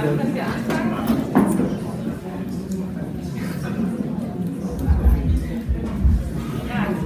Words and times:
Ja, 0.00 0.06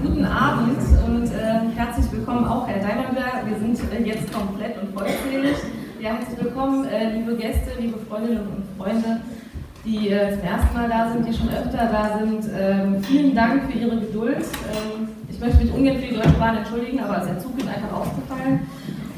guten 0.01 0.25
Abend 0.25 0.79
und 1.05 1.27
äh, 1.27 1.75
herzlich 1.75 2.13
willkommen 2.13 2.45
auch 2.45 2.69
Herr 2.69 2.79
Deimerberg. 2.79 3.47
Wir 3.49 3.59
sind 3.59 3.81
äh, 3.93 4.01
jetzt 4.05 4.33
komplett 4.33 4.81
und 4.81 4.95
vollzählig. 4.95 5.57
Ja, 6.01 6.11
herzlich 6.11 6.41
willkommen, 6.41 6.85
äh, 6.85 7.19
liebe 7.19 7.35
Gäste, 7.35 7.73
liebe 7.81 7.99
Freundinnen 7.99 8.47
und 8.47 8.65
Freunde, 8.79 9.23
die 9.85 10.11
äh, 10.11 10.39
zum 10.39 10.47
ersten 10.47 10.75
Mal 10.75 10.89
da 10.89 11.11
sind, 11.11 11.27
die 11.27 11.37
schon 11.37 11.49
öfter 11.49 11.89
da 11.91 12.21
sind. 12.21 12.49
Ähm, 12.57 13.03
vielen 13.03 13.35
Dank 13.35 13.73
für 13.73 13.77
Ihre 13.77 13.99
Geduld. 13.99 14.37
Ähm, 14.37 15.09
ich 15.29 15.41
möchte 15.41 15.65
mich 15.65 15.75
ungern 15.75 15.97
für 15.97 16.07
die 16.07 16.15
Deutsche 16.15 16.39
Bahn 16.39 16.59
entschuldigen, 16.59 17.01
aber 17.01 17.27
der 17.27 17.41
Zug 17.41 17.59
ist 17.59 17.67
einfach 17.67 17.93
ausgefallen. 17.93 18.61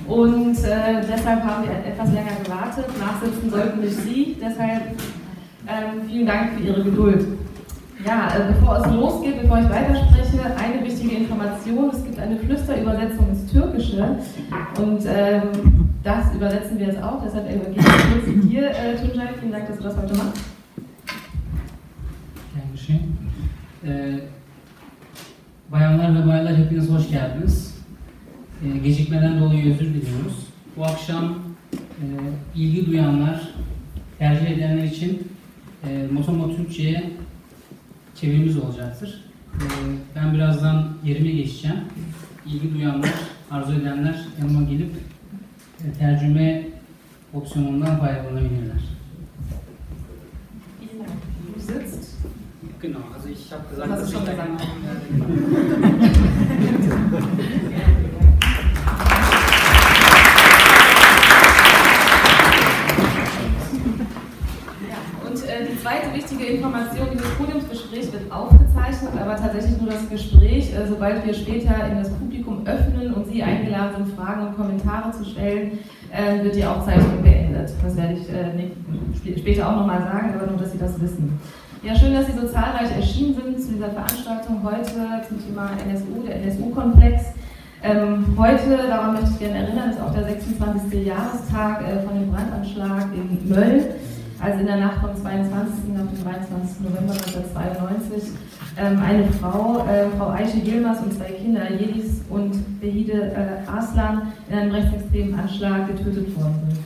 Und 0.08 0.56
äh, 0.58 1.02
deshalb 1.02 1.42
haben 1.42 1.64
wir 1.64 1.92
etwas 1.92 2.12
länger 2.12 2.36
gewartet. 2.44 2.86
Nachsitzen 2.98 3.50
sollten 3.50 3.80
nicht 3.80 3.96
Sie. 3.96 4.36
Deshalb 4.40 4.82
ähm, 5.66 6.02
vielen 6.06 6.26
Dank 6.26 6.52
für 6.54 6.62
Ihre 6.62 6.82
Geduld. 6.84 7.26
Ja, 8.04 8.28
äh, 8.28 8.52
bevor 8.52 8.78
es 8.78 8.92
losgeht, 8.92 9.42
bevor 9.42 9.58
ich 9.58 9.68
weiterspreche, 9.68 10.40
eine 10.56 10.84
wichtige 10.84 11.16
Information. 11.16 11.90
Es 11.92 12.04
gibt 12.04 12.18
eine 12.18 12.36
Flüsterübersetzung 12.36 13.28
ins 13.30 13.50
Türkische. 13.50 14.16
Und 14.78 15.00
ähm, 15.06 15.90
das 16.04 16.32
übersetzen 16.34 16.78
wir 16.78 16.86
jetzt 16.86 17.02
auch. 17.02 17.22
Deshalb 17.24 17.50
übergebe 17.50 17.80
ich 17.80 17.84
kurz 17.84 18.46
dir, 18.48 18.70
äh, 18.70 18.96
Tunjai. 18.96 19.28
Vielen 19.40 19.52
Dank, 19.52 19.66
dass 19.68 19.78
du 19.78 19.84
das 19.84 19.96
heute 19.96 20.14
machst. 20.14 20.40
Geschehen. 22.72 23.16
Ee, 23.84 24.20
bayanlar 25.72 26.14
ve 26.14 26.26
baylar 26.26 26.56
hepiniz 26.56 26.90
hoş 26.90 27.08
geldiniz. 27.08 27.75
Ee, 28.64 28.78
gecikmeden 28.78 29.40
dolayı 29.40 29.74
özür 29.74 29.94
diliyoruz. 29.94 30.46
Bu 30.76 30.84
akşam 30.84 31.38
e, 31.72 32.04
ilgi 32.54 32.86
duyanlar, 32.86 33.48
tercih 34.18 34.46
edenler 34.46 34.84
için 34.84 35.28
e, 35.88 36.06
Motomo 36.12 36.56
Türkçe'ye 36.56 37.10
çevirimiz 38.20 38.56
olacaktır. 38.56 39.24
Ee, 39.54 39.58
ben 40.16 40.34
birazdan 40.34 40.88
yerime 41.04 41.30
geçeceğim. 41.30 41.76
İlgi 42.46 42.74
duyanlar, 42.74 43.14
arzu 43.50 43.72
edenler 43.72 44.24
yanıma 44.40 44.62
gelip 44.62 44.90
e, 45.84 45.92
tercüme 45.98 46.68
opsiyonundan 47.34 47.98
faydalanabilirler. 47.98 48.96
Genau, 52.82 52.98
also 53.14 53.28
ich 53.28 53.52
habe 53.52 53.64
gesagt, 53.70 53.88
du 53.88 53.96
dass 53.96 54.08
ich 54.08 54.18
gesagt. 54.18 54.62
Zweite 65.86 66.12
wichtige 66.12 66.44
Information, 66.46 67.06
dieses 67.12 67.30
Podiumsgespräch 67.34 68.12
wird 68.12 68.32
aufgezeichnet, 68.32 69.12
aber 69.20 69.36
tatsächlich 69.36 69.80
nur 69.80 69.90
das 69.90 70.08
Gespräch. 70.10 70.74
Äh, 70.74 70.88
sobald 70.88 71.24
wir 71.24 71.32
später 71.32 71.74
in 71.86 71.98
das 71.98 72.10
Publikum 72.10 72.66
öffnen 72.66 73.14
und 73.14 73.28
Sie 73.28 73.40
eingeladen 73.40 74.04
sind, 74.04 74.16
Fragen 74.16 74.48
und 74.48 74.56
Kommentare 74.56 75.12
zu 75.12 75.24
stellen, 75.24 75.78
äh, 76.10 76.42
wird 76.42 76.56
die 76.56 76.64
Aufzeichnung 76.64 77.22
beendet. 77.22 77.70
Das 77.84 77.96
werde 77.96 78.14
ich 78.14 79.32
äh, 79.32 79.38
später 79.38 79.68
auch 79.68 79.76
nochmal 79.76 80.00
sagen, 80.00 80.34
aber 80.34 80.50
nur, 80.50 80.58
dass 80.58 80.72
Sie 80.72 80.78
das 80.78 81.00
wissen. 81.00 81.38
Ja, 81.84 81.94
schön, 81.94 82.14
dass 82.14 82.26
Sie 82.26 82.32
so 82.32 82.48
zahlreich 82.48 82.90
erschienen 82.90 83.36
sind 83.36 83.60
zu 83.60 83.74
dieser 83.74 83.90
Veranstaltung 83.90 84.64
heute 84.64 84.90
zum 85.28 85.38
Thema 85.46 85.70
NSU, 85.88 86.26
der 86.26 86.42
NSU-Komplex. 86.42 87.26
Ähm, 87.84 88.24
heute, 88.36 88.88
daran 88.88 89.12
möchte 89.12 89.30
ich 89.34 89.38
gerne 89.38 89.58
erinnern, 89.58 89.90
ist 89.90 90.00
auch 90.00 90.12
der 90.12 90.24
26. 90.24 91.06
Jahrestag 91.06 91.82
äh, 91.82 92.02
von 92.02 92.18
dem 92.18 92.32
Brandanschlag 92.32 93.06
in 93.14 93.48
Mölln, 93.48 93.84
also 94.40 94.60
in 94.60 94.66
der 94.66 94.76
Nacht 94.76 95.00
vom 95.00 95.16
22. 95.16 95.74
auf 95.96 96.08
den 96.12 96.24
23. 96.24 96.80
November 96.80 97.12
1992. 97.12 98.30
Ähm, 98.78 99.00
eine 99.02 99.24
Frau, 99.32 99.86
äh, 99.86 100.10
Frau 100.18 100.28
Aische 100.30 100.58
Yilmaz 100.58 101.00
und 101.00 101.14
zwei 101.14 101.30
Kinder, 101.30 101.70
Jedis 101.72 102.22
und 102.28 102.80
Behide 102.80 103.32
äh, 103.32 103.70
Arslan, 103.70 104.32
in 104.50 104.58
einem 104.58 104.72
rechtsextremen 104.72 105.38
Anschlag 105.38 105.86
getötet 105.88 106.36
worden 106.36 106.60
sind. 106.68 106.84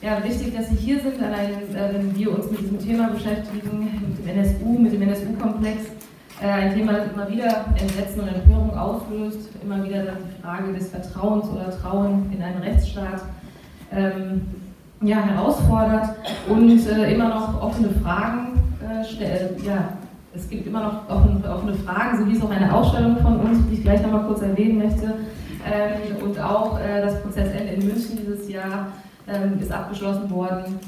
Ja, 0.00 0.22
wichtig, 0.24 0.56
dass 0.56 0.68
Sie 0.68 0.76
hier 0.76 1.00
sind, 1.00 1.22
allein 1.22 1.50
äh, 1.74 1.94
wenn 1.94 2.16
wir 2.16 2.36
uns 2.36 2.50
mit 2.50 2.60
diesem 2.60 2.78
Thema 2.78 3.08
beschäftigen, 3.10 3.90
mit 4.08 4.18
dem 4.18 4.38
NSU, 4.38 4.78
mit 4.78 4.92
dem 4.92 5.02
NSU-Komplex. 5.02 5.78
Äh, 6.40 6.46
ein 6.46 6.74
Thema, 6.74 6.92
das 6.92 7.12
immer 7.12 7.28
wieder 7.28 7.66
Entsetzen 7.80 8.20
und 8.20 8.28
Empörung 8.28 8.76
auslöst, 8.76 9.50
immer 9.62 9.84
wieder 9.84 10.02
die 10.02 10.42
Frage 10.42 10.72
des 10.72 10.88
Vertrauens 10.88 11.48
oder 11.48 11.70
Trauen 11.70 12.32
in 12.32 12.42
einen 12.42 12.62
Rechtsstaat 12.62 13.22
ähm, 13.92 14.42
ja, 15.02 15.16
herausfordert 15.18 16.10
und 16.48 16.86
äh, 16.86 17.14
immer 17.14 17.28
noch 17.28 17.62
offene 17.62 17.90
Fragen 18.02 18.60
äh, 18.80 19.04
stellt. 19.04 19.62
Ja, 19.64 19.88
es 20.34 20.48
gibt 20.48 20.66
immer 20.66 20.82
noch 20.82 21.08
offene, 21.08 21.54
offene 21.54 21.74
Fragen, 21.74 22.18
so 22.18 22.26
wie 22.26 22.36
es 22.36 22.42
auch 22.42 22.50
eine 22.50 22.72
Ausstellung 22.72 23.18
von 23.18 23.40
uns, 23.40 23.58
die 23.68 23.74
ich 23.74 23.82
gleich 23.82 24.02
nochmal 24.02 24.26
kurz 24.26 24.42
erwähnen 24.42 24.78
möchte. 24.78 25.14
Ähm, 25.64 26.24
und 26.24 26.38
auch 26.40 26.78
äh, 26.80 27.02
das 27.02 27.20
Prozessende 27.22 27.72
in 27.74 27.86
München 27.86 28.18
dieses 28.18 28.48
Jahr 28.48 28.88
ähm, 29.28 29.60
ist 29.60 29.70
abgeschlossen 29.70 30.30
worden 30.30 30.80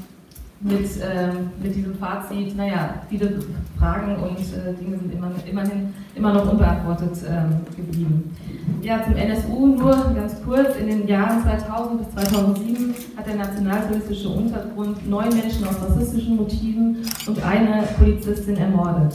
mit, 0.65 0.89
ähm, 0.99 1.51
mit 1.61 1.75
diesem 1.75 1.93
Fazit, 1.95 2.57
naja, 2.57 2.95
viele 3.07 3.39
Fragen 3.77 4.15
und 4.15 4.39
äh, 4.39 4.73
Dinge 4.73 4.97
sind 4.97 5.13
immer, 5.13 5.29
immerhin 5.47 5.93
immer 6.15 6.33
noch 6.33 6.51
unbeantwortet 6.51 7.17
ähm, 7.29 7.61
geblieben. 7.75 8.35
Ja, 8.81 9.03
zum 9.03 9.15
NSU 9.15 9.67
nur 9.67 10.13
ganz 10.15 10.41
kurz. 10.43 10.75
In 10.77 10.87
den 10.87 11.07
Jahren 11.07 11.43
2000 11.43 11.99
bis 11.99 12.13
2007 12.15 12.95
hat 13.15 13.27
der 13.27 13.35
nationalsozialistische 13.35 14.29
Untergrund 14.29 15.07
neun 15.07 15.29
Menschen 15.29 15.67
aus 15.67 15.79
rassistischen 15.81 16.35
Motiven 16.35 16.97
und 17.27 17.43
eine 17.45 17.83
Polizistin 17.99 18.57
ermordet. 18.57 19.13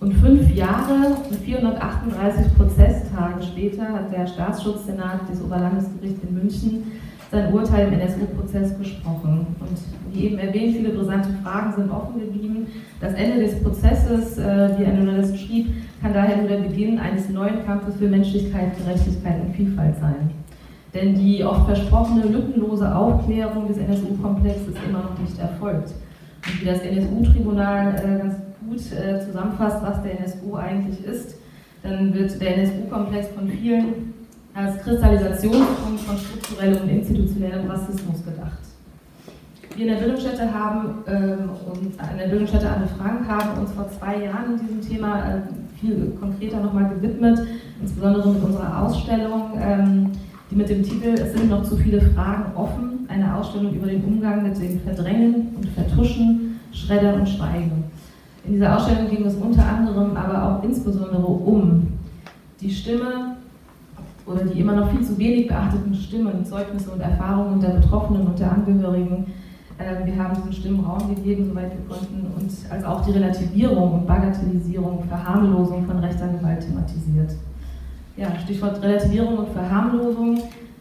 Und 0.00 0.12
fünf 0.14 0.54
Jahre 0.54 1.16
und 1.30 1.36
438 1.36 2.54
Prozesstage 2.58 3.42
später 3.42 3.88
hat 3.88 4.12
der 4.12 4.26
Staatsschutzsenat 4.26 5.30
des 5.30 5.40
Oberlandesgerichts 5.40 6.22
in 6.28 6.34
München 6.34 6.92
sein 7.34 7.52
Urteil 7.52 7.88
im 7.88 8.00
NSU-Prozess 8.00 8.78
gesprochen. 8.78 9.46
Und 9.60 10.14
wie 10.14 10.26
eben 10.26 10.38
erwähnt, 10.38 10.76
viele 10.76 10.90
brisante 10.90 11.28
Fragen 11.42 11.74
sind 11.74 11.90
offen 11.90 12.20
geblieben. 12.20 12.66
Das 13.00 13.14
Ende 13.14 13.44
des 13.44 13.62
Prozesses, 13.62 14.38
äh, 14.38 14.78
wie 14.78 14.84
ein 14.84 14.96
Journalist 14.96 15.38
schrieb, 15.38 15.68
kann 16.00 16.14
daher 16.14 16.36
nur 16.36 16.48
der 16.48 16.58
Beginn 16.58 16.98
eines 16.98 17.28
neuen 17.28 17.64
Kampfes 17.64 17.96
für 17.96 18.08
Menschlichkeit, 18.08 18.76
Gerechtigkeit 18.78 19.42
und 19.44 19.54
Vielfalt 19.54 19.96
sein. 20.00 20.30
Denn 20.94 21.14
die 21.16 21.42
oft 21.44 21.66
versprochene 21.66 22.26
lückenlose 22.26 22.94
Aufklärung 22.94 23.66
des 23.66 23.78
NSU-Komplexes 23.78 24.68
ist 24.68 24.78
immer 24.88 25.00
noch 25.00 25.18
nicht 25.18 25.38
erfolgt. 25.38 25.92
Und 26.46 26.60
wie 26.60 26.66
das 26.66 26.80
NSU-Tribunal 26.80 27.94
äh, 27.96 28.18
ganz 28.18 28.36
gut 28.66 28.80
äh, 28.96 29.20
zusammenfasst, 29.20 29.82
was 29.82 30.02
der 30.02 30.20
NSU 30.20 30.54
eigentlich 30.54 31.04
ist, 31.04 31.36
dann 31.82 32.14
wird 32.14 32.40
der 32.40 32.58
NSU-Komplex 32.58 33.28
von 33.28 33.48
vielen 33.48 34.13
als 34.54 34.80
Kristallisationspunkt 34.82 36.00
von 36.00 36.16
strukturellem 36.16 36.82
und 36.82 36.88
institutionellem 36.88 37.68
Rassismus 37.68 38.24
gedacht. 38.24 38.58
Wir 39.76 39.86
in 39.86 39.92
der 39.92 39.98
Bildungsstätte 39.98 40.54
haben 40.54 41.02
ähm, 41.08 41.50
und 41.66 42.00
an 42.00 42.16
der 42.16 42.28
Bildungsstätte 42.28 42.70
Anne 42.70 42.86
Frank 42.86 43.26
haben 43.26 43.60
uns 43.60 43.72
vor 43.72 43.90
zwei 43.90 44.24
Jahren 44.24 44.56
diesem 44.56 44.80
Thema 44.80 45.18
äh, 45.18 45.40
viel 45.80 46.12
konkreter 46.20 46.60
nochmal 46.60 46.88
gewidmet, 46.90 47.40
insbesondere 47.82 48.28
mit 48.28 48.44
unserer 48.44 48.82
Ausstellung, 48.82 49.50
ähm, 49.60 50.12
die 50.48 50.54
mit 50.54 50.68
dem 50.68 50.84
Titel 50.84 51.14
Es 51.14 51.32
sind 51.32 51.50
noch 51.50 51.64
zu 51.64 51.76
viele 51.76 52.00
Fragen 52.00 52.54
offen, 52.54 53.08
eine 53.08 53.34
Ausstellung 53.34 53.74
über 53.74 53.88
den 53.88 54.04
Umgang 54.04 54.44
mit 54.44 54.56
dem 54.62 54.80
Verdrängen 54.80 55.48
und 55.56 55.68
Vertuschen, 55.70 56.60
Schreddern 56.72 57.20
und 57.20 57.28
Schweigen. 57.28 57.84
In 58.46 58.52
dieser 58.52 58.76
Ausstellung 58.76 59.10
ging 59.10 59.26
es 59.26 59.34
unter 59.34 59.66
anderem, 59.66 60.16
aber 60.16 60.42
auch 60.44 60.62
insbesondere 60.62 61.26
um 61.26 61.88
die 62.60 62.70
Stimme 62.70 63.34
oder 64.26 64.44
die 64.44 64.60
immer 64.60 64.74
noch 64.74 64.90
viel 64.90 65.02
zu 65.02 65.18
wenig 65.18 65.48
beachteten 65.48 65.94
Stimmen, 65.94 66.44
Zeugnisse 66.44 66.90
und 66.90 67.00
Erfahrungen 67.00 67.60
der 67.60 67.70
Betroffenen 67.70 68.26
und 68.26 68.38
der 68.38 68.52
Angehörigen. 68.52 69.26
Äh, 69.78 70.06
Wir 70.06 70.16
haben 70.16 70.34
diesen 70.36 70.52
Stimmen 70.52 70.84
Raum 70.84 71.14
gegeben, 71.14 71.46
soweit 71.46 71.72
wir 71.72 71.94
konnten, 71.94 72.26
und 72.36 72.50
als 72.70 72.84
auch 72.84 73.04
die 73.04 73.12
Relativierung 73.12 73.92
und 73.92 74.06
Bagatellisierung, 74.06 75.04
Verharmlosung 75.08 75.84
von 75.84 75.98
rechter 75.98 76.28
Gewalt 76.28 76.60
thematisiert. 76.60 77.34
Ja, 78.16 78.28
Stichwort 78.38 78.80
Relativierung 78.82 79.38
und 79.38 79.48
Verharmlosung 79.48 80.38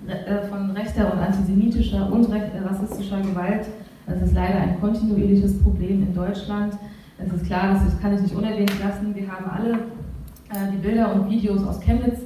äh, 0.07 0.47
von 0.49 0.71
rechter 0.71 1.11
und 1.11 1.19
antisemitischer 1.19 2.11
und 2.11 2.29
äh, 2.31 2.49
rassistischer 2.63 3.19
Gewalt. 3.21 3.67
Das 4.05 4.21
ist 4.21 4.35
leider 4.35 4.59
ein 4.59 4.79
kontinuierliches 4.79 5.61
Problem 5.63 6.03
in 6.03 6.13
Deutschland. 6.13 6.73
Es 7.17 7.31
ist 7.33 7.45
klar, 7.45 7.73
das 7.73 7.99
kann 8.01 8.13
ich 8.13 8.21
nicht 8.21 8.35
unerwähnt 8.35 8.73
lassen. 8.83 9.15
Wir 9.15 9.27
haben 9.27 9.45
alle 9.49 9.73
äh, 9.73 10.71
die 10.71 10.77
Bilder 10.77 11.13
und 11.13 11.29
Videos 11.29 11.65
aus 11.65 11.79
Chemnitz 11.79 12.19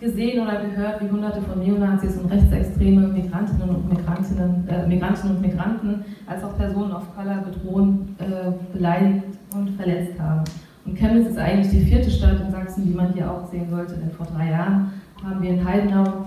gesehen 0.00 0.42
oder 0.42 0.60
gehört, 0.64 1.02
wie 1.02 1.10
hunderte 1.10 1.40
von 1.42 1.60
Neonazis 1.60 2.16
und 2.16 2.30
rechtsextreme 2.30 3.08
Migrantinnen 3.08 3.68
und 3.68 3.88
Migrantinnen, 3.88 4.68
äh, 4.68 4.86
Migrantinnen 4.86 5.36
und 5.36 5.42
Migranten 5.42 6.04
als 6.26 6.42
auch 6.44 6.56
Personen 6.56 6.92
of 6.92 7.14
Color 7.14 7.42
bedrohen, 7.42 8.16
äh, 8.18 8.76
beleidigt 8.76 9.24
und 9.54 9.70
verletzt 9.70 10.18
haben. 10.20 10.44
Und 10.84 10.96
Chemnitz 10.96 11.30
ist 11.30 11.38
eigentlich 11.38 11.70
die 11.70 11.80
vierte 11.80 12.10
Stadt 12.10 12.40
in 12.40 12.50
Sachsen, 12.50 12.84
die 12.84 12.94
man 12.94 13.12
hier 13.14 13.30
auch 13.30 13.46
sehen 13.50 13.70
sollte, 13.70 13.94
denn 13.94 14.10
vor 14.10 14.26
drei 14.26 14.50
Jahren 14.50 14.90
haben 15.22 15.40
wir 15.40 15.50
in 15.50 15.64
Heidenau 15.64 16.26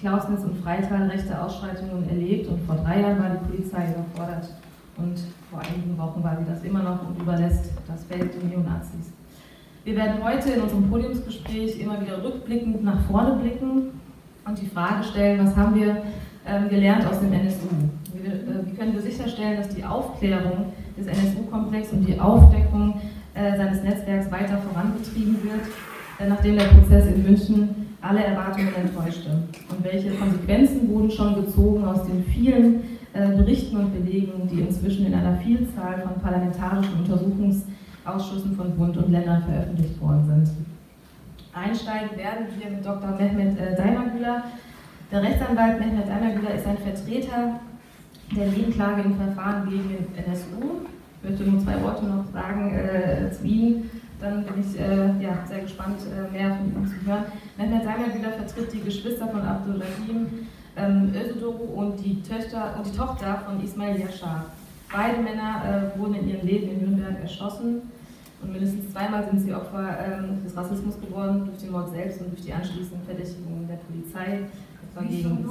Klausnitz 0.00 0.44
und 0.44 0.56
Freital 0.62 1.08
rechte 1.08 1.38
Ausschreitungen 1.40 2.08
erlebt 2.08 2.48
und 2.48 2.58
vor 2.62 2.76
drei 2.76 3.02
Jahren 3.02 3.18
war 3.18 3.30
die 3.30 3.50
Polizei 3.50 3.84
überfordert 3.92 4.48
und 4.96 5.18
vor 5.50 5.60
einigen 5.60 5.96
Wochen 5.98 6.22
war 6.24 6.38
sie 6.38 6.44
das 6.50 6.64
immer 6.64 6.82
noch 6.82 7.06
und 7.06 7.20
überlässt 7.20 7.70
das 7.86 8.04
Feld 8.04 8.32
den 8.34 8.48
Neonazis. 8.48 9.09
Wir 9.82 9.96
werden 9.96 10.22
heute 10.22 10.50
in 10.50 10.60
unserem 10.60 10.90
Podiumsgespräch 10.90 11.80
immer 11.80 11.98
wieder 12.02 12.22
rückblickend 12.22 12.84
nach 12.84 13.00
vorne 13.06 13.36
blicken 13.36 13.98
und 14.46 14.60
die 14.60 14.66
Frage 14.66 15.02
stellen, 15.04 15.42
was 15.42 15.56
haben 15.56 15.74
wir 15.74 16.02
ähm, 16.46 16.68
gelernt 16.68 17.06
aus 17.06 17.20
dem 17.20 17.32
NSU? 17.32 17.66
Wie, 18.12 18.26
äh, 18.26 18.76
können 18.76 18.92
wir 18.92 19.00
sicherstellen, 19.00 19.56
dass 19.56 19.74
die 19.74 19.82
Aufklärung 19.82 20.74
des 20.98 21.06
NSU-Komplex 21.06 21.92
und 21.92 22.06
die 22.06 22.20
Aufdeckung 22.20 23.00
äh, 23.32 23.56
seines 23.56 23.82
Netzwerks 23.82 24.30
weiter 24.30 24.58
vorangetrieben 24.58 25.42
wird, 25.42 25.62
äh, 26.18 26.28
nachdem 26.28 26.58
der 26.58 26.64
Prozess 26.64 27.06
in 27.06 27.22
München 27.22 27.96
alle 28.02 28.22
Erwartungen 28.22 28.74
enttäuschte? 28.74 29.30
Und 29.70 29.82
welche 29.82 30.10
Konsequenzen 30.10 30.90
wurden 30.90 31.10
schon 31.10 31.36
gezogen 31.36 31.84
aus 31.86 32.04
den 32.04 32.24
vielen 32.24 32.98
Berichten 33.12 33.76
und 33.76 33.92
Belegen, 33.92 34.48
die 34.48 34.60
inzwischen 34.60 35.04
in 35.04 35.12
einer 35.12 35.36
Vielzahl 35.38 36.00
von 36.00 36.22
parlamentarischen 36.22 36.92
Untersuchungs- 37.04 37.64
Ausschüssen 38.14 38.56
von 38.56 38.76
Bund 38.76 38.96
und 38.96 39.10
Ländern 39.10 39.42
veröffentlicht 39.42 40.00
worden 40.00 40.24
sind. 40.26 40.48
Einsteigen 41.52 42.16
werden 42.16 42.46
wir 42.58 42.70
mit 42.70 42.84
Dr. 42.84 43.10
Mehmet 43.18 43.58
äh. 43.58 43.76
Der 45.10 45.22
Rechtsanwalt 45.22 45.80
Mehmet 45.80 46.08
Daimagüler 46.08 46.54
ist 46.54 46.66
ein 46.66 46.78
Vertreter 46.78 47.60
der 48.36 48.46
Nebenklage 48.46 49.02
im 49.02 49.16
Verfahren 49.16 49.68
gegen 49.68 49.88
den 49.88 50.24
NSU. 50.24 50.86
Ich 51.22 51.28
möchte 51.28 51.44
nur 51.44 51.60
zwei 51.60 51.82
Worte 51.82 52.04
noch 52.06 52.24
sagen 52.32 52.72
äh, 52.72 53.30
zu 53.32 53.44
ihm. 53.44 53.90
Dann 54.20 54.44
bin 54.44 54.54
ich 54.60 54.78
äh, 54.78 55.22
ja, 55.22 55.44
sehr 55.48 55.62
gespannt, 55.62 55.98
äh, 56.06 56.30
mehr 56.30 56.54
von 56.54 56.66
ihm 56.66 56.86
zu 56.86 56.94
hören. 57.04 57.24
Mehmet 57.58 57.84
Daimagüler 57.84 58.30
vertritt 58.30 58.72
die 58.72 58.80
Geschwister 58.80 59.26
von 59.26 59.42
Abdulrahim 59.42 60.46
ähm, 60.76 61.12
Özdoğu 61.14 61.74
und 61.74 61.96
die, 62.04 62.22
Töchter, 62.22 62.76
und 62.76 62.86
die 62.86 62.96
Tochter 62.96 63.42
von 63.46 63.62
Ismail 63.62 63.98
Yashar. 63.98 64.46
Beide 64.92 65.20
Männer 65.22 65.92
äh, 65.94 65.98
wurden 65.98 66.14
in 66.14 66.28
ihrem 66.28 66.46
Leben 66.46 66.70
in 66.70 66.80
Nürnberg 66.80 67.20
erschossen 67.22 67.82
und 68.42 68.52
mindestens 68.52 68.92
zweimal 68.92 69.24
sind 69.28 69.40
sie 69.40 69.54
Opfer 69.54 69.96
ähm, 70.00 70.42
des 70.44 70.56
Rassismus 70.56 71.00
geworden, 71.00 71.44
durch 71.46 71.58
den 71.58 71.72
Mord 71.72 71.90
selbst 71.90 72.20
und 72.20 72.32
durch 72.32 72.42
die 72.42 72.52
anschließenden 72.52 73.04
Verdächtigungen 73.06 73.68
der 73.68 73.76
Polizei, 73.76 74.46
etwa 74.90 75.02
gegen, 75.06 75.46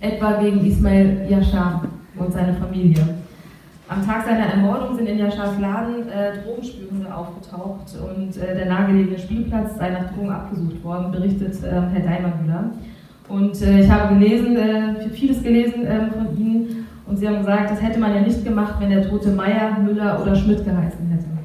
etwa 0.00 0.32
gegen 0.40 0.66
Ismail 0.66 1.26
Yashar 1.30 1.84
und 2.16 2.32
seine 2.32 2.54
Familie. 2.54 3.02
Am 3.88 4.04
Tag 4.04 4.26
seiner 4.26 4.46
Ermordung 4.46 4.96
sind 4.96 5.06
in 5.06 5.18
Yashars 5.18 5.58
Laden 5.60 6.08
äh, 6.08 6.42
Drogenspürhunde 6.44 7.14
aufgetaucht 7.14 7.96
und 7.96 8.36
äh, 8.36 8.54
der 8.54 8.66
nahegelegene 8.66 9.18
Spielplatz 9.18 9.78
sei 9.78 9.90
nach 9.90 10.12
Drogen 10.12 10.30
abgesucht 10.30 10.84
worden, 10.84 11.10
berichtet 11.12 11.62
äh, 11.62 11.70
Herr 11.70 12.02
Daimermüller. 12.02 12.70
Und 13.28 13.62
äh, 13.62 13.80
ich 13.80 13.90
habe 13.90 14.14
gelesen, 14.14 14.56
äh, 14.56 15.08
vieles 15.10 15.42
gelesen 15.42 15.86
ähm, 15.86 16.10
von 16.10 16.36
Ihnen 16.36 16.86
und 17.06 17.16
Sie 17.16 17.26
haben 17.26 17.38
gesagt, 17.38 17.70
das 17.70 17.80
hätte 17.80 17.98
man 17.98 18.14
ja 18.14 18.20
nicht 18.20 18.44
gemacht, 18.44 18.74
wenn 18.78 18.90
der 18.90 19.08
Tote 19.08 19.30
Meier, 19.30 19.78
Müller 19.78 20.20
oder 20.20 20.34
Schmidt 20.34 20.64
geheißen 20.64 21.06
hätte. 21.08 21.37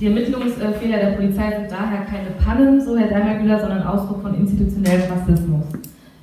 Die 0.00 0.06
Ermittlungsfehler 0.06 0.96
der 0.96 1.10
Polizei 1.16 1.50
sind 1.50 1.70
daher 1.70 2.06
keine 2.06 2.30
Pannen, 2.42 2.80
so 2.80 2.96
Herr 2.96 3.08
Daimergüler, 3.08 3.60
sondern 3.60 3.82
Ausdruck 3.82 4.22
von 4.22 4.34
institutionellem 4.34 5.02
Rassismus. 5.12 5.66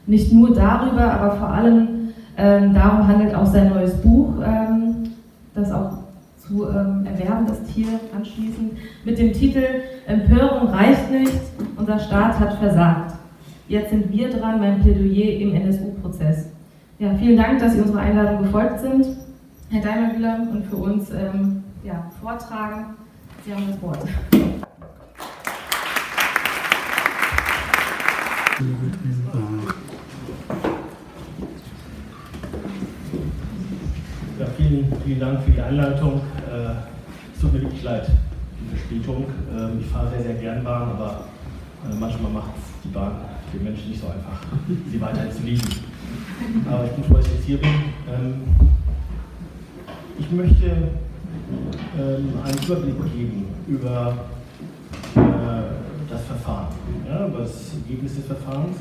Nicht 0.08 0.34
nur 0.34 0.56
darüber, 0.56 1.14
aber 1.14 1.36
vor 1.36 1.50
allem 1.50 2.10
ähm, 2.38 2.74
darum 2.74 3.08
handelt 3.08 3.36
auch 3.36 3.46
sein 3.46 3.70
neues 3.70 3.96
Buch, 4.02 4.34
ähm, 4.44 5.12
das 5.54 5.72
auch 5.72 5.92
zu 6.40 6.68
ähm, 6.68 7.06
erwerben 7.06 7.46
ist 7.48 7.70
hier 7.72 7.88
anschließend, 8.16 8.74
mit 9.06 9.20
dem 9.20 9.34
Titel 9.34 9.64
Empörung 10.08 10.70
reicht 10.70 11.12
nicht, 11.12 11.34
unser 11.76 12.00
Staat 12.00 12.40
hat 12.40 12.54
versagt. 12.54 13.14
Jetzt 13.68 13.92
sind 13.92 14.12
wir 14.12 14.30
dran, 14.30 14.60
mein 14.60 14.82
Plädoyer 14.82 15.40
im 15.40 15.54
NSU-Prozess. 15.54 16.48
Ja, 16.98 17.14
vielen 17.16 17.38
Dank, 17.38 17.60
dass 17.60 17.74
Sie 17.74 17.82
unserer 17.82 18.00
Einladung 18.00 18.42
gefolgt 18.42 18.80
sind, 18.80 19.06
Herr 19.70 19.82
Daimergüler, 19.84 20.48
und 20.52 20.66
für 20.66 20.78
uns 20.78 21.12
ähm, 21.12 21.64
ja, 21.84 22.10
vortragen. 22.20 22.96
Sie 23.48 23.54
haben 23.54 23.68
das 23.72 23.82
Wort. 23.82 24.00
Ja, 34.38 34.46
vielen, 34.58 34.94
vielen 35.06 35.20
Dank 35.22 35.44
für 35.44 35.52
die 35.52 35.62
Einleitung. 35.62 36.20
Äh, 36.46 36.74
es 37.34 37.40
tut 37.40 37.54
mir 37.54 37.62
wirklich 37.62 37.84
leid, 37.84 38.12
die 38.60 38.76
Verspätung. 38.76 39.28
Ähm, 39.50 39.80
ich 39.80 39.88
fahre 39.88 40.10
sehr, 40.10 40.24
sehr 40.24 40.34
gern 40.34 40.66
Bahn, 40.66 40.90
aber 40.90 41.24
äh, 41.90 41.96
manchmal 41.98 42.34
macht 42.34 42.52
die 42.84 42.90
Bahn 42.90 43.14
den 43.54 43.64
Menschen 43.64 43.92
nicht 43.92 44.02
so 44.02 44.08
einfach, 44.08 44.42
sie 44.92 45.00
weiterhin 45.00 45.32
zu 45.32 45.44
lieben. 45.44 45.70
Aber 46.70 46.84
ich 46.84 46.92
bin 46.92 47.04
froh, 47.06 47.14
dass 47.14 47.28
ich 47.28 47.34
jetzt 47.36 47.46
hier 47.46 47.60
bin. 47.60 47.70
Ähm, 48.10 48.42
ich 50.20 50.30
möchte 50.32 50.90
ähm, 51.98 52.34
einen 52.44 52.58
Überblick 52.66 53.14
geben 53.14 53.46
über 53.68 54.18
äh, 55.16 55.20
das 56.10 56.24
Verfahren, 56.26 56.68
ja, 57.08 57.28
über 57.28 57.40
das 57.40 57.74
Ergebnis 57.74 58.16
des 58.16 58.26
Verfahrens 58.26 58.78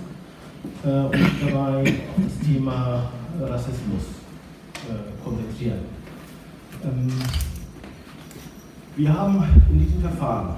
äh, 0.84 0.88
und 0.88 1.14
dabei 1.42 1.80
auf 1.82 2.24
das 2.24 2.46
Thema 2.46 3.10
Rassismus 3.40 4.02
äh, 4.88 5.24
konzentrieren. 5.24 5.78
Ähm, 6.84 7.12
wir 8.96 9.12
haben 9.12 9.44
in 9.70 9.78
diesem 9.78 10.00
Verfahren 10.00 10.56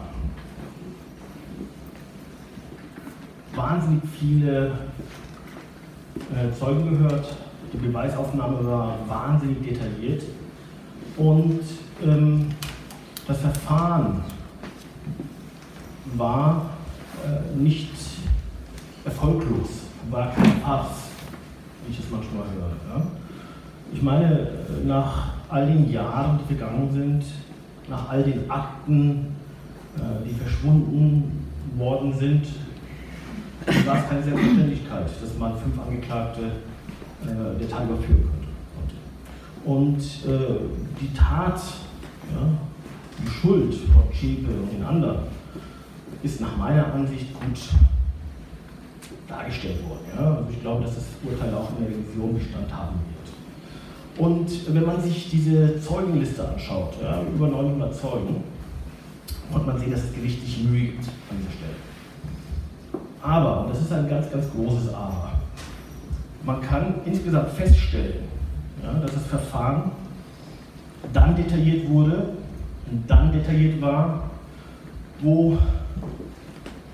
wahnsinnig 3.54 4.02
viele 4.18 4.70
Zeugen 6.56 6.90
gehört. 6.90 7.34
Die 7.72 7.76
Beweisaufnahme 7.78 8.64
war 8.64 8.98
wahnsinnig 9.08 9.60
detailliert. 9.62 10.22
Und 11.16 11.60
ähm, 12.04 12.48
das 13.26 13.38
Verfahren 13.38 14.22
war 16.14 16.70
äh, 17.24 17.58
nicht 17.58 17.90
erfolglos, 19.04 19.68
war 20.10 20.32
kein 20.32 20.60
Farce, 20.60 21.10
wie 21.86 21.92
ich 21.92 21.98
es 21.98 22.10
manchmal 22.10 22.44
höre. 22.44 22.98
Ja? 22.98 23.06
Ich 23.92 24.02
meine, 24.02 24.48
nach 24.84 25.32
all 25.48 25.66
den 25.66 25.90
Jahren, 25.90 26.38
die 26.38 26.54
vergangen 26.54 26.90
sind, 26.92 27.24
nach 27.88 28.10
all 28.10 28.22
den 28.22 28.50
Akten, 28.50 29.34
äh, 29.96 30.28
die 30.28 30.34
verschwunden 30.34 31.48
worden 31.76 32.12
sind, 32.12 32.46
war 33.86 33.98
es 33.98 34.08
keine 34.08 34.22
Selbstverständlichkeit, 34.22 35.10
dass 35.20 35.38
man 35.38 35.56
fünf 35.58 35.78
Angeklagte 35.80 36.40
äh, 37.22 37.58
der 37.58 37.68
Tat 37.68 37.84
überführen 37.84 38.28
konnte. 38.74 38.94
Und 39.64 39.98
äh, 39.98 40.60
die 41.00 41.12
Tat, 41.12 41.60
ja, 42.34 42.48
die 43.22 43.30
Schuld 43.30 43.74
von 43.74 44.10
Chepe 44.12 44.50
und 44.50 44.72
den 44.72 44.84
anderen, 44.84 45.18
ist 46.22 46.40
nach 46.40 46.56
meiner 46.56 46.92
Ansicht 46.92 47.32
gut 47.34 47.58
dargestellt 49.28 49.88
worden. 49.88 50.06
Ja? 50.16 50.36
Also 50.36 50.50
ich 50.50 50.60
glaube, 50.60 50.84
dass 50.84 50.96
das 50.96 51.04
Urteil 51.24 51.54
auch 51.54 51.70
in 51.70 51.84
der 51.84 51.94
Revision 51.94 52.34
Bestand 52.34 52.72
haben 52.72 52.96
wird. 52.96 53.18
Und 54.18 54.74
wenn 54.74 54.84
man 54.84 55.00
sich 55.00 55.30
diese 55.30 55.80
Zeugenliste 55.80 56.48
anschaut, 56.48 56.94
ja, 57.00 57.22
über 57.22 57.46
900 57.46 57.94
Zeugen, 57.94 58.42
konnte 59.52 59.66
man 59.66 59.78
sehen, 59.78 59.92
dass 59.92 60.02
das 60.02 60.12
Gericht 60.12 60.40
sich 60.40 60.64
Mühe 60.64 60.86
gibt 60.86 61.04
an 61.04 61.36
dieser 61.38 61.52
Stelle. 61.52 63.02
Aber, 63.22 63.64
und 63.64 63.70
das 63.70 63.80
ist 63.80 63.92
ein 63.92 64.08
ganz, 64.08 64.30
ganz 64.30 64.50
großes 64.50 64.92
Aber, 64.92 65.32
man 66.44 66.60
kann 66.60 66.94
insgesamt 67.04 67.50
feststellen, 67.50 68.24
ja, 68.82 68.92
dass 69.00 69.14
das 69.14 69.26
Verfahren 69.26 69.92
dann 71.12 71.36
detailliert 71.36 71.88
wurde 71.88 72.30
und 72.90 73.04
dann 73.08 73.32
detailliert 73.32 73.80
war, 73.80 74.30
wo 75.20 75.58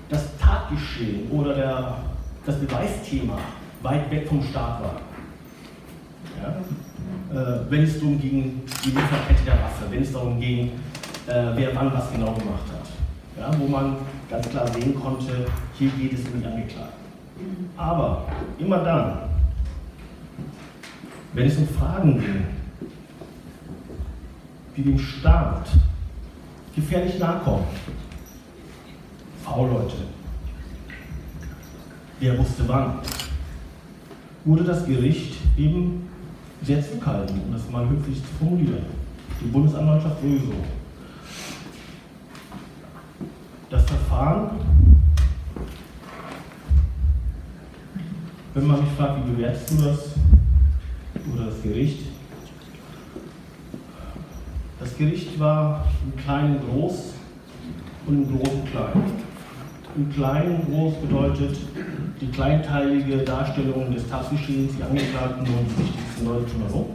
das 0.09 0.37
Tatgeschehen 0.37 1.29
oder 1.31 1.53
der, 1.53 1.97
das 2.45 2.59
Beweisthema 2.59 3.37
weit 3.81 4.09
weg 4.11 4.27
vom 4.27 4.43
Staat 4.43 4.81
war. 4.81 5.01
Ja? 6.41 7.39
Äh, 7.39 7.59
wenn 7.69 7.83
es 7.83 7.99
darum 7.99 8.19
ging, 8.19 8.61
die 8.83 8.89
Lieferkette 8.89 9.43
der 9.45 9.53
Waffe, 9.55 9.85
wenn 9.89 10.01
es 10.01 10.11
darum 10.11 10.39
ging, 10.39 10.71
äh, 11.27 11.45
wer 11.55 11.75
wann 11.75 11.93
was 11.93 12.11
genau 12.11 12.33
gemacht 12.33 12.65
hat. 12.71 12.89
Ja? 13.39 13.59
Wo 13.59 13.67
man 13.67 13.97
ganz 14.29 14.49
klar 14.49 14.67
sehen 14.67 14.95
konnte, 14.99 15.45
hier 15.73 15.89
geht 15.89 16.13
es 16.13 16.19
um 16.31 16.39
die 16.39 16.45
Angeklagten. 16.45 17.05
Aber 17.77 18.25
immer 18.57 18.77
dann, 18.79 19.17
wenn 21.33 21.47
es 21.47 21.57
um 21.57 21.67
Fragen 21.67 22.19
ging, 22.19 22.45
die 24.75 24.83
dem 24.83 24.99
Staat 24.99 25.67
gefährlich 26.75 27.17
nahe 27.19 27.39
kommen, 27.39 27.65
V-Leute, 29.43 29.95
wer 32.19 32.37
wusste 32.37 32.67
wann, 32.67 32.99
wurde 34.43 34.63
das 34.63 34.85
Gericht 34.85 35.35
eben 35.57 36.07
sehr 36.61 36.81
zurückhaltend, 36.81 37.43
um 37.45 37.53
das 37.53 37.69
mal 37.69 37.87
höflich 37.87 38.17
zu 38.17 38.29
formulieren. 38.39 38.85
Die 39.41 39.47
Bundesanwaltschaft 39.47 40.21
sowieso. 40.21 40.53
Das 43.69 43.83
Verfahren 43.83 44.49
Wenn 48.55 48.67
man 48.67 48.79
mich 48.79 48.93
fragt, 48.93 49.17
wie 49.17 49.31
bewertest 49.31 49.69
du 49.69 49.83
das 49.83 50.11
oder 51.33 51.47
das 51.47 51.61
Gericht? 51.61 52.14
Das 54.85 54.97
Gericht 54.99 55.39
war 55.39 55.83
im 56.05 56.15
Kleinen 56.15 56.59
groß 56.59 57.13
und 58.05 58.15
im 58.17 58.37
Großen 58.37 58.65
klein. 58.65 59.03
Im 59.95 60.13
Kleinen 60.13 60.61
groß 60.69 60.93
bedeutet 61.01 61.57
die 62.21 62.27
kleinteilige 62.27 63.17
Darstellung 63.17 63.91
des 63.91 64.07
Tatgeschehens, 64.07 64.73
die 64.77 64.83
Angeklagten 64.83 65.39
und 65.39 65.65
die 65.71 65.85
wichtigsten 65.85 66.25
Leute 66.27 66.45
drumherum. 66.51 66.85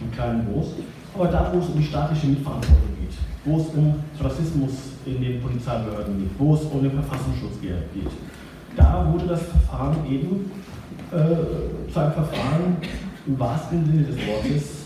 Im 0.00 0.10
Kleinen 0.12 0.46
groß. 0.50 0.68
Aber 1.14 1.26
da, 1.26 1.50
wo 1.52 1.58
es 1.58 1.66
um 1.66 1.78
die 1.78 1.84
staatliche 1.84 2.28
Mitverantwortung 2.28 2.96
geht, 2.98 3.18
wo 3.44 3.58
es 3.58 3.66
um 3.74 3.94
Rassismus 4.18 4.70
in 5.04 5.20
den 5.20 5.42
Polizeibehörden 5.42 6.18
geht, 6.18 6.30
wo 6.38 6.54
es 6.54 6.62
um 6.62 6.82
den 6.82 6.92
Verfassungsschutz 6.92 7.60
geht, 7.60 8.08
da 8.74 9.06
wurde 9.12 9.26
das 9.26 9.42
Verfahren 9.42 9.98
eben 10.10 10.50
äh, 11.12 11.92
zu 11.92 12.00
einem 12.00 12.12
Verfahren 12.12 12.76
im 13.26 13.38
wahrsten 13.38 13.84
Sinne 13.84 14.04
des 14.04 14.16
Wortes 14.16 14.79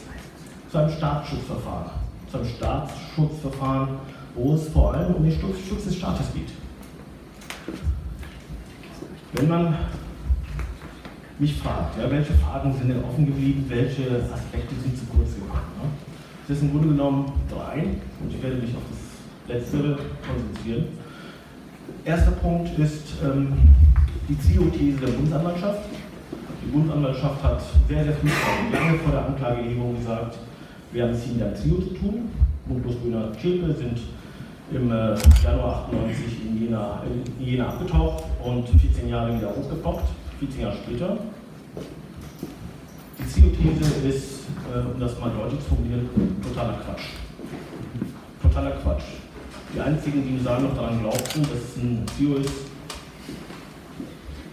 zu 0.75 0.81
einem 0.81 0.91
Staatsschutzverfahren, 0.91 1.91
zu 2.29 2.39
einem 2.39 2.49
Staatsschutzverfahren, 2.49 3.89
wo 4.35 4.55
es 4.55 4.67
vor 4.71 4.93
allem 4.93 5.15
um 5.15 5.23
den 5.23 5.31
Schutz 5.31 5.85
des 5.85 5.97
Staates 5.97 6.27
geht. 6.35 6.51
Wenn 9.35 9.49
man 9.49 9.77
mich 11.39 11.57
fragt, 11.59 11.97
ja, 11.97 12.11
welche 12.11 12.33
Fragen 12.35 12.75
sind 12.77 12.89
denn 12.89 13.05
offen 13.05 13.25
geblieben, 13.25 13.65
welche 13.69 14.21
Aspekte 14.35 14.75
sind 14.83 14.99
zu 14.99 15.05
kurz 15.07 15.37
gekommen. 15.37 15.63
Ne? 15.81 15.89
Das 16.49 16.59
sind 16.59 16.73
im 16.73 16.73
Grunde 16.73 16.89
genommen 16.89 17.33
drei 17.49 17.85
und 18.21 18.35
ich 18.35 18.43
werde 18.43 18.57
mich 18.57 18.75
auf 18.75 18.83
das 18.91 19.55
Letztere 19.55 19.97
konzentrieren. 20.27 20.87
Erster 22.05 22.33
Punkt 22.33 22.77
ist 22.81 23.15
ähm, 23.23 23.53
die 24.29 24.37
Trio-These 24.37 24.99
der 24.99 25.13
Bundesanwaltschaft. 25.13 25.85
Die 26.65 26.71
Bundesanwaltschaft 26.73 27.45
hat 27.45 27.63
sehr, 27.89 28.03
sehr 28.03 28.15
früh, 28.15 28.29
lange 28.73 28.99
vor 28.99 29.13
der 29.13 29.27
Anklageerhebung 29.27 29.99
gesagt, 29.99 30.37
wir 30.95 31.03
haben 31.03 31.13
es 31.13 31.25
hier 31.25 31.35
mit 31.35 31.43
einem 31.43 31.57
Trio 31.57 31.75
zu 31.79 31.95
tun. 31.95 32.31
Mundlos 32.67 32.95
Böhner 32.97 33.33
Schäpe 33.35 33.75
sind 33.75 33.99
im 34.71 34.91
äh, 34.91 35.15
Januar 35.43 35.89
98 35.91 36.47
in 36.47 36.63
Jena, 36.63 37.03
in 37.05 37.45
Jena 37.45 37.69
abgetaucht 37.69 38.25
und 38.43 38.69
14 38.69 39.09
Jahre 39.09 39.37
wieder 39.37 39.51
hochgepoppt, 39.51 40.09
14 40.39 40.61
Jahre 40.61 40.77
später. 40.77 41.19
Die 43.19 43.41
Trio-These 43.41 44.09
ist, 44.09 44.41
äh, 44.73 44.95
um 44.95 45.01
das 45.01 45.19
mal 45.19 45.31
deutlich 45.31 45.61
zu 45.61 45.75
formulieren, 45.75 46.09
totaler 46.43 46.79
Quatsch. 46.85 47.07
Totaler 48.41 48.71
Quatsch. 48.71 49.05
Die 49.75 49.81
einzigen, 49.81 50.23
die 50.23 50.37
im 50.37 50.45
Saal 50.45 50.63
noch 50.63 50.77
daran 50.77 51.01
glaubten, 51.01 51.43
dass 51.43 51.77
es 51.77 51.77
ein 51.77 52.07
Trio 52.17 52.37
ist, 52.37 52.71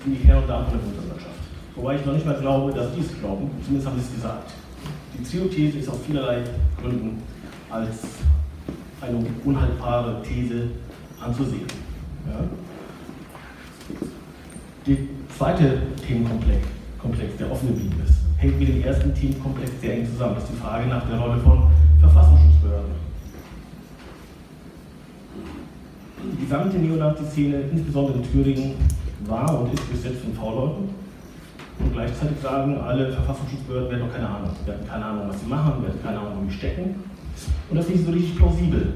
sind 0.04 0.18
die 0.20 0.28
Herren 0.28 0.42
und 0.42 0.50
Damen 0.50 0.66
von 0.66 0.74
der 0.74 0.86
Bundesanwaltschaft. 0.86 1.36
Wobei 1.76 1.96
ich 1.96 2.06
noch 2.06 2.14
nicht 2.14 2.26
mal 2.26 2.40
glaube, 2.40 2.74
dass 2.74 2.94
die 2.96 3.02
es 3.02 3.20
glauben, 3.20 3.52
zumindest 3.64 3.88
haben 3.88 4.00
sie 4.00 4.06
es 4.08 4.16
gesagt. 4.16 4.52
Die 5.14 5.24
Trio-These 5.24 5.80
ist 5.80 5.90
aus 5.90 6.00
vielerlei 6.06 6.44
Gründen 6.80 7.22
als 7.70 7.98
eine 9.02 9.26
unhaltbare 9.44 10.22
These 10.24 10.70
anzusehen. 11.20 11.68
Ja? 12.28 12.44
Der 14.88 14.98
zweite 15.38 15.82
Themenkomplex, 16.08 16.68
Komplex, 16.98 17.38
der 17.38 17.52
offen 17.52 17.70
geblieben 17.70 18.02
ist, 18.06 18.16
hängt 18.38 18.60
mit 18.60 18.70
dem 18.70 18.84
ersten 18.84 19.14
Themenkomplex 19.14 19.72
sehr 19.82 19.94
eng 19.98 20.08
zusammen. 20.08 20.36
Das 20.36 20.44
ist 20.46 20.54
die 20.54 20.62
Frage 20.62 20.88
nach 20.88 21.08
der 21.08 21.20
Rolle 21.20 21.40
von 21.42 21.64
Verfassungsschutzbehörden. 22.00 22.92
Die 26.24 26.44
gesamte 26.44 26.78
Neonazi-Szene, 26.78 27.62
insbesondere 27.72 28.18
in 28.18 28.32
Thüringen, 28.32 28.74
war 29.28 29.62
und 29.62 29.74
ist 29.74 29.92
besetzt 29.92 30.22
von 30.24 30.34
V-Leuten 30.34 31.01
und 31.84 31.94
gleichzeitig 31.94 32.40
sagen, 32.42 32.78
alle 32.80 33.12
Verfassungsschutzbehörden 33.12 33.90
werden 33.90 34.08
noch 34.08 34.14
keine 34.14 34.28
Ahnung. 34.28 34.50
Wir 34.66 34.74
hatten 34.74 34.88
keine 34.88 35.06
Ahnung, 35.06 35.24
was 35.28 35.40
sie 35.40 35.48
machen, 35.48 35.82
wir 35.82 35.90
hatten 35.90 36.04
keine 36.04 36.20
Ahnung, 36.20 36.34
wo 36.42 36.50
sie 36.50 36.58
stecken. 36.58 36.96
Und 37.70 37.78
das 37.78 37.86
ist 37.86 37.96
nicht 37.96 38.06
so 38.06 38.12
richtig 38.12 38.38
plausibel. 38.38 38.94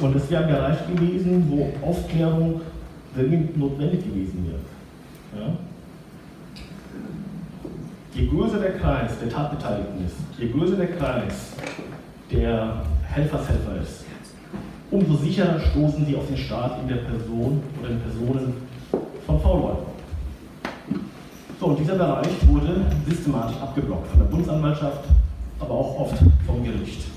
Und 0.00 0.14
das 0.14 0.30
wäre 0.30 0.44
ein 0.44 0.50
Bereich 0.50 0.78
gewesen, 0.86 1.46
wo 1.50 1.86
Aufklärung 1.86 2.60
dringend 3.14 3.56
notwendig 3.56 4.04
gewesen 4.04 4.46
wäre. 4.46 5.44
Ja? 5.44 5.52
Je 8.14 8.26
größer 8.26 8.58
der 8.58 8.78
Kreis 8.78 9.12
der 9.20 9.28
Tatbeteiligten 9.28 10.06
ist, 10.06 10.16
je 10.38 10.50
größer 10.50 10.76
der 10.76 10.92
Kreis 10.92 11.52
der 12.32 12.82
Helfershelfer 13.02 13.80
ist, 13.82 14.04
umso 14.90 15.14
sicherer 15.16 15.60
stoßen 15.60 16.06
sie 16.06 16.16
auf 16.16 16.26
den 16.26 16.36
Staat 16.36 16.80
in 16.82 16.88
der 16.88 17.02
Person 17.02 17.62
oder 17.80 17.90
in 17.90 18.00
Personen 18.00 18.54
von 19.26 19.40
V-Leuten. 19.40 19.97
So, 21.58 21.66
und 21.66 21.78
dieser 21.80 21.96
Bereich 21.96 22.28
wurde 22.46 22.86
systematisch 23.08 23.56
abgeblockt 23.60 24.06
von 24.08 24.20
der 24.20 24.26
Bundesanwaltschaft, 24.26 25.00
aber 25.58 25.74
auch 25.74 26.00
oft 26.00 26.18
vom 26.46 26.62
Gericht. 26.62 27.08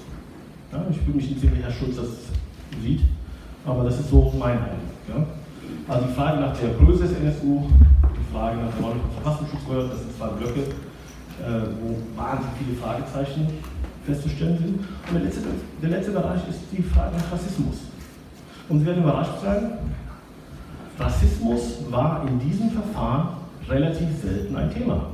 Ja, 0.72 0.84
ich 0.90 0.98
würde 1.06 1.18
mich 1.18 1.28
interessieren, 1.28 1.58
wie 1.58 1.64
Herr 1.64 1.72
Schulz 1.72 1.96
das 1.98 2.08
sieht, 2.82 3.02
aber 3.68 3.84
das 3.84 4.00
ist 4.00 4.10
so 4.10 4.34
mein 4.40 4.58
Eindruck. 4.58 4.80
Ja. 5.08 5.94
Also 5.94 6.08
die 6.08 6.14
Frage 6.14 6.42
nach 6.42 6.58
der 6.58 6.70
Größe 6.74 7.04
des 7.04 7.18
NSU, 7.20 7.68
die 7.70 8.34
Frage 8.34 8.58
nach 8.58 8.74
der 8.74 8.84
Rolle 8.84 9.00
von 9.02 9.22
Verfassungsschutzbehörden, 9.22 9.92
das 9.92 10.00
sind 10.00 10.18
zwei 10.18 10.28
Blöcke, 10.30 10.62
äh, 10.62 11.68
wo 11.80 12.20
wahnsinnig 12.20 12.54
viele 12.58 12.78
Fragezeichen 12.82 13.48
festzustellen 14.08 14.58
sind. 14.58 14.80
Und 14.80 15.14
der 15.14 15.22
letzte, 15.22 15.42
der 15.84 15.90
letzte 15.90 16.12
Bereich 16.14 16.42
ist 16.50 16.62
die 16.72 16.82
Frage 16.82 17.16
nach 17.16 17.32
Rassismus. 17.32 17.76
Und 18.70 18.80
Sie 18.80 18.86
werden 18.88 19.04
überrascht 19.04 19.40
sein, 19.44 19.74
Rassismus 20.98 21.78
war 21.92 22.26
in 22.28 22.40
diesem 22.40 22.72
Verfahren 22.72 23.41
relativ 23.72 24.10
selten 24.22 24.56
ein 24.56 24.74
Thema. 24.74 25.08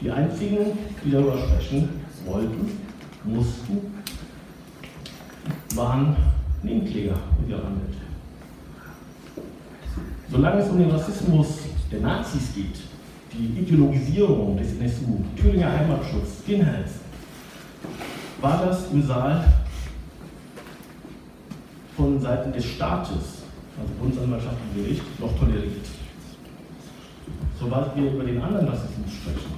Die 0.00 0.10
einzigen, 0.10 0.78
die 1.04 1.10
darüber 1.10 1.38
sprechen 1.38 1.88
wollten, 2.26 2.70
mussten, 3.24 3.78
waren 5.74 6.16
Nebenkläger 6.62 7.16
und 7.38 7.48
ihre 7.48 7.60
Anwälte. 7.60 7.96
Solange 10.30 10.60
es 10.60 10.68
um 10.68 10.78
den 10.78 10.90
Rassismus 10.90 11.60
der 11.90 12.00
Nazis 12.00 12.54
geht, 12.54 12.80
die 13.32 13.60
Ideologisierung 13.60 14.56
des 14.56 14.78
NSU, 14.78 15.24
Thüringer 15.36 15.72
Heimatschutz, 15.72 16.42
Skinheads, 16.42 16.92
war 18.40 18.64
das 18.66 18.90
im 18.92 19.02
Saal 19.06 19.44
von 21.96 22.20
Seiten 22.20 22.52
des 22.52 22.64
Staates, 22.64 23.42
also 23.78 23.92
Bundesanwaltschaft 23.98 24.56
und 24.68 24.82
Gericht, 24.82 25.20
noch 25.20 25.38
toleriert. 25.38 25.95
Sobald 27.58 27.96
wir 27.96 28.12
über 28.12 28.24
den 28.24 28.40
anderen 28.40 28.68
Rassismus 28.68 29.12
sprechen, 29.12 29.52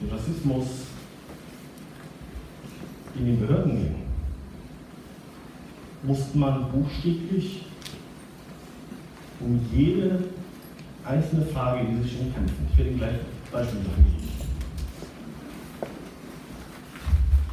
den 0.00 0.10
Rassismus 0.10 0.66
in 3.14 3.26
den 3.26 3.40
Behörden 3.40 3.76
gehen, 3.76 3.94
musste 6.02 6.36
man 6.38 6.70
buchstäblich 6.70 7.66
um 9.40 9.60
jede 9.72 10.24
einzelne 11.04 11.46
Frage 11.46 11.86
in 11.86 12.02
Richtung 12.02 12.32
kämpfen. 12.34 12.66
Ich 12.70 12.78
werde 12.78 12.90
Ihnen 12.90 12.98
gleich 12.98 13.14
Beispiele 13.52 13.82
geben. 13.82 14.16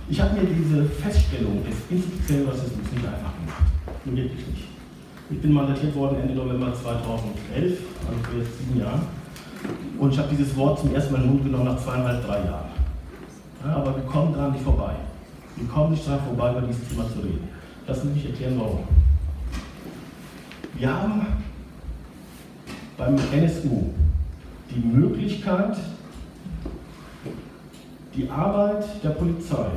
Ich 0.09 0.21
habe 0.21 0.35
mir 0.35 0.45
diese 0.45 0.85
Feststellung 0.85 1.63
des 1.63 1.75
institutionellen 1.89 2.49
Rassismus 2.49 2.91
nicht 2.93 3.05
einfach 3.05 3.33
gemacht. 3.35 3.63
Nur 4.05 4.15
wirklich 4.15 4.47
nicht. 4.47 4.67
Ich 5.29 5.41
bin 5.41 5.53
mandatiert 5.53 5.95
worden 5.95 6.19
Ende 6.21 6.35
November 6.35 6.73
2011, 6.73 7.79
also 8.07 8.19
vor 8.23 8.39
jetzt 8.39 8.57
sieben 8.59 8.79
Jahren. 8.79 9.22
Und 9.99 10.11
ich 10.11 10.19
habe 10.19 10.29
dieses 10.35 10.55
Wort 10.55 10.79
zum 10.79 10.93
ersten 10.93 11.13
Mal 11.13 11.19
in 11.19 11.27
den 11.27 11.31
Mund 11.33 11.45
genommen 11.45 11.65
nach 11.65 11.81
zweieinhalb, 11.81 12.25
drei 12.25 12.39
Jahren. 12.45 12.69
Ja, 13.65 13.75
aber 13.77 13.95
wir 13.95 14.03
kommen 14.03 14.33
daran 14.33 14.51
nicht 14.51 14.63
vorbei. 14.63 14.93
Wir 15.55 15.67
kommen 15.67 15.91
nicht 15.91 16.05
daran 16.05 16.25
vorbei, 16.25 16.51
über 16.51 16.61
dieses 16.61 16.87
Thema 16.89 17.05
zu 17.09 17.19
reden. 17.19 17.47
Sie 17.87 18.07
mich 18.07 18.25
erklären, 18.25 18.55
warum. 18.57 18.79
Wir 20.75 20.93
haben 20.93 21.27
beim 22.97 23.15
NSU 23.15 23.91
die 24.71 24.79
Möglichkeit, 24.79 25.77
die 28.15 28.29
Arbeit 28.29 28.85
der 29.03 29.09
Polizei 29.09 29.67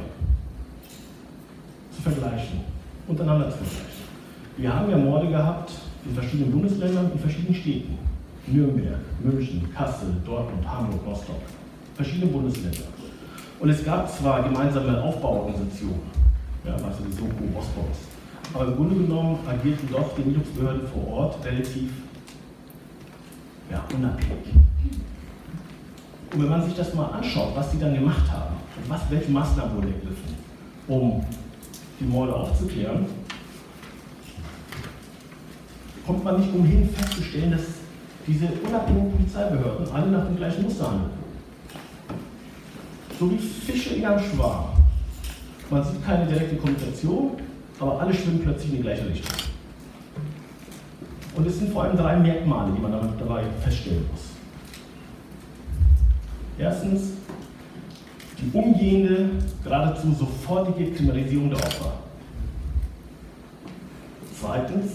zu 1.95 2.02
vergleichen, 2.02 2.61
untereinander 3.07 3.50
zu 3.50 3.59
vergleichen. 3.59 3.87
Wir 4.57 4.75
haben 4.75 4.90
ja 4.90 4.97
Morde 4.97 5.28
gehabt 5.28 5.73
in 6.05 6.14
verschiedenen 6.14 6.52
Bundesländern, 6.52 7.11
in 7.12 7.19
verschiedenen 7.19 7.55
Städten. 7.55 8.05
Nürnberg, 8.47 9.00
München, 9.23 9.69
Kassel, 9.75 10.09
Dortmund, 10.25 10.67
Hamburg, 10.67 11.00
Rostock, 11.07 11.41
verschiedene 11.95 12.31
Bundesländer. 12.31 12.87
Und 13.59 13.71
es 13.71 13.85
gab 13.85 14.11
zwar 14.11 14.43
gemeinsame 14.43 15.03
Aufbauorganisationen, 15.03 16.00
ja, 16.65 16.75
also 16.75 17.03
die 17.07 17.12
Soko 17.12 17.45
Bosporus, 17.53 17.99
aber 18.55 18.67
im 18.67 18.76
Grunde 18.76 18.95
genommen 18.97 19.38
agierten 19.47 19.88
doch 19.91 20.15
die 20.15 20.23
Ermittlungsbehörden 20.23 20.87
vor 20.88 21.09
Ort 21.09 21.45
relativ 21.45 21.91
ja, 23.71 23.85
unabhängig. 23.95 24.55
Und 26.33 26.43
wenn 26.43 26.50
man 26.50 26.65
sich 26.65 26.75
das 26.75 26.95
mal 26.95 27.07
anschaut, 27.07 27.57
was 27.57 27.71
die 27.71 27.79
dann 27.79 27.95
gemacht 27.95 28.31
haben, 28.31 28.57
was, 28.88 29.00
welche 29.11 29.31
Maßnahmen 29.31 29.76
wurden 29.76 29.93
ergriffen, 29.93 30.37
um 30.87 31.25
die 31.99 32.05
Morde 32.05 32.35
aufzuklären, 32.35 33.07
kommt 36.07 36.23
man 36.23 36.41
nicht 36.41 36.55
umhin 36.55 36.88
festzustellen, 36.91 37.50
dass 37.50 37.86
diese 38.26 38.47
unabhängigen 38.66 39.12
Polizeibehörden 39.12 39.88
alle 39.92 40.06
nach 40.09 40.26
dem 40.26 40.37
gleichen 40.37 40.62
Muster 40.62 40.90
handeln. 40.90 41.11
So 43.18 43.30
wie 43.30 43.38
Fische 43.38 43.95
in 43.95 44.04
einem 44.04 44.21
Schwarm. 44.21 44.71
Man 45.71 45.85
sieht 45.85 46.04
keine 46.04 46.26
direkte 46.26 46.56
Kommunikation, 46.56 47.33
aber 47.80 48.00
alle 48.00 48.12
schwimmen 48.12 48.40
plötzlich 48.42 48.71
in 48.71 48.76
die 48.76 48.83
gleiche 48.83 49.09
Richtung. 49.09 49.37
Und 51.37 51.47
es 51.47 51.59
sind 51.59 51.73
vor 51.73 51.85
allem 51.85 51.97
drei 51.97 52.16
Merkmale, 52.16 52.73
die 52.73 52.80
man 52.80 52.92
dabei 52.92 53.45
feststellen 53.62 54.06
muss. 54.11 54.23
Erstens, 56.59 57.12
die 58.38 58.56
umgehende, 58.56 59.30
geradezu 59.62 60.12
sofortige 60.12 60.92
Kriminalisierung 60.92 61.50
der 61.50 61.59
Opfer. 61.59 61.92
Zweitens, 64.40 64.92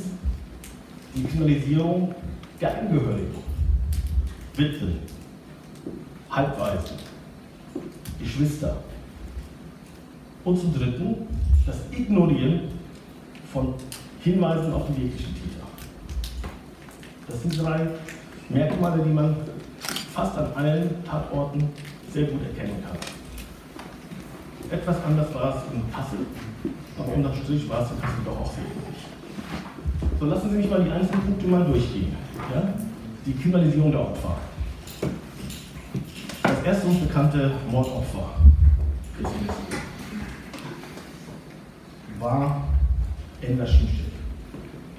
die 1.15 1.23
Kriminalisierung 1.23 2.15
der 2.61 2.77
Angehörigen, 2.77 3.35
Witwen, 4.55 4.99
Halbwaisen, 6.29 6.97
Geschwister. 8.19 8.77
Und 10.43 10.59
zum 10.59 10.73
Dritten, 10.73 11.27
das 11.65 11.77
Ignorieren 11.91 12.61
von 13.51 13.73
Hinweisen 14.21 14.73
auf 14.73 14.87
die 14.87 15.01
wirklichen 15.01 15.33
Täter. 15.35 15.65
Das 17.27 17.41
sind 17.41 17.59
drei 17.59 17.87
Merkmale, 18.49 19.03
die 19.03 19.09
man 19.09 19.35
fast 20.13 20.37
an 20.37 20.53
allen 20.55 21.03
Tatorten 21.03 21.69
sehr 22.11 22.25
gut 22.25 22.41
erkennen 22.43 22.83
kann. 22.83 22.97
Etwas 24.69 25.03
anders 25.03 25.33
war 25.33 25.55
es 25.55 25.73
in 25.73 25.91
Kassel, 25.91 26.19
aber 26.97 27.13
unterm 27.13 27.35
Strich 27.43 27.67
war 27.69 27.83
es 27.83 27.91
in 27.91 28.01
Kassel 28.01 28.23
doch 28.25 28.39
auch 28.39 28.53
sehr 28.53 28.63
ähnlich. 28.63 28.90
So, 30.21 30.27
lassen 30.27 30.51
Sie 30.51 30.57
mich 30.57 30.69
mal 30.69 30.83
die 30.83 30.91
einzelnen 30.91 31.23
Punkte 31.23 31.47
mal 31.47 31.65
durchgehen. 31.65 32.15
Ja? 32.53 32.61
Die 33.25 33.33
Kriminalisierung 33.33 33.91
der 33.91 34.01
Opfer. 34.01 34.37
Das 36.43 36.63
erste 36.63 36.85
uns 36.85 36.99
bekannte 36.99 37.51
Mordopfer 37.71 38.29
war 42.19 42.67
Ender 43.41 43.65
Schimmstedt. 43.65 44.11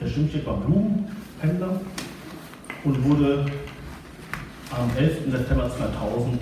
Herr 0.01 0.09
Schimmstedt 0.09 0.45
war 0.45 0.57
Blumenhändler 0.57 1.81
und 2.83 3.05
wurde 3.05 3.47
am 4.73 4.91
11. 4.97 5.31
September 5.31 5.71
2000 5.71 6.41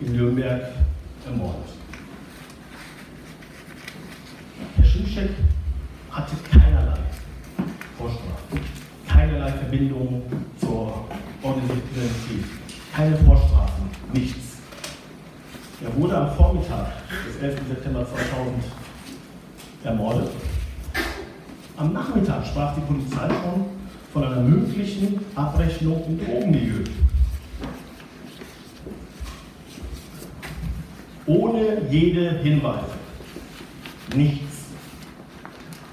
in 0.00 0.12
Nürnberg 0.12 0.62
ermordet. 1.26 1.70
Herr 4.76 4.84
Schimschek 4.84 5.30
hatte 6.14 6.36
keinerlei 6.48 6.98
Vorstrafen, 7.98 8.60
keinerlei 9.08 9.50
Verbindung 9.50 10.22
zur 10.60 11.04
organisierten 11.42 11.82
Kriminalität, 11.92 12.44
keine 12.94 13.16
Vorstrafen, 13.16 13.84
nichts. 14.12 14.58
Er 15.84 15.94
wurde 16.00 16.16
am 16.16 16.36
Vormittag 16.36 16.92
des 17.26 17.42
11. 17.42 17.60
September 17.68 18.06
2000 18.06 18.64
ermordet. 19.82 20.30
Am 21.76 21.92
Nachmittag 21.92 22.46
sprach 22.46 22.76
die 22.76 22.80
Polizei 22.82 23.28
schon 23.28 23.66
von 24.12 24.24
einer 24.24 24.40
möglichen 24.40 25.18
Abrechnung 25.34 26.04
im 26.06 26.24
Drogenmilieu. 26.24 26.84
Ohne 31.26 31.82
jede 31.90 32.38
Hinweise. 32.38 32.92
Nichts. 34.14 34.53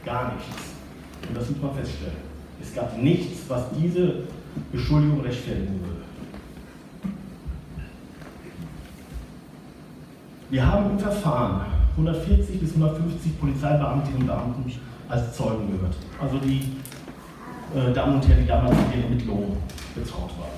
Gar 0.06 0.34
nichts. 0.34 0.74
Und 1.28 1.38
das 1.38 1.50
muss 1.50 1.62
man 1.62 1.76
feststellen. 1.76 2.18
Es 2.62 2.74
gab 2.74 2.98
nichts, 2.98 3.42
was 3.48 3.64
diese 3.80 4.24
Beschuldigung 4.72 5.22
rechtfertigen 5.22 5.80
würde. 5.80 6.02
Wir 10.50 10.66
haben 10.66 10.92
im 10.92 11.00
Verfahren 11.00 11.66
140 11.92 12.60
bis 12.60 12.74
150 12.74 13.40
Polizeibeamtinnen 13.40 14.22
und 14.22 14.28
Beamten 14.28 14.72
als 15.08 15.36
Zeugen 15.36 15.72
gehört. 15.72 15.96
Also 16.20 16.38
die 16.40 16.72
äh, 17.76 17.94
Damen 17.94 18.16
und 18.16 18.28
Herren, 18.28 18.42
die 18.42 18.48
damals 18.48 18.78
in 18.78 18.92
den 18.92 19.04
Ermittlungen 19.04 19.58
betraut 19.96 20.32
waren. 20.38 20.52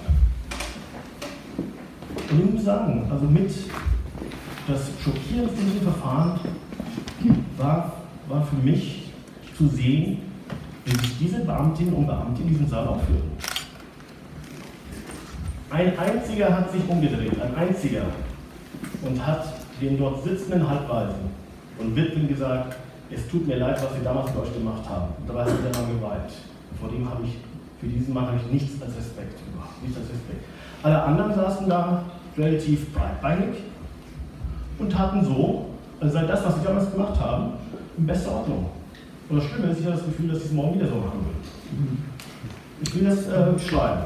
Und 2.32 2.39
ich 2.39 2.54
muss 2.54 2.63
sagen, 2.63 3.08
also 3.12 3.26
mit 3.26 3.52
das 4.68 4.89
Schockierendste 5.04 5.60
in 5.62 5.68
diesem 5.68 5.82
Verfahren 5.82 6.39
war, 7.58 7.98
war 8.28 8.46
für 8.46 8.56
mich 8.56 9.03
zu 9.58 9.68
sehen, 9.68 10.20
wie 10.86 10.92
sich 10.92 11.18
diese 11.20 11.39
Beamtinnen 11.39 11.94
und 11.94 12.08
Beamte 12.08 12.42
in 12.42 12.50
diesem 12.50 12.68
Saal 12.68 12.88
aufführen. 12.88 13.32
Ein 15.70 15.98
einziger 15.98 16.56
hat 16.56 16.72
sich 16.72 16.88
umgedreht, 16.88 17.42
ein 17.42 17.56
einziger, 17.56 18.04
und 19.04 19.26
hat 19.26 19.46
den 19.82 19.98
dort 19.98 20.24
sitzenden 20.24 20.70
Halbweisen 20.70 21.32
und 21.80 21.96
Witwen 21.96 22.28
gesagt, 22.28 22.78
es 23.10 23.28
tut 23.28 23.48
mir 23.48 23.58
leid, 23.58 23.82
was 23.82 23.94
wir 23.96 24.04
damals 24.04 24.34
mit 24.34 24.44
euch 24.44 24.54
gemacht 24.54 24.88
haben. 24.88 25.13
Und 25.20 25.28
dabei 25.28 25.42
hat 25.42 25.50
der 25.50 25.82
Mann 25.82 26.00
geweint. 26.00 26.32
Vor 26.80 26.89
dem 26.89 27.10
habe 27.10 27.24
ich, 27.24 27.38
für 27.80 27.88
diesen 27.88 28.13
Mann 28.13 28.28
habe 28.28 28.38
ich 28.38 28.52
nichts 28.52 28.82
als 28.82 28.96
Respekt 28.96 29.39
gemacht, 29.52 29.82
nichts 29.82 29.98
als 29.98 30.10
Respekt. 30.10 30.46
Alle 30.84 31.02
anderen 31.02 31.34
saßen 31.34 31.68
da 31.70 32.04
relativ 32.38 32.94
breitbeinig 32.94 33.60
und 34.80 34.92
taten 34.92 35.24
so, 35.24 35.70
als 36.00 36.13
sei 36.13 36.24
das, 36.24 36.44
was 36.46 36.56
sie 36.56 36.63
damals 36.63 36.92
gemacht 36.92 37.20
haben, 37.20 37.54
in 37.98 38.06
bester 38.06 38.32
Ordnung. 38.32 38.70
Und 39.30 39.38
das 39.38 39.46
Schlimme 39.46 39.72
ist, 39.72 39.80
ich 39.80 39.86
habe 39.86 39.96
das 39.96 40.06
Gefühl, 40.06 40.30
dass 40.30 40.40
sie 40.40 40.46
es 40.46 40.52
morgen 40.52 40.76
wieder 40.76 40.90
so 40.90 40.96
machen 40.96 41.26
würden. 41.26 42.04
Ich 42.82 42.96
will 42.96 43.06
das 43.06 43.28
äh, 43.28 43.52
beschreiben. 43.54 44.04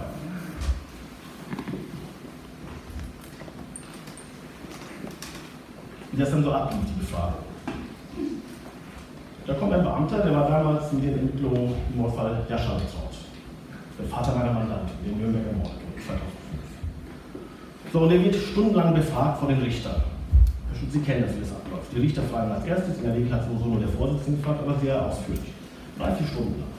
Wie 6.11 6.17
das 6.17 6.31
dann 6.31 6.43
so 6.43 6.51
abgeht, 6.51 6.79
die 6.87 6.99
Befragung. 6.99 7.47
Da 9.45 9.53
kommt 9.53 9.73
ein 9.73 9.83
Beamter, 9.83 10.19
der 10.19 10.33
war 10.33 10.49
damals 10.49 10.91
in 10.91 11.01
den 11.01 11.17
Ermittlungen 11.17 11.73
im 11.91 11.97
Mordfall 11.97 12.45
Jascha 12.49 12.73
betraut. 12.73 13.15
Der 13.97 14.07
Vater 14.07 14.35
meiner 14.35 14.53
Mandantin, 14.53 14.95
den 15.05 15.17
Nürnberger 15.17 15.53
Mord 15.53 15.71
2005. 16.05 16.21
So, 17.93 17.99
und 18.01 18.11
er 18.11 18.23
wird 18.23 18.35
stundenlang 18.35 18.93
befragt 18.93 19.39
von 19.39 19.49
den 19.49 19.59
Richtern. 19.59 20.03
Sie 20.91 20.99
kennen 20.99 21.23
das, 21.23 21.31
das 21.39 21.51
abläuft. 21.51 21.66
Die 21.93 21.99
Richter 21.99 22.23
fragen 22.23 22.51
als 22.51 22.65
erstes, 22.65 22.97
in 22.97 23.03
der 23.03 23.15
Regel 23.15 23.31
hat 23.31 23.41
es 23.41 23.65
nur 23.65 23.79
der 23.79 23.87
Vorsitzende 23.89 24.39
gefragt, 24.39 24.59
aber 24.61 24.79
sehr 24.79 25.05
ausführlich. 25.05 25.53
Drei, 25.97 26.11
vier 26.13 26.27
Stunden 26.27 26.59
lang. 26.59 26.69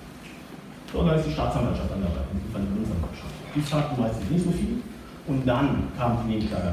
So, 0.92 1.00
und 1.00 1.06
dann 1.06 1.18
ist 1.18 1.26
die 1.26 1.32
Staatsanwaltschaft 1.32 1.92
an 1.92 2.02
dabei, 2.02 2.24
die 2.32 2.52
Bundesanwaltschaft. 2.52 3.34
Die 3.54 3.60
fragten 3.60 4.00
meistens 4.00 4.30
nicht 4.30 4.44
so 4.44 4.50
viel. 4.50 4.82
Und 5.26 5.46
dann 5.46 5.88
kam 5.98 6.18
die 6.24 6.34
Nebenklage 6.34 6.72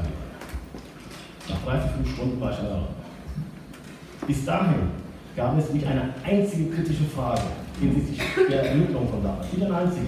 Nach 1.48 1.56
drei, 1.64 1.78
vier, 1.78 1.90
fünf 1.90 2.14
Stunden 2.14 2.40
war 2.40 2.50
ich 2.52 2.58
an 2.58 2.64
der 2.64 4.26
Bis 4.26 4.44
dahin 4.44 4.90
gab 5.36 5.58
es 5.58 5.70
nicht 5.70 5.86
eine 5.86 6.14
einzige 6.24 6.70
kritische 6.70 7.04
Frage 7.04 7.42
hinsichtlich 7.78 8.22
der 8.48 8.70
Ermittlung 8.70 9.08
von 9.08 9.22
damals. 9.22 9.52
Nicht 9.52 9.64
eine 9.66 9.76
einzige. 9.76 10.06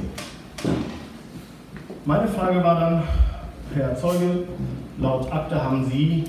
Meine 2.07 2.29
Frage 2.29 2.65
war 2.65 2.81
dann, 2.81 3.03
Herr 3.75 3.95
Zeuge, 3.95 4.45
laut 4.99 5.31
Akte 5.31 5.63
haben 5.63 5.85
Sie 5.91 6.25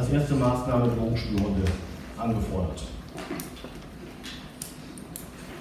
als 0.00 0.08
erste 0.10 0.34
Maßnahme 0.34 0.88
Drogenspürhunde 0.96 1.62
angefordert. 2.16 2.82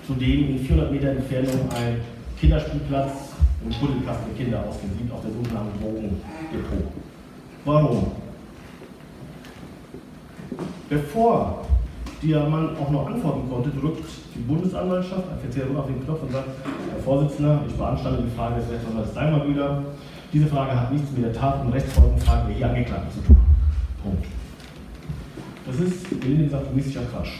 Zudem 0.07 0.49
in 0.49 0.59
400 0.59 0.91
Meter 0.91 1.09
Entfernung 1.09 1.69
ein 1.75 1.99
Kinderspielplatz 2.39 3.11
im 3.65 3.69
Buddelkasten 3.79 4.31
für 4.31 4.43
Kinder 4.43 4.63
ausgesiebt 4.65 5.11
auf 5.11 5.21
der 5.21 5.31
sogenannten 5.31 5.79
Drogendepot. 5.81 6.93
Warum? 7.65 8.11
Bevor 10.89 11.65
der 12.23 12.49
Mann 12.49 12.77
auch 12.77 12.89
noch 12.89 13.07
antworten 13.07 13.49
konnte, 13.49 13.69
drückt 13.69 14.05
die 14.35 14.39
Bundesanwaltschaft 14.39 15.23
ein 15.31 15.39
Verzehrung 15.39 15.77
auf 15.77 15.87
den 15.87 16.03
Knopf 16.03 16.23
und 16.23 16.31
sagt, 16.31 16.47
Herr 16.93 17.03
Vorsitzender, 17.03 17.61
ich 17.67 17.75
beanstande 17.75 18.23
die 18.23 18.35
Frage 18.35 18.61
des 18.61 18.71
Rechtsanwalts 18.71 19.13
Daimler 19.13 19.83
Diese 20.31 20.47
Frage 20.47 20.79
hat 20.79 20.93
nichts 20.93 21.11
mit 21.11 21.25
der 21.25 21.33
Tat 21.33 21.61
und 21.61 21.73
Rechtsfolgenfrage 21.73 22.47
der 22.47 22.55
hier 22.55 22.69
Angeklagten 22.69 23.11
zu 23.11 23.27
tun. 23.27 23.48
Punkt. 24.03 24.25
Das 25.65 25.79
ist, 25.79 26.09
gelinde 26.21 26.45
gesagt, 26.45 26.65
juristischer 26.71 27.03
Quatsch. 27.11 27.31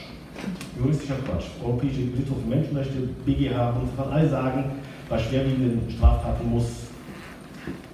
Juristischer 0.78 1.16
Quatsch. 1.26 1.46
Europäische 1.64 2.06
Gerichtshof 2.06 2.38
für 2.42 2.50
Menschenrechte, 2.50 3.00
BGH, 3.26 3.72
Bundesrat, 3.72 4.12
alle 4.12 4.30
sagen, 4.30 4.64
bei 5.10 5.18
schwerwiegenden 5.18 5.90
Straftaten 5.90 6.50
muss, 6.50 6.66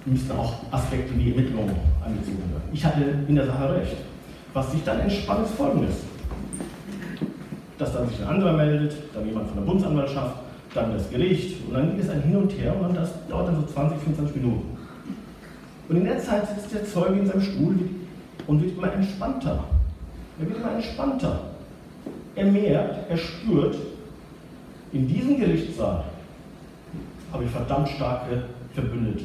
müssten 0.04 0.32
auch 0.32 0.54
Aspekte 0.70 1.18
wie 1.18 1.30
Ermittlungen 1.30 1.74
einbezogen 2.04 2.38
werden. 2.38 2.68
Ich 2.72 2.84
hatte 2.84 3.02
in 3.26 3.34
der 3.34 3.46
Sache 3.46 3.74
recht. 3.74 3.96
Was 4.52 4.72
sich 4.72 4.82
dann 4.84 5.00
entspannt, 5.00 5.46
ist 5.46 5.54
folgendes. 5.54 5.96
Dass 7.78 7.92
dann 7.92 8.08
sich 8.08 8.20
ein 8.20 8.28
anderer 8.28 8.52
meldet, 8.54 8.94
dann 9.14 9.26
jemand 9.26 9.48
von 9.48 9.56
der 9.56 9.64
Bundesanwaltschaft, 9.64 10.36
dann 10.72 10.92
das 10.92 11.10
Gericht 11.10 11.66
und 11.66 11.74
dann 11.74 11.94
geht 11.94 12.04
es 12.04 12.10
ein 12.10 12.22
Hin 12.22 12.36
und 12.36 12.50
Her 12.58 12.74
und 12.80 12.96
das 12.96 13.10
dauert 13.28 13.48
dann 13.48 13.56
so 13.56 13.66
20, 13.72 13.98
25 13.98 14.36
Minuten. 14.36 14.76
Und 15.88 15.96
in 15.96 16.04
der 16.04 16.18
Zeit 16.18 16.48
sitzt 16.48 16.72
der 16.72 16.84
Zeuge 16.84 17.20
in 17.20 17.26
seinem 17.26 17.42
Stuhl 17.42 17.74
und 18.46 18.62
wird 18.62 18.76
immer 18.76 18.92
entspannter. 18.92 19.64
Er 20.38 20.48
wird 20.48 20.58
immer 20.58 20.72
entspannter. 20.72 21.40
Er 22.34 22.46
merkt, 22.46 23.10
er 23.10 23.16
spürt, 23.16 23.76
in 24.92 25.08
diesem 25.08 25.38
Gerichtssaal 25.38 26.04
habe 27.32 27.44
ich 27.44 27.50
verdammt 27.50 27.88
starke 27.88 28.42
Verbündete. 28.74 29.24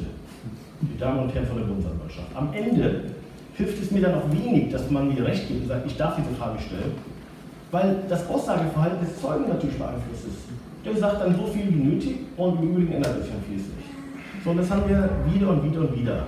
Die 0.80 0.98
Damen 0.98 1.20
und 1.20 1.34
Herren 1.34 1.46
von 1.46 1.58
der 1.58 1.64
Bundesanwaltschaft. 1.64 2.28
Am 2.34 2.52
Ende 2.52 3.02
hilft 3.54 3.82
es 3.82 3.90
mir 3.90 4.02
dann 4.02 4.14
auch 4.14 4.30
wenig, 4.32 4.72
dass 4.72 4.90
man 4.90 5.14
mir 5.14 5.24
recht 5.24 5.46
gibt 5.46 5.62
und 5.62 5.68
sagt, 5.68 5.86
ich 5.86 5.96
darf 5.96 6.16
diese 6.16 6.34
Frage 6.34 6.58
stellen, 6.60 6.92
weil 7.70 7.96
das 8.08 8.28
Aussageverhalten 8.28 9.00
des 9.00 9.20
Zeugen 9.20 9.48
natürlich 9.48 9.78
beeinflusst 9.78 10.26
ist. 10.26 10.84
Der 10.84 10.96
sagt 10.96 11.20
dann 11.20 11.36
so 11.36 11.46
viel 11.46 11.68
wie 11.68 11.76
nötig 11.76 12.16
und 12.36 12.60
im 12.60 12.70
Übrigen 12.70 12.92
ändert 12.94 13.22
sich 13.22 13.30
dann 13.30 13.42
vieles 13.48 13.66
nicht. 13.66 13.88
So, 14.42 14.50
und 14.50 14.56
das 14.56 14.70
haben 14.70 14.88
wir 14.88 15.08
wieder 15.32 15.50
und 15.50 15.70
wieder 15.70 15.80
und 15.80 15.96
wieder 15.96 16.26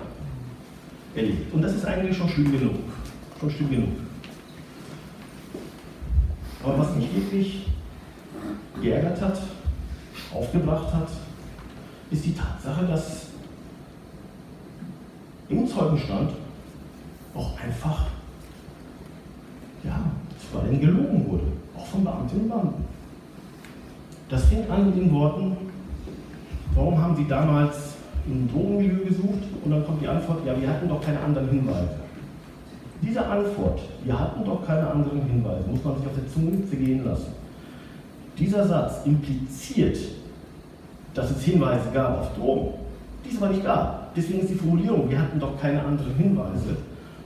erlebt. 1.15 1.53
Und 1.53 1.63
das 1.63 1.75
ist 1.75 1.85
eigentlich 1.85 2.17
schon 2.17 2.29
schlimm 2.29 2.53
genug. 2.53 2.75
Schon 3.41 3.51
schlimm 3.51 3.71
genug. 3.71 3.89
Aber 6.63 6.79
was 6.79 6.95
mich 6.97 7.15
wirklich 7.15 7.67
geärgert 8.81 9.21
hat, 9.21 9.39
aufgebracht 10.33 10.93
hat, 10.93 11.09
ist 12.11 12.25
die 12.25 12.35
Tatsache, 12.35 12.87
dass 12.87 13.27
im 15.49 15.67
Zeugenstand 15.69 16.31
auch 17.35 17.59
einfach 17.61 18.07
ja, 19.83 20.01
zuweilen 20.39 20.81
gelogen 20.81 21.27
wurde, 21.29 21.45
auch 21.77 21.87
von 21.87 22.05
Beamtinnen 22.05 22.45
und 22.45 22.49
Beamten. 22.49 22.85
Das 24.29 24.45
fängt 24.47 24.71
an 24.71 24.87
mit 24.87 24.97
den 24.97 25.13
Worten, 25.13 25.57
warum 26.75 26.99
haben 26.99 27.17
Sie 27.17 27.29
damals 27.29 27.94
im 28.27 28.51
Drogenmilieu 28.51 29.05
gesucht? 29.05 29.43
Und 29.65 29.71
dann 29.71 29.85
kommt 29.85 30.03
die 30.03 30.09
Antwort, 30.09 30.45
ja, 30.47 30.61
wir 30.61 30.69
hatten 30.69 30.89
doch 30.89 31.01
keine 31.01 31.21
anderen 31.21 31.49
Hinweise. 31.49 31.91
Diese 33.03 33.25
Antwort, 33.25 33.81
wir 34.05 34.19
hatten 34.19 34.45
doch 34.45 34.67
keine 34.67 34.91
anderen 34.91 35.23
Hinweise, 35.23 35.69
muss 35.71 35.85
man 35.85 35.97
sich 35.97 36.07
auf 36.07 36.15
der 36.15 36.29
Zunge 36.33 36.67
zergehen 36.69 37.05
lassen. 37.05 37.33
Dieser 38.39 38.67
Satz 38.67 39.05
impliziert, 39.05 39.99
dass 41.13 41.31
es 41.31 41.43
Hinweise 41.43 41.91
gab 41.93 42.21
auf 42.21 42.35
Drogen. 42.37 42.75
Dies 43.25 43.41
war 43.41 43.51
nicht 43.51 43.65
da. 43.65 44.09
Deswegen 44.17 44.41
ist 44.41 44.51
die 44.51 44.55
Formulierung, 44.55 45.11
wir 45.11 45.21
hatten 45.21 45.39
doch 45.39 45.61
keine 45.61 45.85
anderen 45.85 46.15
Hinweise, 46.17 46.77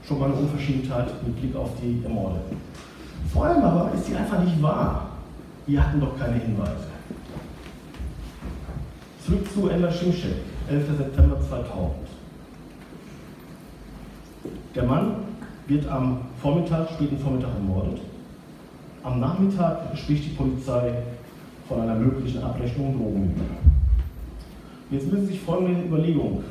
schon 0.07 0.19
mal 0.19 0.25
eine 0.25 0.35
Unverschämtheit 0.35 1.07
mit 1.25 1.39
Blick 1.39 1.55
auf 1.55 1.69
die 1.81 2.03
Ermordeten. 2.03 2.57
Vor 3.31 3.45
allem 3.45 3.63
aber 3.63 3.91
ist 3.93 4.05
sie 4.05 4.15
einfach 4.15 4.43
nicht 4.43 4.61
wahr. 4.61 5.09
Wir 5.67 5.85
hatten 5.85 5.99
doch 5.99 6.17
keine 6.17 6.39
Hinweise. 6.39 6.87
Zurück 9.25 9.45
zu 9.53 9.69
Ella 9.69 9.91
Schimschek, 9.91 10.37
11. 10.69 10.97
September 10.97 11.37
2000. 11.41 11.95
Der 14.75 14.83
Mann 14.83 15.15
wird 15.67 15.87
am 15.87 16.19
Vormittag, 16.41 16.89
späten 16.91 17.17
Vormittag 17.17 17.55
ermordet. 17.55 17.99
Am 19.03 19.19
Nachmittag 19.19 19.97
spricht 19.97 20.25
die 20.25 20.35
Polizei 20.35 20.93
von 21.67 21.81
einer 21.81 21.95
möglichen 21.95 22.43
Abrechnung 22.43 22.97
Drogenmittel. 22.97 23.45
Jetzt 24.91 25.07
müssen 25.07 25.25
Sie 25.25 25.33
sich 25.33 25.41
folgende 25.41 25.81
Überlegung, 25.81 26.43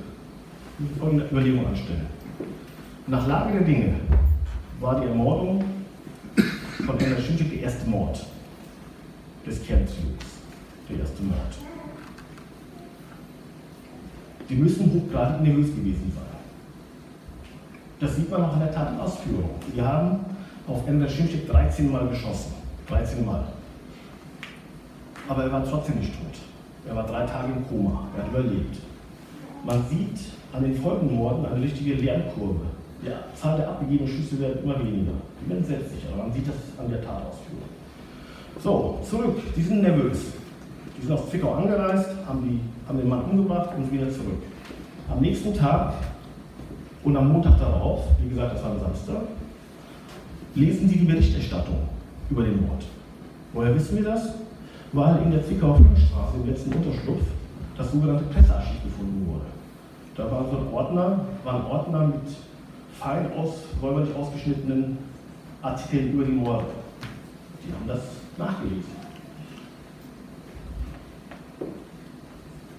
folgende 0.99 1.27
Überlegung 1.31 1.67
anstellen. 1.67 2.07
Nach 3.07 3.27
Lage 3.27 3.53
der 3.53 3.63
Dinge 3.63 3.95
war 4.81 5.01
die 5.01 5.07
Ermordung 5.07 5.65
von 6.85 6.99
Ella 6.99 7.21
Schimschik 7.21 7.51
der 7.51 7.63
erste 7.63 7.89
Mord 7.89 8.25
des 9.47 9.63
Kernzugs, 9.65 10.27
der 10.89 11.01
erste 11.01 11.23
Mord. 11.23 11.68
Die 14.49 14.55
müssen 14.55 14.93
hochgradig 14.93 15.43
nervös 15.43 15.67
gewesen 15.75 16.13
sein. 16.15 16.25
Das 18.01 18.17
sieht 18.17 18.31
man 18.31 18.43
auch 18.43 18.53
an 18.55 18.61
der 18.61 18.73
Tatausführung. 18.73 19.51
Sie 19.75 19.83
haben 19.83 20.21
auf 20.67 20.87
Ender 20.87 21.09
Schimschik 21.09 21.49
13 21.49 21.91
Mal 21.91 22.09
geschossen. 22.09 22.53
13 22.89 23.25
Mal. 23.25 23.45
Aber 25.29 25.45
er 25.45 25.53
war 25.53 25.65
trotzdem 25.65 25.99
nicht 25.99 26.13
tot. 26.13 26.41
Er 26.89 26.97
war 26.97 27.07
drei 27.07 27.27
Tage 27.27 27.53
im 27.53 27.67
Koma. 27.69 28.09
Er 28.17 28.23
hat 28.23 28.31
überlebt. 28.31 28.79
Man 29.65 29.85
sieht 29.91 30.19
an 30.53 30.63
den 30.63 30.77
folgenden 30.77 31.17
Morden 31.17 31.45
eine 31.45 31.63
richtige 31.63 31.95
Lernkurve. 31.95 32.67
Die 33.03 33.41
Zahl 33.41 33.59
der 33.59 33.69
abgegebenen 33.69 34.09
Schüsse 34.09 34.39
wird 34.39 34.63
immer 34.65 34.79
weniger. 34.79 35.13
Die 35.41 35.51
werden 35.51 35.65
selbstsicher, 35.65 36.17
man 36.17 36.33
sieht 36.33 36.49
das 36.49 36.57
an 36.79 36.91
der 36.91 37.01
Tatausführung. 37.01 37.69
So, 38.63 38.99
zurück. 39.09 39.37
Die 39.55 39.63
sind 39.63 39.83
nervös. 39.83 40.19
Die 40.97 41.07
sind 41.07 41.13
aus 41.13 41.31
Zwickau 41.31 41.55
angereist, 41.55 42.09
haben, 42.27 42.43
die, 42.43 42.61
haben 42.89 42.99
den 42.99 43.09
Mann 43.09 43.23
umgebracht 43.23 43.71
und 43.77 43.93
wieder 43.93 44.11
zurück. 44.11 44.43
Am 45.11 45.21
nächsten 45.21 45.55
Tag 45.55 45.93
und 47.05 47.17
am 47.17 47.31
Montag 47.33 47.61
darauf, 47.61 48.05
wie 48.23 48.31
gesagt, 48.31 48.55
das 48.55 48.63
war 48.63 48.71
am 48.71 48.81
Samstag, 48.81 49.23
lesen 50.55 50.89
Sie 50.89 50.99
die 50.99 51.05
Berichterstattung 51.05 51.77
über 52.31 52.43
den 52.43 52.67
Mord. 52.67 52.85
Woher 53.53 53.75
wissen 53.75 53.97
wir 53.97 54.05
das? 54.05 54.35
Weil 54.93 55.23
in 55.23 55.31
der 55.31 55.47
Zwickauer 55.47 55.77
Straße 55.77 56.37
im 56.43 56.49
letzten 56.49 56.73
Unterschlupf 56.73 57.23
das 57.77 57.93
sogenannte 57.93 58.25
Pressearchiv 58.25 58.83
gefunden 58.83 59.27
wurde. 59.31 59.47
Da 60.17 60.31
war 60.31 60.47
so 60.51 60.57
ein 60.57 60.73
Ordner, 60.73 61.21
war 61.45 61.55
ein 61.55 61.67
Ordner 61.67 62.07
mit 62.09 62.23
fein 62.99 63.33
aus, 63.35 63.65
räuberlich 63.83 64.15
ausgeschnittenen 64.17 64.99
Artikeln 65.63 66.13
über 66.13 66.25
die 66.25 66.33
Morde. 66.33 66.65
Die 67.65 67.73
haben 67.73 67.87
das 67.87 68.01
nachgelesen. 68.37 68.98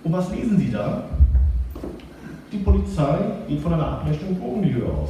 Und 0.03 0.13
was 0.13 0.31
lesen 0.31 0.57
Sie 0.57 0.71
da? 0.71 1.03
Die 2.51 2.57
Polizei 2.57 3.17
geht 3.47 3.61
von 3.61 3.73
einer 3.73 3.87
Abrechnung 3.87 4.31
im 4.31 4.39
Drogenmilieu 4.39 4.85
aus. 4.87 5.09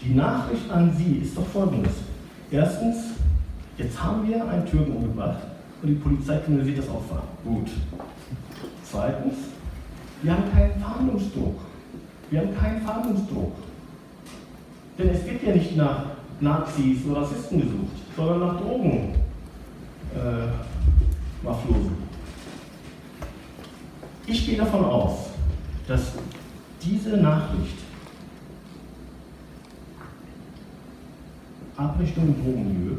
Die 0.00 0.14
Nachricht 0.14 0.70
an 0.70 0.92
Sie 0.96 1.18
ist 1.18 1.36
doch 1.36 1.46
folgendes. 1.46 1.92
Erstens, 2.50 2.96
jetzt 3.78 4.02
haben 4.02 4.26
wir 4.26 4.46
einen 4.48 4.66
Türken 4.66 4.92
umgebracht 4.96 5.42
und 5.82 5.88
die 5.88 5.94
Polizei 5.94 6.38
kriminalisiert 6.38 6.78
das 6.78 6.88
Opfer. 6.88 7.22
Gut. 7.44 7.68
Zweitens, 8.82 9.34
wir 10.22 10.32
haben 10.32 10.44
keinen 10.52 10.80
Fahndungsdruck. 10.80 11.60
Wir 12.30 12.40
haben 12.40 12.56
keinen 12.56 12.80
Fahndungsdruck. 12.82 13.52
Denn 14.98 15.08
es 15.10 15.24
wird 15.26 15.42
ja 15.42 15.54
nicht 15.54 15.76
nach 15.76 16.04
Nazis 16.40 17.04
oder 17.06 17.22
Rassisten 17.22 17.60
gesucht, 17.60 17.96
sondern 18.16 18.40
nach 18.40 18.60
Drogen. 18.60 19.14
Äh, 20.14 21.44
Mafiosen. 21.44 22.03
Ich 24.26 24.46
gehe 24.46 24.56
davon 24.56 24.84
aus, 24.84 25.30
dass 25.86 26.12
diese 26.82 27.16
Nachricht 27.18 27.76
Abrichtung 31.76 32.28
im 32.28 32.42
Drogenmilieu 32.42 32.96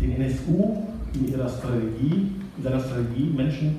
den 0.00 0.12
NSU 0.12 0.84
in 1.12 1.28
ihrer 1.32 1.48
Strategie, 1.48 2.32
in 2.56 2.62
seiner 2.62 2.80
Strategie 2.80 3.30
Menschen 3.36 3.78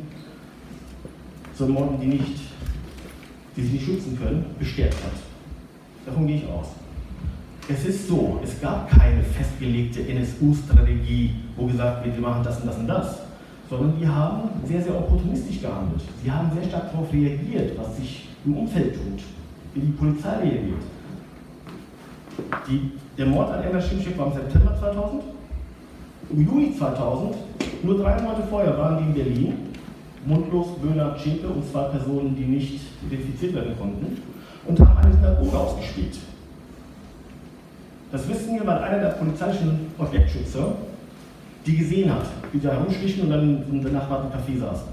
zu 1.56 1.64
ermorden, 1.64 2.00
die 2.00 2.08
nicht, 2.08 2.42
die 3.56 3.62
sich 3.62 3.72
nicht 3.74 3.86
schützen 3.86 4.20
können, 4.20 4.46
bestärkt 4.60 4.96
hat. 5.04 5.14
Davon 6.06 6.28
gehe 6.28 6.38
ich 6.38 6.48
aus. 6.48 6.68
Es 7.68 7.86
ist 7.86 8.08
so, 8.08 8.40
es 8.44 8.60
gab 8.62 8.90
keine 8.90 9.24
festgelegte 9.24 10.02
NSU-Strategie, 10.08 11.36
wo 11.56 11.66
gesagt 11.66 12.06
wird, 12.06 12.16
wir 12.16 12.22
machen 12.22 12.44
das 12.44 12.60
und 12.62 12.68
das 12.68 12.78
und 12.78 12.88
das 12.88 13.29
sondern 13.70 13.94
die 14.00 14.08
haben 14.08 14.50
sehr, 14.66 14.82
sehr 14.82 14.98
opportunistisch 14.98 15.62
gehandelt. 15.62 16.02
Sie 16.24 16.32
haben 16.32 16.50
sehr 16.54 16.68
stark 16.68 16.92
darauf 16.92 17.12
reagiert, 17.14 17.78
was 17.78 17.98
sich 17.98 18.28
im 18.46 18.58
Umfeld 18.58 18.96
tut, 18.96 19.22
wie 19.76 19.82
die 19.82 19.92
Polizei 19.92 20.38
reagiert. 20.38 20.82
Die, 22.68 22.92
der 23.18 23.26
Mord 23.28 23.52
an 23.52 23.64
Emma 23.64 23.80
Schimschek 23.80 24.18
war 24.18 24.28
im 24.28 24.34
September 24.34 24.76
2000. 24.80 25.24
Im 26.32 26.46
Juni 26.46 26.76
2000, 26.78 27.36
nur 27.84 27.98
drei 27.98 28.22
Monate 28.22 28.44
vorher, 28.50 28.78
waren 28.78 28.98
die 28.98 29.04
in 29.04 29.14
Berlin. 29.14 29.54
Mundlos, 30.26 30.68
Böhner, 30.82 31.18
Schinke 31.18 31.48
und 31.48 31.66
zwei 31.72 31.84
Personen, 31.84 32.36
die 32.36 32.44
nicht 32.44 32.82
identifiziert 33.08 33.56
werden 33.56 33.74
konnten, 33.80 34.22
und 34.68 34.80
haben 34.80 34.98
eine 34.98 35.14
Synagoge 35.14 35.58
ausgespielt. 35.58 36.18
Das 38.12 38.28
wissen 38.28 38.56
wir, 38.56 38.68
weil 38.68 38.78
einer 38.80 39.00
der 39.00 39.10
polizeilichen 39.10 39.88
Objektschützer 39.98 40.76
die 41.70 41.78
gesehen 41.78 42.12
hat, 42.12 42.26
wie 42.52 42.60
da 42.60 42.72
herumschlichen 42.72 43.24
und 43.24 43.30
dann 43.30 43.64
im 43.70 43.84
benachbarten 43.84 44.32
Café 44.32 44.60
saßen. 44.60 44.88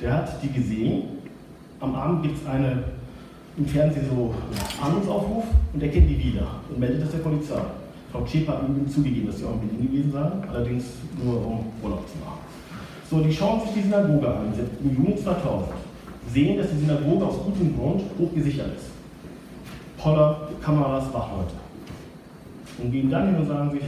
Der 0.00 0.12
hat 0.14 0.42
die 0.42 0.52
gesehen. 0.52 1.02
Am 1.78 1.94
Abend 1.94 2.22
gibt 2.22 2.38
es 2.38 2.46
eine 2.46 2.82
im 3.56 3.66
Fernsehen 3.66 4.06
so 4.08 4.34
Ahnungsaufruf 4.82 5.44
und 5.72 5.82
er 5.82 5.88
kennt 5.88 6.08
die 6.08 6.18
wieder 6.18 6.46
und 6.68 6.78
meldet 6.78 7.02
das 7.02 7.10
der 7.12 7.18
Polizei. 7.18 7.60
Frau 8.10 8.24
Zschäper 8.24 8.54
hat 8.54 8.62
ihm 8.68 8.88
zugegeben, 8.88 9.28
dass 9.28 9.38
sie 9.38 9.44
auch 9.44 9.52
in 9.52 9.68
Berlin 9.68 9.86
gewesen 9.86 10.12
seien, 10.12 10.32
allerdings 10.48 10.84
nur 11.22 11.46
um 11.46 11.60
Urlaub 11.82 12.08
zu 12.08 12.18
machen. 12.18 12.40
So, 13.08 13.20
die 13.20 13.32
schauen 13.32 13.60
sich 13.60 13.70
die 13.74 13.82
Synagoge 13.82 14.28
an 14.28 14.52
im 14.82 14.96
Juni 14.96 15.16
2000, 15.16 15.68
sehen, 16.32 16.58
dass 16.58 16.70
die 16.70 16.78
Synagoge 16.78 17.24
aus 17.24 17.38
gutem 17.44 17.76
Grund 17.76 18.02
hochgesichert 18.18 18.68
ist. 18.76 18.86
Poller, 19.98 20.48
Kameras, 20.62 21.12
Wachleute. 21.12 21.54
Und 22.82 22.90
gehen 22.90 23.10
dann 23.10 23.26
hin 23.26 23.36
und 23.36 23.46
sagen 23.46 23.70
sich, 23.70 23.82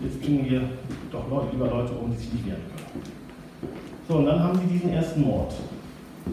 jetzt 0.00 0.20
bringen 0.20 0.48
wir 0.48 0.62
doch 1.10 1.24
lieber 1.52 1.66
Leute 1.66 1.92
um, 1.92 2.10
die 2.10 2.16
sich 2.16 2.32
nicht 2.32 2.46
wehren 2.46 2.60
können. 2.60 3.02
So, 4.08 4.16
und 4.16 4.26
dann 4.26 4.42
haben 4.42 4.58
sie 4.58 4.66
diesen 4.74 4.90
ersten 4.90 5.22
Mord, 5.22 5.52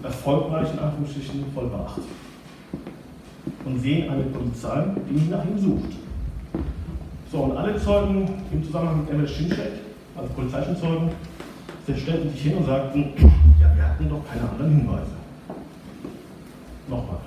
erfolgreich 0.01 0.71
in 0.73 0.79
Anführungsstrichen, 0.79 1.45
vollbracht. 1.53 2.01
Und 3.65 3.79
sehen 3.79 4.09
eine 4.09 4.23
Polizei, 4.23 4.85
die 5.09 5.29
nach 5.29 5.43
ihm 5.43 5.57
sucht. 5.57 5.95
So, 7.31 7.39
und 7.39 7.57
alle 7.57 7.77
Zeugen 7.77 8.29
im 8.51 8.63
Zusammenhang 8.63 9.01
mit 9.01 9.09
Emil 9.09 9.27
Schinschek, 9.27 9.71
also 10.15 10.31
polizeilichen 10.33 10.77
Zeugen, 10.77 11.11
Sie 11.87 11.95
stellten 11.95 12.31
sich 12.31 12.41
hin 12.41 12.57
und 12.57 12.65
sagten, 12.65 13.13
ja, 13.61 13.75
wir 13.75 13.87
hatten 13.87 14.09
doch 14.09 14.21
keine 14.27 14.49
anderen 14.49 14.71
Hinweise. 14.71 15.11
Nochmal, 16.87 17.19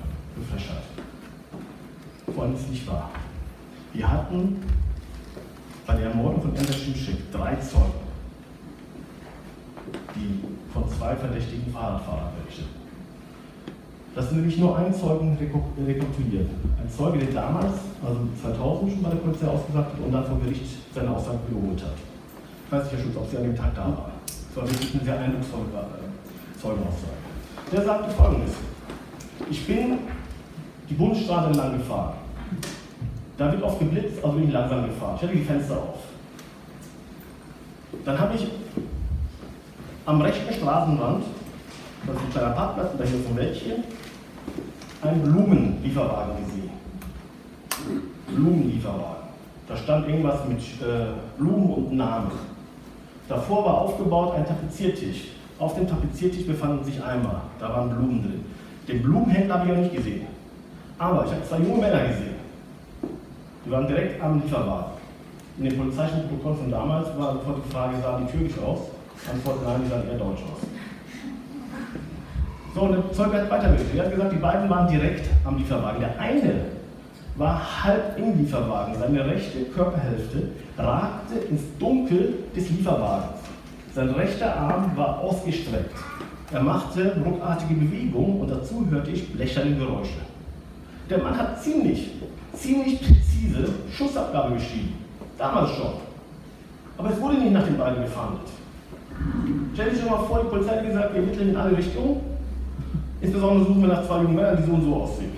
Frechheit. 0.50 0.82
Vor 2.34 2.44
allem 2.44 2.54
ist 2.54 2.68
nicht 2.68 2.86
wahr. 2.88 3.10
Wir 3.92 4.10
hatten 4.10 4.56
bei 5.88 5.94
der 5.96 6.10
Ermordung 6.10 6.42
von 6.42 6.54
Ender 6.54 6.72
Schimschick 6.72 7.32
drei 7.32 7.56
Zeugen, 7.56 8.04
die 10.14 10.44
von 10.70 10.84
zwei 10.86 11.16
verdächtigen 11.16 11.72
Fahrradfahrern 11.72 12.28
berichteten. 12.38 12.76
Das 14.14 14.28
sind 14.28 14.40
nämlich 14.40 14.58
nur 14.58 14.76
einen 14.76 14.92
Zeugen 14.92 15.38
rekapituliert. 15.40 16.50
Ein 16.78 16.90
Zeuge, 16.94 17.18
der 17.20 17.32
damals, 17.32 17.72
also 18.04 18.20
2000 18.42 18.92
schon 18.92 19.02
bei 19.02 19.10
der 19.10 19.16
Polizei 19.16 19.46
ausgesagt 19.46 19.92
hat 19.94 20.00
und 20.04 20.12
dann 20.12 20.26
vor 20.26 20.38
Gericht 20.40 20.66
seine 20.94 21.10
Aussage 21.10 21.38
wiederholt 21.48 21.82
hat. 21.82 21.96
Ich 22.66 22.72
weiß 22.72 22.82
nicht, 22.84 22.92
Herr 22.92 23.00
Schulz, 23.00 23.16
ob 23.16 23.30
Sie 23.30 23.36
an 23.38 23.42
dem 23.44 23.56
Tag 23.56 23.74
da 23.74 23.84
waren. 23.84 24.12
Das 24.26 24.56
war 24.56 24.68
wirklich 24.68 24.94
eine 24.94 25.04
sehr 25.04 25.20
eindrucksvolle 25.20 25.64
äh, 25.72 26.60
Zeugenaussage. 26.60 27.18
Der 27.72 27.82
sagte 27.82 28.10
folgendes. 28.10 28.52
Ich 29.50 29.66
bin 29.66 29.98
die 30.90 30.94
Bundesstraße 30.94 31.46
entlang 31.46 31.78
gefahren. 31.78 32.14
Da 33.38 33.52
wird 33.52 33.62
oft 33.62 33.78
geblitzt, 33.78 34.22
also 34.22 34.36
bin 34.36 34.48
ich 34.48 34.52
langsam 34.52 34.84
gefahren. 34.84 35.14
Ich 35.16 35.22
hatte 35.22 35.34
die 35.34 35.44
Fenster 35.44 35.76
auf. 35.76 36.00
Dann 38.04 38.18
habe 38.18 38.34
ich 38.34 38.48
am 40.04 40.20
rechten 40.20 40.52
Straßenrand, 40.52 41.24
das 42.06 42.16
ist 42.16 42.22
ein 42.22 42.30
kleiner 42.32 42.50
Parkplatz, 42.50 42.90
da 42.98 43.04
hier 43.04 43.18
ist 43.18 43.28
ein 43.28 43.36
Wäldchen, 43.36 43.84
einen 45.02 45.22
Blumenlieferwagen 45.22 46.44
gesehen. 46.44 46.70
Blumenlieferwagen. 48.34 49.28
Da 49.68 49.76
stand 49.76 50.08
irgendwas 50.08 50.40
mit 50.48 50.58
äh, 50.58 51.12
Blumen 51.38 51.70
und 51.74 51.92
Namen. 51.92 52.32
Davor 53.28 53.64
war 53.64 53.82
aufgebaut 53.82 54.34
ein 54.34 54.46
Tapeziertisch. 54.46 55.28
Auf 55.58 55.74
dem 55.74 55.86
Tapeziertisch 55.86 56.46
befanden 56.46 56.82
sich 56.84 57.02
Eimer. 57.02 57.42
Da 57.60 57.68
waren 57.68 57.90
Blumen 57.90 58.22
drin. 58.22 58.44
Den 58.88 59.02
Blumenhändler 59.02 59.60
habe 59.60 59.66
ich 59.66 59.74
ja 59.74 59.80
nicht 59.80 59.94
gesehen. 59.94 60.26
Aber 60.98 61.24
ich 61.26 61.30
habe 61.30 61.44
zwei 61.46 61.58
junge 61.58 61.82
Männer 61.82 62.08
gesehen. 62.08 62.37
Die 63.68 63.72
waren 63.72 63.86
direkt 63.86 64.22
am 64.22 64.40
Lieferwagen. 64.40 64.92
In 65.58 65.64
dem 65.64 65.76
polizeilichen 65.76 66.26
Protokoll 66.26 66.54
von 66.54 66.70
damals 66.70 67.08
war 67.18 67.34
sofort 67.34 67.58
die 67.66 67.70
Frage, 67.70 67.96
sahen 68.00 68.26
die 68.26 68.32
türkisch 68.32 68.58
aus? 68.62 68.78
Antwort 69.30 69.62
nein, 69.62 69.82
die 69.84 69.90
sahen 69.90 70.08
eher 70.08 70.16
deutsch 70.16 70.40
aus. 70.40 70.60
So, 72.74 72.80
und 72.80 72.92
der 72.92 73.12
Zeuge 73.12 73.42
hat 73.42 73.50
weiterberichtet. 73.50 73.94
Er 73.94 74.04
hat 74.06 74.12
gesagt, 74.12 74.32
die 74.32 74.38
beiden 74.38 74.70
waren 74.70 74.88
direkt 74.88 75.28
am 75.44 75.58
Lieferwagen. 75.58 76.00
Der 76.00 76.18
eine 76.18 76.54
war 77.36 77.84
halb 77.84 78.18
im 78.18 78.38
Lieferwagen. 78.38 78.94
Seine 78.98 79.26
rechte 79.26 79.64
Körperhälfte 79.64 80.44
ragte 80.78 81.34
ins 81.50 81.60
Dunkel 81.78 82.36
des 82.56 82.70
Lieferwagens. 82.70 83.40
Sein 83.94 84.08
rechter 84.10 84.56
Arm 84.56 84.92
war 84.96 85.20
ausgestreckt. 85.20 85.94
Er 86.54 86.62
machte 86.62 87.14
ruckartige 87.22 87.74
Bewegungen 87.74 88.40
und 88.40 88.50
dazu 88.50 88.86
hörte 88.90 89.10
ich 89.10 89.30
blecherne 89.30 89.76
Geräusche. 89.76 90.20
Der 91.10 91.18
Mann 91.18 91.36
hat 91.36 91.62
ziemlich, 91.62 92.17
ziemlich 92.60 93.00
präzise 93.00 93.72
Schussabgabe 93.92 94.54
geschrieben. 94.54 94.94
Damals 95.36 95.70
schon. 95.70 95.92
Aber 96.96 97.10
es 97.10 97.20
wurde 97.20 97.38
nicht 97.38 97.52
nach 97.52 97.64
den 97.64 97.78
beiden 97.78 98.02
gefahndet. 98.02 98.40
Stell 99.74 99.90
dich 99.90 100.04
mal 100.04 100.24
vor, 100.24 100.40
die 100.42 100.48
Polizei 100.48 100.76
hat 100.76 100.86
gesagt, 100.86 101.14
wir 101.14 101.20
ermitteln 101.20 101.50
in 101.50 101.56
alle 101.56 101.76
Richtungen. 101.76 102.20
Insbesondere 103.20 103.66
suchen 103.66 103.82
wir 103.82 103.88
nach 103.88 104.06
zwei 104.06 104.22
jungen 104.22 104.36
Männern, 104.36 104.56
die 104.56 104.64
so 104.64 104.72
und 104.72 104.84
so 104.84 104.94
aussehen. 104.94 105.32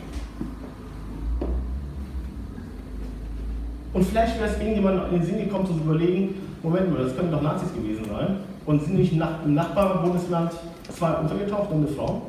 Und 3.93 4.05
vielleicht 4.05 4.39
wäre 4.39 4.51
es 4.51 4.59
irgendjemand 4.59 5.13
in 5.13 5.19
den 5.19 5.27
Sinn 5.27 5.39
gekommen, 5.39 5.67
zu 5.67 5.73
überlegen, 5.73 6.35
Moment 6.63 6.93
mal, 6.93 7.05
das 7.05 7.17
könnten 7.17 7.33
doch 7.33 7.43
Nazis 7.43 7.73
gewesen 7.73 8.05
sein. 8.05 8.37
Und 8.67 8.85
sind 8.85 8.97
nicht 8.97 9.13
im 9.13 9.55
Nachbarbundesland 9.55 10.53
zwei 10.97 11.13
untergetaucht 11.13 11.71
und 11.71 11.79
eine 11.79 11.89
Frau? 11.89 12.23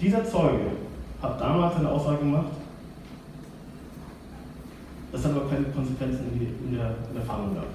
Dieser 0.00 0.24
Zeuge 0.24 0.72
hat 1.22 1.40
damals 1.40 1.76
eine 1.76 1.88
Aussage 1.88 2.18
gemacht, 2.18 2.46
das 5.14 5.24
hat 5.24 5.30
aber 5.30 5.48
keine 5.48 5.66
Konsequenzen 5.66 6.26
in, 6.34 6.76
der, 6.76 7.22
Fahndung 7.24 7.54
gehabt. 7.54 7.68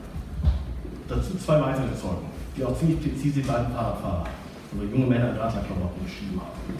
Dazu 1.07 1.37
zwei 1.37 1.61
weitere 1.61 1.95
Zeugen, 1.95 2.27
die 2.55 2.65
auch 2.65 2.77
ziemlich 2.77 3.01
präzise 3.01 3.39
die 3.41 3.47
beiden 3.47 3.71
Fahrradfahrer 3.71 4.25
oder 4.75 4.91
junge 4.91 5.05
Männer 5.05 5.29
in 5.29 5.37
Radlerklamotten 5.37 6.03
beschrieben 6.03 6.41
haben. 6.41 6.77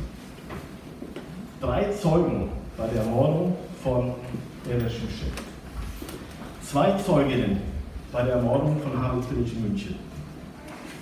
Drei 1.62 1.90
Zeugen 1.94 2.50
bei 2.78 2.88
der 2.88 3.04
Ermordung 3.04 3.56
von 3.82 4.12
Erich 4.70 4.94
Schischek. 4.94 5.32
Zwei 6.62 6.92
Zeuginnen 6.98 7.62
bei 8.12 8.24
der 8.24 8.36
Ermordung 8.36 8.82
von 8.82 9.02
Harald 9.02 9.24
Friedrich 9.26 9.54
in 9.54 9.62
München. 9.62 9.96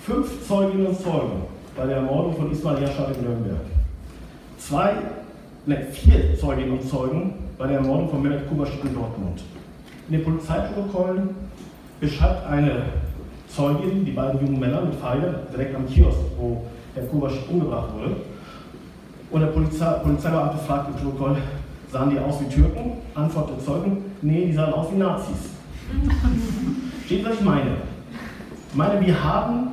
Fünf 0.06 0.46
Zeuginnen 0.46 0.86
und 0.86 1.00
Zeugen 1.00 1.42
bei 1.76 1.84
der 1.84 1.96
Ermordung 1.96 2.36
von 2.36 2.52
Ismail 2.52 2.80
Yashar 2.80 3.10
in 3.10 3.24
Nürnberg. 3.24 3.66
Zwei, 4.56 4.94
ne, 5.66 5.84
vier 5.92 6.38
Zeuginnen 6.38 6.78
und 6.78 6.88
Zeugen 6.88 7.47
bei 7.58 7.66
der 7.66 7.78
Ermordung 7.78 8.08
von 8.08 8.22
Mehmet 8.22 8.48
Kubaschik 8.48 8.84
in 8.84 8.94
Dortmund. 8.94 9.42
In 10.08 10.14
den 10.14 10.24
Polizeiprotokollen 10.24 11.30
beschreibt 12.00 12.46
eine 12.46 12.82
Zeugin 13.48 14.04
die 14.04 14.12
beiden 14.12 14.40
jungen 14.40 14.60
Männer 14.60 14.82
mit 14.82 14.94
Pfeile 14.94 15.40
direkt 15.52 15.74
am 15.74 15.86
Kiosk, 15.86 16.20
wo 16.38 16.64
Herr 16.94 17.04
Kubaschik 17.04 17.50
umgebracht 17.50 17.92
wurde. 17.94 18.16
Und 19.30 19.40
der 19.40 19.48
Polizei, 19.48 19.90
Polizeibeamte 19.94 20.58
fragt 20.58 20.88
im 20.90 20.94
Protokoll, 20.94 21.36
sahen 21.90 22.10
die 22.10 22.18
aus 22.18 22.40
wie 22.40 22.48
Türken? 22.48 22.92
Antwort 23.14 23.50
der 23.50 23.58
Zeugen, 23.58 24.04
nee, 24.22 24.46
die 24.46 24.52
sahen 24.52 24.72
aus 24.72 24.92
wie 24.92 24.96
Nazis. 24.96 25.50
Steht, 27.06 27.24
was 27.24 27.34
ich 27.34 27.40
meine? 27.40 27.72
Ich 28.70 28.76
meine, 28.76 29.04
wir 29.04 29.24
haben 29.24 29.68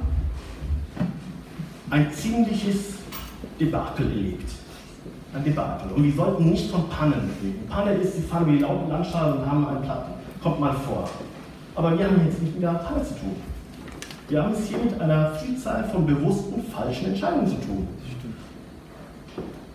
ein 1.91 2.11
ziemliches 2.11 2.95
Debakel 3.59 4.09
erlebt. 4.09 4.64
Debakel. 5.39 5.91
Und 5.95 6.03
wir 6.03 6.13
sollten 6.13 6.49
nicht 6.49 6.71
von 6.71 6.87
Pannen 6.89 7.29
reden. 7.41 7.67
Panne 7.69 7.93
ist, 7.93 8.15
sie 8.15 8.21
fahren 8.21 8.43
über 8.43 8.51
die 8.53 8.59
lauten 8.59 8.89
Landstraße 8.89 9.39
und 9.39 9.45
haben 9.45 9.67
einen 9.67 9.81
Platten. 9.81 10.13
Kommt 10.41 10.59
mal 10.59 10.73
vor. 10.73 11.09
Aber 11.75 11.97
wir 11.97 12.05
haben 12.05 12.21
jetzt 12.25 12.41
nicht 12.41 12.55
mit 12.55 12.65
einer 12.65 12.79
Panne 12.79 13.03
zu 13.03 13.13
tun. 13.15 13.35
Wir 14.27 14.43
haben 14.43 14.53
es 14.53 14.67
hier 14.67 14.77
mit 14.77 14.99
einer 14.99 15.31
Vielzahl 15.35 15.83
von 15.85 16.05
bewussten 16.05 16.63
falschen 16.71 17.07
Entscheidungen 17.07 17.47
zu 17.47 17.55
tun. 17.55 17.87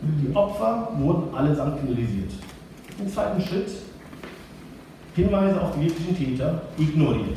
Die 0.02 0.34
Opfer 0.34 0.88
wurden 0.98 1.34
allesamt 1.34 1.78
kriminalisiert. 1.78 2.30
Im 2.98 3.08
zweiten 3.08 3.40
Schritt 3.40 3.68
Hinweise 5.14 5.60
auf 5.60 5.74
die 5.76 5.82
wirklichen 5.82 6.16
Täter 6.16 6.62
ignoriert. 6.78 7.36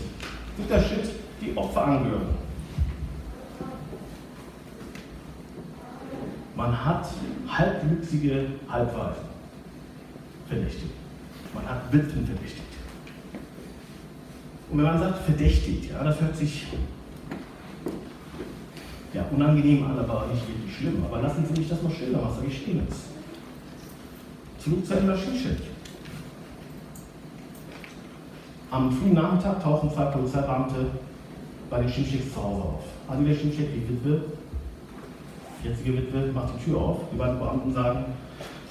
Dritter 0.58 0.82
Schritt, 0.82 1.10
die 1.42 1.58
Opferangehörigen. 1.58 2.43
Man 6.56 6.86
hat 6.86 7.08
halbwüchsige 7.48 8.48
Halbwaisen 8.70 9.24
verdächtigt. 10.48 10.94
Man 11.54 11.68
hat 11.68 11.92
Witwen 11.92 12.26
verdächtigt. 12.26 12.62
Und 14.70 14.78
wenn 14.78 14.86
man 14.86 15.00
sagt 15.00 15.26
verdächtigt, 15.26 15.92
ja, 15.92 16.04
das 16.04 16.20
hört 16.20 16.36
sich 16.36 16.68
ja, 19.14 19.24
unangenehm 19.32 19.84
an, 19.86 20.00
aber 20.00 20.28
nicht 20.32 20.48
wirklich 20.48 20.76
schlimm. 20.76 21.04
Aber 21.06 21.22
lassen 21.22 21.46
Sie 21.46 21.60
mich 21.60 21.70
das 21.70 21.82
mal 21.82 21.92
schildern, 21.92 22.22
was 22.24 22.38
da 22.38 22.46
geschehen 22.46 22.88
ist. 22.88 23.14
Emma 24.92 25.18
Schischek. 25.18 25.58
Am 28.72 28.92
frühen 28.92 29.14
Nachmittag 29.14 29.62
tauchen 29.62 29.92
zwei 29.92 30.06
Polizeibeamte 30.06 30.88
bei 31.70 31.82
den 31.82 31.90
Schimscheks 31.90 32.34
zu 32.34 32.44
Hause 32.44 32.62
auf. 32.64 32.84
Adila 33.08 33.36
Schimschek, 33.36 33.68
die 33.74 33.90
Witwe, 33.90 34.22
jetzige 35.64 35.98
Witwe, 35.98 36.32
macht 36.34 36.54
die 36.58 36.66
Tür 36.66 36.80
auf. 36.80 36.98
Die 37.12 37.18
beiden 37.18 37.40
Beamten 37.40 37.74
sagen, 37.74 38.06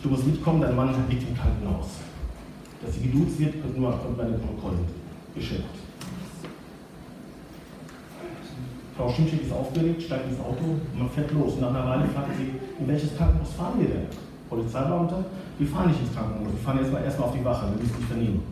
du 0.02 0.09
musst 0.09 0.26
mitkommen, 0.26 0.61
dein 0.61 0.76
Mann 0.76 0.94
liegt 1.09 1.28
im 1.28 1.37
Krankenhaus. 1.37 2.00
Dass 2.85 2.94
sie 2.94 3.09
geduzt 3.09 3.38
wird, 3.38 3.62
kommt 3.62 3.78
nur 3.78 3.92
kommt 3.92 4.16
bei 4.18 4.24
den 4.24 4.40
Protokollen 4.40 4.85
geschildert. 5.35 5.66
Frau 8.96 9.09
Schimschek 9.09 9.42
ist 9.42 9.52
aufgeregt, 9.52 10.02
steigt 10.02 10.28
ins 10.28 10.40
Auto 10.40 10.64
und 10.64 10.98
man 10.98 11.09
fährt 11.11 11.33
los. 11.33 11.55
Und 11.55 11.62
nach 11.62 11.70
einer 11.70 11.87
Weile 11.87 12.05
fragt 12.09 12.37
sie, 12.37 12.52
in 12.78 12.88
welches 12.88 13.16
Krankenhaus 13.16 13.52
fahren 13.52 13.81
wir 13.81 13.88
denn? 13.88 14.07
Polizeibeamter, 14.50 15.24
wir 15.59 15.66
fahren 15.66 15.88
nicht 15.88 16.00
ins 16.00 16.12
Krankenhaus, 16.12 16.52
wir 16.52 16.61
fahren 16.61 16.78
erstmal 16.78 17.05
erstmal 17.05 17.28
auf 17.28 17.35
die 17.35 17.44
Wache, 17.44 17.66
wir 17.72 17.83
müssen 17.83 17.96
nicht 17.96 18.09
vernehmen. 18.09 18.42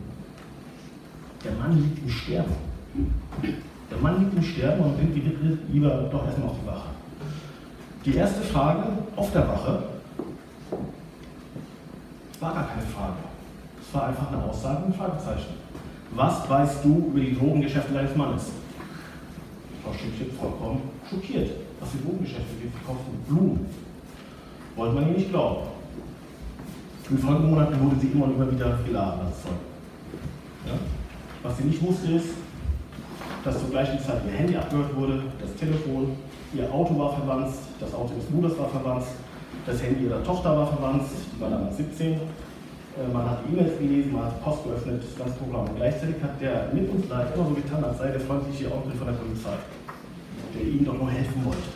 Der 1.43 1.51
Mann 1.53 1.77
liegt 1.77 2.03
im 2.03 2.09
Sterben. 2.09 2.55
Der 3.91 3.97
Mann 3.99 4.19
liegt 4.19 4.33
im 4.35 4.43
Sterben 4.43 4.83
und 4.83 4.97
bringt 4.97 5.15
die 5.15 5.25
Witwe 5.25 5.57
lieber 5.71 5.89
doch 6.11 6.25
erstmal 6.25 6.49
auf 6.49 6.55
die 6.61 6.67
Wache. 6.67 6.89
Die 8.03 8.15
erste 8.15 8.41
Frage 8.41 8.83
auf 9.15 9.31
der 9.31 9.47
Wache 9.47 9.83
war 12.39 12.53
gar 12.53 12.67
keine 12.67 12.81
Frage. 12.81 13.17
Es 13.79 13.93
war 13.93 14.07
einfach 14.07 14.31
eine 14.31 14.43
Aussage, 14.43 14.85
ein 14.85 14.93
Fragezeichen. 14.93 15.53
Was 16.15 16.49
weißt 16.49 16.83
du 16.83 17.09
über 17.09 17.19
die 17.19 17.37
Drogengeschäfte 17.37 17.93
deines 17.93 18.15
Mannes? 18.15 18.51
Frau 19.83 19.93
Schickschip 19.93 20.33
vollkommen 20.39 20.81
schockiert. 21.07 21.51
Was 21.79 21.91
für 21.91 21.99
Drogengeschäfte, 21.99 22.49
wir 22.59 22.71
verkaufen 22.71 23.23
Blumen. 23.27 23.67
Wollte 24.75 24.95
man 24.95 25.07
ihr 25.09 25.17
nicht 25.17 25.29
glauben. 25.29 25.67
In 27.07 27.17
den 27.17 27.23
folgenden 27.23 27.51
Monaten 27.51 27.79
wurde 27.81 27.99
sie 27.99 28.07
immer 28.07 28.25
und 28.25 28.35
immer 28.35 28.51
wieder 28.51 28.79
geladen 28.83 29.21
als 29.27 29.43
Zeug. 29.43 29.51
Ja? 30.65 30.73
Was 31.43 31.57
sie 31.57 31.65
nicht 31.65 31.81
wusste 31.83 32.13
ist, 32.13 32.29
dass 33.43 33.59
zur 33.59 33.69
gleichen 33.69 33.99
Zeit 33.99 34.21
ihr 34.25 34.37
Handy 34.37 34.55
abgehört 34.55 34.95
wurde, 34.95 35.23
das 35.39 35.55
Telefon, 35.55 36.15
ihr 36.53 36.71
Auto 36.71 36.97
war 36.97 37.13
verwandt, 37.13 37.53
das 37.79 37.93
Auto 37.93 38.13
des 38.15 38.25
Bruders 38.25 38.57
war 38.57 38.69
verwandt, 38.69 39.05
das 39.65 39.81
Handy 39.81 40.05
ihrer 40.05 40.23
Tochter 40.23 40.57
war 40.57 40.67
verwandt, 40.67 41.03
die 41.35 41.41
war 41.41 41.49
damals 41.49 41.77
17. 41.77 42.13
Äh, 42.13 43.13
man 43.13 43.29
hat 43.29 43.39
E-Mails 43.49 43.77
gelesen, 43.79 44.13
man 44.13 44.25
hat 44.25 44.43
Post 44.43 44.63
geöffnet, 44.65 45.01
das 45.03 45.17
ganze 45.17 45.39
Programm. 45.39 45.69
Und 45.69 45.75
gleichzeitig 45.77 46.15
hat 46.21 46.41
der 46.41 46.69
mit 46.73 46.89
uns 46.89 47.07
Leid 47.07 47.27
immer 47.35 47.47
so 47.47 47.53
getan, 47.53 47.83
als 47.83 47.97
sei 47.97 48.11
der 48.11 48.19
freundliche 48.19 48.71
Onkel 48.71 48.91
von 48.93 49.07
der 49.07 49.13
Polizei, 49.13 49.55
der 50.53 50.61
ihnen 50.61 50.85
doch 50.85 50.97
nur 50.97 51.09
helfen 51.09 51.45
wollte. 51.45 51.69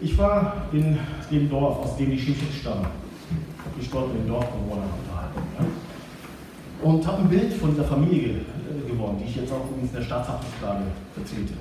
Ich 0.00 0.16
war 0.18 0.66
in 0.72 0.98
dem 1.30 1.50
Dorf, 1.50 1.78
aus 1.78 1.96
dem 1.96 2.10
die 2.10 2.18
Schimpfschicks 2.18 2.56
stammen. 2.56 2.86
Ich 2.86 3.64
habe 3.64 3.76
mich 3.78 3.90
dort 3.90 4.12
mit 4.12 4.22
den 4.22 4.28
Dorfbewohnern 4.28 4.90
unterhalten. 5.02 5.40
Ja? 5.58 6.88
Und 6.88 7.06
habe 7.06 7.22
ein 7.22 7.28
Bild 7.28 7.52
von 7.54 7.70
dieser 7.70 7.84
Familie 7.84 8.34
äh, 8.34 8.88
gewonnen, 8.88 9.18
die 9.18 9.24
ich 9.24 9.36
jetzt 9.36 9.50
auch 9.50 9.64
übrigens 9.70 9.90
in 9.90 9.96
der 9.96 10.02
Staatshaftungsklage 10.02 10.84
vertrete. 11.14 11.54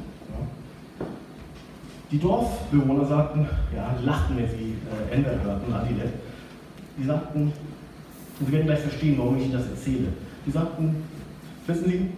Die 2.12 2.20
Dorfbewohner 2.20 3.06
sagten, 3.06 3.48
ja, 3.76 3.96
lachten, 4.04 4.38
wenn 4.38 4.50
sie 4.50 4.76
äh, 5.12 5.15
Ender 5.15 5.41
hörten, 5.44 5.74
Adilet. 5.74 6.12
Die 6.98 7.04
sagten, 7.04 7.52
und 8.39 8.48
Sie 8.48 8.52
werden 8.52 8.65
gleich 8.65 8.80
verstehen, 8.80 9.18
warum 9.18 9.38
ich 9.38 9.46
Ihnen 9.46 9.54
das 9.54 9.68
erzähle. 9.68 10.08
Die 10.46 10.52
sagten, 10.52 11.04
wissen 11.68 11.86
Sie, 11.86 12.10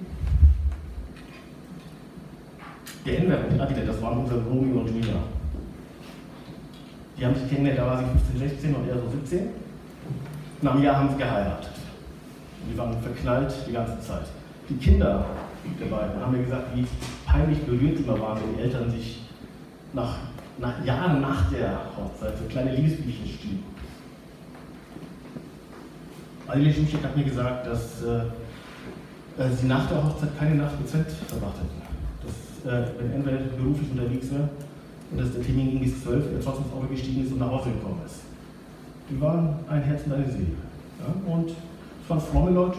der 3.05 3.19
Enver 3.19 3.37
und 3.49 3.61
Adilet, 3.61 3.87
das 3.87 4.01
waren 4.01 4.19
unsere 4.19 4.41
Romeo 4.43 4.81
und 4.81 4.87
Julia. 4.87 5.15
Die 7.17 7.25
haben 7.25 7.35
sich 7.35 7.49
kennengelernt, 7.49 7.79
da 7.79 7.85
war 7.85 7.99
sie 7.99 8.05
15, 8.37 8.49
16 8.49 8.75
und 8.75 8.89
er 8.89 8.95
so 8.95 9.09
17. 9.09 9.47
Nach 10.61 10.73
einem 10.73 10.83
Jahr 10.83 10.97
haben 10.97 11.09
sie 11.09 11.17
geheiratet. 11.17 11.71
Und 12.63 12.73
die 12.73 12.77
waren 12.77 13.01
verknallt 13.01 13.53
die 13.67 13.73
ganze 13.73 13.99
Zeit. 14.01 14.25
Die 14.69 14.75
Kinder 14.75 15.25
der 15.79 15.85
beiden 15.85 16.21
haben 16.21 16.31
mir 16.31 16.43
gesagt, 16.43 16.75
wie 16.75 16.85
peinlich 17.25 17.59
berührt 17.63 17.97
sie 17.97 18.03
mal 18.03 18.19
waren, 18.19 18.39
wenn 18.41 18.55
die 18.55 18.61
Eltern 18.63 18.89
sich 18.91 19.26
nach, 19.93 20.17
nach 20.57 20.83
Jahren 20.85 21.21
nach 21.21 21.49
der 21.49 21.79
Hochzeit 21.95 22.37
so 22.37 22.45
kleine 22.49 22.75
Liebesbücher 22.75 23.25
stieben. 23.25 23.63
Adile 26.47 26.73
Schimschek 26.73 27.03
hat 27.03 27.15
mir 27.15 27.25
gesagt, 27.25 27.67
dass 27.67 28.03
äh, 28.03 29.41
äh, 29.41 29.49
sie 29.51 29.67
nach 29.67 29.87
der 29.87 30.03
Hochzeit 30.03 30.37
keine 30.39 30.55
Nacht 30.55 30.79
mit 30.79 30.89
Zent 30.89 31.07
verbracht 31.27 31.57
hätten. 31.57 31.81
Dass, 32.23 32.73
äh, 32.73 32.87
wenn 32.99 33.13
entweder 33.13 33.37
beruflich 33.37 33.91
unterwegs 33.91 34.31
wäre, 34.31 34.49
und 35.11 35.19
dass 35.21 35.31
der 35.31 35.43
Termin 35.43 35.71
ging 35.71 35.79
bis 35.81 36.03
12, 36.03 36.33
er 36.33 36.41
trotzdem 36.41 36.65
ins 36.65 36.73
Auto 36.73 36.87
gestiegen 36.87 37.23
ist 37.23 37.31
und 37.31 37.39
nach 37.39 37.49
Hause 37.51 37.69
gekommen 37.69 38.01
ist. 38.05 38.21
Die 39.09 39.19
waren 39.21 39.55
ein 39.69 39.81
Herz 39.81 40.01
und 40.05 40.13
eine 40.13 40.25
Seele. 40.25 40.47
Ja? 40.99 41.33
Und 41.33 41.49
es 41.49 42.09
waren 42.09 42.19
fromme 42.19 42.51
Leute, 42.51 42.77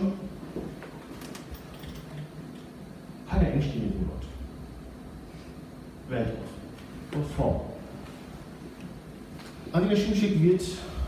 keine 3.31 3.53
engstirnigen 3.53 4.01
Leute. 4.01 4.27
Weltlos. 6.09 6.58
Fromm. 7.37 7.61
Angela 9.73 9.97
Schimschick 9.97 10.43
wird 10.43 10.63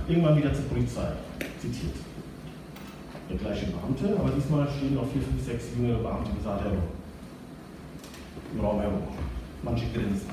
irgendwann 0.09 0.37
wieder 0.37 0.53
zur 0.53 0.65
Polizei 0.65 1.13
zitiert. 1.61 1.95
Der 3.29 3.39
gleiche 3.39 3.67
Beamte, 3.67 4.19
aber 4.19 4.31
diesmal 4.31 4.69
stehen 4.77 4.95
noch 4.95 5.07
vier, 5.13 5.23
fünf, 5.23 5.45
sechs 5.45 5.67
junge 5.77 5.95
Beamte 5.95 6.31
im 6.37 6.45
Saal 6.45 6.61
herum. 6.61 6.83
Im 8.53 8.61
Raum 8.61 8.81
herum. 8.81 9.03
Manche 9.63 9.87
grinsen. 9.93 10.29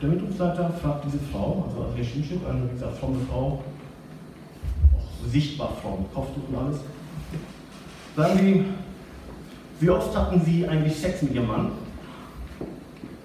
Der 0.00 0.08
Mitgliedsleiter 0.10 0.70
fragt 0.82 1.06
diese 1.06 1.18
Frau, 1.32 1.64
also 1.66 1.84
Adria 1.84 2.04
Schimschik, 2.04 2.40
eine 2.48 2.68
wie 2.78 2.92
fromme 2.92 3.18
Frau, 3.28 3.62
auch 4.94 5.22
so 5.22 5.30
sichtbar 5.30 5.72
mit 5.98 6.12
Kopftuch 6.12 6.48
und 6.48 6.56
alles, 6.56 6.80
sagen 8.14 8.38
Sie, 8.38 8.64
wie 9.80 9.90
oft 9.90 10.16
hatten 10.16 10.40
Sie 10.44 10.68
eigentlich 10.68 10.96
Sex 10.96 11.22
mit 11.22 11.34
Ihrem 11.34 11.48
Mann? 11.48 11.85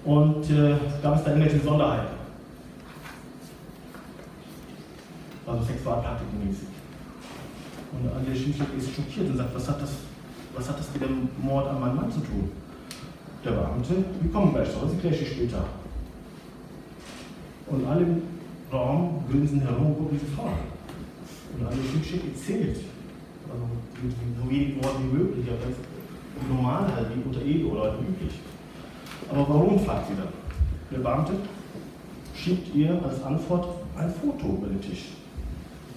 Und 0.04 0.50
äh, 0.50 0.74
gab 1.02 1.16
es 1.16 1.24
da 1.24 1.30
irgendwelche 1.30 1.58
Besonderheiten? 1.58 2.16
Also 5.46 5.64
Sexualpraktikenmäßig. 5.64 6.68
Und 7.92 8.08
Adria 8.10 8.34
Schimschik 8.34 8.66
ist 8.78 8.94
schockiert 8.94 9.30
und 9.30 9.36
sagt, 9.36 9.54
was 9.54 9.68
hat, 9.68 9.82
das, 9.82 9.90
was 10.54 10.68
hat 10.68 10.78
das 10.78 10.92
mit 10.94 11.02
dem 11.02 11.28
Mord 11.42 11.68
an 11.68 11.80
meinem 11.80 11.96
Mann 11.96 12.10
zu 12.10 12.20
tun? 12.20 12.50
Der 13.44 13.50
Beamte, 13.50 13.94
wir 14.20 14.32
kommen 14.32 14.54
gleich 14.54 14.72
drauf, 14.72 14.90
Sie 14.90 14.96
kläre 14.96 15.14
ich 15.14 15.28
später. 15.28 15.64
Und 17.66 17.86
alle 17.86 18.02
im 18.02 18.22
Raum 18.72 19.24
grinsen 19.30 19.60
herum 19.60 19.86
und 19.86 19.98
gucken 19.98 20.20
Frau 20.34 20.46
an. 20.46 20.52
Und 21.58 21.66
alle 21.66 21.76
Schickschick 21.92 22.22
erzählt. 22.32 22.80
Also 23.50 23.64
mit 24.02 24.14
so 24.40 24.50
wenig 24.50 24.82
Worten 24.82 25.10
wie 25.10 25.18
möglich, 25.18 25.46
aber 25.48 25.58
ganz 25.58 25.76
normal 26.48 26.94
halt, 26.94 27.08
wie 27.14 27.28
unter 27.28 27.42
Eheleuten 27.42 28.06
üblich. 28.06 28.40
Aber 29.32 29.48
warum, 29.48 29.78
fragt 29.80 30.08
sie 30.08 30.14
dann. 30.14 30.28
Der 30.90 30.98
Beamte 30.98 31.32
schiebt 32.34 32.74
ihr 32.74 33.00
als 33.02 33.22
Antwort 33.22 33.68
ein 33.96 34.12
Foto 34.12 34.46
über 34.58 34.66
den 34.66 34.80
Tisch 34.80 35.08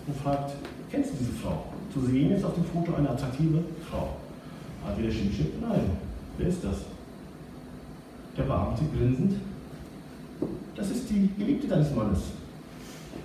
und 0.08 0.16
fragt, 0.18 0.54
kennst 0.90 1.14
du 1.14 1.18
diese 1.18 1.34
Frau? 1.34 1.66
Zu 1.94 2.02
sehen 2.02 2.32
ist 2.32 2.46
auf 2.46 2.56
dem 2.56 2.66
Foto 2.66 2.96
eine 2.96 3.10
attraktive 3.10 3.60
Frau. 3.90 4.10
Hat 4.86 4.98
wieder 4.98 5.12
Schickschick? 5.12 5.62
Nein. 5.62 5.82
Wer 6.38 6.48
ist 6.48 6.64
das? 6.64 6.78
Der 8.38 8.44
Beamte 8.44 8.84
grinsend 8.98 9.40
das 10.76 10.90
ist 10.92 11.10
die 11.10 11.30
Geliebte 11.38 11.68
deines 11.68 11.94
Mannes. 11.96 12.20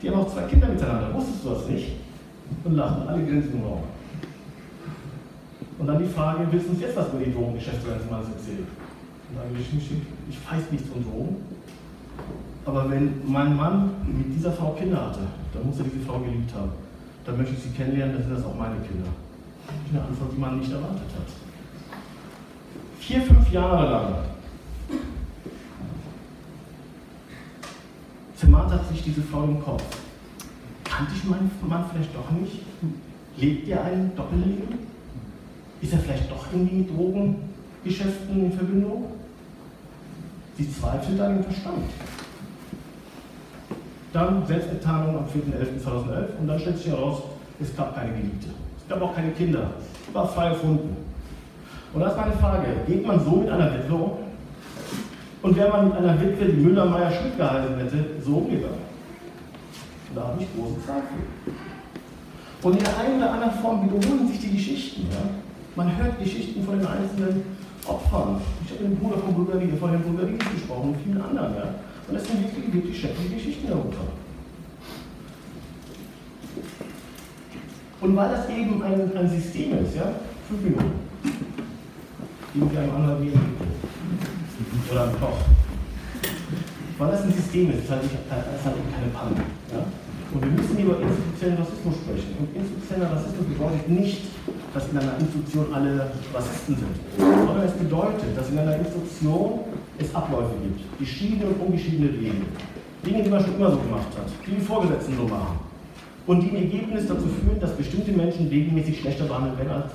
Die 0.00 0.08
haben 0.08 0.20
auch 0.20 0.32
zwei 0.32 0.42
Kinder 0.42 0.68
miteinander. 0.68 1.12
Wusstest 1.12 1.44
du 1.44 1.50
das 1.50 1.66
nicht? 1.66 1.96
Und 2.64 2.74
lachen 2.74 3.08
alle 3.08 3.24
grinsen 3.24 3.54
im 3.54 3.62
Raum. 3.62 3.82
Und 5.78 5.86
dann 5.86 5.98
die 5.98 6.06
Frage, 6.06 6.46
willst 6.50 6.66
du 6.66 6.72
uns 6.72 6.80
jetzt 6.80 6.96
was 6.96 7.08
über 7.08 7.24
die 7.24 7.32
Drogengeschäfte 7.32 7.88
deines 7.88 8.10
Mannes 8.10 8.28
erzählen? 8.28 8.66
Und 9.30 9.36
dann 9.36 9.60
ich, 9.60 9.90
ich 10.28 10.50
weiß 10.50 10.70
nichts 10.70 10.88
von 10.88 11.04
Drogen. 11.04 11.36
Aber 12.66 12.90
wenn 12.90 13.20
mein 13.26 13.56
Mann 13.56 13.90
mit 14.06 14.36
dieser 14.36 14.52
Frau 14.52 14.72
Kinder 14.72 15.06
hatte, 15.06 15.20
dann 15.52 15.66
muss 15.66 15.78
er 15.78 15.84
diese 15.84 16.04
Frau 16.04 16.18
geliebt 16.18 16.52
haben. 16.54 16.72
Dann 17.24 17.36
möchte 17.36 17.54
ich 17.54 17.62
sie 17.62 17.70
kennenlernen, 17.70 18.14
dann 18.14 18.24
sind 18.24 18.34
das 18.34 18.44
auch 18.44 18.56
meine 18.56 18.76
Kinder. 18.80 19.08
Eine 19.90 20.02
Antwort, 20.02 20.32
die 20.34 20.40
man 20.40 20.58
nicht 20.58 20.72
erwartet 20.72 21.10
hat. 21.14 21.98
Vier, 22.98 23.22
fünf 23.22 23.50
Jahre 23.50 23.90
lang 23.90 24.14
zermartert 28.36 28.88
sich 28.88 29.02
diese 29.02 29.22
Frau 29.22 29.44
im 29.44 29.62
Kopf. 29.62 29.84
Kannte 30.84 31.12
ich 31.14 31.24
meinen 31.24 31.50
Mann 31.68 31.84
vielleicht 31.92 32.14
doch 32.14 32.30
nicht? 32.30 32.62
Lebt 33.36 33.68
er 33.68 33.84
ein 33.84 34.12
Doppelleben? 34.16 34.78
Ist 35.80 35.92
er 35.92 35.98
vielleicht 35.98 36.30
doch 36.30 36.46
irgendwie 36.52 36.76
mit 36.76 36.90
Drogengeschäften 36.90 38.44
in 38.44 38.52
Verbindung? 38.52 39.19
Sie 40.60 40.70
zweifelt 40.70 41.18
an 41.18 41.36
dem 41.36 41.44
Verstand. 41.44 41.84
Dann 44.12 44.46
Selbstenttarnung 44.46 45.16
am 45.16 45.24
4.11.2011 45.24 46.38
und 46.38 46.48
dann 46.48 46.60
stellt 46.60 46.76
sich 46.76 46.88
heraus, 46.88 47.22
es 47.58 47.74
gab 47.74 47.94
keine 47.94 48.12
Geliebte. 48.12 48.48
Es 48.78 48.86
gab 48.86 49.00
auch 49.00 49.14
keine 49.14 49.30
Kinder. 49.30 49.70
Es 50.06 50.14
war 50.14 50.28
frei 50.28 50.48
erfunden. 50.48 50.96
Und 51.94 52.00
da 52.00 52.08
ist 52.08 52.16
meine 52.18 52.32
Frage, 52.32 52.66
geht 52.86 53.06
man 53.06 53.24
so 53.24 53.36
mit 53.36 53.48
einer 53.48 53.72
Witwe 53.72 53.94
um? 53.94 54.12
Und 55.40 55.56
wäre 55.56 55.70
man 55.70 55.88
mit 55.88 55.96
einer 55.96 56.20
Witwe, 56.20 56.44
die 56.44 56.60
Müller-Meyer-Schmidt 56.60 57.38
geheißen 57.38 57.78
hätte, 57.78 58.04
so 58.22 58.36
umgegangen. 58.36 58.84
Und 60.10 60.16
da 60.16 60.22
habe 60.24 60.42
ich 60.42 60.48
große 60.54 60.84
Zweifel. 60.84 61.54
Und 62.62 62.76
in 62.76 62.84
der 62.84 62.98
einen 62.98 63.16
oder 63.16 63.32
anderen 63.32 63.54
Form 63.62 63.82
wiederholen 63.84 64.28
sich 64.28 64.40
die 64.40 64.56
Geschichten. 64.56 65.06
Ja? 65.10 65.22
Man 65.74 65.96
hört 65.96 66.18
Geschichten 66.18 66.62
von 66.62 66.78
den 66.78 66.86
einzelnen 66.86 67.59
Opfern. 67.86 68.40
Ich 68.64 68.72
habe 68.72 68.84
mit 68.84 68.92
dem 68.92 68.98
Bruder 68.98 69.18
von 69.18 69.34
Bulgarie, 69.34 69.68
von 69.78 70.02
Bulgaris 70.02 70.38
gesprochen 70.38 70.90
und 70.90 70.96
vielen 71.02 71.20
anderen. 71.20 71.54
Ja? 71.54 71.74
Und 72.08 72.14
das 72.14 72.26
sind 72.26 72.42
wirklich, 72.42 72.72
wirklich 72.72 73.00
schreckliche 73.00 73.34
Geschichten 73.34 73.68
darunter. 73.68 73.98
Und 78.00 78.16
weil 78.16 78.30
das 78.30 78.48
eben 78.48 78.82
ein, 78.82 79.16
ein 79.16 79.28
System 79.28 79.84
ist, 79.84 79.94
ja, 79.94 80.12
fünf 80.48 80.62
Minuten, 80.62 80.92
wir 82.54 82.80
einem 82.80 82.94
anderen 82.94 83.22
Leben 83.22 83.40
oder 84.90 85.04
ein 85.04 85.20
Koch. 85.20 85.38
Weil 86.98 87.10
das 87.10 87.22
ein 87.22 87.32
System 87.32 87.70
ist, 87.70 87.84
ist 87.84 87.90
halt, 87.90 88.02
nicht, 88.02 88.14
ist 88.14 88.64
halt 88.64 88.76
keine 88.92 89.10
Panne. 89.12 89.36
Ja? 89.72 89.84
Und 90.32 90.42
wir 90.42 90.50
müssen 90.50 90.78
über 90.78 91.00
institutionellen 91.00 91.58
Rassismus 91.58 91.94
sprechen. 92.06 92.30
Und 92.38 92.54
institutioneller 92.54 93.10
Rassismus 93.12 93.46
bedeutet 93.50 93.88
nicht, 93.88 94.22
dass 94.72 94.88
in 94.90 94.98
einer 94.98 95.18
Institution 95.18 95.66
alle 95.74 96.12
Rassisten 96.32 96.76
sind, 96.76 96.94
sondern 97.18 97.66
es 97.66 97.72
bedeutet, 97.72 98.36
dass 98.36 98.50
in 98.50 98.58
einer 98.58 98.76
Institution 98.78 99.60
es 99.98 100.14
Abläufe 100.14 100.54
gibt, 100.62 100.98
geschiedene 100.98 101.46
und 101.46 101.60
ungeschiedene 101.66 102.12
Wege. 102.14 102.46
Dinge, 103.04 103.22
die 103.24 103.30
man 103.30 103.42
schon 103.42 103.56
immer 103.56 103.72
so 103.72 103.78
gemacht 103.78 104.08
hat, 104.14 104.30
die 104.46 104.52
die 104.52 104.60
Vorgesetzten 104.60 105.16
so 105.16 105.26
machen. 105.26 105.58
Und 106.26 106.42
die 106.42 106.48
im 106.48 106.56
Ergebnis 106.56 107.08
dazu 107.08 107.26
führen, 107.26 107.58
dass 107.58 107.72
bestimmte 107.72 108.12
Menschen 108.12 108.46
regelmäßig 108.48 109.00
schlechter 109.00 109.24
behandelt 109.24 109.58
werden 109.58 109.82
als 109.82 109.92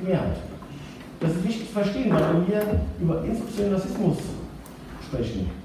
die 0.00 0.08
Mehrheit. 0.08 0.38
Das 1.20 1.30
ist 1.30 1.44
wichtig 1.44 1.68
zu 1.68 1.72
verstehen, 1.74 2.12
weil 2.12 2.46
wir 2.48 2.80
über 3.00 3.24
institutionellen 3.24 3.74
Rassismus 3.74 4.16
sprechen. 5.06 5.61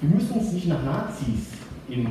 Wir 0.00 0.08
müssen 0.08 0.32
uns 0.32 0.52
nicht 0.52 0.66
nach 0.68 0.82
Nazis 0.82 1.48
im 1.88 2.06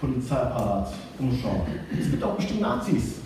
Polizeiapparat 0.00 0.92
umschauen. 1.18 1.62
Es 1.98 2.10
gibt 2.10 2.22
auch 2.22 2.34
bestimmt 2.34 2.60
Nazis 2.60 3.20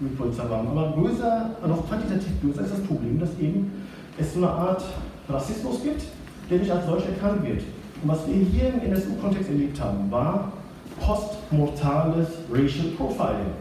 mit 0.00 0.18
Polizei 0.18 0.50
waren. 0.50 0.66
Aber 0.66 0.92
größer, 0.92 1.50
noch 1.66 1.86
quantitativ 1.88 2.40
größer 2.42 2.62
ist 2.62 2.72
das 2.72 2.82
Problem, 2.82 3.20
dass 3.20 3.38
eben 3.38 3.70
es 4.18 4.34
so 4.34 4.40
eine 4.40 4.50
Art 4.50 4.82
Rassismus 5.28 5.82
gibt, 5.82 6.02
der 6.50 6.58
nicht 6.58 6.70
als 6.72 6.86
solch 6.86 7.04
erkannt 7.06 7.44
wird. 7.44 7.62
Und 8.02 8.08
was 8.08 8.26
wir 8.26 8.34
hier 8.34 8.74
im 8.74 8.92
NSU-Kontext 8.92 9.48
erlebt 9.48 9.80
haben, 9.80 10.10
war 10.10 10.52
postmortales 11.00 12.28
Racial 12.50 12.88
Profiling. 12.96 13.52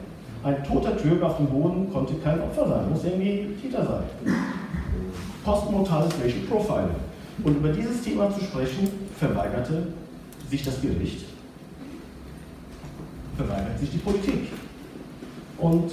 Ein 0.44 0.64
toter 0.64 0.98
Türke 0.98 1.26
auf 1.26 1.38
dem 1.38 1.48
Boden 1.48 1.92
konnte 1.92 2.16
kein 2.24 2.42
Opfer 2.42 2.68
sein, 2.68 2.90
muss 2.90 3.04
irgendwie 3.04 3.50
Täter 3.62 3.86
sein. 3.86 4.34
Postmortales 5.44 6.14
Racial 6.24 6.42
Profiling. 6.50 7.09
Und 7.44 7.58
über 7.58 7.70
dieses 7.70 8.02
Thema 8.02 8.30
zu 8.34 8.44
sprechen, 8.44 8.90
verweigerte 9.18 9.88
sich 10.50 10.64
das 10.64 10.82
Gericht, 10.82 11.26
verweigert 13.38 13.80
sich 13.80 13.92
die 13.92 13.98
Politik. 13.98 14.50
Und 15.58 15.92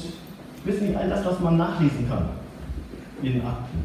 wissen 0.64 0.88
Sie, 0.88 0.97
all 0.97 1.09
das, 1.09 1.24
was 1.24 1.40
man 1.40 1.57
nachlesen 1.57 2.09
kann 2.09 2.28
in 3.22 3.34
den 3.34 3.42
Akten, 3.47 3.78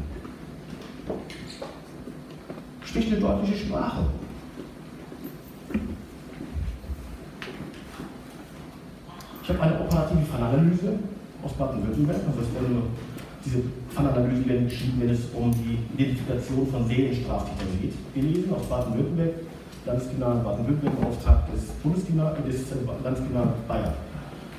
spricht 2.84 3.12
eine 3.12 3.20
deutliche 3.20 3.56
Sprache. 3.56 4.06
Ich 9.42 9.48
habe 9.48 9.60
eine 9.60 9.80
operative 9.80 10.22
Fallanalyse 10.30 10.98
aus 11.42 11.52
Baden-Württemberg. 11.54 12.20
Also 12.26 12.40
diese 13.44 13.62
Fallanalysen 13.90 14.48
werden 14.48 14.68
geschrieben, 14.68 15.00
wenn 15.00 15.10
es 15.10 15.20
um 15.34 15.50
die 15.52 15.78
Identifikation 15.94 16.66
von 16.68 16.86
Serienstraftätern 16.86 17.80
geht. 17.80 17.94
Gelesen 18.14 18.54
aus 18.54 18.66
Baden-Württemberg, 18.66 19.34
Landeskriminal 19.84 20.36
Baden-Württemberg 20.44 21.06
Auftrag 21.06 21.52
des 21.52 21.64
Bundeskriminal, 21.82 22.36
des 22.46 22.64
Landeskriminal 23.02 23.54
Bayern. 23.66 23.94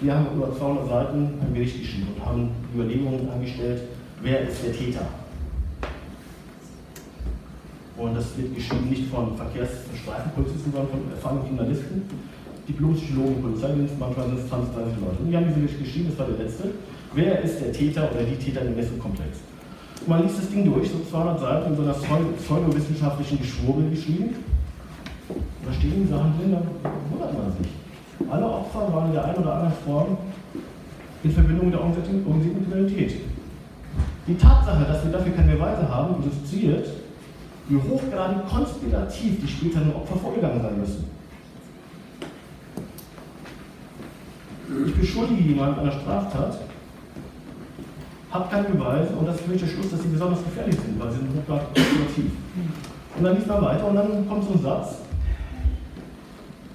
Wir 0.01 0.13
haben 0.13 0.35
über 0.35 0.55
200 0.57 0.89
Seiten 0.89 1.17
ein 1.39 1.53
Bericht 1.53 1.79
geschrieben 1.79 2.07
und 2.15 2.25
haben 2.25 2.49
Überlegungen 2.75 3.29
angestellt, 3.29 3.83
wer 4.21 4.47
ist 4.47 4.63
der 4.63 4.73
Täter. 4.73 5.07
Und 7.95 8.15
das 8.15 8.37
wird 8.37 8.55
geschrieben 8.55 8.89
nicht 8.89 9.09
von 9.09 9.37
Verkehrs- 9.37 9.85
und 9.89 9.97
Streifenpolizisten, 9.97 10.73
sondern 10.73 10.91
von 10.91 11.11
erfahrenen 11.11 11.45
Journalisten, 11.47 12.01
Diplompsychologen, 12.67 13.41
Polizeidienst, 13.41 13.93
manchmal 13.99 14.27
sind 14.27 14.39
es 14.39 14.49
20, 14.49 14.75
30 14.75 14.93
Leute. 14.99 15.17
Und 15.19 15.29
die 15.29 15.37
haben 15.37 15.45
diese 15.47 15.59
Bericht 15.59 15.79
geschrieben, 15.79 16.07
das 16.09 16.19
war 16.19 16.27
der 16.27 16.45
letzte. 16.45 16.71
Wer 17.15 17.41
ist 17.41 17.61
der 17.61 17.71
Täter 17.71 18.09
oder 18.11 18.23
die 18.23 18.35
Täter 18.35 18.61
im 18.61 18.75
Messekomplex? 18.75 19.37
Und 20.01 20.09
man 20.09 20.23
liest 20.23 20.39
das 20.39 20.49
Ding 20.49 20.65
durch, 20.65 20.89
so 20.89 20.99
200 21.11 21.39
Seiten 21.39 21.71
in 21.71 21.75
so 21.75 21.83
einer 21.83 21.93
pseudowissenschaftlichen 21.93 23.37
Geschwurbel 23.37 23.89
geschrieben. 23.91 24.35
Da 25.29 25.73
stehen 25.73 26.09
Sachen 26.09 26.33
drin, 26.39 26.51
da 26.51 26.91
wundert 27.11 27.33
man 27.37 27.53
sich. 27.57 27.71
Alle 28.29 28.45
Opfer 28.45 28.91
waren 28.91 29.07
in 29.07 29.13
der 29.13 29.25
einen 29.25 29.37
oder 29.37 29.53
anderen 29.53 29.73
Form 29.85 30.17
in 31.23 31.31
Verbindung 31.31 31.65
mit 31.65 31.75
der 31.75 31.81
organisierten 31.81 32.23
Kriminalität. 32.23 33.21
Die 34.27 34.35
Tatsache, 34.35 34.83
dass 34.85 35.05
wir 35.05 35.11
dafür 35.11 35.33
keine 35.33 35.53
Beweise 35.53 35.87
haben, 35.87 36.15
illustriert, 36.23 36.87
wie 37.69 37.77
hochgradig 37.77 38.47
konspirativ 38.47 39.39
die 39.39 39.47
späteren 39.47 39.93
Opfer 39.93 40.15
vorgegangen 40.17 40.61
sein 40.61 40.79
müssen. 40.79 41.05
Ich 44.87 44.95
beschuldige 44.95 45.43
jemanden 45.43 45.81
einer 45.81 45.91
Straftat, 45.91 46.59
habe 48.33 48.49
keine 48.49 48.69
Beweise 48.69 49.13
und 49.13 49.27
das 49.27 49.45
mich 49.45 49.61
der 49.61 49.67
Schluss, 49.67 49.91
dass 49.91 50.01
sie 50.01 50.09
besonders 50.09 50.43
gefährlich 50.43 50.75
sind, 50.75 50.99
weil 50.99 51.11
sie 51.11 51.19
sind 51.19 51.29
hochgradig. 51.37 51.67
Und 53.15 53.23
dann 53.23 53.35
liest 53.35 53.47
man 53.47 53.61
weiter 53.61 53.87
und 53.87 53.95
dann 53.95 54.27
kommt 54.27 54.43
so 54.43 54.53
ein 54.53 54.61
Satz, 54.61 54.95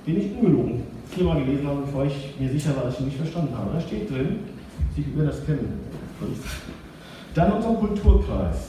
den 0.06 0.16
ich 0.16 0.32
ungelogen 0.36 0.82
viermal 1.10 1.40
gelesen 1.40 1.66
habe, 1.66 1.80
bevor 1.80 2.04
ich 2.04 2.34
mir 2.38 2.48
sicher 2.48 2.76
war, 2.76 2.84
dass 2.84 2.94
ich 2.94 3.00
ihn 3.00 3.06
nicht 3.06 3.16
verstanden 3.16 3.56
habe. 3.56 3.70
Da 3.74 3.80
steht 3.80 4.08
drin, 4.08 4.38
Sie 4.94 5.02
über 5.02 5.24
das 5.24 5.44
kennen. 5.44 5.80
Dann 7.34 7.52
unser 7.52 7.74
Kulturkreis. 7.74 8.68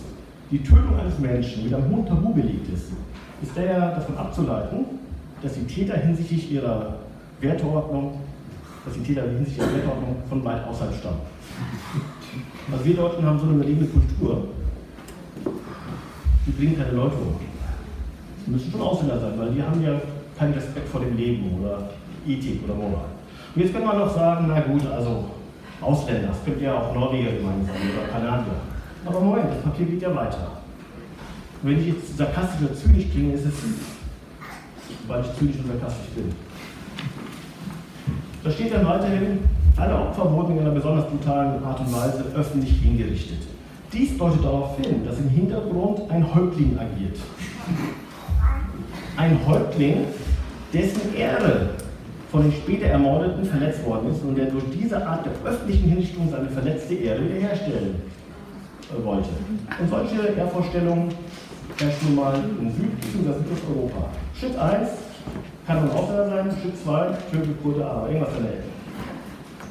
Die 0.51 0.63
Tötung 0.63 0.99
eines 0.99 1.19
Menschen 1.19 1.63
mit 1.63 1.73
einem 1.73 1.89
hohen 1.91 2.05
Tabu 2.07 2.33
belegt 2.33 2.73
ist, 2.73 2.91
ist 3.41 3.51
daher 3.55 3.91
davon 3.91 4.17
abzuleiten, 4.17 4.85
dass 5.43 5.53
die 5.53 5.65
Täter 5.65 5.95
hinsichtlich 5.97 6.51
ihrer 6.51 6.95
Werteordnung, 7.39 8.19
dass 8.83 8.95
die 8.95 9.01
Täter 9.01 9.23
hinsichtlich 9.23 9.59
ihrer 9.59 9.73
Werteordnung 9.75 10.15
von 10.27 10.43
weit 10.43 10.67
außerhalb 10.67 10.95
stammen. 10.95 11.19
Also 12.71 12.85
wir 12.85 12.95
Deutschen 12.95 13.25
haben 13.25 13.39
so 13.39 13.45
eine 13.45 13.55
überlegene 13.55 13.87
Kultur, 13.87 14.47
die 16.45 16.51
bringen 16.51 16.77
keine 16.77 16.91
Leute 16.91 17.15
um. 17.15 17.35
Sie 18.45 18.51
müssen 18.51 18.71
schon 18.71 18.81
Ausländer 18.81 19.19
sein, 19.19 19.33
weil 19.37 19.51
die 19.51 19.61
haben 19.61 19.83
ja 19.83 19.99
keinen 20.37 20.53
Respekt 20.53 20.87
vor 20.89 21.01
dem 21.01 21.17
Leben 21.17 21.59
oder 21.59 21.89
Ethik 22.27 22.63
oder 22.63 22.75
Moral. 22.75 23.05
Und 23.55 23.61
jetzt 23.61 23.73
könnte 23.73 23.87
man 23.87 23.97
noch 23.97 24.13
sagen, 24.13 24.45
na 24.47 24.59
gut, 24.61 24.85
also 24.85 25.25
Ausländer, 25.81 26.27
das 26.29 26.43
könnte 26.45 26.63
ja 26.63 26.75
auch 26.75 26.93
Norweger 26.93 27.31
gemeint 27.31 27.65
sein 27.65 27.75
oder 27.75 28.07
Kanadier. 28.11 28.53
Aber 29.05 29.19
Moment, 29.19 29.49
das 29.49 29.61
Papier 29.61 29.85
geht 29.85 30.01
ja 30.01 30.15
weiter. 30.15 30.59
Wenn 31.61 31.79
ich 31.79 31.87
jetzt 31.87 32.17
sarkastisch 32.17 32.67
oder 32.67 32.75
zynisch 32.75 33.09
klinge, 33.11 33.33
ist 33.33 33.45
es, 33.45 33.53
weil 35.07 35.21
ich 35.21 35.37
zynisch 35.37 35.57
und 35.57 35.67
sarkastisch 35.67 36.09
bin. 36.15 36.31
Da 38.43 38.51
steht 38.51 38.73
dann 38.73 38.85
weiterhin, 38.85 39.39
alle 39.79 39.95
Opfer 39.95 40.31
wurden 40.31 40.57
in 40.57 40.59
einer 40.59 40.71
besonders 40.71 41.05
brutalen 41.07 41.63
Art 41.63 41.79
und 41.79 41.93
Weise 41.93 42.25
öffentlich 42.35 42.81
hingerichtet. 42.81 43.39
Dies 43.93 44.17
deutet 44.17 44.43
darauf 44.43 44.77
hin, 44.77 45.05
dass 45.05 45.17
im 45.17 45.29
Hintergrund 45.29 46.01
ein 46.11 46.23
Häuptling 46.33 46.77
agiert. 46.77 47.17
Ein 49.17 49.39
Häuptling, 49.47 50.05
dessen 50.73 51.15
Ehre 51.15 51.69
von 52.31 52.43
den 52.43 52.51
später 52.51 52.85
Ermordeten 52.87 53.43
verletzt 53.43 53.83
worden 53.85 54.11
ist 54.11 54.21
und 54.23 54.35
der 54.35 54.45
durch 54.45 54.65
diese 54.71 55.05
Art 55.05 55.25
der 55.25 55.33
öffentlichen 55.49 55.89
Hinrichtung 55.89 56.29
seine 56.29 56.49
verletzte 56.49 56.93
Ehre 56.93 57.25
wiederherstellen 57.25 57.95
äh, 58.91 59.03
wollte. 59.05 59.29
Und 59.79 59.89
solche 59.89 60.27
Ehrvorstellungen 60.37 61.09
herrschen 61.79 62.07
nun 62.09 62.15
mal 62.15 62.35
in 62.61 62.69
Süd- 62.71 62.99
bzw. 63.01 63.39
Südosteuropa. 63.43 64.09
Schritt 64.39 64.57
1 64.57 64.89
kann 65.65 65.77
ein 65.79 65.91
Ausländer 65.91 66.29
sein, 66.29 66.51
Schritt 66.61 66.83
2 66.83 67.07
Türke, 67.31 67.53
Kurde, 67.63 67.85
Araber, 67.85 68.09
irgendwas 68.09 68.37
in 68.37 68.43
der 68.43 68.53
Ecke. 68.53 68.78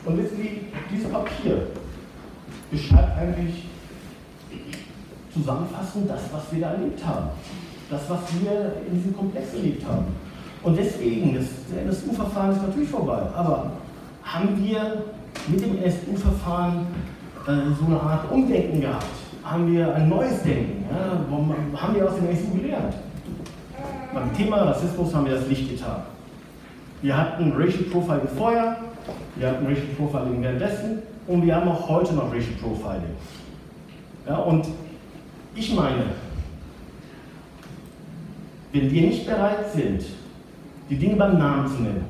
Und 0.08 0.16
wissen 0.16 0.38
Sie, 0.38 0.60
dieses 0.90 1.10
Papier 1.10 1.66
beschreibt 2.70 3.18
eigentlich 3.18 3.66
zusammenfassend 5.34 6.08
das, 6.08 6.22
was 6.32 6.50
wir 6.50 6.60
da 6.62 6.72
erlebt 6.72 7.04
haben. 7.04 7.28
Das, 7.90 8.08
was 8.08 8.20
wir 8.40 8.72
in 8.88 8.96
diesem 8.96 9.14
Komplex 9.14 9.52
erlebt 9.52 9.84
haben. 9.86 10.06
Und 10.62 10.78
deswegen, 10.78 11.34
das, 11.34 11.46
NSU-Verfahren 11.84 12.52
ist 12.52 12.62
natürlich 12.62 12.88
vorbei, 12.88 13.20
aber 13.34 13.72
haben 14.24 14.64
wir 14.64 15.04
mit 15.46 15.60
dem 15.60 15.76
NSU-Verfahren 15.76 16.86
äh, 17.46 17.52
so 17.78 17.86
eine 17.86 18.00
Art 18.00 18.30
Umdenken 18.30 18.80
gehabt? 18.80 19.04
Haben 19.44 19.70
wir 19.70 19.94
ein 19.94 20.08
neues 20.08 20.42
Denken? 20.42 20.86
Ja? 20.90 21.80
Haben 21.80 21.94
wir 21.94 22.08
aus 22.08 22.16
dem 22.16 22.28
NSU 22.28 22.58
gelernt? 22.60 22.94
Beim 24.14 24.34
Thema 24.34 24.56
Rassismus 24.62 25.14
haben 25.14 25.26
wir 25.26 25.34
das 25.34 25.46
nicht 25.46 25.70
getan. 25.70 26.02
Wir 27.02 27.16
hatten 27.16 27.52
Racial 27.52 27.84
Profiling 27.84 28.28
vorher, 28.36 28.76
wir 29.36 29.48
hatten 29.48 29.66
Racial 29.66 29.86
Profiling 29.96 30.42
währenddessen 30.42 31.02
und 31.26 31.44
wir 31.44 31.54
haben 31.54 31.68
auch 31.68 31.88
heute 31.88 32.14
noch 32.14 32.32
Racial 32.32 32.54
Profiling. 32.60 33.14
Ja, 34.26 34.36
und 34.38 34.66
ich 35.54 35.74
meine, 35.74 36.04
wenn 38.72 38.90
wir 38.90 39.02
nicht 39.02 39.26
bereit 39.26 39.70
sind, 39.74 40.04
die 40.90 40.96
Dinge 40.96 41.16
beim 41.16 41.38
Namen 41.38 41.68
zu 41.68 41.82
nennen. 41.82 42.04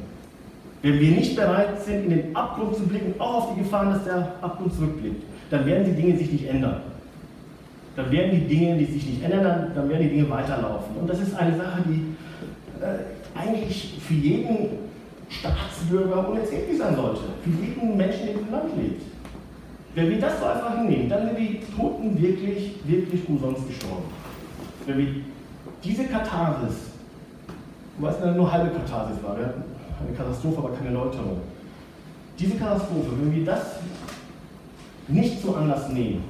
Wenn 0.83 1.01
wir 1.01 1.11
nicht 1.11 1.35
bereit 1.35 1.83
sind, 1.83 2.05
in 2.05 2.11
den 2.11 2.37
Abgrund 2.37 2.77
zu 2.77 2.83
blicken, 2.87 3.21
auch 3.21 3.35
auf 3.35 3.55
die 3.55 3.63
Gefahren, 3.63 3.91
dass 3.91 4.05
der 4.05 4.35
Abgrund 4.41 4.73
zurückblickt, 4.75 5.23
dann 5.51 5.67
werden 5.67 5.85
die 5.85 6.01
Dinge 6.01 6.17
sich 6.17 6.31
nicht 6.31 6.49
ändern. 6.49 6.83
Dann 7.97 8.13
werden 8.13 8.31
die 8.31 8.47
Dinge, 8.47 8.77
die 8.79 8.85
sich 8.85 9.05
nicht 9.07 9.25
ändern, 9.25 9.73
dann 9.75 9.89
werden 9.89 10.03
die 10.03 10.11
Dinge 10.11 10.31
weiterlaufen. 10.31 10.97
Und 11.01 11.11
das 11.11 11.21
ist 11.21 11.35
eine 11.35 11.57
Sache, 11.57 11.83
die 11.87 12.15
äh, 12.81 13.39
eigentlich 13.39 13.99
für 14.07 14.15
jeden 14.15 14.69
Staatsbürger 15.29 16.29
unerträglich 16.29 16.79
sein 16.79 16.97
sollte. 16.97 17.21
Für 17.43 17.51
jeden 17.51 17.97
Menschen, 17.97 18.29
in 18.29 18.39
diesem 18.39 18.51
Land 18.51 18.77
lebt. 18.77 19.03
Wenn 19.95 20.11
wir 20.11 20.21
das 20.21 20.39
so 20.39 20.47
einfach 20.47 20.79
hinnehmen, 20.79 21.09
dann 21.09 21.27
sind 21.27 21.39
die 21.39 21.61
Toten 21.77 22.21
wirklich, 22.21 22.75
wirklich 22.85 23.29
umsonst 23.29 23.67
gestorben. 23.67 24.05
Wenn 24.87 24.99
wir 24.99 25.07
diese 25.83 26.05
Katharsis 26.05 26.89
Wobei 27.99 28.13
es 28.13 28.37
nur 28.37 28.51
halbe 28.51 28.71
Katharsis 28.71 29.23
war. 29.23 29.37
Wir 29.37 29.47
hatten 29.47 29.65
eine 30.01 30.17
Katastrophe, 30.17 30.59
aber 30.59 30.71
keine 30.71 30.91
Läuterung. 30.91 31.39
Diese 32.39 32.57
Katastrophe, 32.57 33.11
wenn 33.21 33.35
wir 33.35 33.45
das 33.45 33.81
nicht 35.09 35.43
zum 35.43 35.57
Anlass 35.57 35.89
nehmen, 35.89 36.23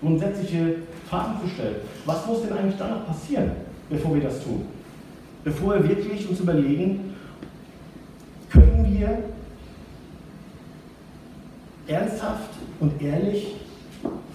grundsätzliche 0.00 0.76
Fragen 1.08 1.40
zu 1.40 1.48
stellen, 1.48 1.76
was 2.04 2.26
muss 2.26 2.42
denn 2.42 2.56
eigentlich 2.56 2.76
dann 2.76 2.90
noch 2.90 3.06
passieren, 3.06 3.52
bevor 3.88 4.14
wir 4.14 4.22
das 4.22 4.42
tun? 4.42 4.66
Bevor 5.44 5.74
wir 5.74 5.88
wirklich 5.88 6.28
uns 6.28 6.40
überlegen, 6.40 7.14
können 8.50 8.98
wir 8.98 9.18
ernsthaft 11.86 12.50
und 12.80 13.00
ehrlich 13.02 13.56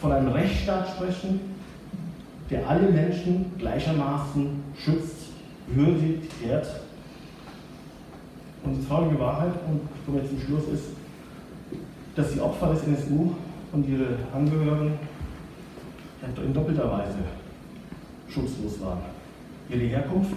von 0.02 0.12
einem 0.12 0.30
Rechtsstaat 0.30 0.90
sprechen, 0.90 1.40
der 2.50 2.68
alle 2.68 2.90
Menschen 2.90 3.46
gleichermaßen 3.58 4.64
schützt 4.78 5.28
würdigt, 5.68 6.32
ehrt. 6.46 6.68
Und 8.64 8.76
die 8.76 8.88
traurige 8.88 9.20
Wahrheit, 9.20 9.54
und 9.68 9.82
ich 9.96 10.06
komme 10.06 10.20
jetzt 10.20 10.30
zum 10.30 10.40
Schluss, 10.40 10.68
ist, 10.74 10.86
dass 12.16 12.32
die 12.32 12.40
Opfer 12.40 12.74
des 12.74 12.84
NSU 12.84 13.32
und 13.72 13.88
ihre 13.88 14.18
Angehörigen 14.34 14.94
in 16.44 16.54
doppelter 16.54 16.90
Weise 16.92 17.18
schutzlos 18.30 18.80
waren. 18.82 19.00
Ihre 19.70 19.86
Herkunft 19.86 20.36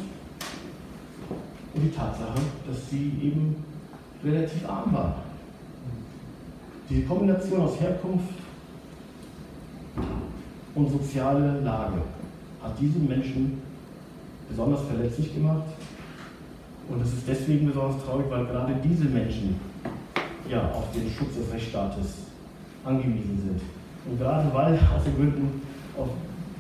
und 1.77 1.83
die 1.83 1.91
Tatsache, 1.91 2.41
dass 2.67 2.91
sie 2.91 3.13
eben 3.23 3.57
relativ 4.25 4.67
arm 4.69 4.93
waren. 4.93 5.15
Die 6.89 7.03
Kombination 7.05 7.61
aus 7.61 7.79
Herkunft 7.81 8.33
und 10.75 10.91
soziale 10.91 11.61
Lage 11.61 11.99
hat 12.63 12.73
diese 12.81 12.99
Menschen 12.99 13.61
besonders 14.49 14.83
verletzlich 14.83 15.35
gemacht. 15.35 15.65
Und 16.89 17.03
es 17.03 17.13
ist 17.13 17.29
deswegen 17.29 17.67
besonders 17.67 18.03
traurig, 18.05 18.27
weil 18.31 18.47
gerade 18.47 18.75
diese 18.83 19.05
Menschen 19.05 19.61
ja 20.49 20.71
auf 20.71 20.91
den 20.93 21.11
Schutz 21.11 21.35
des 21.35 21.53
Rechtsstaates 21.53 22.07
angewiesen 22.85 23.43
sind. 23.45 23.61
Und 24.09 24.19
gerade 24.19 24.55
weil 24.55 24.75
aus 24.97 25.05
den 25.05 25.17
Gründen, 25.17 25.63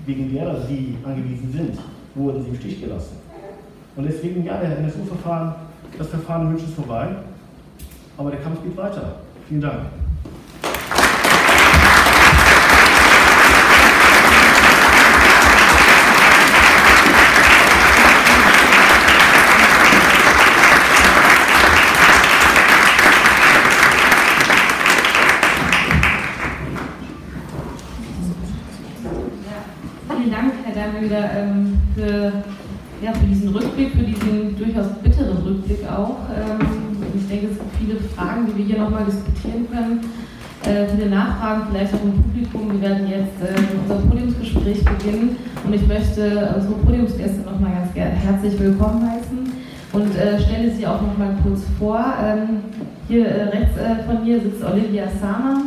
wegen 0.05 0.33
derer 0.33 0.67
sie 0.67 0.97
angewiesen 1.05 1.53
sind, 1.53 1.79
wurden 2.14 2.43
sie 2.43 2.51
im 2.51 2.57
Stich 2.57 2.81
gelassen. 2.81 3.26
Und 3.97 4.05
deswegen, 4.05 4.44
ja, 4.44 4.59
der 4.59 4.78
NSU-Verfahren, 4.78 5.55
das 5.99 6.09
Verfahren 6.09 6.51
wünscht 6.51 6.66
es 6.68 6.74
vorbei, 6.74 7.09
aber 8.18 8.30
der 8.30 8.40
Kampf 8.40 8.62
geht 8.62 8.76
weiter. 8.76 9.16
Vielen 9.49 9.62
Dank. 9.62 9.80
Rückblick, 33.77 33.93
für 33.93 34.05
diesen 34.05 34.57
durchaus 34.57 34.87
bitteren 35.03 35.37
Rückblick 35.45 35.87
auch. 35.91 36.16
Ähm, 36.35 36.66
ich 37.14 37.29
denke, 37.29 37.49
es 37.53 37.59
gibt 37.59 37.77
viele 37.79 38.01
Fragen, 38.14 38.47
die 38.47 38.57
wir 38.57 38.64
hier 38.64 38.79
nochmal 38.79 39.05
diskutieren 39.05 39.66
können. 39.70 40.01
Äh, 40.64 40.89
viele 40.89 41.11
Nachfragen 41.11 41.64
vielleicht 41.70 41.93
im 41.93 42.22
Publikum. 42.22 42.72
Wir 42.72 42.89
werden 42.89 43.07
jetzt 43.07 43.37
äh, 43.43 43.55
unser 43.83 44.07
Podiumsgespräch 44.07 44.85
beginnen 44.85 45.37
und 45.64 45.74
ich 45.74 45.87
möchte 45.87 46.55
unsere 46.57 46.74
Podiumsgäste 46.74 47.43
nochmal 47.43 47.72
ganz 47.72 47.95
herzlich 47.95 48.59
willkommen 48.59 49.11
heißen 49.11 49.53
und 49.93 50.16
äh, 50.16 50.41
stelle 50.41 50.70
sie 50.70 50.87
auch 50.87 51.03
nochmal 51.03 51.37
kurz 51.43 51.62
vor. 51.79 52.03
Ähm, 52.24 52.61
hier 53.09 53.27
rechts 53.27 53.79
von 54.07 54.24
mir 54.24 54.41
sitzt 54.41 54.64
Olivia 54.64 55.05
Sama. 55.20 55.62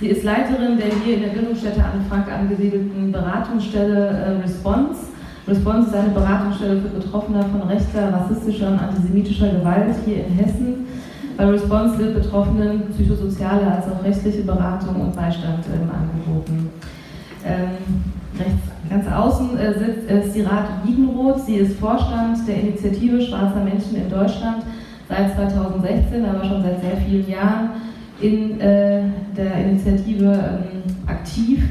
Sie 0.00 0.06
ist 0.06 0.22
Leiterin 0.24 0.78
der 0.78 0.86
hier 1.04 1.16
in 1.16 1.22
der 1.22 1.28
Bildungsstätte 1.28 1.84
Anne 1.84 2.02
Frank 2.08 2.32
angesiedelten 2.32 3.12
Beratungsstelle 3.12 4.40
Response. 4.42 5.09
Response 5.50 5.88
ist 5.88 5.96
eine 5.96 6.10
Beratungsstelle 6.10 6.80
für 6.80 6.88
Betroffene 6.88 7.44
von 7.44 7.62
rechter, 7.62 8.12
rassistischer 8.12 8.68
und 8.68 8.78
antisemitischer 8.78 9.48
Gewalt 9.48 9.96
hier 10.04 10.26
in 10.26 10.32
Hessen. 10.32 10.86
Bei 11.36 11.46
Response 11.46 11.98
wird 11.98 12.22
Betroffenen 12.22 12.82
psychosoziale 12.90 13.66
als 13.66 13.86
auch 13.86 14.04
rechtliche 14.04 14.42
Beratung 14.42 15.00
und 15.00 15.16
Beistand 15.16 15.64
ähm, 15.66 15.90
angeboten. 15.90 16.70
Ähm, 17.44 18.04
rechts 18.38 18.70
ganz 18.88 19.06
außen 19.08 19.58
äh, 19.58 19.78
sitzt 19.78 20.10
äh, 20.10 20.22
Sirat 20.28 20.66
Wiedenroth. 20.84 21.40
Sie 21.40 21.56
ist 21.56 21.78
Vorstand 21.78 22.46
der 22.46 22.60
Initiative 22.60 23.20
Schwarzer 23.20 23.64
Menschen 23.64 23.96
in 23.96 24.10
Deutschland 24.10 24.62
seit 25.08 25.34
2016, 25.34 26.24
aber 26.24 26.44
schon 26.44 26.62
seit 26.62 26.80
sehr 26.80 26.96
vielen 26.98 27.28
Jahren 27.28 27.70
in 28.20 28.60
äh, 28.60 29.02
der 29.36 29.54
Initiative 29.64 30.24
ähm, 30.24 30.82
aktiv 31.06 31.64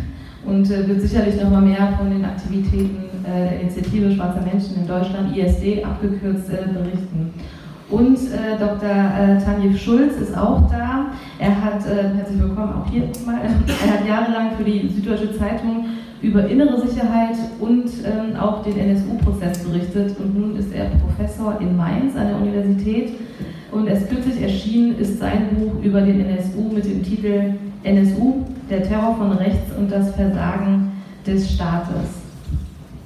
und 0.45 0.69
äh, 0.69 0.87
wird 0.87 1.01
sicherlich 1.01 1.41
noch 1.41 1.51
mal 1.51 1.61
mehr 1.61 1.93
von 1.97 2.09
den 2.09 2.25
Aktivitäten 2.25 3.08
der 3.29 3.61
Initiative 3.61 4.11
Schwarzer 4.11 4.41
Menschen 4.41 4.77
in 4.77 4.87
Deutschland, 4.87 5.35
ISD, 5.35 5.83
abgekürzt 5.83 6.49
äh, 6.49 6.71
berichten. 6.71 7.33
Und 7.89 8.17
äh, 8.17 8.57
Dr. 8.59 8.89
Äh, 8.89 9.43
Tanjev 9.43 9.77
Schulz 9.77 10.17
ist 10.17 10.37
auch 10.37 10.69
da. 10.69 11.07
Er 11.39 11.63
hat, 11.63 11.83
herzlich 11.85 12.39
willkommen 12.39 12.73
auch 12.73 12.91
hier 12.91 13.03
mal, 13.25 13.39
er 13.85 13.93
hat 13.93 14.07
jahrelang 14.07 14.51
für 14.57 14.63
die 14.63 14.87
Süddeutsche 14.89 15.35
Zeitung 15.37 15.85
über 16.21 16.45
innere 16.47 16.85
Sicherheit 16.85 17.37
und 17.59 17.85
ähm, 18.03 18.35
auch 18.35 18.61
den 18.63 18.77
NSU-Prozess 18.77 19.59
berichtet 19.59 20.19
und 20.19 20.37
nun 20.37 20.55
ist 20.57 20.73
er 20.73 20.89
Professor 21.07 21.59
in 21.61 21.77
Mainz 21.77 22.15
an 22.15 22.27
der 22.27 22.35
Universität 22.35 23.13
und 23.71 23.87
erst 23.87 24.09
kürzlich 24.09 24.41
erschienen 24.41 24.97
ist 24.99 25.19
sein 25.19 25.47
Buch 25.55 25.83
über 25.83 26.01
den 26.01 26.25
NSU 26.25 26.73
mit 26.73 26.85
dem 26.85 27.03
Titel 27.03 27.53
NSU, 27.83 28.45
der 28.69 28.83
Terror 28.83 29.15
von 29.15 29.31
rechts 29.31 29.71
und 29.77 29.91
das 29.91 30.13
Versagen 30.15 30.91
des 31.25 31.53
Staates. 31.53 32.28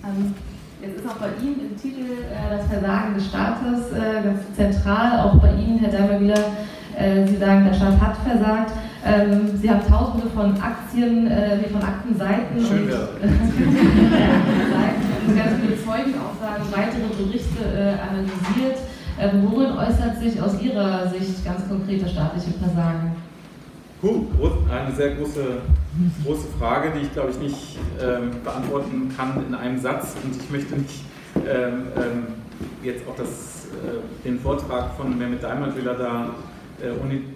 Ähm, 0.04 0.34
jetzt 0.82 0.97
ist 0.97 1.08
auch 1.08 1.16
bei 1.16 1.30
ihm 1.41 1.56
im 1.62 1.80
Titel 1.80 2.12
äh, 2.12 2.58
das 2.58 2.68
Versagen 2.68 3.14
des 3.16 3.28
Staates 3.28 3.91
äh, 3.93 4.22
ganz 4.24 4.41
zentral, 4.56 5.22
auch 5.22 5.36
bei 5.36 5.54
Ihnen, 5.54 5.80
Herr 5.80 5.91
Daimer, 5.91 6.34
äh, 6.97 7.26
Sie 7.26 7.38
sagen, 7.38 7.66
der 7.66 7.74
Staat 7.74 8.01
hat 8.01 8.18
versagt. 8.18 8.74
Ähm, 9.06 9.58
Sie 9.58 9.70
haben 9.70 9.86
tausende 9.88 10.28
von 10.28 10.60
Aktien, 10.62 11.28
äh, 11.28 11.64
von 11.70 11.82
Aktenseiten 11.82 12.60
Schön, 12.60 12.84
und, 12.84 12.89
ja. 12.89 12.99
und 15.28 15.38
ganz 15.38 15.51
viele 15.62 15.78
Zeugenaussagen, 15.84 16.66
weitere 16.72 17.08
Berichte 17.18 17.64
äh, 17.64 17.95
analysiert. 17.99 18.80
Ähm, 19.20 19.47
worin 19.49 19.72
äußert 19.78 20.20
sich 20.20 20.41
aus 20.41 20.60
Ihrer 20.62 21.08
Sicht 21.10 21.45
ganz 21.45 21.68
konkret 21.68 22.01
das 22.01 22.12
staatliche 22.12 22.51
Versagen? 22.60 23.16
Puh, 24.01 24.26
eine 24.70 24.93
sehr 24.95 25.16
große, 25.16 25.62
große 26.23 26.47
Frage, 26.59 26.91
die 26.95 27.05
ich 27.05 27.13
glaube 27.13 27.31
ich 27.31 27.39
nicht 27.39 27.79
ähm, 28.01 28.31
beantworten 28.43 29.11
kann 29.15 29.45
in 29.47 29.53
einem 29.53 29.79
Satz 29.79 30.15
und 30.23 30.35
ich 30.41 30.49
möchte 30.49 30.75
nicht 30.75 31.03
ähm, 31.35 31.87
ähm, 31.97 32.27
jetzt 32.83 33.07
auch 33.07 33.15
das, 33.15 33.67
äh, 33.71 34.27
den 34.27 34.39
Vortrag 34.39 34.95
von 34.95 35.17
Mehmet 35.17 35.43
Daimerdwiller 35.43 35.95
da 35.95 36.29
äh, 36.81 36.91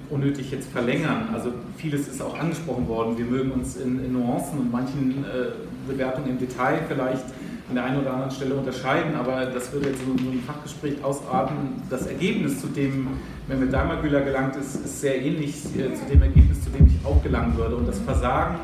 unnötig 0.10 0.52
jetzt 0.52 0.70
verlängern. 0.72 1.30
Also 1.34 1.52
vieles 1.78 2.08
ist 2.08 2.22
auch 2.22 2.38
angesprochen 2.38 2.88
worden. 2.88 3.18
Wir 3.18 3.26
mögen 3.26 3.52
uns 3.52 3.78
in, 3.78 4.04
in 4.04 4.14
Nuancen 4.14 4.60
und 4.60 4.72
manchen 4.72 5.24
äh, 5.26 5.52
Bewertungen 5.88 6.30
im 6.30 6.40
Detail 6.40 6.82
vielleicht 6.88 7.26
an 7.70 7.76
der 7.76 7.84
einen 7.84 8.00
oder 8.00 8.14
anderen 8.14 8.32
Stelle 8.32 8.56
unterscheiden, 8.56 9.16
aber 9.16 9.46
das 9.48 9.72
würde 9.74 9.90
jetzt 9.90 10.06
nur 10.08 10.16
ein 10.16 10.42
Fachgespräch 10.46 11.04
ausarten. 11.04 11.82
Das 11.90 12.08
Ergebnis, 12.08 12.62
zu 12.62 12.68
dem 12.68 13.08
Mehmet 13.48 13.74
Daimagüler 13.74 14.22
gelangt 14.22 14.56
ist, 14.56 14.76
ist 14.76 15.02
sehr 15.02 15.22
ähnlich 15.22 15.56
äh, 15.78 15.94
zu 15.94 16.06
dem 16.10 16.22
Ergebnis, 16.22 16.64
zu 16.64 16.70
dem 16.70 16.88
ich 16.88 17.06
auch 17.06 17.22
gelangen 17.22 17.58
würde. 17.58 17.76
Und 17.76 17.88
das 17.88 18.00
Versagen 18.00 18.56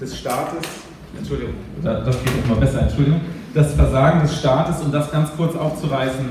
des 0.00 0.18
Staates, 0.18 0.66
Entschuldigung, 1.16 1.54
das 1.82 2.22
geht 2.24 2.36
noch 2.36 2.56
mal 2.56 2.60
besser, 2.60 2.82
Entschuldigung, 2.82 3.20
das 3.54 3.74
Versagen 3.74 4.22
des 4.22 4.38
Staates, 4.38 4.82
um 4.82 4.90
das 4.90 5.10
ganz 5.10 5.30
kurz 5.36 5.54
aufzureißen, 5.54 6.26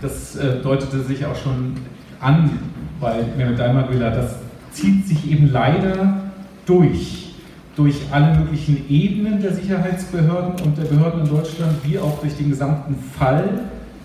das 0.00 0.36
äh, 0.36 0.60
deutete 0.62 1.00
sich 1.00 1.26
auch 1.26 1.36
schon 1.36 1.74
an 2.20 2.58
bei 3.00 3.24
Mehmet 3.36 3.58
Daimagüler, 3.58 4.10
das 4.10 4.36
zieht 4.70 5.06
sich 5.06 5.30
eben 5.30 5.50
leider 5.50 6.22
durch 6.64 7.31
durch 7.76 7.96
alle 8.10 8.38
möglichen 8.38 8.88
Ebenen 8.88 9.40
der 9.40 9.54
Sicherheitsbehörden 9.54 10.62
und 10.64 10.76
der 10.76 10.84
Behörden 10.84 11.22
in 11.22 11.28
Deutschland, 11.28 11.72
wie 11.84 11.98
auch 11.98 12.20
durch 12.20 12.36
den 12.36 12.50
gesamten 12.50 12.96
Fall. 13.18 13.60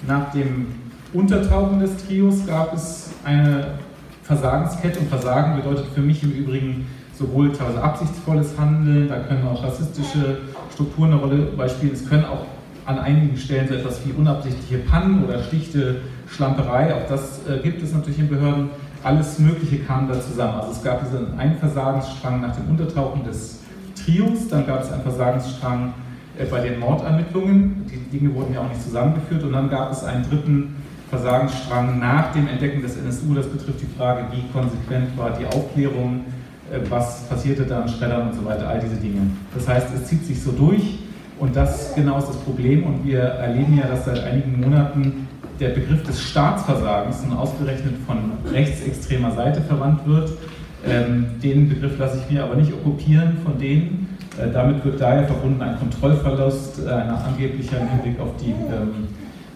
Nach 0.08 0.32
dem 0.32 0.68
Untertauchen 1.14 1.80
des 1.80 1.98
Trios 2.06 2.46
gab 2.46 2.74
es 2.74 3.10
eine 3.24 3.68
Versagenskette 4.24 5.00
und 5.00 5.10
Versagen 5.10 5.56
bedeutet 5.56 5.88
für 5.94 6.02
mich 6.02 6.24
im 6.24 6.32
Übrigen 6.32 6.88
sowohl 7.14 7.52
teilweise 7.52 7.82
absichtsvolles 7.82 8.58
Handeln, 8.58 9.10
da 9.10 9.20
können 9.20 9.48
auch 9.48 9.64
rassistische 9.64 10.40
Strukturen 10.74 11.12
eine 11.12 11.22
Rolle 11.22 11.38
beispielen, 11.58 11.94
es 11.94 12.08
können 12.08 12.26
auch 12.26 12.46
an 12.86 13.00
einigen 13.00 13.36
Stellen 13.38 13.68
so 13.68 13.74
etwas 13.74 14.06
wie 14.06 14.12
unabsichtliche 14.12 14.84
Pannen 14.84 15.24
oder 15.24 15.42
schlichte 15.44 16.02
Schlamperei, 16.30 16.94
auch 16.94 17.08
das 17.10 17.42
äh, 17.48 17.60
gibt 17.64 17.82
es 17.82 17.94
natürlich 17.94 18.20
in 18.20 18.30
Behörden, 18.30 18.70
alles 19.08 19.40
Mögliche 19.40 19.80
kam 19.80 20.10
da 20.10 20.20
zusammen. 20.20 20.60
Also 20.60 20.72
es 20.74 20.84
gab 20.84 21.02
diesen 21.02 21.40
einen 21.40 21.58
Versagensstrang 21.58 22.42
nach 22.42 22.56
dem 22.56 22.70
Untertauchen 22.70 23.24
des 23.24 23.60
Trios, 23.96 24.50
dann 24.50 24.68
gab 24.68 24.84
es 24.84 24.92
einen 24.92 25.04
Versagensstrang 25.04 25.94
äh, 26.38 26.46
bei 26.46 26.60
den 26.60 26.80
Mordermittlungen, 26.80 27.86
die 27.90 28.18
Dinge 28.18 28.36
wurden 28.36 28.54
ja 28.54 28.62
auch 28.62 28.70
nicht 28.70 28.82
zusammengeführt, 28.82 29.44
und 29.44 29.54
dann 29.54 29.70
gab 29.70 29.92
es 29.92 30.04
einen 30.04 30.30
dritten 30.30 30.76
Versagensstrang 31.10 32.00
nach 32.00 32.34
dem 32.34 32.50
Entdecken 32.50 32.82
des 32.82 32.98
NSU, 32.98 33.34
das 33.34 33.48
betrifft 33.48 33.80
die 33.82 33.98
Frage, 33.98 34.26
wie 34.32 34.44
konsequent 34.52 35.18
war 35.18 35.32
die 35.32 35.46
Aufklärung, 35.46 36.26
äh, 36.70 36.80
was 36.90 37.24
passierte 37.30 37.64
da 37.64 37.84
an 37.84 37.88
Schreddern 37.88 38.28
und 38.28 38.36
so 38.36 38.44
weiter, 38.44 38.68
all 38.68 38.80
diese 38.80 38.98
Dinge. 38.98 39.22
Das 39.56 39.70
heißt, 39.70 39.88
es 39.96 40.06
zieht 40.06 40.26
sich 40.26 40.44
so 40.44 40.52
durch. 40.52 41.00
Und 41.40 41.56
das 41.56 41.94
genau 41.94 42.18
ist 42.18 42.30
das 42.30 42.38
Problem. 42.38 42.84
Und 42.84 43.06
wir 43.06 43.20
erleben 43.20 43.78
ja, 43.78 43.86
dass 43.88 44.06
seit 44.06 44.24
einigen 44.24 44.60
Monaten 44.60 45.27
der 45.60 45.70
Begriff 45.70 46.04
des 46.04 46.22
Staatsversagens 46.22 47.24
nun 47.24 47.38
ausgerechnet 47.38 47.96
von 48.06 48.18
rechtsextremer 48.52 49.32
Seite 49.32 49.62
verwandt 49.62 50.06
wird. 50.06 50.32
Ähm, 50.86 51.26
den 51.42 51.70
Begriff 51.70 51.98
lasse 51.98 52.20
ich 52.24 52.32
mir 52.32 52.44
aber 52.44 52.56
nicht 52.56 52.72
okkupieren 52.72 53.38
von 53.44 53.58
denen. 53.58 54.18
Äh, 54.38 54.52
damit 54.52 54.86
wird 54.86 55.02
daher 55.02 55.26
verbunden 55.26 55.62
ein 55.62 55.78
Kontrollverlust, 55.80 56.86
äh, 56.86 56.90
ein 56.90 57.10
angeblicher 57.10 57.80
Hinblick 57.80 58.20
auf 58.20 58.36
die 58.40 58.52
ähm, 58.52 59.08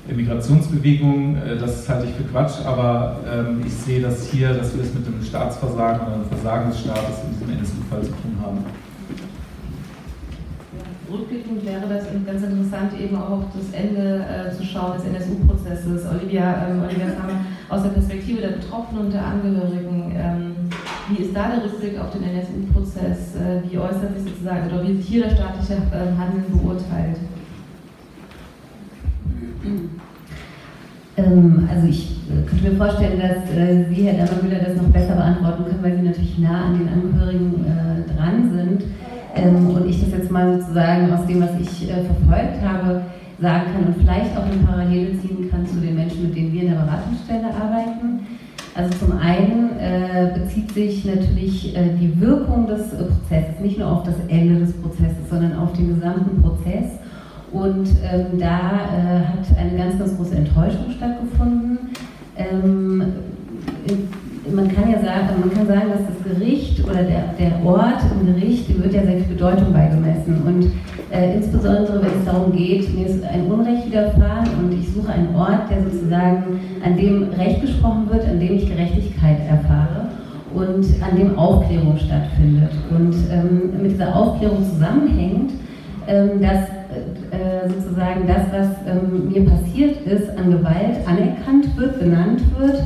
der 0.08 0.16
Migrationsbewegung. 0.16 1.38
Äh, 1.38 1.58
das 1.58 1.88
halte 1.88 2.08
ich 2.08 2.14
für 2.16 2.24
Quatsch, 2.24 2.66
aber 2.66 3.20
ähm, 3.32 3.62
ich 3.66 3.74
sehe 3.74 4.02
das 4.02 4.28
hier, 4.28 4.54
dass 4.54 4.76
wir 4.76 4.84
es 4.84 4.94
mit 4.94 5.06
einem 5.06 5.24
Staatsversagen 5.24 6.02
oder 6.02 6.16
einem 6.16 6.26
Versagen 6.26 6.72
des 6.72 6.80
Staates 6.80 7.22
in 7.24 7.34
diesem 7.34 7.60
NSU-Fall 7.60 8.02
zu 8.02 8.10
tun 8.10 8.38
haben. 8.44 8.66
Rückblickend 11.12 11.66
wäre 11.66 11.82
das 11.90 12.06
ganz 12.26 12.44
interessant, 12.44 13.00
eben 13.00 13.16
auch 13.18 13.44
das 13.54 13.74
Ende 13.78 14.26
äh, 14.26 14.52
zu 14.56 14.64
schauen 14.64 14.94
des 14.98 15.06
NSU-Prozesses. 15.06 16.06
Olivia, 16.08 16.68
ähm, 16.70 16.84
Olivia 16.84 17.12
Kammer, 17.12 17.46
aus 17.70 17.84
der 17.84 17.90
Perspektive 17.90 18.42
der 18.42 18.60
Betroffenen 18.60 19.06
und 19.06 19.14
der 19.14 19.26
Angehörigen. 19.26 20.14
Ähm, 20.16 20.56
wie 21.10 21.24
ist 21.24 21.36
da 21.36 21.50
der 21.50 21.64
Rückblick 21.64 22.00
auf 22.00 22.12
den 22.12 22.24
NSU-Prozess? 22.24 23.36
Äh, 23.36 23.70
wie 23.70 23.78
äußert 23.78 24.18
sich 24.18 24.32
sozusagen, 24.32 24.72
oder 24.72 24.88
wie 24.88 24.96
sich 24.96 25.06
hier 25.06 25.24
der 25.24 25.36
staatliche 25.36 25.74
äh, 25.74 26.18
Handeln 26.18 26.46
beurteilt? 26.50 27.18
Ähm, 31.18 31.68
also 31.70 31.88
ich 31.88 32.18
äh, 32.30 32.48
könnte 32.48 32.70
mir 32.70 32.78
vorstellen, 32.78 33.20
dass 33.20 33.56
äh, 33.56 33.86
Sie, 33.90 34.04
Herr 34.04 34.26
Dammermüller, 34.26 34.60
das 34.60 34.78
noch 34.78 34.90
besser 34.90 35.16
beantworten 35.16 35.66
können, 35.66 35.84
weil 35.84 35.98
Sie 35.98 36.04
natürlich 36.04 36.40
nah 36.40 36.66
an 36.66 36.80
den 36.80 36.88
Angehörigen 36.88 37.66
äh, 37.66 38.16
dran 38.16 38.52
sind. 38.56 38.84
Ähm, 39.36 39.70
und 39.70 39.88
ich 39.88 40.02
das 40.02 40.12
jetzt 40.12 40.32
mal 40.32 40.60
sozusagen 40.60 41.12
aus 41.14 41.26
dem, 41.26 41.42
was 41.42 41.52
ich 41.60 41.88
verfolgt 41.88 42.62
habe, 42.62 43.02
sagen 43.40 43.64
kann 43.74 43.86
und 43.88 43.98
vielleicht 43.98 44.38
auch 44.38 44.46
eine 44.46 44.64
Parallele 44.66 45.20
ziehen 45.20 45.50
kann 45.50 45.66
zu 45.66 45.76
den 45.78 45.96
Menschen, 45.96 46.24
mit 46.24 46.36
denen 46.36 46.54
wir 46.54 46.62
in 46.64 46.70
der 46.72 46.80
Beratungsstelle 46.80 47.48
arbeiten. 47.48 48.28
Also 48.74 49.06
zum 49.06 49.18
einen 49.18 49.78
äh, 49.80 50.40
bezieht 50.40 50.72
sich 50.72 51.04
natürlich 51.04 51.76
äh, 51.76 51.90
die 52.00 52.20
Wirkung 52.22 52.68
des 52.68 52.94
äh, 52.94 53.04
Prozesses 53.04 53.60
nicht 53.62 53.80
nur 53.80 53.92
auf 53.92 54.04
das 54.04 54.16
Ende 54.30 54.60
des 54.60 54.74
Prozesses, 54.74 55.30
sondern 55.30 55.58
auf 55.58 55.74
den 55.74 55.96
gesamten 55.96 56.42
Prozess 56.42 56.86
und 57.52 57.90
ähm, 58.02 58.40
da 58.40 58.46
äh, 58.46 59.26
hat 59.26 59.58
eine 59.58 59.78
ganz, 59.78 60.00
ganz 60.00 60.16
große 60.16 60.36
Enttäuschung 60.36 60.86
stattgefunden. 60.96 61.80
Ähm, 62.38 63.04
man 64.50 64.68
kann 64.68 64.90
ja 64.90 65.00
sagen, 65.00 65.40
man 65.40 65.54
kann 65.54 65.68
sagen, 65.68 65.92
dass 65.92 66.02
das 66.08 66.34
Gericht 66.34 66.84
oder 66.84 67.04
der, 67.04 67.34
der 67.40 67.64
Ort 67.64 68.02
im 68.12 68.34
Gericht, 68.34 68.70
dem 68.70 68.84
wird 68.84 68.94
ja 68.94 69.04
sehr 69.04 69.18
viel 69.18 69.36
Bedeutung 69.36 69.72
beigemessen. 69.72 70.42
Und 70.46 70.72
äh, 71.12 71.36
insbesondere, 71.36 72.02
wenn 72.02 72.20
es 72.20 72.26
darum 72.26 72.52
geht, 72.52 72.94
mir 72.96 73.06
ist 73.06 73.24
ein 73.24 73.46
Unrecht 73.52 73.88
widerfahren 73.88 74.48
und 74.60 74.74
ich 74.74 74.92
suche 74.92 75.12
einen 75.12 75.36
Ort, 75.36 75.70
der 75.70 75.84
sozusagen, 75.84 76.60
an 76.84 76.98
dem 76.98 77.30
Recht 77.38 77.62
gesprochen 77.62 78.10
wird, 78.10 78.28
an 78.28 78.40
dem 78.40 78.56
ich 78.56 78.68
Gerechtigkeit 78.68 79.38
erfahre 79.48 80.10
und 80.54 80.86
an 81.02 81.18
dem 81.18 81.38
Aufklärung 81.38 81.98
stattfindet. 81.98 82.72
Und 82.90 83.14
ähm, 83.32 83.82
mit 83.82 83.92
dieser 83.92 84.16
Aufklärung 84.16 84.66
zusammenhängt, 84.68 85.52
ähm, 86.08 86.42
dass 86.42 86.68
äh, 87.32 87.70
sozusagen 87.70 88.28
das, 88.28 88.52
was 88.52 88.68
ähm, 88.88 89.30
mir 89.32 89.46
passiert 89.46 90.02
ist, 90.02 90.30
an 90.38 90.52
Gewalt 90.52 90.98
anerkannt 91.06 91.78
wird, 91.78 92.00
benannt 92.00 92.42
wird 92.58 92.82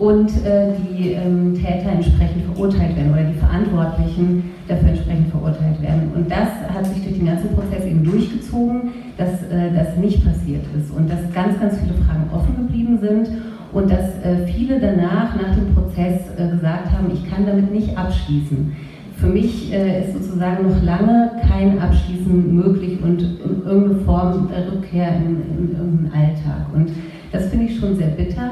und 0.00 0.30
äh, 0.46 0.72
die 0.80 1.12
ähm, 1.12 1.54
Täter 1.54 1.92
entsprechend 1.92 2.44
verurteilt 2.46 2.96
werden 2.96 3.12
oder 3.12 3.24
die 3.24 3.38
Verantwortlichen 3.38 4.50
dafür 4.66 4.88
entsprechend 4.88 5.28
verurteilt 5.28 5.80
werden. 5.82 6.10
Und 6.14 6.30
das 6.30 6.48
hat 6.74 6.86
sich 6.86 7.04
durch 7.04 7.18
den 7.18 7.26
ganzen 7.26 7.54
Prozess 7.54 7.84
eben 7.84 8.02
durchgezogen, 8.02 8.92
dass 9.18 9.42
äh, 9.42 9.70
das 9.74 9.96
nicht 9.98 10.24
passiert 10.24 10.64
ist 10.76 10.90
und 10.90 11.10
dass 11.10 11.20
ganz, 11.34 11.60
ganz 11.60 11.78
viele 11.78 11.94
Fragen 12.04 12.30
offen 12.32 12.56
geblieben 12.56 12.98
sind 12.98 13.28
und 13.72 13.90
dass 13.90 14.08
äh, 14.24 14.46
viele 14.46 14.80
danach 14.80 15.36
nach 15.36 15.54
dem 15.54 15.74
Prozess 15.74 16.22
äh, 16.38 16.48
gesagt 16.48 16.90
haben, 16.90 17.12
ich 17.12 17.30
kann 17.30 17.44
damit 17.46 17.70
nicht 17.70 17.96
abschließen 17.96 18.72
für 19.20 19.26
mich 19.26 19.70
äh, 19.70 20.00
ist 20.00 20.14
sozusagen 20.14 20.66
noch 20.66 20.82
lange 20.82 21.32
kein 21.46 21.78
Abschließen 21.78 22.56
möglich 22.56 22.98
und 23.02 23.20
in 23.20 23.62
irgendeine 23.66 24.00
Form 24.06 24.48
der 24.48 24.72
Rückkehr 24.72 25.14
in, 25.16 25.42
in 25.58 25.76
irgendeinen 25.76 26.12
Alltag. 26.14 26.66
Und 26.74 26.90
das 27.30 27.48
finde 27.48 27.66
ich 27.66 27.78
schon 27.78 27.96
sehr 27.96 28.08
bitter. 28.08 28.50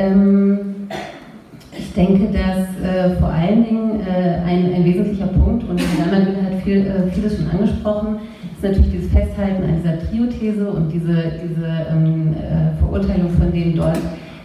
Ähm, 0.00 0.58
ich 1.76 1.92
denke, 1.92 2.32
dass 2.32 2.68
äh, 2.82 3.16
vor 3.16 3.28
allen 3.28 3.64
Dingen 3.64 4.00
äh, 4.00 4.40
ein, 4.46 4.74
ein, 4.74 4.84
wesentlicher 4.84 5.26
Punkt, 5.26 5.68
und 5.68 5.78
Herr 5.78 6.10
hat 6.10 6.62
viel, 6.62 6.86
äh, 6.86 7.10
vieles 7.10 7.36
schon 7.36 7.50
angesprochen, 7.50 8.16
ist 8.54 8.62
natürlich 8.62 8.90
dieses 8.90 9.12
Festhalten 9.12 9.62
an 9.62 9.76
dieser 9.76 9.98
Trio-These 9.98 10.70
und 10.70 10.90
diese, 10.90 11.32
diese 11.42 11.66
ähm, 11.90 12.34
äh, 12.34 12.78
Verurteilung 12.78 13.30
von 13.30 13.52
denen 13.52 13.76
dort 13.76 13.98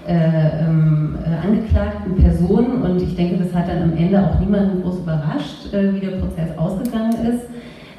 äh, 0.07 0.13
ähm, 0.61 1.17
äh, 1.23 1.47
angeklagten 1.47 2.15
Personen 2.15 2.81
und 2.81 3.01
ich 3.01 3.15
denke, 3.15 3.43
das 3.43 3.53
hat 3.53 3.69
dann 3.69 3.81
am 3.81 3.97
Ende 3.97 4.21
auch 4.21 4.39
niemanden 4.39 4.81
groß 4.81 4.99
überrascht, 4.99 5.71
wie 5.71 5.99
der 5.99 6.17
Prozess 6.17 6.57
ausgegangen 6.57 7.13
ist. 7.33 7.45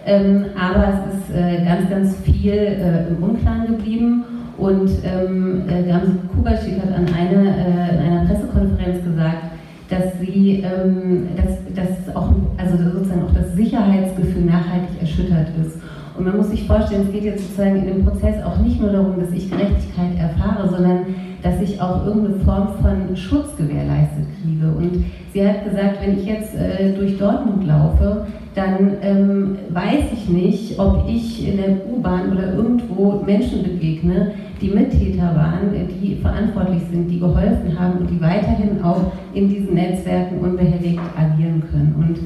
Ähm, 0.05 0.47
aber 0.55 0.89
es 0.89 1.15
ist 1.15 1.65
ganz, 1.65 1.91
ganz 1.91 2.17
viel 2.19 2.79
im 3.11 3.23
Unklaren 3.23 3.67
geblieben 3.67 4.25
und 4.59 4.91
ähm, 5.05 5.65
äh, 5.69 5.83
Gamse 5.83 6.19
Kubaschik 6.35 6.81
hat 6.83 6.93
an 6.93 7.07
einer, 7.15 7.43
in 7.43 7.99
einer 7.99 8.25
Pressekonferenz 8.27 9.05
gesagt, 9.05 9.43
dass 9.89 10.19
sie, 10.21 10.65
ähm, 10.65 11.29
dass, 11.37 11.75
dass 11.75 12.17
auch, 12.17 12.33
also 12.57 12.77
sozusagen 12.77 13.23
auch 13.25 13.35
das 13.35 13.55
Sicherheitsgefühl 13.55 14.45
nachhaltig 14.45 15.01
erschüttert 15.01 15.49
ist. 15.61 15.79
Und 16.17 16.25
man 16.25 16.39
muss 16.39 16.51
sich 16.51 16.67
vorstellen, 16.67 17.03
es 17.07 17.13
geht 17.13 17.25
jetzt 17.25 17.43
sozusagen 17.43 17.77
in 17.77 17.87
dem 17.87 18.05
Prozess 18.05 18.43
auch 18.43 18.59
nicht 18.59 18.81
nur 18.81 18.91
darum, 18.91 19.21
dass 19.21 19.31
ich 19.33 19.51
Gerechtigkeit 19.51 20.19
erfahre, 20.19 20.69
sondern 20.69 21.01
dass 21.47 21.61
ich 21.61 21.81
auch 21.81 22.05
irgendeine 22.05 22.41
Form 22.45 22.69
von 22.83 23.17
Schutz 23.17 23.57
gewährleistet 23.57 24.27
kriege. 24.43 24.67
Und 24.67 25.05
sie 25.33 25.47
hat 25.47 25.65
gesagt, 25.65 25.99
wenn 26.03 26.19
ich 26.19 26.27
jetzt 26.27 26.55
äh, 26.57 26.93
durch 26.93 27.17
Dortmund 27.19 27.65
laufe, 27.65 28.27
dann 28.55 28.95
ähm, 29.03 29.59
weiß 29.71 30.05
ich 30.13 30.29
nicht, 30.29 30.79
ob 30.79 31.09
ich 31.09 31.47
in 31.47 31.59
der 31.59 31.87
U-Bahn 31.93 32.33
oder 32.33 32.55
irgendwo 32.55 33.23
Menschen 33.25 33.63
begegne, 33.63 34.33
die 34.61 34.71
Mittäter 34.71 35.37
waren, 35.37 35.71
die 36.03 36.17
verantwortlich 36.17 36.83
sind, 36.91 37.09
die 37.09 37.21
geholfen 37.21 37.79
haben 37.79 37.99
und 37.99 38.11
die 38.11 38.21
weiterhin 38.21 38.83
auch 38.83 39.13
in 39.35 39.49
diesen 39.49 39.75
Netzwerken 39.75 40.39
unbehelligt 40.39 40.99
agieren 41.17 41.63
können. 41.71 41.95
Und 41.99 42.19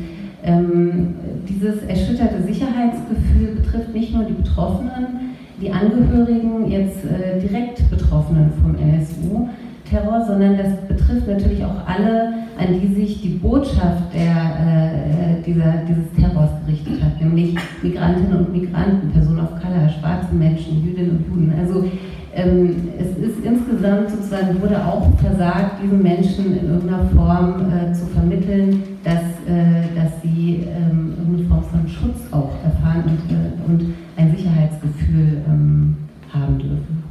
ähm, 0.44 1.14
dieses 1.48 1.82
erschütterte 1.82 2.42
Sicherheitsgefühl 2.44 3.56
betrifft 3.56 3.92
nicht 3.92 4.14
nur 4.14 4.24
die 4.24 4.34
Betroffenen, 4.34 5.29
die 5.60 5.70
Angehörigen 5.70 6.70
jetzt 6.70 7.04
äh, 7.04 7.38
direkt 7.40 7.88
Betroffenen 7.90 8.50
vom 8.62 8.74
NSU-Terror, 8.76 10.24
sondern 10.26 10.56
das 10.56 10.76
betrifft 10.88 11.28
natürlich 11.28 11.64
auch 11.64 11.86
alle, 11.86 12.32
an 12.58 12.80
die 12.80 12.94
sich 12.94 13.20
die 13.20 13.38
Botschaft 13.38 14.14
der, 14.14 14.20
äh, 14.20 15.42
dieser, 15.44 15.82
dieses 15.88 16.12
Terrors 16.18 16.50
gerichtet 16.64 17.02
hat, 17.02 17.20
nämlich 17.20 17.56
Migrantinnen 17.82 18.46
und 18.46 18.52
Migranten, 18.52 19.10
Personen 19.10 19.40
of 19.40 19.50
Color, 19.60 19.88
schwarze 19.88 20.34
Menschen, 20.34 20.84
Jüdinnen 20.84 21.10
und 21.16 21.26
Juden. 21.28 21.54
Also 21.58 21.84
ähm, 22.32 22.88
es 22.98 23.18
ist 23.18 23.44
insgesamt 23.44 24.10
sozusagen, 24.10 24.60
wurde 24.62 24.84
auch 24.84 25.08
versagt, 25.18 25.82
diesen 25.82 26.02
Menschen 26.02 26.58
in 26.58 26.70
irgendeiner 26.70 27.04
Form 27.08 27.72
äh, 27.72 27.92
zu 27.92 28.06
vermitteln, 28.06 28.82
dass, 29.02 29.22
äh, 29.46 29.94
dass 29.96 30.22
sie 30.22 30.66
ähm, 30.68 31.14
irgendeine 31.18 31.48
Form 31.48 31.64
von 31.64 31.88
Schutz 31.88 32.20
auch 32.30 32.52
erfahren 32.62 33.04
und, 33.04 33.32
äh, 33.32 33.66
und 33.66 33.94
ein 34.16 34.36
Sicherheitsgefühl 34.36 35.42
ähm, 35.48 35.96
haben 36.32 36.58
dürfen. 36.58 37.10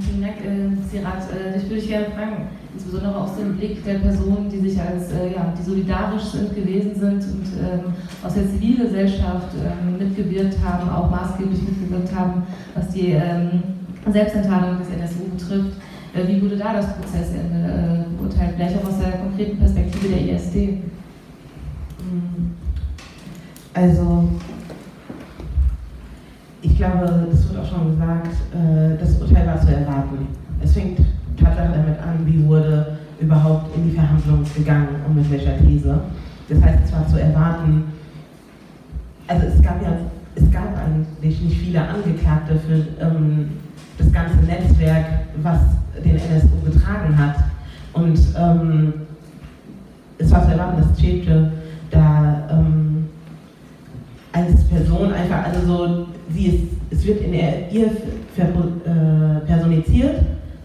vielen 0.00 0.22
Dank, 0.22 0.36
äh, 0.44 0.77
Sirat. 0.90 1.24
Äh, 1.32 1.58
ich 1.58 1.68
würde 1.68 1.82
gerne 1.82 2.06
fragen, 2.06 2.48
insbesondere 2.74 3.16
aus 3.16 3.36
dem 3.36 3.56
Blick 3.56 3.84
der 3.84 3.94
Personen, 3.94 4.48
die 4.50 4.68
sich 4.68 4.80
als, 4.80 5.12
äh, 5.12 5.34
ja, 5.34 5.52
die 5.58 5.62
solidarisch 5.62 6.24
sind, 6.24 6.54
gewesen 6.54 6.94
sind 6.94 7.22
und 7.24 7.46
ähm, 7.60 7.92
aus 8.22 8.34
der 8.34 8.48
Zivilgesellschaft 8.48 9.54
ähm, 9.56 9.98
mitgewirkt 9.98 10.56
haben, 10.64 10.88
auch 10.90 11.10
maßgeblich 11.10 11.62
mitgewirkt 11.62 12.14
haben, 12.14 12.42
was 12.74 12.88
die 12.90 13.12
ähm, 13.12 13.62
Selbstentladung 14.10 14.78
des 14.78 14.88
NSU 14.88 15.24
betrifft. 15.36 15.76
Äh, 16.14 16.26
wie 16.28 16.42
wurde 16.42 16.56
da 16.56 16.72
das 16.72 16.94
Prozessende 16.96 18.06
äh, 18.06 18.16
beurteilt? 18.16 18.54
Vielleicht 18.56 18.78
auch 18.78 18.88
aus 18.88 18.98
der 18.98 19.12
konkreten 19.12 19.58
Perspektive 19.58 20.08
der 20.08 20.34
ISD? 20.34 20.78
Also, 23.74 24.28
ich 26.62 26.76
glaube, 26.76 27.28
es 27.32 27.48
wird 27.48 27.60
auch 27.60 27.68
schon 27.68 27.90
gesagt, 27.90 28.26
äh, 28.52 28.98
das 28.98 29.20
Urteil 29.20 29.46
war 29.46 29.60
zu 29.60 29.68
erwarten. 29.68 30.37
Es 30.62 30.72
fängt 30.72 30.98
Tatsache 31.36 31.70
damit 31.72 31.98
an, 32.00 32.26
wie 32.26 32.44
wurde 32.46 32.98
überhaupt 33.20 33.74
in 33.76 33.90
die 33.90 33.96
Verhandlungen 33.96 34.44
gegangen 34.54 34.88
und 35.06 35.16
mit 35.16 35.30
welcher 35.30 35.58
These. 35.58 36.00
Das 36.48 36.62
heißt, 36.62 36.78
es 36.84 36.92
war 36.92 37.06
zu 37.08 37.20
erwarten, 37.20 37.84
also 39.26 39.46
es 39.46 39.62
gab 39.62 39.82
ja, 39.82 39.92
es 40.34 40.50
gab 40.50 40.76
eigentlich 40.76 41.40
nicht 41.40 41.58
viele 41.58 41.80
Angeklagte 41.80 42.58
für 42.58 43.04
ähm, 43.04 43.50
das 43.98 44.12
ganze 44.12 44.36
Netzwerk, 44.38 45.06
was 45.42 45.60
den 46.04 46.16
NSU 46.16 46.60
getragen 46.64 47.16
hat. 47.18 47.36
Und 47.92 48.18
ähm, 48.38 48.92
es 50.18 50.30
war 50.30 50.44
zu 50.44 50.52
erwarten, 50.52 50.80
dass 50.80 50.96
Tschepche 50.96 51.52
da 51.90 52.48
ähm, 52.50 53.08
als 54.32 54.64
Person 54.64 55.12
einfach, 55.12 55.44
also 55.44 55.66
so, 55.66 56.06
sie 56.30 56.46
ist, 56.46 56.64
es 56.90 57.06
wird 57.06 57.22
in 57.22 57.34
ihr, 57.34 57.68
ihr 57.70 57.86
äh, 57.86 59.40
personifiziert 59.46 60.20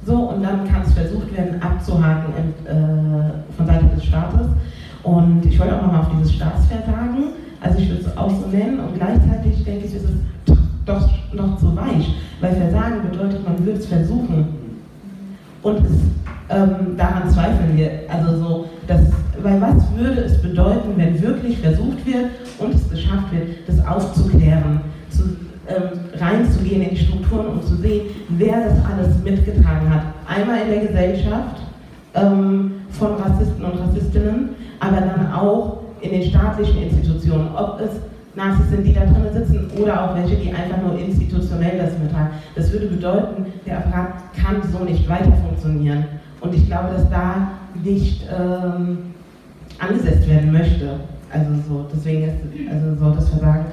so, 0.06 0.16
und 0.16 0.44
dann 0.44 0.68
kann 0.68 0.82
es 0.86 0.94
versucht 0.94 1.36
werden, 1.36 1.62
abzuhaken 1.62 2.34
in, 2.38 2.68
äh, 2.68 3.32
von 3.56 3.66
Seite 3.66 3.86
des 3.96 4.06
Staates. 4.06 4.48
Und 5.04 5.46
ich 5.46 5.60
wollte 5.60 5.78
auch 5.78 5.82
nochmal 5.82 6.02
auf 6.02 6.12
dieses 6.16 6.34
Staatsversagen, 6.34 7.34
also 7.62 7.80
ich 7.80 7.90
würde 7.90 8.02
es 8.02 8.18
auch 8.18 8.30
so 8.30 8.48
nennen, 8.48 8.80
und 8.80 8.96
gleichzeitig 8.96 9.64
denke 9.64 9.86
ich, 9.86 9.96
ist 9.96 10.06
es 10.06 10.14
Weil 12.44 12.56
Versagen 12.56 13.10
bedeutet, 13.10 13.48
man 13.48 13.66
würde 13.66 13.80
es 13.80 13.86
versuchen. 13.86 14.46
Und 15.62 15.78
es, 15.78 15.92
ähm, 16.50 16.98
daran 16.98 17.30
zweifeln 17.30 17.78
wir. 17.78 17.90
Also 18.10 18.38
so, 18.38 18.70
dass, 18.86 19.00
weil 19.42 19.62
was 19.62 19.82
würde 19.96 20.26
es 20.26 20.42
bedeuten, 20.42 20.90
wenn 20.98 21.22
wirklich 21.22 21.60
versucht 21.60 22.06
wird 22.06 22.32
und 22.60 22.76
es 22.76 22.90
geschafft 22.90 23.32
wird, 23.32 23.66
das 23.66 23.86
aufzuklären, 23.88 24.82
zu, 25.10 25.24
reinzugehen 26.20 26.82
in 26.82 26.90
die 26.90 26.98
Strukturen 26.98 27.48
und 27.48 27.64
zu 27.64 27.76
sehen, 27.78 28.08
wer 28.30 28.66
das 28.66 28.86
alles 28.86 29.18
mitgetragen 29.24 29.90
hat. 29.94 30.04
Einmal 30.28 30.62
in 30.62 30.70
der 30.70 30.88
Gesellschaft 30.88 31.62
ähm, 32.14 32.72
von 32.90 33.16
Rassisten 33.16 33.64
und 33.64 33.80
Rassistinnen, 33.80 34.50
aber 34.80 35.02
dann 35.02 35.32
auch 35.32 35.84
in 36.02 36.12
den 36.12 36.30
staatlichen 36.30 36.84
Institutionen, 36.84 37.50
ob 37.56 37.80
es 37.80 37.92
Nazis 38.36 38.70
sind, 38.70 38.84
die 38.86 38.94
da 38.94 39.02
drin 39.02 39.32
sitzen 39.32 39.70
oder 39.80 40.04
auch 40.04 40.16
welche, 40.16 40.36
die 40.36 40.50
einfach 40.52 40.82
nur 40.82 41.00
institutionell 41.00 41.78
das 41.78 41.98
mittragen. 42.00 42.30
Das 42.56 42.72
würde 42.72 42.88
bedeuten, 42.88 43.46
der 43.66 43.78
Apparat 43.78 44.14
kann 44.36 44.62
so 44.72 44.84
nicht 44.84 45.08
weiter 45.08 45.32
funktionieren. 45.48 46.06
Und 46.42 46.54
ich 46.54 46.66
glaube, 46.66 46.94
dass 46.94 47.10
da 47.10 47.50
nicht 47.84 48.26
ähm, 48.30 48.98
angesetzt 49.80 50.28
werden 50.28 50.52
möchte. 50.52 51.00
Also 51.32 51.52
so, 51.68 51.86
deswegen 51.94 52.24
ist 52.24 52.34
also 52.72 52.96
so 53.00 53.12
das 53.12 53.30
Versagen, 53.30 53.66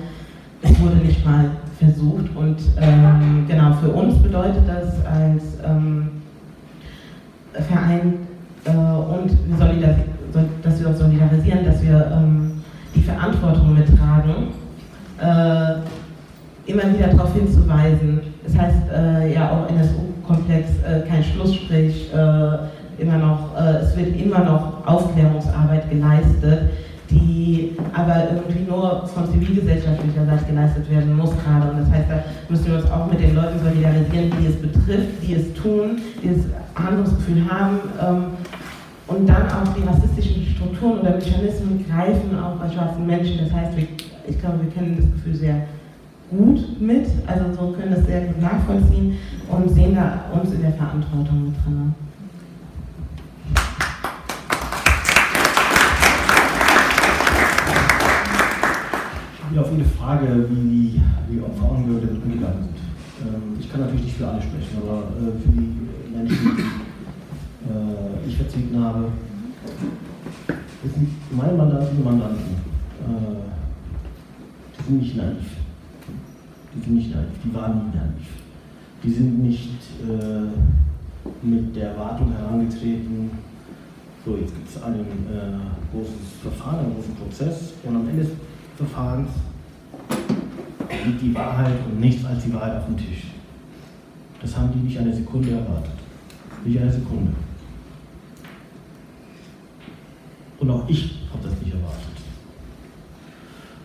es 0.62 0.80
wurde 0.80 0.96
nicht 0.96 1.24
mal 1.24 1.50
versucht. 1.80 2.36
Und 2.36 2.58
ähm, 2.80 3.46
genau, 3.48 3.72
für 3.74 3.88
uns 3.88 4.22
bedeutet 4.22 4.62
das 4.68 4.94
als 5.06 5.42
ähm, 5.66 6.08
Verein 7.52 8.14
äh, 8.64 8.70
und 8.70 9.36
dass 10.62 10.80
wir 10.80 10.88
uns 10.88 10.98
solidarisieren, 10.98 11.64
dass 11.64 11.82
wir 11.82 12.12
ähm, 12.14 12.62
die 12.94 13.02
Verantwortung 13.02 13.74
mittragen, 13.74 14.48
äh, 15.18 16.70
immer 16.70 16.94
wieder 16.94 17.08
darauf 17.08 17.34
hinzuweisen. 17.34 18.20
Das 18.44 18.56
heißt 18.56 18.82
äh, 18.94 19.34
ja 19.34 19.50
auch 19.50 19.68
NSU-Komplex 19.70 20.68
äh, 20.82 21.00
kein 21.08 21.24
Schlussstrich, 21.24 22.12
äh, 22.12 23.02
immer 23.02 23.18
noch, 23.18 23.56
äh, 23.58 23.82
es 23.82 23.96
wird 23.96 24.20
immer 24.20 24.40
noch 24.40 24.86
Aufklärungsarbeit 24.86 25.90
geleistet, 25.90 26.70
die 27.10 27.76
aber 27.92 28.30
irgendwie 28.32 28.70
nur 28.70 29.06
von 29.06 29.26
zivilgesellschaftlicher 29.30 30.26
Seite 30.26 30.44
geleistet 30.44 30.90
werden 30.90 31.16
muss 31.16 31.30
gerade. 31.30 31.70
Und 31.70 31.80
das 31.80 31.90
heißt, 31.90 32.08
da 32.08 32.22
müssen 32.48 32.66
wir 32.66 32.74
uns 32.76 32.90
mit 33.10 33.20
den 33.20 33.34
Leuten 33.34 33.58
solidarisieren, 33.58 34.32
die 34.40 34.46
es 34.46 34.56
betrifft, 34.56 35.22
die 35.22 35.34
es 35.34 35.52
tun, 35.54 36.00
die 36.22 36.28
das 36.28 36.44
Handlungsgefühl 36.74 37.44
haben. 37.50 37.80
Ähm, 38.00 38.24
und 39.06 39.28
dann 39.28 39.50
auch 39.50 39.74
die 39.74 39.82
rassistischen 39.82 40.46
Strukturen 40.46 41.00
oder 41.00 41.16
Mechanismen 41.16 41.84
greifen 41.88 42.38
auch 42.38 42.56
bei 42.56 42.70
schwarzen 42.70 43.06
Menschen. 43.06 43.38
Das 43.38 43.52
heißt, 43.52 43.76
wir, 43.76 43.88
ich 44.28 44.38
glaube, 44.38 44.60
wir 44.62 44.70
kennen 44.70 44.96
das 44.96 45.10
Gefühl 45.10 45.34
sehr 45.34 45.66
gut 46.30 46.80
mit, 46.80 47.06
also 47.26 47.52
so 47.52 47.72
können 47.72 47.90
das 47.90 48.06
sehr 48.06 48.20
gut 48.26 48.40
nachvollziehen 48.40 49.18
und 49.48 49.68
sehen 49.70 49.96
da 49.96 50.26
uns 50.32 50.52
in 50.52 50.62
der 50.62 50.72
Verantwortung 50.72 51.46
mit 51.46 51.54
drin. 51.64 51.94
Ja, 59.52 59.62
auf 59.62 59.72
Ihre 59.76 59.84
Frage, 59.84 60.46
wie, 60.48 61.00
auf 61.42 61.58
Frauenwürde 61.58 62.06
damit 62.06 62.22
umgegangen 62.22 62.62
sind. 62.62 62.79
Ähm, 63.20 63.56
ich 63.58 63.70
kann 63.70 63.80
natürlich 63.80 64.04
nicht 64.04 64.16
für 64.16 64.28
alle 64.28 64.40
sprechen, 64.40 64.78
aber 64.82 65.08
äh, 65.18 65.32
für 65.42 65.50
die 65.50 66.16
Menschen, 66.16 66.56
die 66.56 66.62
äh, 67.70 68.28
ich 68.28 68.36
vertreten 68.36 68.82
habe, 68.82 69.08
sind 70.82 71.08
meine 71.30 71.52
Mandanten 71.52 71.98
und 71.98 72.04
Mandanten, 72.04 72.56
äh, 73.02 73.40
die 74.78 74.84
sind 74.84 75.02
nicht 75.02 75.16
naiv. 75.16 75.36
Die 76.74 76.80
sind 76.80 76.94
nicht 76.94 77.14
naiv, 77.14 77.28
die 77.44 77.54
waren 77.54 77.78
nie 77.78 77.96
naiv. 77.96 78.26
Die 79.02 79.10
sind 79.10 79.42
nicht 79.42 79.70
mit 81.42 81.76
der 81.76 81.90
Erwartung 81.90 82.32
herangetreten, 82.32 83.30
so 84.24 84.36
jetzt 84.36 84.54
gibt 84.54 84.68
es 84.68 84.82
ein 84.82 84.94
großes 85.90 86.14
Verfahren, 86.42 86.80
einen 86.80 86.94
großen 86.94 87.14
Prozess 87.14 87.72
und 87.82 87.96
am 87.96 88.08
Ende 88.08 88.22
des 88.22 88.32
Verfahrens 88.76 89.28
liegt 91.06 91.22
die 91.22 91.34
Wahrheit 91.34 91.76
und 91.86 92.00
nichts 92.00 92.24
als 92.24 92.44
die 92.44 92.52
Wahrheit 92.52 92.78
auf 92.78 92.86
dem 92.86 92.96
Tisch. 92.96 93.24
Das 94.40 94.56
haben 94.56 94.70
die 94.72 94.78
nicht 94.78 94.98
eine 94.98 95.14
Sekunde 95.14 95.50
erwartet. 95.50 95.92
Nicht 96.64 96.78
eine 96.78 96.92
Sekunde. 96.92 97.32
Und 100.58 100.70
auch 100.70 100.88
ich 100.88 101.20
habe 101.32 101.42
das 101.42 101.60
nicht 101.60 101.74
erwartet. 101.74 102.00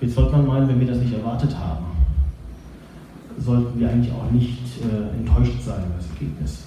Jetzt 0.01 0.15
sollte 0.15 0.31
man 0.33 0.47
meinen, 0.47 0.67
wenn 0.67 0.79
wir 0.79 0.87
das 0.87 0.99
nicht 0.99 1.13
erwartet 1.13 1.55
haben, 1.57 1.85
sollten 3.37 3.79
wir 3.79 3.89
eigentlich 3.89 4.13
auch 4.13 4.29
nicht 4.31 4.59
äh, 4.81 5.17
enttäuscht 5.17 5.61
sein 5.63 5.85
über 5.85 5.95
das 5.97 6.09
Ergebnis. 6.09 6.63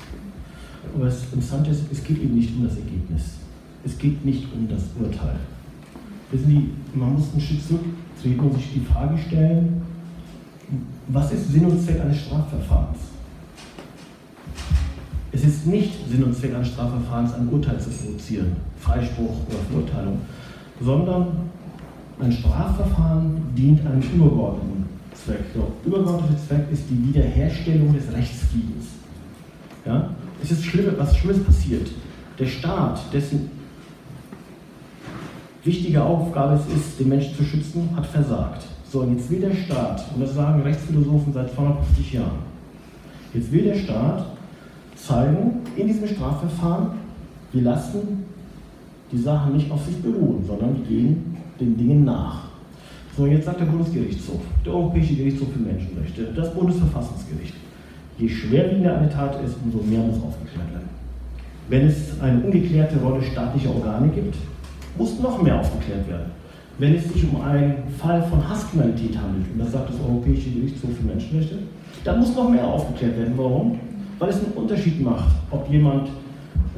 Aber 0.94 1.04
das 1.06 1.24
Interessante 1.24 1.70
ist, 1.70 1.92
es 1.92 2.02
geht 2.04 2.22
eben 2.22 2.34
nicht 2.34 2.56
um 2.56 2.64
das 2.64 2.76
Ergebnis. 2.76 3.34
Es 3.84 3.98
geht 3.98 4.24
nicht 4.24 4.46
um 4.52 4.68
das 4.68 4.82
Urteil. 4.98 5.36
Wissen 6.30 6.46
Sie, 6.46 6.70
man 6.98 7.14
muss 7.14 7.34
ein 7.34 7.40
Stück 7.40 7.60
zurücktreten 7.66 8.40
und 8.40 8.54
sich 8.54 8.72
die 8.74 8.80
Frage 8.80 9.16
stellen, 9.18 9.82
was 11.08 11.32
ist 11.32 11.52
Sinn 11.52 11.64
und 11.66 11.82
Zweck 11.82 12.00
eines 12.00 12.18
Strafverfahrens? 12.18 12.98
Es 15.32 15.44
ist 15.44 15.66
nicht 15.66 15.92
Sinn 16.10 16.24
und 16.24 16.34
Zweck 16.34 16.54
eines 16.54 16.68
Strafverfahrens, 16.68 17.34
ein 17.34 17.48
Urteil 17.48 17.78
zu 17.80 17.90
produzieren, 17.90 18.56
Freispruch 18.78 19.36
oder 19.48 19.58
Verurteilung, 19.70 20.20
sondern 20.80 21.26
ein 22.20 22.32
Strafverfahren 22.32 23.42
dient 23.56 23.86
einem 23.86 24.02
übergeordneten 24.02 24.86
Zweck. 25.14 25.52
Der 25.54 25.62
übergeordnete 25.84 26.36
Zweck 26.46 26.66
ist 26.72 26.84
die 26.90 27.08
Wiederherstellung 27.08 27.94
des 27.94 28.12
Rechtsfriedens. 28.12 28.86
Ja? 29.84 30.10
Es 30.42 30.50
ist 30.50 30.64
schlimm, 30.64 30.86
was 30.96 31.16
Schlimmes 31.16 31.44
passiert. 31.44 31.88
Der 32.38 32.46
Staat, 32.46 33.12
dessen 33.12 33.50
wichtige 35.64 36.02
Aufgabe 36.02 36.54
es 36.54 36.74
ist, 36.74 37.00
den 37.00 37.08
Menschen 37.08 37.34
zu 37.36 37.44
schützen, 37.44 37.90
hat 37.96 38.06
versagt. 38.06 38.64
So, 38.90 39.00
und 39.00 39.18
jetzt 39.18 39.30
will 39.30 39.40
der 39.40 39.54
Staat, 39.54 40.02
und 40.14 40.22
das 40.22 40.34
sagen 40.34 40.62
Rechtsphilosophen 40.62 41.32
seit 41.32 41.52
250 41.54 42.14
Jahren, 42.14 42.38
jetzt 43.34 43.52
will 43.52 43.64
der 43.64 43.74
Staat 43.74 44.26
zeigen, 44.96 45.60
in 45.76 45.86
diesem 45.86 46.08
Strafverfahren, 46.08 46.88
wir 47.52 47.62
lassen 47.62 48.24
die 49.12 49.18
Sachen 49.18 49.56
nicht 49.56 49.70
auf 49.70 49.84
sich 49.84 49.96
beruhen, 50.00 50.42
sondern 50.46 50.76
wir 50.76 50.84
gehen 50.84 51.36
den 51.60 51.76
Dingen 51.76 52.04
nach. 52.04 52.48
So, 53.14 53.26
jetzt 53.26 53.44
sagt 53.44 53.60
der 53.60 53.66
Bundesgerichtshof, 53.66 54.40
der 54.64 54.72
Europäische 54.72 55.16
Gerichtshof 55.16 55.48
für 55.52 55.58
Menschenrechte, 55.58 56.32
das 56.34 56.54
Bundesverfassungsgericht, 56.54 57.54
je 58.16 58.28
schwerwiegender 58.28 58.96
eine 58.96 59.10
Tat 59.10 59.42
ist, 59.44 59.56
umso 59.64 59.78
mehr 59.84 60.00
muss 60.00 60.22
aufgeklärt 60.22 60.70
werden. 60.72 60.88
Wenn 61.68 61.86
es 61.86 62.18
eine 62.20 62.40
ungeklärte 62.40 62.96
Rolle 63.00 63.22
staatlicher 63.22 63.74
Organe 63.74 64.08
gibt, 64.08 64.36
muss 64.96 65.18
noch 65.20 65.42
mehr 65.42 65.60
aufgeklärt 65.60 66.08
werden. 66.08 66.37
Wenn 66.78 66.94
es 66.94 67.12
sich 67.12 67.24
um 67.28 67.40
einen 67.40 67.74
Fall 67.98 68.22
von 68.22 68.48
Hasskriminalität 68.48 69.18
handelt, 69.18 69.46
und 69.52 69.58
das 69.58 69.72
sagt 69.72 69.90
das 69.90 69.96
Europäische 70.00 70.50
Gerichtshof 70.50 70.90
für 70.96 71.04
Menschenrechte, 71.04 71.58
dann 72.04 72.20
muss 72.20 72.36
noch 72.36 72.48
mehr 72.48 72.64
aufgeklärt 72.64 73.18
werden. 73.18 73.34
Warum? 73.36 73.80
Weil 74.20 74.28
es 74.30 74.36
einen 74.36 74.52
Unterschied 74.54 75.02
macht, 75.02 75.34
ob 75.50 75.68
jemand 75.70 76.08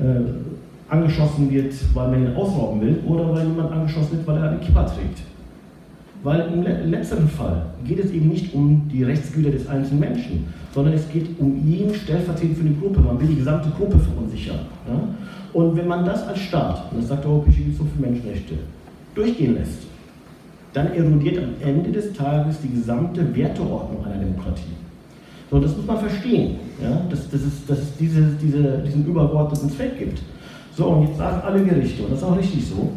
äh, 0.00 0.92
angeschossen 0.92 1.50
wird, 1.50 1.74
weil 1.94 2.10
man 2.10 2.22
ihn 2.22 2.34
ausrauben 2.34 2.80
will, 2.80 2.98
oder 3.06 3.30
weil 3.32 3.46
jemand 3.46 3.72
angeschossen 3.72 4.12
wird, 4.12 4.26
weil 4.26 4.36
er 4.38 4.50
eine 4.50 4.58
Kippa 4.60 4.84
trägt. 4.84 5.20
Weil 6.22 6.50
im 6.52 6.90
letzten 6.90 7.28
Fall 7.28 7.66
geht 7.86 7.98
es 7.98 8.10
eben 8.10 8.28
nicht 8.28 8.54
um 8.54 8.88
die 8.92 9.04
Rechtsgüter 9.04 9.50
des 9.50 9.66
einzelnen 9.66 10.00
Menschen, 10.00 10.46
sondern 10.74 10.94
es 10.94 11.08
geht 11.10 11.28
um 11.38 11.56
ihn 11.66 11.94
stellvertretend 11.94 12.58
für 12.58 12.64
die 12.64 12.78
Gruppe. 12.78 13.00
Man 13.00 13.18
will 13.20 13.28
die 13.28 13.36
gesamte 13.36 13.70
Gruppe 13.70 13.98
verunsichern. 13.98 14.60
Ja? 14.86 15.00
Und 15.52 15.76
wenn 15.76 15.88
man 15.88 16.04
das 16.04 16.26
als 16.26 16.38
Staat, 16.38 16.90
und 16.90 17.00
das 17.00 17.08
sagt 17.08 17.24
der 17.24 17.30
Europäische 17.30 17.60
Gerichtshof 17.60 17.86
für 17.94 18.02
Menschenrechte, 18.02 18.54
durchgehen 19.14 19.54
lässt, 19.54 19.89
dann 20.72 20.92
erodiert 20.94 21.38
am 21.38 21.54
Ende 21.66 21.90
des 21.90 22.12
Tages 22.12 22.60
die 22.62 22.70
gesamte 22.70 23.34
Werteordnung 23.34 24.04
einer 24.04 24.18
Demokratie. 24.18 24.62
So, 25.50 25.58
das 25.58 25.76
muss 25.76 25.86
man 25.86 25.98
verstehen, 25.98 26.56
ja? 26.80 27.02
dass, 27.10 27.28
dass, 27.28 27.40
es, 27.40 27.66
dass 27.66 27.78
es 27.78 27.96
diese, 27.96 28.22
diese, 28.40 28.78
diesen 28.78 29.04
übergeordneten 29.04 29.70
Zweck 29.70 29.98
gibt. 29.98 30.20
So, 30.76 30.86
und 30.86 31.08
jetzt 31.08 31.18
sagen 31.18 31.42
alle 31.44 31.64
Gerichte, 31.64 32.04
und 32.04 32.12
das 32.12 32.20
ist 32.20 32.24
auch 32.24 32.38
richtig 32.38 32.64
so, 32.64 32.92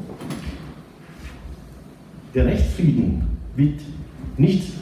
der 2.36 2.46
Rechtsfrieden 2.46 3.24
wird 3.56 3.80
nicht 4.38 4.74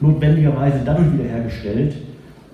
notwendigerweise 0.00 0.80
dadurch 0.84 1.12
wiederhergestellt, 1.12 1.96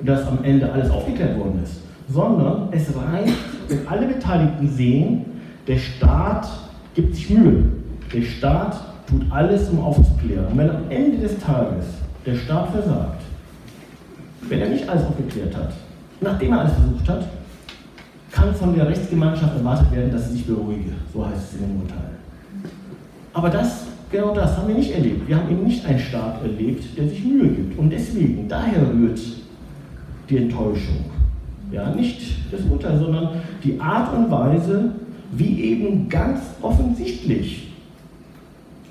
dass 0.04 0.26
am 0.26 0.44
Ende 0.44 0.70
alles 0.70 0.90
aufgeklärt 0.90 1.38
worden 1.38 1.60
ist, 1.62 1.80
sondern 2.08 2.68
es 2.72 2.88
reicht, 2.96 3.34
wenn 3.68 3.86
alle 3.86 4.06
Beteiligten 4.06 4.68
sehen, 4.68 5.24
der 5.66 5.78
Staat 5.78 6.48
gibt 6.94 7.14
sich 7.14 7.30
Mühe. 7.30 7.64
Der 8.12 8.22
Staat 8.22 8.91
tut 9.12 9.30
alles, 9.30 9.68
um 9.68 9.80
aufzuklären. 9.80 10.46
Und 10.46 10.58
wenn 10.58 10.70
am 10.70 10.90
Ende 10.90 11.18
des 11.18 11.38
Tages 11.38 11.84
der 12.24 12.34
Staat 12.34 12.70
versagt, 12.70 13.22
wenn 14.48 14.60
er 14.60 14.68
nicht 14.70 14.88
alles 14.88 15.04
aufgeklärt 15.04 15.56
hat, 15.56 15.72
nachdem 16.20 16.52
er 16.52 16.60
alles 16.60 16.72
versucht 16.72 17.08
hat, 17.08 17.28
kann 18.30 18.54
von 18.54 18.74
der 18.74 18.88
Rechtsgemeinschaft 18.88 19.56
erwartet 19.56 19.92
werden, 19.92 20.10
dass 20.10 20.28
sie 20.28 20.36
sich 20.36 20.46
beruhige. 20.46 20.92
So 21.12 21.26
heißt 21.26 21.52
es 21.52 21.60
in 21.60 21.66
dem 21.66 21.82
Urteil. 21.82 21.98
Aber 23.34 23.50
das, 23.50 23.86
genau 24.10 24.34
das 24.34 24.56
haben 24.56 24.68
wir 24.68 24.74
nicht 24.74 24.94
erlebt. 24.94 25.28
Wir 25.28 25.36
haben 25.36 25.50
eben 25.50 25.64
nicht 25.64 25.84
einen 25.84 25.98
Staat 25.98 26.42
erlebt, 26.42 26.96
der 26.96 27.08
sich 27.08 27.22
Mühe 27.24 27.48
gibt. 27.48 27.78
Und 27.78 27.90
deswegen, 27.90 28.48
daher 28.48 28.88
rührt 28.90 29.20
die 30.30 30.36
Enttäuschung. 30.38 31.04
Ja, 31.70 31.90
nicht 31.94 32.36
das 32.50 32.60
Urteil, 32.70 32.98
sondern 32.98 33.28
die 33.62 33.78
Art 33.80 34.14
und 34.14 34.30
Weise, 34.30 34.92
wie 35.32 35.62
eben 35.62 36.08
ganz 36.08 36.40
offensichtlich 36.60 37.71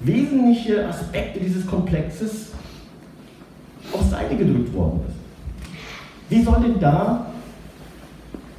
wesentliche 0.03 0.87
Aspekte 0.87 1.39
dieses 1.39 1.65
Komplexes 1.65 2.51
auf 3.93 4.03
Seite 4.09 4.35
gedrückt 4.35 4.73
worden 4.73 5.01
ist. 5.07 5.15
Wie 6.29 6.43
soll 6.43 6.61
denn 6.61 6.79
da 6.79 7.27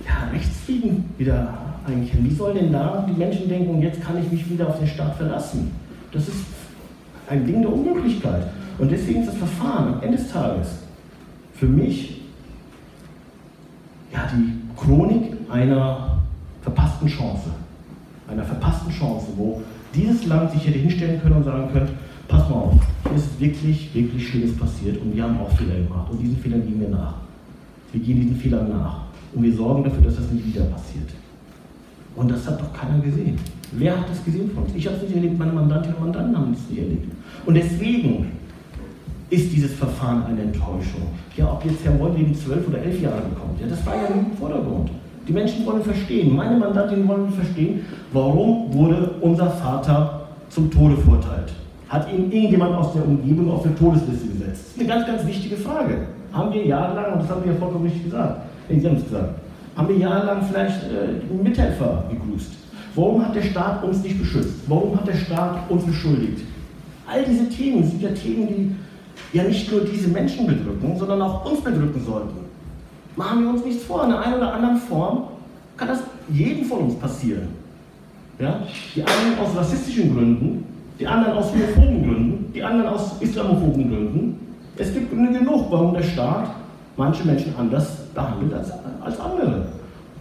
ja, 0.07 0.29
Rechtsfrieden 0.33 1.05
wieder 1.19 1.55
einkehren? 1.87 2.25
Wie 2.25 2.35
soll 2.35 2.55
denn 2.55 2.73
da 2.73 3.07
die 3.09 3.19
Menschen 3.19 3.49
denken, 3.49 3.81
jetzt 3.81 4.01
kann 4.03 4.23
ich 4.23 4.31
mich 4.31 4.49
wieder 4.51 4.69
auf 4.69 4.79
den 4.79 4.87
Staat 4.87 5.17
verlassen? 5.17 5.73
Das 6.13 6.29
ist 6.29 6.45
ein 7.29 7.47
Ding 7.47 7.63
der 7.63 7.73
Unmöglichkeit. 7.73 8.49
Und 8.79 8.91
deswegen 8.91 9.21
ist 9.21 9.29
das 9.29 9.37
Verfahren 9.37 9.95
am 9.95 10.03
Ende 10.03 10.19
des 10.19 10.31
Tages 10.31 10.69
für 11.55 11.67
mich 11.67 12.21
ja, 14.13 14.29
die 14.35 14.53
Chronik 14.77 15.33
einer 15.49 16.19
verpassten 16.63 17.09
Chance. 17.09 17.51
Einer 18.29 18.45
verpassten 18.45 18.93
Chance, 18.93 19.27
wo 19.37 19.63
dieses 19.95 20.27
Land 20.27 20.51
sich 20.53 20.67
hätte 20.67 20.79
hinstellen 20.79 21.21
können 21.21 21.37
und 21.37 21.45
sagen 21.45 21.71
können, 21.73 21.89
pass 22.29 22.49
mal 22.49 22.57
auf, 22.57 22.75
hier 23.07 23.17
ist 23.17 23.41
wirklich, 23.41 23.95
wirklich 23.95 24.29
Schlimmes 24.29 24.57
passiert 24.57 25.01
und 25.01 25.15
wir 25.15 25.23
haben 25.23 25.39
auch 25.39 25.51
Fehler 25.51 25.75
gemacht 25.75 26.11
und 26.11 26.21
diesen 26.21 26.37
Fehlern 26.39 26.63
gehen 26.67 26.81
wir 26.81 26.89
nach. 26.89 27.15
Wir 27.93 28.01
gehen 28.01 28.21
diesen 28.21 28.37
Fehlern 28.37 28.69
nach 28.71 29.03
und 29.35 29.43
wir 29.43 29.55
sorgen 29.55 29.85
dafür, 29.85 30.03
dass 30.03 30.17
das 30.17 30.31
nicht 30.31 30.47
wieder 30.47 30.65
passiert. 30.65 31.11
Und 32.15 32.31
das 32.31 32.47
hat 32.47 32.61
doch 32.61 32.73
keiner 32.73 32.99
gesehen. 32.99 33.39
Wer 33.73 33.99
hat 33.99 34.09
das 34.09 34.23
gesehen 34.25 34.51
von 34.51 34.65
uns? 34.65 34.75
Ich 34.75 34.87
habe 34.87 34.97
es 34.97 35.03
nicht 35.03 35.17
erlebt, 35.17 35.39
meine 35.39 35.53
Mandantinnen 35.53 35.97
und 35.97 36.05
Mandanten 36.05 36.37
haben 36.37 36.53
es 36.53 36.71
nicht 36.71 36.83
erlebt. 36.83 37.11
Und 37.47 37.55
deswegen 37.55 38.33
ist 39.31 39.51
dieses 39.51 39.73
Verfahren 39.73 40.25
eine 40.25 40.43
Enttäuschung. 40.43 41.09
Ja, 41.37 41.51
ob 41.51 41.65
jetzt 41.65 41.83
Herr 41.85 41.99
wegen 42.15 42.35
zwölf 42.35 42.69
oder 42.69 42.83
elf 42.83 43.01
Jahre 43.01 43.23
bekommt, 43.23 43.59
ja, 43.61 43.67
das 43.67 43.85
war 43.87 43.97
ja 43.97 44.09
im 44.09 44.37
Vordergrund. 44.37 44.91
Die 45.29 45.33
Menschen 45.33 45.65
wollen 45.65 45.83
verstehen, 45.83 46.35
meine 46.35 46.57
Mandantinnen 46.57 47.07
wollen 47.07 47.31
verstehen, 47.31 47.85
warum 48.13 48.73
wurde 48.75 49.13
unser 49.21 49.51
Vater 49.51 50.23
zum 50.49 50.71
Tode 50.71 50.97
verurteilt. 50.97 51.53
Hat 51.89 52.13
ihn 52.13 52.31
irgendjemand 52.33 52.75
aus 52.75 52.93
der 52.95 53.07
Umgebung 53.07 53.51
auf 53.51 53.65
eine 53.65 53.75
Todesliste 53.75 54.27
gesetzt? 54.27 54.65
Das 54.65 54.77
ist 54.77 54.81
eine 54.81 54.89
ganz, 54.89 55.07
ganz 55.07 55.27
wichtige 55.27 55.57
Frage. 55.57 56.07
Haben 56.33 56.53
wir 56.53 56.65
jahrelang, 56.65 57.13
und 57.13 57.23
das 57.23 57.31
haben 57.31 57.45
wir 57.45 57.53
ja 57.53 57.59
vollkommen 57.59 57.85
richtig 57.85 58.05
gesagt, 58.05 58.43
Sie 58.69 58.89
haben 58.89 58.97
es 58.97 59.05
gesagt, 59.05 59.35
haben 59.77 59.89
wir 59.89 59.97
jahrelang 59.97 60.43
vielleicht 60.43 60.83
äh, 60.85 61.35
Mithelfer 61.43 62.05
gegrüßt? 62.11 62.53
Warum 62.95 63.25
hat 63.25 63.35
der 63.35 63.43
Staat 63.43 63.85
uns 63.85 64.03
nicht 64.03 64.19
beschützt? 64.19 64.55
Warum 64.67 64.97
hat 64.97 65.07
der 65.07 65.15
Staat 65.15 65.71
uns 65.71 65.85
beschuldigt? 65.85 66.43
All 67.07 67.25
diese 67.25 67.49
Themen 67.49 67.85
sind 67.85 68.03
ja 68.03 68.11
Themen, 68.11 68.49
die 68.49 69.37
ja 69.37 69.45
nicht 69.45 69.71
nur 69.71 69.83
diese 69.83 70.09
Menschen 70.09 70.47
bedrücken, 70.47 70.97
sondern 70.97 71.23
auch 71.23 71.51
uns 71.51 71.61
bedrücken 71.61 72.03
sollten. 72.05 72.42
Machen 73.17 73.43
wir 73.43 73.51
uns 73.51 73.65
nichts 73.65 73.85
vor, 73.85 74.05
in 74.05 74.11
der 74.11 74.21
einen 74.21 74.35
oder 74.35 74.55
anderen 74.55 74.77
Form 74.77 75.25
kann 75.77 75.89
das 75.89 76.01
jedem 76.29 76.65
von 76.65 76.81
uns 76.81 76.95
passieren. 76.97 77.49
Ja? 78.39 78.61
Die 78.95 79.03
einen 79.03 79.39
aus 79.39 79.57
rassistischen 79.57 80.15
Gründen, 80.15 80.65
die 80.99 81.07
anderen 81.07 81.37
aus 81.37 81.53
homophoben 81.53 82.03
Gründen, 82.03 82.53
die 82.55 82.63
anderen 82.63 82.89
aus 82.89 83.21
islamophoben 83.21 83.91
Gründen. 83.91 84.57
Es 84.77 84.93
gibt 84.93 85.11
Gründe 85.11 85.39
genug, 85.39 85.67
warum 85.71 85.95
der 85.95 86.03
Staat 86.03 86.51
manche 86.97 87.25
Menschen 87.25 87.55
anders 87.59 88.07
behandelt 88.15 88.55
als, 88.55 88.71
als 89.03 89.21
andere. 89.21 89.67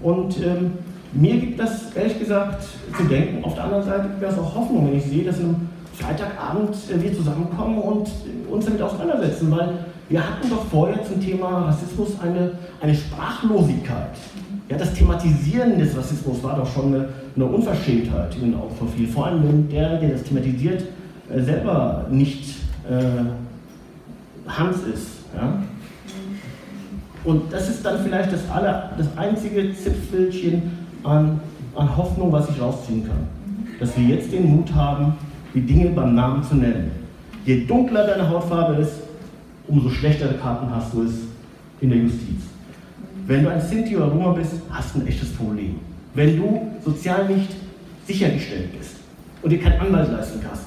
Und 0.02 0.38
ähm, 0.40 0.72
mir 1.14 1.36
gibt 1.38 1.60
das 1.60 1.94
ehrlich 1.94 2.20
gesagt 2.20 2.64
zu 2.98 3.04
denken. 3.04 3.44
Auf 3.44 3.56
der 3.56 3.66
anderen 3.66 3.84
Seite 3.84 4.10
wäre 4.20 4.32
es 4.32 4.40
auch 4.40 4.56
Hoffnung, 4.56 4.88
wenn 4.88 4.98
ich 4.98 5.06
sehe, 5.06 5.24
dass 5.24 5.40
am 5.40 5.70
Freitagabend 5.94 6.76
äh, 6.90 7.02
wir 7.02 7.14
zusammenkommen 7.14 7.78
und 7.78 8.10
uns 8.50 8.66
damit 8.66 8.82
auseinandersetzen, 8.82 9.52
weil 9.52 9.86
wir 10.12 10.28
hatten 10.28 10.50
doch 10.50 10.66
vorher 10.66 11.02
zum 11.06 11.22
Thema 11.22 11.68
Rassismus 11.68 12.20
eine, 12.22 12.52
eine 12.82 12.94
Sprachlosigkeit. 12.94 14.18
Ja, 14.68 14.78
das 14.78 14.94
Thematisieren 14.94 15.80
des 15.80 15.98
Rassismus 15.98 16.44
war 16.44 16.58
doch 16.58 16.72
schon 16.72 16.94
eine, 16.94 17.10
eine 17.36 17.46
Unverschämtheit 17.46 18.36
in 18.36 18.52
den 18.52 18.56
Augen 18.56 18.76
von 18.76 18.90
vielen. 18.90 19.08
Vor 19.08 19.28
allem, 19.28 19.48
wenn 19.48 19.70
der, 19.70 20.00
der 20.00 20.10
das 20.10 20.24
thematisiert, 20.24 20.84
äh, 21.34 21.42
selber 21.42 22.08
nicht 22.12 22.56
äh, 22.90 24.50
Hans 24.50 24.78
ist. 24.94 25.08
Ja? 25.34 25.64
Und 27.24 27.54
das 27.54 27.70
ist 27.70 27.86
dann 27.86 28.04
vielleicht 28.04 28.34
das, 28.34 28.50
aller, 28.50 28.92
das 28.98 29.08
einzige 29.16 29.74
Zipfelchen 29.74 30.72
an, 31.04 31.40
an 31.74 31.96
Hoffnung, 31.96 32.34
was 32.34 32.50
ich 32.50 32.62
rausziehen 32.62 33.08
kann. 33.08 33.28
Dass 33.80 33.98
wir 33.98 34.16
jetzt 34.16 34.32
den 34.34 34.58
Mut 34.58 34.74
haben, 34.74 35.14
die 35.54 35.62
Dinge 35.62 35.90
beim 35.92 36.16
Namen 36.16 36.44
zu 36.44 36.56
nennen. 36.56 36.92
Je 37.46 37.66
dunkler 37.66 38.06
deine 38.08 38.30
Hautfarbe 38.30 38.82
ist, 38.82 39.11
umso 39.72 39.90
schlechtere 39.90 40.34
Karten 40.36 40.70
hast 40.70 40.94
du 40.94 41.04
es 41.04 41.14
in 41.80 41.90
der 41.90 42.00
Justiz. 42.00 42.44
Wenn 43.26 43.44
du 43.44 43.50
ein 43.50 43.62
Sinti 43.62 43.96
oder 43.96 44.08
Roma 44.08 44.34
bist, 44.34 44.54
hast 44.70 44.94
du 44.94 45.00
ein 45.00 45.08
echtes 45.08 45.30
Problem. 45.30 45.76
Wenn 46.14 46.38
du 46.38 46.68
sozial 46.84 47.28
nicht 47.28 47.50
sichergestellt 48.06 48.78
bist 48.78 48.98
und 49.42 49.50
dir 49.50 49.60
keinen 49.60 49.80
Anwalt 49.80 50.12
leisten 50.12 50.40
kannst, 50.42 50.64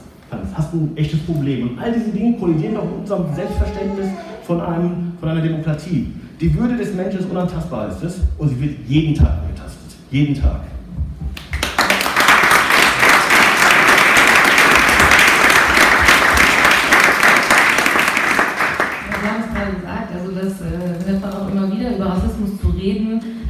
hast 0.54 0.72
du 0.72 0.78
ein 0.78 0.96
echtes 0.96 1.20
Problem. 1.20 1.68
Und 1.68 1.78
all 1.78 1.92
diese 1.92 2.10
Dinge 2.10 2.38
kollidieren 2.38 2.76
auch 2.76 2.84
mit 2.84 3.00
unserem 3.00 3.34
Selbstverständnis 3.34 4.08
von, 4.44 4.60
einem, 4.60 5.12
von 5.20 5.28
einer 5.28 5.42
Demokratie. 5.42 6.08
Die 6.40 6.54
Würde 6.54 6.76
des 6.76 6.94
Menschen 6.94 7.20
ist 7.20 7.30
unantastbar, 7.30 7.88
ist 7.88 8.02
es, 8.02 8.20
und 8.38 8.48
sie 8.48 8.60
wird 8.60 8.78
jeden 8.88 9.14
Tag 9.14 9.42
angetastet. 9.42 9.96
Jeden 10.10 10.34
Tag. 10.34 10.62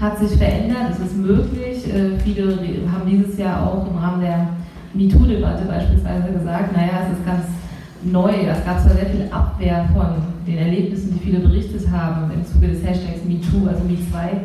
Hat 0.04 0.18
sich 0.18 0.36
verändert, 0.36 0.90
es 0.92 0.98
ist 0.98 1.16
möglich. 1.16 1.88
Äh, 1.88 2.18
viele 2.22 2.58
haben 2.92 3.08
dieses 3.08 3.38
Jahr 3.38 3.66
auch 3.66 3.86
im 3.88 3.96
Rahmen 3.96 4.20
der 4.20 4.48
MeToo-Debatte 4.92 5.64
beispielsweise 5.64 6.30
gesagt, 6.32 6.76
naja, 6.76 7.06
es 7.06 7.18
ist 7.18 7.26
ganz 7.26 7.46
neu, 8.02 8.30
es 8.30 8.64
gab 8.64 8.80
zwar 8.82 8.94
sehr 8.94 9.06
viel 9.06 9.28
Abwehr 9.30 9.88
von 9.94 10.06
den 10.46 10.58
Erlebnissen, 10.58 11.14
die 11.14 11.24
viele 11.24 11.40
berichtet 11.40 11.90
haben 11.90 12.30
im 12.32 12.44
Zuge 12.44 12.68
des 12.68 12.84
Hashtags 12.84 13.24
MeToo, 13.24 13.66
also 13.66 13.82
Me2, 13.84 14.44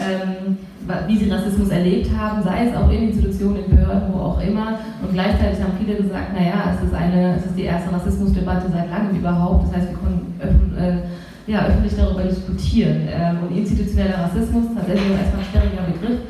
ähm, 0.00 0.58
wie 1.06 1.16
sie 1.16 1.30
Rassismus 1.30 1.68
erlebt 1.68 2.10
haben, 2.16 2.42
sei 2.42 2.66
es 2.66 2.76
auch 2.76 2.90
in 2.90 3.08
Institutionen, 3.08 3.64
in 3.64 3.76
Behörden, 3.76 4.12
wo 4.12 4.18
auch 4.18 4.40
immer. 4.40 4.78
Und 5.02 5.12
gleichzeitig 5.12 5.62
haben 5.62 5.72
viele 5.78 5.96
gesagt, 5.96 6.34
naja, 6.34 6.74
es 6.74 6.86
ist, 6.86 6.94
eine, 6.94 7.36
es 7.36 7.46
ist 7.46 7.56
die 7.56 7.64
erste 7.64 7.92
Rassismusdebatte 7.92 8.70
seit 8.72 8.90
langem 8.90 9.16
überhaupt. 9.16 9.68
Das 9.68 9.76
heißt, 9.76 9.90
wir 9.90 9.98
konnten 9.98 10.76
äh, 10.78 10.98
ja, 11.46 11.66
öffentlich 11.66 11.94
darüber 11.96 12.22
diskutieren. 12.22 13.08
Ähm, 13.08 13.38
und 13.42 13.56
institutioneller 13.56 14.18
Rassismus, 14.24 14.66
tatsächlich 14.74 15.10
erstmal 15.10 15.42
ein 15.42 15.50
schwieriger 15.50 15.86
Begriff. 15.86 16.20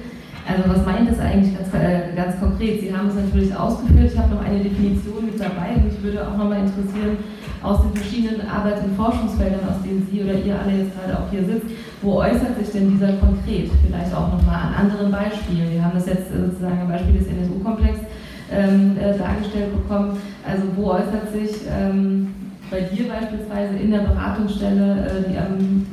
Also 0.46 0.62
was 0.68 0.86
meint 0.86 1.10
es 1.10 1.18
eigentlich 1.18 1.58
ganz, 1.58 1.74
äh, 1.74 2.14
ganz 2.14 2.38
konkret? 2.38 2.80
Sie 2.80 2.94
haben 2.94 3.08
es 3.08 3.16
natürlich 3.16 3.54
ausgeführt, 3.54 4.12
ich 4.12 4.18
habe 4.18 4.34
noch 4.34 4.44
eine 4.44 4.62
Definition 4.62 5.26
mit 5.26 5.40
dabei 5.40 5.74
und 5.74 5.84
mich 5.86 6.00
würde 6.02 6.22
auch 6.22 6.36
nochmal 6.36 6.60
interessieren, 6.60 7.18
aus 7.62 7.82
den 7.82 7.94
verschiedenen 7.96 8.46
Arbeits- 8.46 8.84
und 8.84 8.94
Forschungsfeldern, 8.94 9.66
aus 9.68 9.82
denen 9.82 10.06
Sie 10.08 10.22
oder 10.22 10.34
ihr 10.34 10.54
alle 10.54 10.84
jetzt 10.84 10.94
gerade 10.94 11.18
auch 11.18 11.28
hier 11.32 11.44
sitzt, 11.44 11.66
wo 12.00 12.20
äußert 12.22 12.56
sich 12.60 12.70
denn 12.70 12.90
dieser 12.92 13.14
konkret? 13.14 13.70
Vielleicht 13.84 14.14
auch 14.14 14.30
nochmal 14.30 14.70
an 14.70 14.86
anderen 14.86 15.10
Beispielen. 15.10 15.72
Wir 15.72 15.82
haben 15.82 15.94
das 15.94 16.06
jetzt 16.06 16.30
sozusagen 16.30 16.78
am 16.82 16.88
Beispiel 16.88 17.18
des 17.18 17.26
NSU-Komplex 17.26 17.98
ähm, 18.52 18.96
äh, 18.98 19.18
dargestellt 19.18 19.74
bekommen. 19.74 20.16
Also 20.46 20.62
wo 20.76 20.92
äußert 20.92 21.32
sich 21.32 21.66
ähm, 21.66 22.28
bei 22.70 22.80
dir 22.80 23.08
beispielsweise 23.08 23.76
in 23.76 23.90
der 23.90 24.00
Beratungsstelle 24.00 25.06
äh, 25.06 25.30
die 25.30 25.36
ähm, 25.36 25.86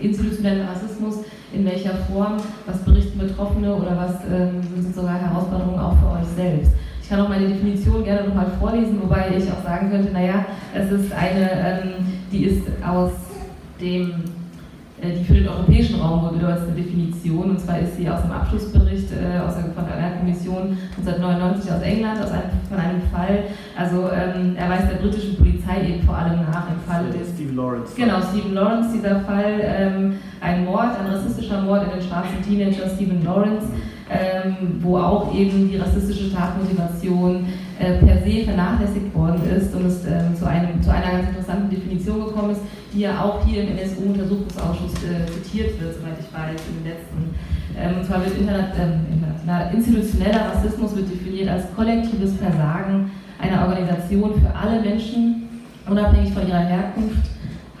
institutionelle 0.00 0.68
Rassismus, 0.68 1.18
in 1.52 1.64
welcher 1.64 1.94
Form, 2.10 2.36
was 2.66 2.78
berichten 2.84 3.18
Betroffene 3.18 3.74
oder 3.74 3.96
was 3.96 4.14
ähm, 4.30 4.62
sind 4.80 4.94
sogar 4.94 5.18
Herausforderungen 5.18 5.78
auch 5.78 5.96
für 5.98 6.20
euch 6.20 6.28
selbst. 6.36 6.72
Ich 7.02 7.08
kann 7.08 7.20
auch 7.20 7.28
meine 7.28 7.48
Definition 7.48 8.04
gerne 8.04 8.28
nochmal 8.28 8.50
vorlesen, 8.60 9.00
wobei 9.02 9.28
ich 9.36 9.50
auch 9.50 9.64
sagen 9.64 9.90
könnte, 9.90 10.12
naja, 10.12 10.44
es 10.74 10.90
ist 10.90 11.12
eine, 11.12 11.50
ähm, 11.50 11.90
die 12.30 12.44
ist 12.44 12.66
aus 12.86 13.12
dem 13.80 14.12
die 15.02 15.24
für 15.24 15.34
den 15.34 15.48
europäischen 15.48 16.00
Raum 16.00 16.22
wohl 16.22 16.38
bedeutende 16.38 16.82
Definition, 16.82 17.50
und 17.50 17.60
zwar 17.60 17.78
ist 17.78 17.96
sie 17.96 18.08
aus 18.08 18.22
dem 18.22 18.32
Abschlussbericht 18.32 19.12
äh, 19.12 19.38
aus 19.38 19.54
der, 19.54 19.66
von 19.72 19.84
einer 19.84 20.16
Kommission 20.16 20.76
1999 20.98 21.72
aus 21.72 21.82
England, 21.82 22.22
aus 22.22 22.30
einem, 22.30 22.50
von 22.68 22.78
einem 22.78 23.02
Fall, 23.12 23.44
also 23.76 24.10
ähm, 24.10 24.56
er 24.56 24.68
weist 24.68 24.90
der 24.90 24.96
britischen 24.96 25.36
Polizei 25.36 25.88
eben 25.88 26.02
vor 26.02 26.16
allem 26.16 26.40
nach 26.40 26.66
im 26.68 26.80
Fall. 26.86 27.04
Stephen 27.34 27.56
Lawrence. 27.56 27.94
Genau, 27.94 28.20
Stephen 28.20 28.54
Lawrence, 28.54 28.92
dieser 28.92 29.20
Fall, 29.20 29.60
ähm, 29.62 30.14
ein 30.40 30.64
Mord, 30.64 30.98
ein 30.98 31.06
rassistischer 31.06 31.62
Mord 31.62 31.84
in 31.84 31.98
den 31.98 32.08
schwarzen 32.08 32.42
Teenager 32.42 32.88
Stephen 32.88 33.24
Lawrence, 33.24 33.68
ähm, 34.10 34.80
wo 34.80 34.96
auch 34.96 35.34
eben 35.34 35.68
die 35.68 35.76
rassistische 35.76 36.32
Tatmotivation 36.32 37.46
äh, 37.78 37.98
per 37.98 38.18
se 38.22 38.44
vernachlässigt 38.44 39.14
worden 39.14 39.40
ist 39.54 39.74
und 39.74 39.86
es 39.86 40.04
ähm, 40.06 40.34
zu, 40.34 40.46
einem, 40.46 40.82
zu 40.82 40.90
einer 40.90 41.12
ganz 41.12 41.28
interessanten 41.28 41.70
Definition 41.70 42.24
gekommen 42.24 42.52
ist, 42.52 42.62
die 42.92 43.00
ja 43.00 43.22
auch 43.22 43.44
hier 43.44 43.62
im 43.62 43.76
NSU-Untersuchungsausschuss 43.76 44.94
äh, 45.04 45.26
zitiert 45.30 45.80
wird, 45.80 45.94
soweit 45.94 46.18
ich 46.18 46.32
weiß, 46.32 46.60
in 46.68 46.82
den 46.82 46.92
letzten. 46.92 47.34
Ähm, 47.78 48.00
und 48.00 48.06
zwar 48.06 48.24
wird 48.24 48.38
interna 48.38 48.72
ähm, 48.80 49.06
international, 49.12 49.74
institutioneller 49.74 50.54
Rassismus 50.54 50.96
wird 50.96 51.10
definiert 51.10 51.50
als 51.50 51.64
kollektives 51.76 52.34
Versagen 52.36 53.10
einer 53.40 53.68
Organisation 53.68 54.40
für 54.40 54.54
alle 54.54 54.80
Menschen, 54.80 55.48
unabhängig 55.88 56.32
von 56.32 56.46
ihrer 56.48 56.58
Herkunft, 56.58 57.30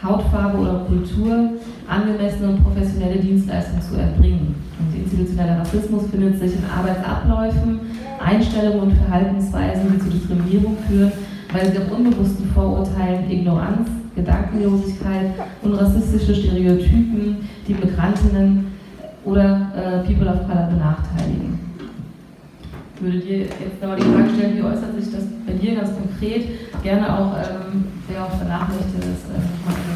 Hautfarbe 0.02 0.58
oder 0.58 0.84
Kultur, 0.86 1.50
angemessene 1.88 2.50
und 2.50 2.62
professionelle 2.62 3.18
Dienstleistungen 3.18 3.82
zu 3.82 3.96
erbringen. 3.96 4.67
Und 4.78 4.94
institutioneller 4.96 5.60
Rassismus 5.60 6.04
findet 6.10 6.38
sich 6.38 6.52
in 6.54 6.64
Arbeitsabläufen, 6.64 7.80
Einstellungen 8.18 8.80
und 8.80 8.92
Verhaltensweisen, 8.92 9.92
die 9.92 9.98
zu 9.98 10.10
Diskriminierung 10.10 10.76
führen, 10.88 11.12
weil 11.52 11.70
sie 11.72 11.78
auf 11.78 11.90
unbewussten 11.90 12.46
Vorurteilen, 12.52 13.30
Ignoranz, 13.30 13.88
Gedankenlosigkeit 14.14 15.32
und 15.62 15.74
rassistische 15.74 16.34
Stereotypen 16.34 17.36
die 17.66 17.74
Migrantinnen 17.74 18.66
oder 19.24 19.70
äh, 19.76 20.06
People 20.06 20.28
of 20.28 20.46
Color 20.46 20.68
benachteiligen. 20.70 21.58
Ich 22.96 23.02
würde 23.02 23.18
dir 23.18 23.38
jetzt 23.38 23.80
nochmal 23.80 23.96
die 23.96 24.02
Frage 24.02 24.30
stellen, 24.34 24.56
wie 24.56 24.62
äußert 24.62 24.94
sich 24.98 25.12
das 25.12 25.22
bei 25.46 25.52
dir 25.52 25.76
ganz 25.76 25.90
konkret? 25.94 26.48
Gerne 26.82 27.16
auch, 27.16 27.36
ähm, 27.36 27.84
wer 28.08 28.24
auch 28.24 28.32
danach 28.40 28.68
möchte, 28.68 28.98
äh, 28.98 29.87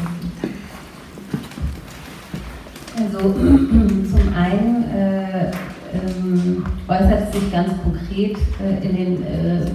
also 2.97 3.19
zum 3.33 4.35
einen 4.35 4.83
äh, 4.91 5.51
ähm, 5.93 6.63
äußert 6.87 7.27
es 7.27 7.39
sich 7.39 7.51
ganz 7.51 7.69
konkret 7.83 8.37
äh, 8.61 8.85
in 8.85 8.95
den 8.95 9.23
äh, 9.23 9.61
äh 9.61 9.65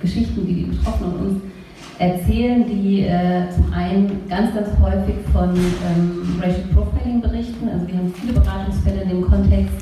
Geschichten, 0.00 0.46
die 0.46 0.54
die 0.54 0.64
Betroffenen 0.64 1.12
uns 1.16 1.42
erzählen, 1.98 2.64
die 2.66 3.02
äh, 3.02 3.50
zum 3.50 3.72
einen 3.72 4.28
ganz, 4.28 4.54
ganz 4.54 4.68
häufig 4.80 5.16
von 5.32 5.50
ähm, 5.56 6.40
Racial 6.40 6.68
Profiling 6.72 7.20
berichten. 7.20 7.68
Also 7.68 7.88
wir 7.88 7.96
haben 7.96 8.14
viele 8.14 8.32
Beratungsfälle 8.34 9.02
in 9.02 9.08
dem 9.08 9.22
Kontext 9.22 9.74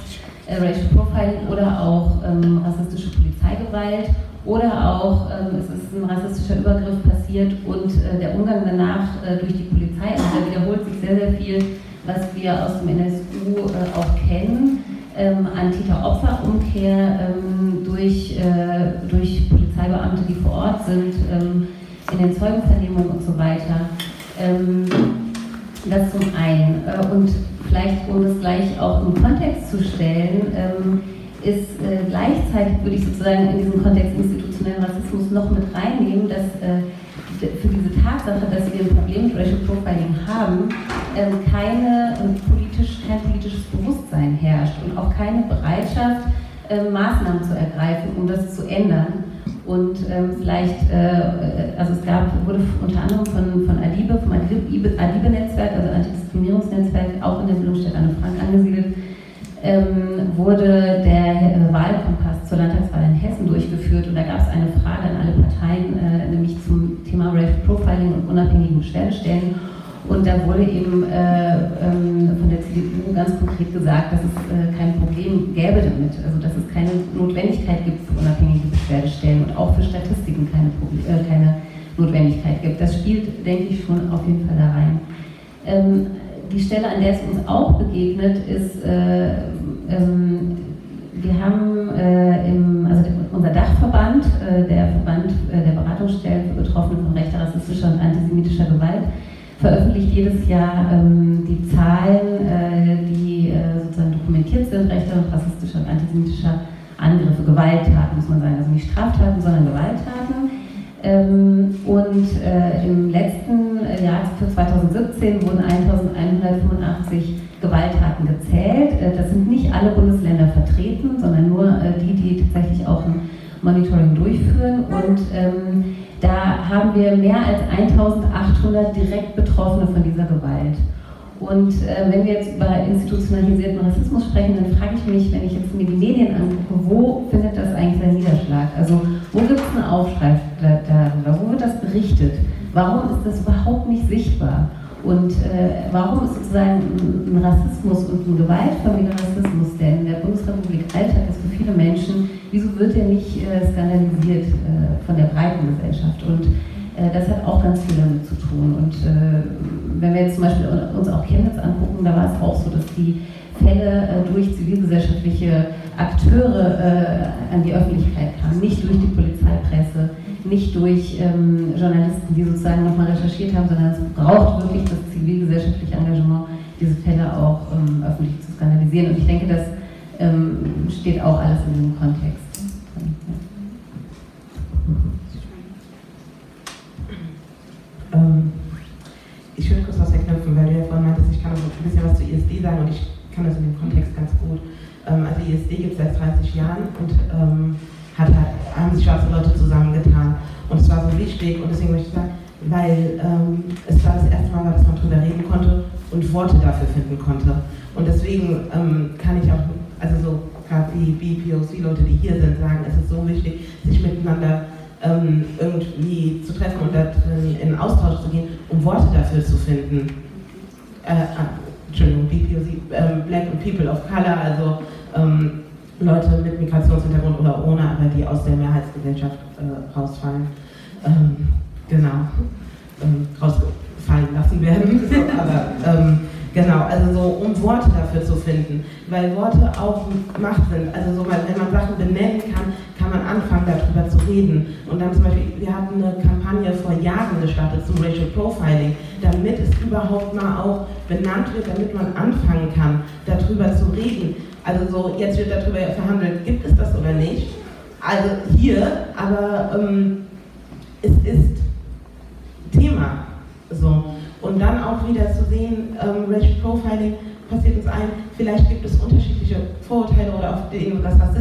äh, 0.47 0.55
Racial 0.55 0.89
Profiling 0.95 1.49
oder 1.51 1.81
auch 1.81 2.23
ähm, 2.25 2.63
rassistische 2.65 3.11
Polizeigewalt 3.11 4.09
oder 4.47 4.95
auch 4.95 5.29
ähm, 5.31 5.59
es 5.59 5.67
ist 5.67 5.93
ein 5.93 6.09
rassistischer 6.09 6.61
Übergriff 6.61 7.03
passiert 7.03 7.53
und 7.67 7.91
äh, 7.91 8.19
der 8.21 8.35
Umgang 8.35 8.63
danach 8.65 9.23
äh, 9.27 9.37
durch 9.37 9.53
die 9.53 9.65
Polizei, 9.65 10.13
also 10.13 10.25
da 10.39 10.51
wiederholt 10.51 10.85
sich 10.87 11.01
sehr, 11.01 11.17
sehr 11.17 11.33
viel, 11.33 11.59
was 12.07 12.35
wir 12.35 12.65
aus 12.65 12.81
dem 12.81 12.89
NSU 12.89 13.69
äh, 13.69 13.99
auch 13.99 14.29
kennen, 14.29 14.85
ähm, 15.17 15.49
an 15.55 15.73
Täter-Opfer-Umkehr 15.73 17.31
ähm, 17.37 17.85
durch, 17.85 18.39
äh, 18.39 19.09
durch 19.09 19.49
Polizeibeamte, 19.49 20.23
die 20.29 20.35
vor 20.35 20.53
Ort 20.53 20.87
sind, 20.87 21.15
ähm, 21.33 21.69
in 22.13 22.19
den 22.19 22.37
Zeugenvernehmungen 22.37 23.11
und 23.11 23.23
so 23.23 23.37
weiter. 23.37 23.89
Ähm, 24.39 24.85
das 25.89 26.11
zum 26.11 26.35
einen. 26.37 26.85
Äh, 26.87 27.15
und 27.15 27.31
vielleicht, 27.69 28.09
um 28.09 28.23
das 28.23 28.41
gleich 28.41 28.81
auch 28.81 29.07
im 29.07 29.23
Kontext 29.23 29.71
zu 29.71 29.83
stellen, 29.83 30.53
ähm, 30.55 31.03
ist 31.43 31.81
äh, 31.83 32.05
gleichzeitig, 32.09 32.83
würde 32.83 32.97
ich 32.97 33.05
sozusagen 33.05 33.49
in 33.51 33.59
diesen 33.59 33.83
Kontext 33.83 34.17
institutionellen 34.17 34.85
Rassismus 34.85 35.31
noch 35.31 35.51
mit 35.51 35.63
reinnehmen, 35.75 36.29
dass 36.29 36.47
äh, 36.61 36.83
für 37.39 37.69
diese 37.69 38.03
Tatsache, 38.03 38.47
dass 38.51 38.73
wir 38.73 38.81
ein 38.81 38.97
Problem 38.97 39.29
mit 39.29 39.37
Racial 39.37 39.59
Profiling 39.67 40.15
haben, 40.27 40.69
ähm, 41.17 41.45
keine 41.51 42.15
ähm, 42.23 42.37
politisch, 42.49 42.99
kein 43.07 43.21
politisches 43.21 43.65
Bewusstsein 43.65 44.35
herrscht 44.41 44.75
und 44.85 44.97
auch 44.97 45.15
keine 45.15 45.43
Bereitschaft, 45.43 46.29
ähm, 46.69 46.93
Maßnahmen 46.93 47.43
zu 47.45 47.57
ergreifen, 47.57 48.11
um 48.17 48.27
das 48.27 48.57
zu 48.57 48.67
ändern. 48.67 49.25
Und 49.67 49.99
vielleicht, 50.39 50.91
äh, 50.93 51.19
äh, 51.19 51.77
also 51.77 51.95
es 51.95 52.07
gab, 52.07 52.31
wurde 52.47 52.61
unter 52.81 53.03
anderem 53.03 53.27
von, 53.27 53.67
von 53.67 53.83
Adibe, 53.83 54.17
vom 54.17 54.31
Adibe-Netzwerk, 54.33 55.56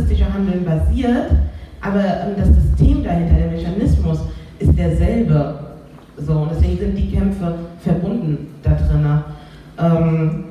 rassistische 0.06 0.32
Handeln 0.32 0.66
basiert, 0.66 1.32
aber 1.82 2.00
ähm, 2.00 2.36
das 2.38 2.48
System 2.48 3.04
dahinter, 3.04 3.36
der 3.36 3.52
Mechanismus, 3.52 4.20
ist 4.60 4.78
derselbe. 4.78 5.60
So, 6.18 6.34
und 6.34 6.52
deswegen 6.52 6.80
sind 6.80 6.96
die 6.96 7.12
Kämpfe 7.12 7.56
verbunden 7.82 8.48
da 8.64 8.72
drin. 8.72 9.06
Ähm, 9.78 10.44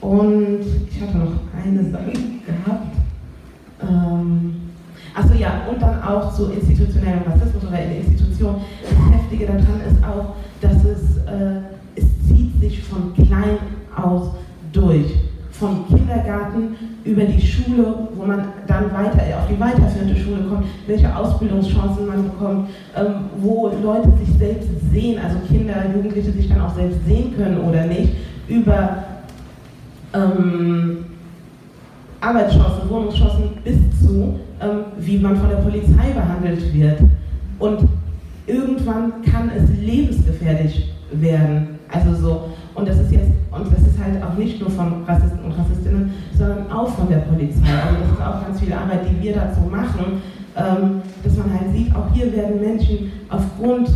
und 0.00 0.60
ich 0.90 1.02
hatte 1.02 1.18
noch 1.18 1.32
eine 1.64 1.90
Sache 1.90 2.12
gehabt. 2.46 2.96
Ähm, 3.82 4.54
Achso 5.14 5.32
ja, 5.34 5.62
und 5.70 5.80
dann 5.80 6.02
auch 6.02 6.34
zu 6.34 6.52
institutionellem 6.52 7.22
Rassismus 7.26 7.64
oder 7.64 7.82
in 7.82 7.88
der 7.88 7.98
Institution. 8.00 8.56
Das 8.82 9.14
Heftige 9.14 9.46
daran 9.46 9.80
ist 9.88 10.04
auch, 10.04 10.34
dass 10.60 10.84
es, 10.84 11.16
äh, 11.26 11.62
es 11.94 12.04
zieht 12.26 12.60
sich 12.60 12.82
von 12.82 13.14
klein 13.14 13.58
aus 13.96 14.32
durch. 14.72 15.14
Vom 15.52 15.86
Kindergarten 15.88 16.76
über 17.06 17.22
die 17.24 17.40
Schule, 17.40 18.08
wo 18.14 18.24
man 18.24 18.48
dann 18.66 18.92
weiter 18.92 19.22
auf 19.38 19.48
die 19.48 19.58
weiterführende 19.60 20.16
Schule 20.16 20.42
kommt, 20.48 20.66
welche 20.86 21.14
Ausbildungschancen 21.14 22.06
man 22.06 22.24
bekommt, 22.24 22.68
ähm, 22.96 23.14
wo 23.38 23.68
Leute 23.82 24.10
sich 24.18 24.36
selbst 24.36 24.68
sehen, 24.92 25.18
also 25.22 25.38
Kinder, 25.48 25.74
Jugendliche 25.94 26.32
sich 26.32 26.48
dann 26.48 26.60
auch 26.60 26.74
selbst 26.74 27.04
sehen 27.06 27.34
können 27.36 27.60
oder 27.60 27.86
nicht, 27.86 28.14
über 28.48 29.04
ähm, 30.12 31.04
Arbeitschancen, 32.20 32.88
Wohnungschancen 32.88 33.50
bis 33.62 33.76
zu, 34.00 34.40
ähm, 34.60 34.84
wie 34.98 35.18
man 35.18 35.36
von 35.36 35.48
der 35.48 35.56
Polizei 35.56 36.10
behandelt 36.12 36.72
wird. 36.74 37.00
Und 37.58 37.88
irgendwann 38.46 39.22
kann 39.22 39.50
es 39.56 39.68
lebensgefährlich 39.80 40.92
werden. 41.12 41.78
Also 41.88 42.14
so, 42.14 42.44
und 42.76 42.86
das 42.86 42.98
ist 42.98 43.10
jetzt, 43.10 43.30
und 43.50 43.72
das 43.72 43.80
ist 43.80 43.98
halt 43.98 44.22
auch 44.22 44.36
nicht 44.36 44.60
nur 44.60 44.70
von 44.70 45.04
Rassisten 45.06 45.40
und 45.44 45.52
Rassistinnen, 45.52 46.12
sondern 46.36 46.70
auch 46.70 46.88
von 46.90 47.08
der 47.08 47.18
Polizei. 47.18 47.72
Also 47.72 48.00
das 48.02 48.12
ist 48.12 48.20
auch 48.20 48.42
ganz 48.42 48.60
viel 48.60 48.72
Arbeit, 48.72 49.00
die 49.08 49.22
wir 49.22 49.34
dazu 49.34 49.60
machen, 49.60 50.22
ähm, 50.56 51.02
dass 51.24 51.36
man 51.36 51.52
halt 51.52 51.72
sieht, 51.72 51.94
auch 51.94 52.12
hier 52.12 52.32
werden 52.34 52.60
Menschen 52.60 53.12
aufgrund 53.30 53.88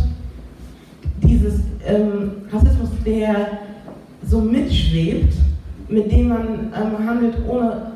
dieses 1.21 1.59
ähm, 1.85 2.31
Rassismus, 2.51 2.89
der 3.05 3.35
so 4.27 4.41
mitschwebt, 4.41 5.33
mit 5.87 6.11
dem 6.11 6.29
man 6.29 6.71
ähm, 6.75 7.07
handelt, 7.07 7.35
ohne 7.47 7.91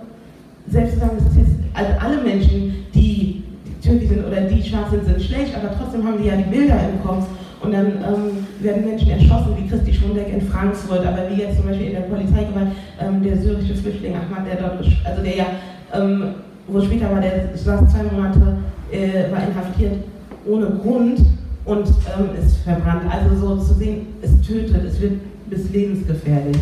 selbst 0.68 0.94
zu 0.94 1.00
sagen, 1.00 1.18
das 1.18 1.32
ist 1.32 1.38
jetzt, 1.38 1.52
also 1.74 1.92
alle 2.00 2.22
Menschen, 2.22 2.76
die 2.94 3.44
türkisch 3.82 4.10
sind 4.10 4.26
oder 4.26 4.42
die 4.42 4.64
schwarz 4.64 4.92
sind, 4.92 5.06
sind 5.06 5.22
schlecht, 5.22 5.56
aber 5.56 5.76
trotzdem 5.78 6.06
haben 6.06 6.18
die 6.22 6.28
ja 6.28 6.36
die 6.36 6.50
Bilder 6.50 6.80
im 6.90 7.04
Kopf 7.04 7.28
und 7.66 7.72
dann 7.72 7.88
ähm, 7.88 8.48
werden 8.60 8.86
Menschen 8.86 9.10
erschossen, 9.10 9.56
wie 9.58 9.68
Christi 9.68 9.94
Schwundeck 9.94 10.32
in 10.32 10.42
Frankfurt, 10.42 11.06
aber 11.06 11.30
wie 11.30 11.42
jetzt 11.42 11.58
zum 11.58 11.66
Beispiel 11.66 11.88
in 11.88 11.94
der 11.94 12.02
Polizeigewalt 12.02 12.68
ähm, 13.02 13.24
der 13.24 13.38
syrische 13.38 13.76
Flüchtling 13.76 14.14
Ahmad, 14.14 14.46
der 14.46 14.58
dort, 14.58 14.86
also 15.04 15.24
der 15.24 15.36
ja, 15.36 15.46
ähm, 15.94 16.36
wo 16.68 16.80
später 16.82 17.12
war, 17.12 17.22
der 17.22 17.50
saß 17.56 17.92
zwei 17.92 18.04
Monate, 18.04 18.58
äh, 18.92 19.32
war 19.32 19.48
inhaftiert 19.48 20.04
ohne 20.46 20.68
Grund 20.68 21.20
und 21.66 21.88
ähm, 21.88 22.30
ist 22.40 22.58
verbrannt. 22.58 23.04
Also 23.10 23.36
so 23.36 23.58
zu 23.58 23.74
sehen, 23.74 24.08
es 24.22 24.40
tötet, 24.42 24.84
es 24.86 25.02
wird 25.02 25.14
bis 25.50 25.70
lebensgefährlich. 25.72 26.58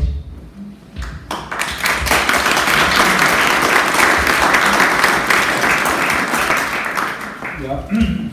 Ja, 7.65 7.83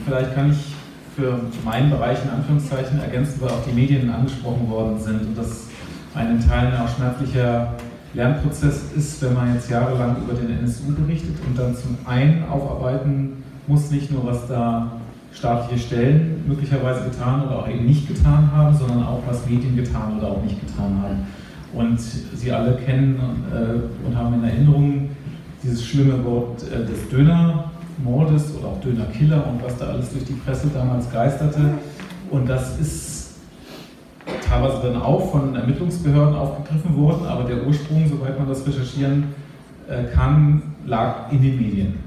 vielleicht 0.05 0.35
kann 0.35 0.51
ich 0.51 0.80
für 1.17 1.41
meinen 1.65 1.91
Bereich 1.91 2.19
in 2.25 2.31
Anführungszeichen 2.31 3.01
ergänzen, 3.01 3.41
weil 3.41 3.51
auch 3.51 3.65
die 3.69 3.75
Medien 3.75 4.11
angesprochen 4.11 4.69
worden 4.69 4.99
sind 4.99 5.21
und 5.23 5.39
das 5.39 5.69
ein 6.15 6.31
in 6.33 6.49
Teilen 6.49 6.75
auch 6.77 6.89
schmerzlicher 6.89 7.75
Lernprozess 8.15 8.93
ist, 8.97 9.23
wenn 9.23 9.35
man 9.35 9.55
jetzt 9.55 9.71
jahrelang 9.71 10.17
über 10.23 10.35
den 10.35 10.59
NSU 10.59 10.93
berichtet 10.95 11.37
und 11.47 11.57
dann 11.57 11.77
zum 11.77 11.97
einen 12.07 12.45
aufarbeiten 12.49 13.45
muss, 13.67 13.91
nicht 13.91 14.11
nur 14.11 14.27
was 14.27 14.49
da 14.49 14.93
staatliche 15.33 15.87
Stellen 15.87 16.45
möglicherweise 16.49 17.05
getan 17.05 17.47
oder 17.47 17.61
auch 17.61 17.69
eben 17.69 17.87
nicht 17.87 18.09
getan 18.09 18.51
haben, 18.53 18.77
sondern 18.77 19.05
auch 19.05 19.23
was 19.29 19.47
Medien 19.47 19.77
getan 19.77 20.19
oder 20.19 20.29
auch 20.29 20.43
nicht 20.43 20.61
getan 20.61 21.01
haben. 21.03 21.27
Und 21.73 22.01
Sie 22.01 22.51
alle 22.51 22.77
kennen 22.79 23.17
äh, 23.53 24.07
und 24.07 24.17
haben 24.17 24.35
in 24.35 24.45
Erinnerung 24.45 25.11
dieses 25.63 25.87
schlimme 25.87 26.25
Wort 26.25 26.65
äh, 26.65 26.85
des 26.85 27.09
Döner, 27.11 27.71
Mordes 28.03 28.55
oder 28.57 28.69
auch 28.69 28.81
Dönerkiller 28.81 29.47
und 29.47 29.63
was 29.63 29.77
da 29.79 29.87
alles 29.87 30.11
durch 30.13 30.25
die 30.25 30.35
Presse 30.35 30.69
damals 30.73 31.11
geisterte. 31.11 31.61
Und 32.31 32.49
das 32.49 32.79
ist 32.79 33.21
teilweise 34.49 34.81
dann 34.83 35.01
auch 35.01 35.31
von 35.31 35.55
Ermittlungsbehörden 35.55 36.35
aufgegriffen 36.35 36.97
worden, 36.97 37.27
aber 37.27 37.45
der 37.45 37.67
Ursprung, 37.67 38.09
soweit 38.09 38.39
man 38.39 38.49
das 38.49 38.67
recherchieren 38.67 39.35
äh, 39.89 40.05
kann, 40.15 40.63
lag 40.87 41.33
in 41.33 41.43
den 41.43 41.57
Medien. 41.57 41.99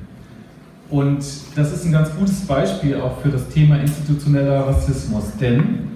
Und 0.89 1.23
das 1.55 1.73
ist 1.73 1.85
ein 1.85 1.91
ganz 1.91 2.13
gutes 2.15 2.41
Beispiel 2.41 2.99
auch 2.99 3.19
für 3.21 3.29
das 3.29 3.47
Thema 3.49 3.77
institutioneller 3.79 4.67
Rassismus, 4.67 5.23
denn 5.39 5.89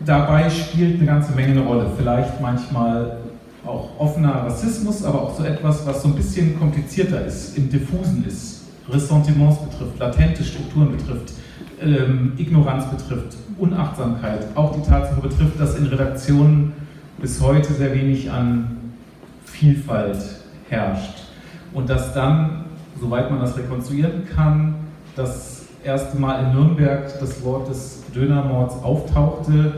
dabei 0.00 0.50
spielt 0.50 0.96
eine 0.96 1.06
ganze 1.06 1.32
Menge 1.32 1.52
eine 1.52 1.60
Rolle. 1.60 1.86
Vielleicht 1.96 2.40
manchmal 2.40 3.18
auch 3.64 3.90
offener 3.98 4.44
Rassismus, 4.44 5.04
aber 5.04 5.22
auch 5.22 5.38
so 5.38 5.44
etwas, 5.44 5.86
was 5.86 6.02
so 6.02 6.08
ein 6.08 6.14
bisschen 6.14 6.58
komplizierter 6.58 7.24
ist, 7.24 7.56
im 7.56 7.70
Diffusen 7.70 8.24
ist, 8.26 8.51
Ressentiments 8.88 9.58
betrifft, 9.58 9.98
latente 9.98 10.42
Strukturen 10.42 10.92
betrifft, 10.92 11.34
ähm, 11.80 12.32
Ignoranz 12.36 12.86
betrifft, 12.86 13.36
Unachtsamkeit, 13.58 14.46
auch 14.54 14.74
die 14.74 14.88
Tatsache 14.88 15.20
betrifft, 15.20 15.58
dass 15.58 15.76
in 15.76 15.86
Redaktionen 15.86 16.72
bis 17.18 17.40
heute 17.40 17.72
sehr 17.72 17.94
wenig 17.94 18.30
an 18.30 18.78
Vielfalt 19.44 20.18
herrscht. 20.68 21.24
Und 21.72 21.88
dass 21.88 22.12
dann, 22.14 22.64
soweit 23.00 23.30
man 23.30 23.40
das 23.40 23.56
rekonstruieren 23.56 24.26
kann, 24.34 24.74
das 25.16 25.66
erste 25.84 26.18
Mal 26.18 26.44
in 26.44 26.52
Nürnberg 26.52 27.18
das 27.20 27.42
Wort 27.44 27.68
des 27.68 28.02
Dönermords 28.14 28.74
auftauchte, 28.82 29.74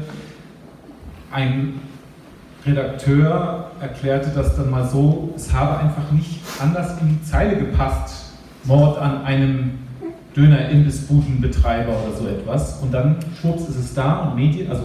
ein 1.31 1.81
Redakteur 2.65 3.71
erklärte 3.81 4.31
das 4.35 4.57
dann 4.57 4.71
mal 4.71 4.89
so, 4.89 5.33
es 5.37 5.53
habe 5.53 5.79
einfach 5.79 6.11
nicht 6.13 6.41
anders 6.63 7.01
in 7.01 7.09
die 7.09 7.23
Zeile 7.23 7.57
gepasst, 7.57 8.24
Mord 8.65 8.99
an 8.99 9.25
einem 9.25 9.79
Döner-Imbissbudenbetreiber 10.37 11.91
oder 11.91 12.17
so 12.17 12.27
etwas. 12.29 12.81
Und 12.83 12.93
dann 12.93 13.17
schwupps 13.41 13.69
ist 13.69 13.77
es 13.77 13.95
da 13.95 14.21
und 14.21 14.37
Medien, 14.37 14.71
also 14.71 14.85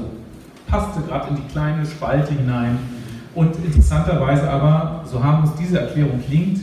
passte 0.68 1.02
gerade 1.02 1.30
in 1.30 1.38
die 1.38 1.52
kleine 1.52 1.86
Spalte 1.86 2.34
hinein. 2.34 2.78
Und 3.36 3.56
interessanterweise 3.64 4.50
aber, 4.50 5.04
so 5.06 5.24
harmlos 5.24 5.52
diese 5.60 5.80
Erklärung 5.80 6.22
klingt, 6.26 6.60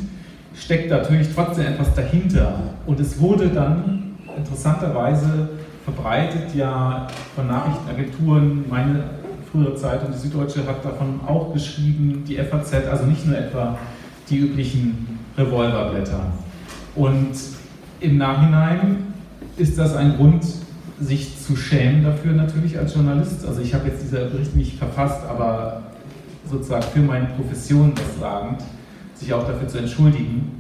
steckt 0.55 0.91
natürlich 0.91 1.29
trotzdem 1.35 1.67
etwas 1.67 1.95
dahinter. 1.95 2.61
Und 2.87 3.01
es 3.01 3.21
wurde 3.21 3.49
dann 3.49 4.17
interessanterweise 4.37 5.51
verbreitet 5.85 6.55
ja 6.55 7.07
von 7.35 7.47
Nachrichtenagenturen, 7.47 8.65
meine 8.69 9.05
frühere 9.51 9.75
Zeit 9.77 10.05
und 10.05 10.15
die 10.15 10.19
Süddeutsche 10.19 10.67
hat 10.67 10.85
davon 10.85 11.21
auch 11.27 11.53
geschrieben, 11.53 12.25
die 12.27 12.37
FAZ, 12.37 12.75
also 12.91 13.05
nicht 13.05 13.27
nur 13.27 13.39
etwa 13.39 13.79
die 14.29 14.39
üblichen 14.39 15.21
Revolverblätter. 15.39 16.21
Und 16.97 17.33
im 18.01 18.19
Nachhinein 18.19 19.15
ist 19.57 19.79
das 19.79 19.95
ein 19.95 20.17
Grund, 20.17 20.45
sich 20.99 21.39
zu 21.45 21.57
schämen 21.57 22.03
dafür 22.03 22.33
natürlich 22.33 22.79
als 22.79 22.95
Journalist. 22.95 23.47
Also 23.47 23.61
ich 23.61 23.75
habe 23.75 23.89
jetzt 23.89 24.03
dieser 24.03 24.25
Bericht 24.27 24.57
nicht 24.57 24.79
verfasst, 24.79 25.23
aber 25.29 25.83
sozusagen 26.51 26.85
für 26.85 27.01
meine 27.01 27.27
Profession 27.27 27.93
das 27.95 28.19
sagend, 28.19 28.63
sich 29.15 29.33
auch 29.35 29.47
dafür 29.47 29.69
zu 29.69 29.79
entschuldigen, 29.79 30.53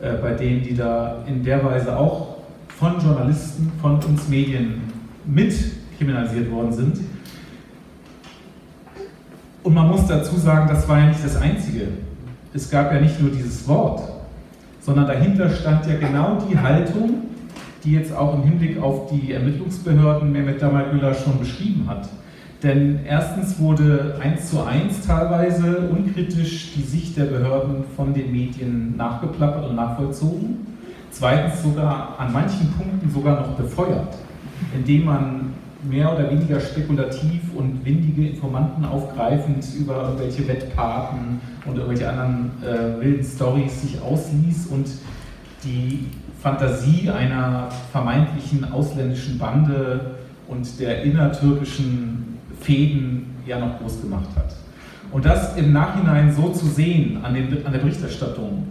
äh, 0.00 0.14
bei 0.14 0.32
denen, 0.32 0.62
die 0.62 0.74
da 0.74 1.22
in 1.26 1.44
der 1.44 1.64
Weise 1.64 1.96
auch 1.96 2.38
von 2.76 3.00
Journalisten, 3.00 3.72
von 3.80 4.02
uns 4.02 4.28
Medien 4.28 4.82
mit 5.24 5.54
kriminalisiert 5.96 6.50
worden 6.50 6.72
sind. 6.72 7.00
Und 9.62 9.74
man 9.74 9.88
muss 9.88 10.06
dazu 10.06 10.36
sagen, 10.36 10.68
das 10.68 10.88
war 10.88 10.98
ja 10.98 11.06
nicht 11.06 11.24
das 11.24 11.36
Einzige. 11.36 11.88
Es 12.54 12.70
gab 12.70 12.92
ja 12.92 13.00
nicht 13.00 13.20
nur 13.20 13.30
dieses 13.30 13.66
Wort, 13.68 14.17
sondern 14.88 15.06
dahinter 15.06 15.50
stand 15.50 15.86
ja 15.86 15.98
genau 15.98 16.38
die 16.50 16.58
Haltung, 16.58 17.24
die 17.84 17.92
jetzt 17.92 18.10
auch 18.10 18.34
im 18.36 18.42
Hinblick 18.42 18.80
auf 18.80 19.10
die 19.10 19.34
Ermittlungsbehörden 19.34 20.32
Mehmet 20.32 20.62
Damalgüler 20.62 21.12
schon 21.12 21.38
beschrieben 21.38 21.84
hat. 21.86 22.08
Denn 22.62 23.00
erstens 23.06 23.58
wurde 23.60 24.16
eins 24.18 24.48
zu 24.48 24.64
eins 24.64 25.06
teilweise 25.06 25.90
unkritisch 25.90 26.72
die 26.74 26.80
Sicht 26.80 27.18
der 27.18 27.24
Behörden 27.24 27.84
von 27.96 28.14
den 28.14 28.32
Medien 28.32 28.96
nachgeplappert 28.96 29.68
und 29.68 29.76
nachvollzogen. 29.76 30.66
zweitens 31.10 31.62
sogar 31.62 32.18
an 32.18 32.32
manchen 32.32 32.72
Punkten 32.72 33.10
sogar 33.10 33.40
noch 33.40 33.56
befeuert, 33.56 34.16
indem 34.74 35.04
man 35.04 35.52
mehr 35.82 36.12
oder 36.12 36.30
weniger 36.30 36.60
spekulativ 36.60 37.42
und 37.54 37.84
windige 37.84 38.28
Informanten 38.28 38.84
aufgreifend 38.84 39.64
über 39.78 40.02
irgendwelche 40.02 40.48
Wettpaten 40.48 41.40
und 41.66 41.76
irgendwelche 41.76 42.08
anderen 42.08 42.50
äh, 42.62 43.00
wilden 43.00 43.24
Stories 43.24 43.82
sich 43.82 44.00
ausließ 44.00 44.66
und 44.66 44.88
die 45.64 46.06
Fantasie 46.40 47.10
einer 47.10 47.68
vermeintlichen 47.92 48.70
ausländischen 48.72 49.38
Bande 49.38 50.16
und 50.48 50.80
der 50.80 51.02
innertürkischen 51.02 52.38
Fäden 52.60 53.26
ja 53.46 53.58
noch 53.58 53.78
groß 53.78 54.02
gemacht 54.02 54.28
hat. 54.36 54.54
Und 55.10 55.24
das 55.24 55.56
im 55.56 55.72
Nachhinein 55.72 56.32
so 56.32 56.50
zu 56.50 56.66
sehen 56.66 57.24
an, 57.24 57.34
den, 57.34 57.64
an 57.64 57.72
der 57.72 57.80
Berichterstattung, 57.80 58.66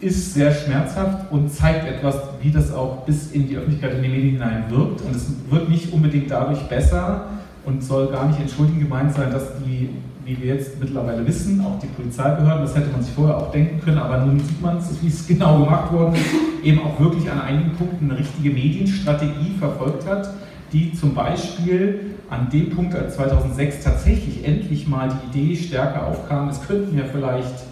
ist 0.00 0.34
sehr 0.34 0.52
schmerzhaft 0.52 1.32
und 1.32 1.52
zeigt 1.52 1.86
etwas, 1.86 2.16
wie 2.40 2.50
das 2.50 2.72
auch 2.72 3.04
bis 3.04 3.32
in 3.32 3.48
die 3.48 3.56
Öffentlichkeit, 3.56 3.94
in 3.94 4.02
die 4.02 4.08
Medien 4.08 4.32
hinein 4.34 4.64
wirkt. 4.68 5.00
Und 5.00 5.14
es 5.14 5.26
wird 5.50 5.68
nicht 5.68 5.92
unbedingt 5.92 6.30
dadurch 6.30 6.60
besser 6.68 7.26
und 7.64 7.82
soll 7.82 8.08
gar 8.08 8.26
nicht 8.28 8.40
entschuldigend 8.40 8.82
gemeint 8.82 9.12
sein, 9.12 9.30
dass 9.32 9.58
die, 9.64 9.90
wie 10.24 10.40
wir 10.40 10.54
jetzt 10.54 10.78
mittlerweile 10.80 11.26
wissen, 11.26 11.60
auch 11.60 11.78
die 11.80 11.88
Polizeibehörden, 11.88 12.62
das 12.62 12.76
hätte 12.76 12.90
man 12.90 13.02
sich 13.02 13.12
vorher 13.12 13.36
auch 13.36 13.50
denken 13.50 13.80
können, 13.80 13.98
aber 13.98 14.18
nun 14.24 14.38
sieht 14.38 14.62
man 14.62 14.78
es, 14.78 14.90
wie 15.02 15.08
es 15.08 15.26
genau 15.28 15.64
gemacht 15.64 15.92
worden 15.92 16.14
ist, 16.14 16.64
eben 16.64 16.80
auch 16.80 16.98
wirklich 17.00 17.30
an 17.30 17.40
einigen 17.40 17.72
Punkten 17.72 18.10
eine 18.10 18.20
richtige 18.20 18.50
Medienstrategie 18.50 19.56
verfolgt 19.58 20.06
hat, 20.08 20.30
die 20.72 20.92
zum 20.92 21.14
Beispiel 21.14 22.14
an 22.30 22.48
dem 22.50 22.70
Punkt, 22.70 22.94
als 22.94 23.16
2006 23.16 23.82
tatsächlich 23.82 24.46
endlich 24.46 24.86
mal 24.86 25.08
die 25.32 25.38
Idee 25.38 25.56
stärker 25.56 26.06
aufkam, 26.06 26.48
es 26.50 26.60
könnten 26.66 26.96
ja 26.96 27.04
vielleicht 27.10 27.67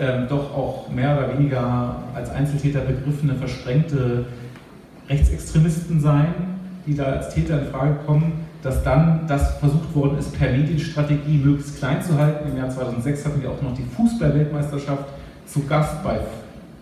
ähm, 0.00 0.26
doch 0.28 0.54
auch 0.54 0.88
mehr 0.88 1.16
oder 1.16 1.38
weniger 1.38 1.96
als 2.14 2.30
Einzeltäter 2.30 2.80
begriffene, 2.80 3.34
versprengte 3.34 4.26
Rechtsextremisten 5.08 6.00
sein, 6.00 6.34
die 6.86 6.94
da 6.94 7.04
als 7.04 7.34
Täter 7.34 7.60
in 7.60 7.66
Frage 7.68 7.96
kommen, 8.06 8.44
dass 8.62 8.82
dann 8.82 9.26
das 9.26 9.58
versucht 9.58 9.94
worden 9.94 10.18
ist, 10.18 10.36
per 10.36 10.50
Medienstrategie 10.50 11.38
möglichst 11.38 11.78
klein 11.78 12.02
zu 12.02 12.18
halten. 12.18 12.50
Im 12.50 12.56
Jahr 12.56 12.70
2006 12.70 13.24
hatten 13.24 13.42
wir 13.42 13.50
auch 13.50 13.62
noch 13.62 13.74
die 13.74 13.84
Fußball-Weltmeisterschaft 13.96 15.04
zu 15.46 15.64
Gast 15.66 16.02
bei 16.02 16.20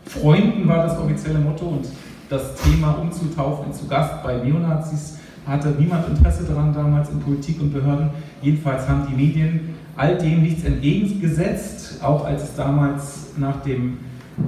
Freunden 0.06 0.68
war 0.68 0.86
das 0.86 0.98
offizielle 0.98 1.38
Motto 1.38 1.66
und 1.66 1.88
das 2.28 2.54
Thema 2.56 2.92
umzutaufen 2.92 3.66
in 3.66 3.72
zu 3.72 3.86
Gast 3.86 4.22
bei 4.22 4.36
Neonazis 4.36 5.15
hatte 5.46 5.74
niemand 5.78 6.08
Interesse 6.08 6.44
daran 6.44 6.74
damals 6.74 7.08
in 7.10 7.20
Politik 7.20 7.60
und 7.60 7.72
Behörden. 7.72 8.10
Jedenfalls 8.42 8.88
haben 8.88 9.06
die 9.08 9.14
Medien 9.14 9.76
all 9.96 10.18
dem 10.18 10.42
nichts 10.42 10.64
entgegengesetzt, 10.64 12.02
auch 12.02 12.24
als 12.24 12.42
es 12.42 12.54
damals 12.56 13.32
nach 13.36 13.62
dem 13.62 13.98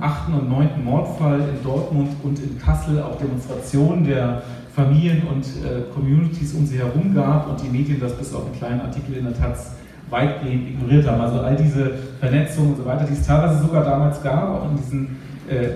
8. 0.00 0.34
und 0.34 0.50
9. 0.50 0.84
Mordfall 0.84 1.40
in 1.40 1.62
Dortmund 1.64 2.10
und 2.22 2.38
in 2.40 2.58
Kassel 2.58 3.00
auch 3.02 3.16
Demonstrationen 3.16 4.04
der 4.04 4.42
Familien 4.74 5.22
und 5.22 5.44
äh, 5.44 5.92
Communities 5.94 6.52
um 6.54 6.66
sie 6.66 6.78
herum 6.78 7.14
gab 7.14 7.48
und 7.48 7.60
die 7.62 7.68
Medien 7.68 7.98
das 7.98 8.16
bis 8.16 8.34
auf 8.34 8.44
einen 8.44 8.54
kleinen 8.54 8.80
Artikel 8.80 9.16
in 9.16 9.24
der 9.24 9.36
Taz 9.36 9.72
weitgehend 10.10 10.68
ignoriert 10.68 11.06
haben. 11.06 11.20
Also 11.20 11.40
all 11.40 11.56
diese 11.56 11.92
Vernetzungen 12.20 12.72
und 12.72 12.76
so 12.76 12.84
weiter, 12.84 13.04
die 13.04 13.14
es 13.14 13.26
teilweise 13.26 13.60
sogar 13.60 13.84
damals 13.84 14.22
gab, 14.22 14.48
auch 14.48 14.70
in 14.70 14.76
diesen 14.76 15.16
äh, 15.48 15.64
äh, 15.64 15.74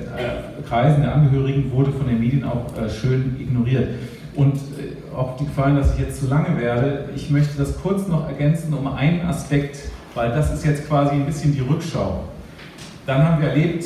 Kreisen 0.68 1.02
der 1.02 1.14
Angehörigen, 1.14 1.72
wurde 1.72 1.92
von 1.92 2.06
den 2.06 2.20
Medien 2.20 2.44
auch 2.44 2.66
äh, 2.76 2.88
schön 2.88 3.36
ignoriert. 3.40 3.88
Und 4.34 4.54
auch 5.16 5.36
die 5.36 5.44
Gefallen, 5.46 5.76
dass 5.76 5.94
ich 5.94 6.00
jetzt 6.00 6.20
zu 6.20 6.28
lange 6.28 6.58
werde, 6.58 7.08
ich 7.14 7.30
möchte 7.30 7.56
das 7.58 7.80
kurz 7.80 8.08
noch 8.08 8.26
ergänzen 8.28 8.72
um 8.74 8.86
einen 8.86 9.20
Aspekt, 9.22 9.78
weil 10.14 10.30
das 10.30 10.52
ist 10.52 10.64
jetzt 10.64 10.88
quasi 10.88 11.14
ein 11.14 11.26
bisschen 11.26 11.52
die 11.52 11.60
Rückschau. 11.60 12.24
Dann 13.06 13.26
haben 13.26 13.42
wir 13.42 13.48
erlebt, 13.48 13.84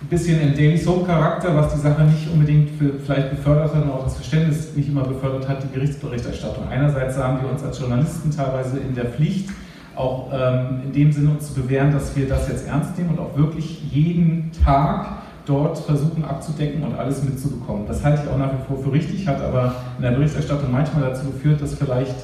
ein 0.00 0.06
bisschen 0.08 0.40
im 0.40 0.54
Daily 0.54 0.78
Soap 0.78 1.06
Charakter, 1.06 1.56
was 1.56 1.74
die 1.74 1.80
Sache 1.80 2.02
nicht 2.04 2.30
unbedingt 2.32 2.70
vielleicht 3.04 3.30
befördert 3.30 3.74
hat 3.74 3.82
und 3.82 3.90
auch 3.90 4.04
das 4.04 4.14
Verständnis 4.14 4.76
nicht 4.76 4.88
immer 4.88 5.02
befördert 5.02 5.48
hat, 5.48 5.62
die 5.62 5.74
Gerichtsberichterstattung. 5.74 6.68
Einerseits 6.68 7.16
sahen 7.16 7.42
wir 7.42 7.50
uns 7.50 7.64
als 7.64 7.80
Journalisten 7.80 8.30
teilweise 8.30 8.78
in 8.78 8.94
der 8.94 9.06
Pflicht, 9.06 9.50
auch 9.96 10.30
ähm, 10.32 10.82
in 10.84 10.92
dem 10.92 11.10
Sinne 11.10 11.30
uns 11.30 11.52
zu 11.52 11.60
bewähren, 11.60 11.92
dass 11.92 12.16
wir 12.16 12.28
das 12.28 12.48
jetzt 12.48 12.68
ernst 12.68 12.96
nehmen 12.96 13.10
und 13.10 13.18
auch 13.18 13.36
wirklich 13.36 13.82
jeden 13.92 14.52
Tag 14.64 15.18
dort 15.48 15.78
versuchen 15.78 16.24
abzudecken 16.24 16.82
und 16.82 16.94
alles 16.94 17.24
mitzubekommen. 17.24 17.86
Das 17.86 18.04
halte 18.04 18.22
ich 18.24 18.30
auch 18.30 18.38
nach 18.38 18.52
wie 18.52 18.66
vor 18.66 18.82
für 18.82 18.92
richtig, 18.92 19.26
hat 19.26 19.40
aber 19.40 19.74
in 19.96 20.02
der 20.02 20.10
Berichterstattung 20.10 20.70
manchmal 20.70 21.02
dazu 21.02 21.26
geführt, 21.26 21.62
dass 21.62 21.74
vielleicht 21.74 22.14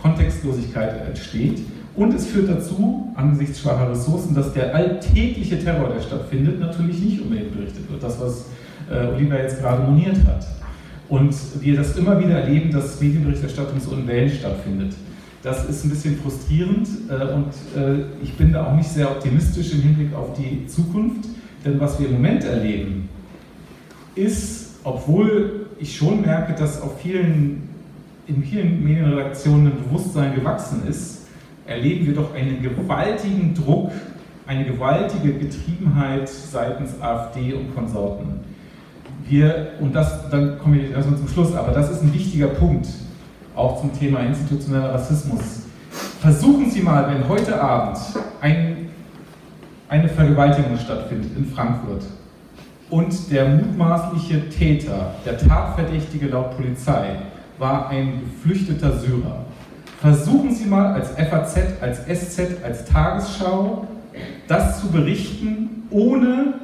Kontextlosigkeit 0.00 1.06
entsteht. 1.06 1.60
Und 1.94 2.12
es 2.12 2.26
führt 2.26 2.48
dazu, 2.48 3.12
angesichts 3.14 3.60
schwacher 3.60 3.90
Ressourcen, 3.90 4.34
dass 4.34 4.52
der 4.52 4.74
alltägliche 4.74 5.62
Terror, 5.62 5.90
der 5.90 6.02
stattfindet, 6.02 6.58
natürlich 6.58 7.00
nicht 7.00 7.20
unbedingt 7.22 7.54
berichtet 7.56 7.88
wird. 7.88 8.02
Das, 8.02 8.20
was 8.20 8.46
äh, 8.90 9.14
Oliver 9.14 9.40
jetzt 9.40 9.60
gerade 9.60 9.82
moniert 9.82 10.16
hat. 10.26 10.44
Und 11.08 11.34
wir 11.60 11.76
das 11.76 11.96
immer 11.96 12.18
wieder 12.18 12.40
erleben, 12.40 12.72
dass 12.72 13.00
Medienberichterstattung 13.00 13.78
so 13.78 13.92
in 13.92 14.06
Wellen 14.08 14.30
stattfindet. 14.30 14.94
Das 15.42 15.68
ist 15.68 15.84
ein 15.84 15.90
bisschen 15.90 16.16
frustrierend 16.16 16.88
äh, 17.08 17.34
und 17.34 17.48
äh, 17.76 18.04
ich 18.22 18.34
bin 18.34 18.52
da 18.52 18.66
auch 18.66 18.74
nicht 18.74 18.88
sehr 18.88 19.10
optimistisch 19.10 19.72
im 19.74 19.82
Hinblick 19.82 20.14
auf 20.14 20.32
die 20.32 20.66
Zukunft. 20.66 21.26
Denn 21.64 21.80
was 21.80 21.98
wir 21.98 22.08
im 22.08 22.14
Moment 22.14 22.44
erleben, 22.44 23.08
ist, 24.14 24.76
obwohl 24.84 25.66
ich 25.78 25.96
schon 25.96 26.20
merke, 26.20 26.54
dass 26.54 26.80
auf 26.80 27.00
vielen, 27.00 27.68
in 28.26 28.42
vielen 28.42 28.84
Medienredaktionen 28.84 29.72
ein 29.72 29.78
Bewusstsein 29.84 30.34
gewachsen 30.34 30.82
ist, 30.88 31.22
erleben 31.66 32.06
wir 32.06 32.14
doch 32.14 32.34
einen 32.34 32.62
gewaltigen 32.62 33.54
Druck, 33.54 33.90
eine 34.46 34.64
gewaltige 34.66 35.32
Getriebenheit 35.32 36.28
seitens 36.28 37.00
AfD 37.00 37.54
und 37.54 37.74
Konsorten. 37.74 38.40
Wir, 39.26 39.68
und 39.80 39.94
das, 39.94 40.28
dann 40.28 40.58
komme 40.58 40.78
ich 40.78 40.90
erstmal 40.90 41.18
zum 41.18 41.28
Schluss, 41.28 41.54
aber 41.54 41.72
das 41.72 41.90
ist 41.90 42.02
ein 42.02 42.12
wichtiger 42.12 42.48
Punkt, 42.48 42.86
auch 43.56 43.80
zum 43.80 43.98
Thema 43.98 44.20
institutioneller 44.20 44.92
Rassismus. 44.92 45.40
Versuchen 46.20 46.70
Sie 46.70 46.82
mal, 46.82 47.08
wenn 47.08 47.26
heute 47.26 47.58
Abend 47.58 47.98
ein 48.42 48.83
eine 49.94 50.08
Vergewaltigung 50.08 50.76
stattfindet 50.76 51.30
in 51.36 51.46
Frankfurt 51.46 52.02
und 52.90 53.30
der 53.30 53.48
mutmaßliche 53.48 54.48
Täter, 54.48 55.14
der 55.24 55.38
Tatverdächtige 55.38 56.26
laut 56.26 56.56
Polizei, 56.56 57.14
war 57.58 57.90
ein 57.90 58.22
geflüchteter 58.24 58.98
Syrer. 58.98 59.44
Versuchen 60.00 60.52
Sie 60.52 60.66
mal 60.66 60.94
als 60.94 61.10
FAZ, 61.10 61.80
als 61.80 62.00
SZ, 62.06 62.64
als 62.64 62.84
Tagesschau 62.86 63.86
das 64.48 64.80
zu 64.80 64.88
berichten, 64.88 65.84
ohne 65.90 66.54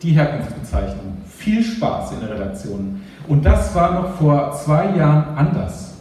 die 0.00 0.12
Herkunftsbezeichnung. 0.12 1.18
Viel 1.36 1.62
Spaß 1.62 2.12
in 2.12 2.20
der 2.20 2.36
Redaktion. 2.36 3.00
Und 3.26 3.44
das 3.44 3.74
war 3.74 3.94
noch 4.00 4.14
vor 4.14 4.52
zwei 4.52 4.96
Jahren 4.96 5.36
anders. 5.36 5.94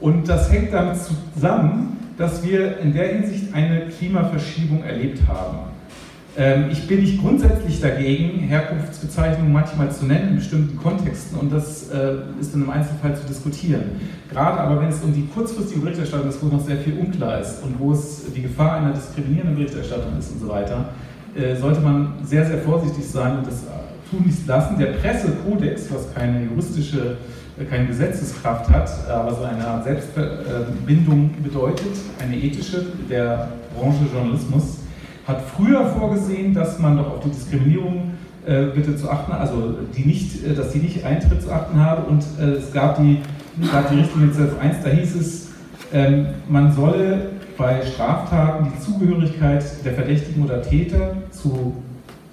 Und 0.00 0.26
das 0.30 0.50
hängt 0.50 0.72
damit 0.72 0.96
zusammen, 0.96 1.98
dass 2.16 2.42
wir 2.42 2.78
in 2.78 2.94
der 2.94 3.08
Hinsicht 3.08 3.52
eine 3.52 3.88
Klimaverschiebung 3.88 4.82
erlebt 4.82 5.20
haben. 5.28 5.73
Ähm, 6.36 6.70
ich 6.72 6.86
bin 6.88 7.00
nicht 7.00 7.20
grundsätzlich 7.20 7.80
dagegen, 7.80 8.40
Herkunftsbezeichnungen 8.40 9.52
manchmal 9.52 9.92
zu 9.92 10.04
nennen 10.04 10.30
in 10.30 10.36
bestimmten 10.36 10.76
Kontexten 10.78 11.38
und 11.38 11.52
das 11.52 11.90
äh, 11.90 12.16
ist 12.40 12.54
dann 12.54 12.62
im 12.62 12.70
Einzelfall 12.70 13.16
zu 13.16 13.24
diskutieren. 13.26 13.82
Gerade 14.30 14.58
aber 14.58 14.80
wenn 14.80 14.88
es 14.88 15.00
um 15.02 15.14
die 15.14 15.28
kurzfristige 15.32 15.80
Berichterstattung 15.80 16.28
ist, 16.28 16.42
wo 16.42 16.46
noch 16.46 16.64
sehr 16.64 16.78
viel 16.78 16.94
unklar 16.98 17.40
ist 17.40 17.62
und 17.62 17.78
wo 17.78 17.92
es 17.92 18.22
die 18.34 18.42
Gefahr 18.42 18.78
einer 18.78 18.92
diskriminierenden 18.92 19.56
Berichterstattung 19.56 20.18
ist 20.18 20.32
und 20.32 20.40
so 20.40 20.48
weiter, 20.48 20.88
äh, 21.36 21.54
sollte 21.54 21.80
man 21.80 22.14
sehr, 22.24 22.44
sehr 22.44 22.58
vorsichtig 22.58 23.06
sein 23.06 23.38
und 23.38 23.46
das 23.46 23.62
tun 24.10 24.26
nicht 24.26 24.44
lassen. 24.46 24.76
Der 24.78 24.86
Pressekodex, 24.86 25.86
was 25.92 26.12
keine 26.14 26.44
juristische, 26.46 27.16
äh, 27.60 27.64
keine 27.64 27.86
Gesetzeskraft 27.86 28.68
hat, 28.70 28.90
aber 29.08 29.34
so 29.34 29.44
eine 29.44 29.64
Art 29.64 29.84
Selbstbindung 29.84 31.30
bedeutet, 31.44 31.92
eine 32.20 32.36
ethische 32.36 32.86
der 33.08 33.50
Branche 33.76 34.00
Journalismus, 34.12 34.78
hat 35.26 35.42
früher 35.56 35.86
vorgesehen, 35.86 36.54
dass 36.54 36.78
man 36.78 36.96
doch 36.96 37.14
auf 37.14 37.20
die 37.20 37.30
Diskriminierung 37.30 38.12
äh, 38.46 38.66
bitte 38.74 38.96
zu 38.96 39.10
achten, 39.10 39.32
also 39.32 39.74
die 39.96 40.04
nicht, 40.04 40.44
äh, 40.44 40.54
dass 40.54 40.72
die 40.72 40.78
nicht 40.78 41.04
Eintritt 41.04 41.42
zu 41.42 41.50
achten 41.50 41.78
habe 41.78 42.02
und 42.02 42.22
äh, 42.38 42.56
es 42.56 42.72
gab 42.72 42.98
die, 42.98 43.20
gab 43.72 43.90
die 43.90 43.96
Richtlinie 43.96 44.34
12.1, 44.34 44.82
da 44.84 44.90
hieß 44.90 45.16
es, 45.16 45.48
ähm, 45.92 46.26
man 46.48 46.72
solle 46.72 47.30
bei 47.56 47.80
Straftaten 47.86 48.72
die 48.74 48.80
Zugehörigkeit 48.80 49.64
der 49.84 49.94
Verdächtigen 49.94 50.44
oder 50.44 50.60
Täter 50.60 51.16
zu 51.30 51.74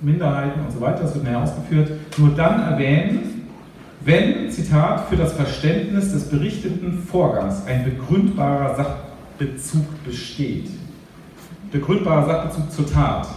Minderheiten 0.01 0.59
und 0.65 0.73
so 0.73 0.81
weiter, 0.81 1.03
das 1.03 1.13
wird 1.13 1.23
näher 1.23 1.41
ausgeführt, 1.41 1.91
nur 2.17 2.29
dann 2.31 2.61
erwähnen, 2.61 3.47
wenn, 4.03 4.49
Zitat, 4.49 5.07
für 5.09 5.15
das 5.15 5.33
Verständnis 5.33 6.11
des 6.11 6.25
berichteten 6.25 7.03
Vorgangs 7.09 7.63
ein 7.67 7.85
begründbarer 7.85 8.75
Sachbezug 8.75 9.85
besteht 10.03 10.69
begründbarer 11.71 12.25
Sachbezug 12.25 12.71
zur 12.71 12.91
Tat. 12.91 13.27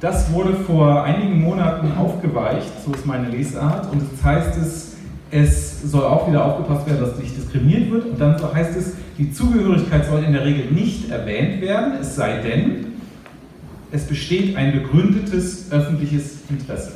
Das 0.00 0.32
wurde 0.32 0.54
vor 0.54 1.02
einigen 1.02 1.40
Monaten 1.40 1.92
aufgeweicht, 1.98 2.70
so 2.84 2.92
ist 2.92 3.04
meine 3.04 3.28
Lesart, 3.28 3.90
und 3.92 4.00
jetzt 4.00 4.22
heißt 4.22 4.56
es, 4.58 4.96
es 5.30 5.82
soll 5.82 6.04
auch 6.04 6.28
wieder 6.28 6.44
aufgepasst 6.44 6.86
werden, 6.86 7.00
dass 7.00 7.18
nicht 7.18 7.36
diskriminiert 7.36 7.90
wird. 7.90 8.06
Und 8.06 8.20
dann 8.20 8.36
heißt 8.54 8.76
es, 8.76 8.94
die 9.18 9.32
Zugehörigkeit 9.32 10.06
soll 10.06 10.22
in 10.22 10.32
der 10.32 10.44
Regel 10.44 10.70
nicht 10.70 11.10
erwähnt 11.10 11.60
werden, 11.60 11.94
es 12.00 12.14
sei 12.14 12.38
denn, 12.38 12.86
es 13.90 14.04
besteht 14.04 14.56
ein 14.56 14.72
begründetes 14.72 15.72
öffentliches 15.72 16.38
Interesse. 16.48 16.92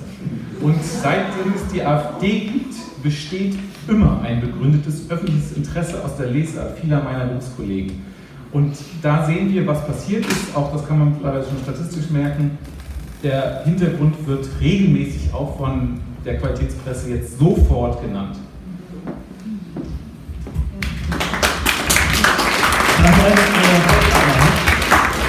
Und 0.60 0.76
seitdem 0.84 1.52
es 1.54 1.72
die 1.72 1.82
AfD 1.82 2.40
gibt, 2.40 2.74
besteht 3.02 3.56
immer 3.88 4.20
ein 4.22 4.40
begründetes 4.40 5.10
öffentliches 5.10 5.52
Interesse 5.56 6.04
aus 6.04 6.16
der 6.16 6.26
Lesart 6.26 6.78
vieler 6.78 7.02
meiner 7.02 7.24
Berufskollegen. 7.24 8.11
Und 8.52 8.76
da 9.00 9.24
sehen 9.24 9.50
wir, 9.50 9.66
was 9.66 9.86
passiert 9.86 10.26
ist, 10.26 10.54
auch 10.54 10.72
das 10.72 10.86
kann 10.86 10.98
man 10.98 11.12
mittlerweile 11.12 11.42
schon 11.42 11.56
statistisch 11.62 12.10
merken. 12.10 12.58
Der 13.22 13.62
Hintergrund 13.64 14.26
wird 14.26 14.46
regelmäßig 14.60 15.32
auch 15.32 15.56
von 15.56 16.00
der 16.24 16.36
Qualitätspresse 16.38 17.10
jetzt 17.10 17.38
sofort 17.38 18.02
genannt. 18.02 18.36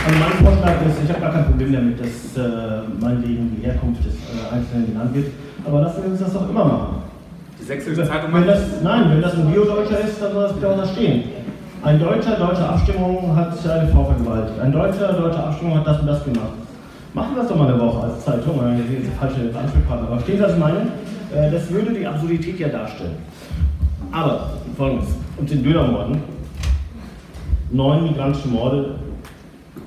Also 0.06 0.20
mein 0.20 0.32
Vorschlag 0.44 0.86
ist, 0.86 0.98
ich 1.04 1.10
habe 1.10 1.22
gar 1.22 1.32
kein 1.32 1.46
Problem 1.46 1.72
damit, 1.72 2.00
dass 2.00 2.38
äh, 2.38 2.82
meinetwegen 3.00 3.56
die 3.56 3.66
Herkunft 3.66 4.04
des 4.06 4.16
äh, 4.16 4.54
Einzelnen 4.54 4.88
genannt 4.88 5.16
wird, 5.16 5.28
aber 5.66 5.82
lassen 5.82 6.04
wir 6.04 6.12
uns 6.12 6.20
das 6.20 6.34
doch 6.34 6.50
immer 6.50 6.66
machen. 6.66 6.96
Die 7.58 7.64
Sächsische 7.64 8.06
Zeitung 8.06 8.34
Wenn 8.34 8.46
das, 8.46 8.60
nein, 8.84 9.12
wenn 9.12 9.22
das 9.22 9.36
ein 9.36 9.50
Bio-Deutscher 9.50 10.02
ist, 10.02 10.22
dann 10.22 10.34
soll 10.34 10.44
das 10.44 10.54
bitte 10.54 10.70
auch 10.70 10.78
da 10.78 10.86
stehen. 10.86 11.43
Ein 11.84 12.00
Deutscher, 12.00 12.38
deutsche 12.38 12.66
Abstimmung 12.66 13.36
hat 13.36 13.70
eine 13.70 13.90
Frau 13.90 14.06
vergewaltigt. 14.06 14.58
Ein 14.58 14.72
Deutscher, 14.72 15.12
deutsche 15.12 15.44
Abstimmung 15.44 15.78
hat 15.80 15.86
das 15.86 16.00
und 16.00 16.08
das 16.08 16.24
gemacht. 16.24 16.54
Machen 17.14 17.36
wir 17.36 17.42
das 17.42 17.50
doch 17.50 17.58
mal 17.58 17.68
eine 17.68 17.78
Woche 17.78 18.06
als 18.06 18.24
Zeitung. 18.24 18.58
Das 18.58 18.80
ist 18.80 18.90
jetzt 18.90 19.18
falsche 19.20 19.42
Ansprechpartner. 19.54 20.08
Aber 20.08 20.16
verstehen 20.16 20.38
Sie, 20.38 20.44
was 20.44 20.54
ich 20.54 20.60
meine? 20.60 20.80
Äh, 21.36 21.52
das 21.52 21.70
würde 21.70 21.94
die 21.94 22.08
Absurdität 22.08 22.58
ja 22.58 22.70
darstellen. 22.70 23.18
Aber 24.14 24.52
folgendes: 24.78 25.10
Und 25.38 25.50
den 25.50 25.62
Dönermorden. 25.62 26.24
Neun 27.72 28.04
migrantische 28.04 28.48
Morde. 28.48 28.96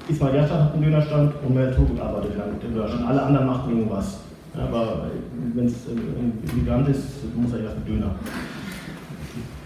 Ismail 0.07 0.35
Yasha 0.35 0.65
hat 0.65 0.75
einen 0.75 0.83
Dönerstand 0.83 1.33
und 1.47 1.55
Mel 1.55 1.75
Turgut 1.75 1.99
arbeitet 1.99 2.33
in 2.35 2.61
dem 2.61 2.75
Dönerstand. 2.75 3.09
Alle 3.09 3.23
anderen 3.23 3.47
machen 3.47 3.71
irgendwas. 3.71 4.19
Aber 4.55 5.07
wenn 5.55 5.65
es 5.65 5.75
ein 5.89 6.59
Migrant 6.59 6.89
ist, 6.89 7.35
muss 7.35 7.55
er 7.55 7.61
erst 7.65 7.79
mit 7.79 7.89
Döner. 7.89 8.11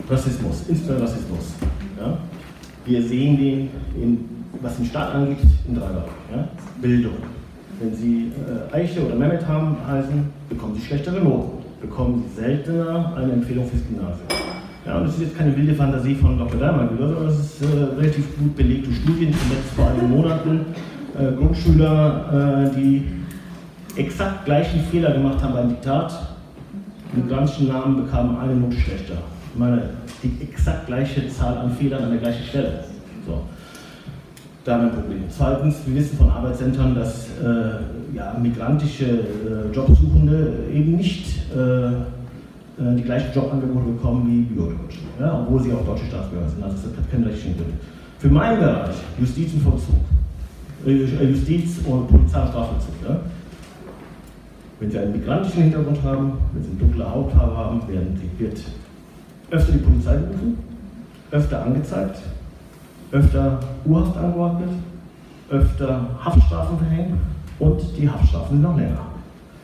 Rassismus, 0.09 0.65
insbesondere 0.69 1.07
Rassismus. 1.07 1.55
Ja? 2.01 2.19
Wir 2.87 3.03
sehen 3.03 3.37
den, 3.37 3.71
in, 4.01 4.25
was 4.61 4.77
den 4.77 4.87
Staat 4.87 5.15
angeht, 5.15 5.39
in 5.69 5.75
drei 5.75 5.87
Bereichen. 5.87 6.11
Ja? 6.35 6.49
Bildung. 6.81 7.15
Wenn 7.79 7.95
Sie 7.95 8.33
äh, 8.73 8.75
Eiche 8.75 9.05
oder 9.05 9.15
Mehmet 9.15 9.47
haben 9.47 9.77
heißen, 9.87 10.25
bekommen 10.49 10.75
Sie 10.75 10.87
schlechtere 10.87 11.21
Noten, 11.21 11.65
bekommen 11.81 12.25
Sie 12.29 12.41
seltener 12.41 13.15
eine 13.17 13.33
Empfehlung 13.33 13.67
fürs 13.69 13.83
Gymnasium. 13.87 14.27
Ja, 14.87 14.97
und 14.97 15.05
das 15.05 15.15
ist 15.15 15.21
jetzt 15.21 15.39
keine 15.39 15.55
wilde 15.57 15.75
Fantasie 15.75 16.15
von 16.15 16.39
Dr. 16.39 16.59
Daimann 16.59 16.89
sondern 16.99 17.27
das 17.27 17.39
ist 17.39 17.63
äh, 17.63 17.67
relativ 17.99 18.25
gut 18.39 18.57
belegt 18.57 18.87
durch 18.87 18.97
Studien, 18.97 19.33
zuletzt 19.33 19.71
vor 19.77 19.89
einigen 19.89 20.11
Monaten. 20.11 20.61
Äh, 21.19 21.37
Grundschüler, 21.37 22.71
äh, 22.73 22.77
die 22.77 23.05
exakt 23.97 24.47
gleichen 24.47 24.81
Fehler 24.91 25.13
gemacht 25.13 25.43
haben 25.43 25.55
beim 25.55 25.69
Diktat, 25.69 26.35
migrantischen 27.13 27.69
Namen 27.69 28.05
bekamen 28.05 28.39
eine 28.39 28.55
Note 28.55 28.77
schlechter. 28.77 29.15
Meine, 29.55 29.91
die 30.23 30.43
exakt 30.43 30.87
gleiche 30.87 31.29
Zahl 31.29 31.59
an 31.59 31.73
Fehlern 31.73 32.05
an 32.05 32.11
der 32.11 32.21
gleichen 32.21 32.45
Stelle. 32.45 32.85
So. 33.27 33.43
Da 34.65 34.75
haben 34.75 34.83
wir 34.83 34.89
ein 34.91 34.95
Problem. 34.95 35.25
Zweitens, 35.31 35.77
wir 35.87 35.95
wissen 35.95 36.19
von 36.19 36.31
Arbeitszentren, 36.31 36.95
dass 36.95 37.29
äh, 37.43 38.15
ja, 38.15 38.37
migrantische 38.41 39.05
äh, 39.07 39.75
Jobsuchende 39.75 40.53
eben 40.73 40.97
nicht 40.97 41.27
äh, 41.57 41.89
äh 41.89 41.93
die 42.97 43.03
gleichen 43.03 43.35
Jobangebote 43.35 43.93
bekommen 43.93 44.27
wie 44.27 44.55
Biodeutsche, 44.55 45.01
ja, 45.19 45.41
obwohl 45.41 45.63
sie 45.63 45.73
auch 45.73 45.85
deutsche 45.85 46.07
Staatsbürger 46.07 46.49
sind. 46.49 46.63
Also 46.63 46.77
das 46.77 46.97
hat 46.97 47.11
keinen 47.11 47.25
rechtlichen 47.25 47.57
Grund. 47.57 47.75
Für 48.19 48.29
meinen 48.29 48.61
Bereich, 48.61 48.97
Justiz 49.19 49.55
und 49.55 49.63
Vollzug, 49.63 49.95
äh, 50.87 51.31
Justiz 51.31 51.79
und 51.87 52.09
Polizei 52.09 52.43
und 52.43 52.49
Strafvollzug, 52.49 52.95
ja, 53.09 53.21
wenn 54.81 54.91
Sie 54.91 54.99
einen 54.99 55.13
migrantischen 55.13 55.63
Hintergrund 55.65 56.03
haben, 56.03 56.33
wenn 56.53 56.63
Sie 56.63 56.71
eine 56.71 56.79
dunkle 56.79 57.11
Hautfarbe 57.11 57.57
haben, 57.57 57.89
werden 57.89 58.19
Sie, 58.19 58.45
wird 58.45 58.59
öfter 59.51 59.73
die 59.73 59.79
Polizei 59.79 60.17
gerufen, 60.17 60.59
öfter 61.31 61.63
angezeigt, 61.63 62.21
öfter 63.13 63.61
Urhaft 63.85 64.17
angeordnet, 64.17 64.71
öfter 65.51 66.07
Haftstrafen 66.25 66.79
verhängt 66.79 67.15
und 67.59 67.81
die 67.99 68.09
Haftstrafen 68.09 68.51
sind 68.51 68.63
noch 68.63 68.77
länger. 68.77 69.07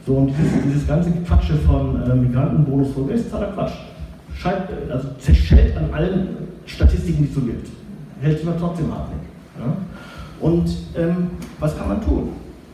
So, 0.06 0.14
und 0.14 0.28
dieses, 0.28 0.62
dieses 0.62 0.86
ganze 0.86 1.10
Quatsche 1.10 1.54
von 1.54 2.00
äh, 2.02 2.14
Migrantenbonus 2.14 2.88
ist 3.12 3.30
totaler 3.30 3.52
Quatsch. 3.52 3.72
Scheint, 4.34 4.62
also 4.90 5.08
zerschellt 5.18 5.76
an 5.76 5.92
allen 5.92 6.28
Statistiken, 6.66 7.24
die 7.24 7.28
es 7.28 7.34
so 7.34 7.40
gibt. 7.40 7.68
Hält 8.20 8.38
sich 8.38 8.46
aber 8.46 8.58
trotzdem 8.58 8.92
hartnäckig. 8.92 9.28
Ja? 9.58 9.76
Und 10.40 10.68
ähm, 10.96 11.30
was 11.58 11.76
kann 11.76 11.88
man 11.88 12.04
tun? 12.04 12.28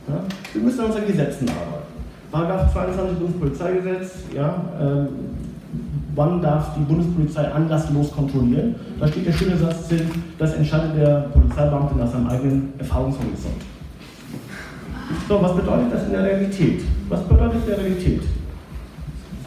Ja? 0.07 0.15
Wir 0.51 0.61
müssen 0.61 0.79
an 0.81 0.85
unseren 0.87 1.07
Gesetzen 1.07 1.49
arbeiten. 1.49 1.83
Paragraph 2.31 2.73
22 2.73 3.17
Bundespolizeigesetz, 3.19 4.11
ja, 4.35 4.55
ähm, 4.81 5.07
wann 6.15 6.41
darf 6.41 6.75
die 6.75 6.81
Bundespolizei 6.81 7.51
anlasslos 7.51 8.11
kontrollieren? 8.11 8.75
Da 8.99 9.07
steht 9.07 9.27
der 9.27 9.33
schöne 9.33 9.57
Satz 9.57 9.87
drin, 9.87 10.09
das 10.37 10.53
entscheidet 10.53 10.97
der 10.97 11.25
Polizeibeamte 11.33 11.97
nach 11.97 12.11
seinem 12.11 12.27
eigenen 12.27 12.73
Erfahrungshorizont. 12.77 13.61
So, 15.27 15.41
was 15.41 15.55
bedeutet 15.55 15.93
das 15.93 16.05
in 16.05 16.11
der 16.11 16.23
Realität? 16.23 16.81
Was 17.09 17.23
bedeutet 17.23 17.61
in 17.61 17.67
der 17.67 17.77
Realität? 17.79 18.21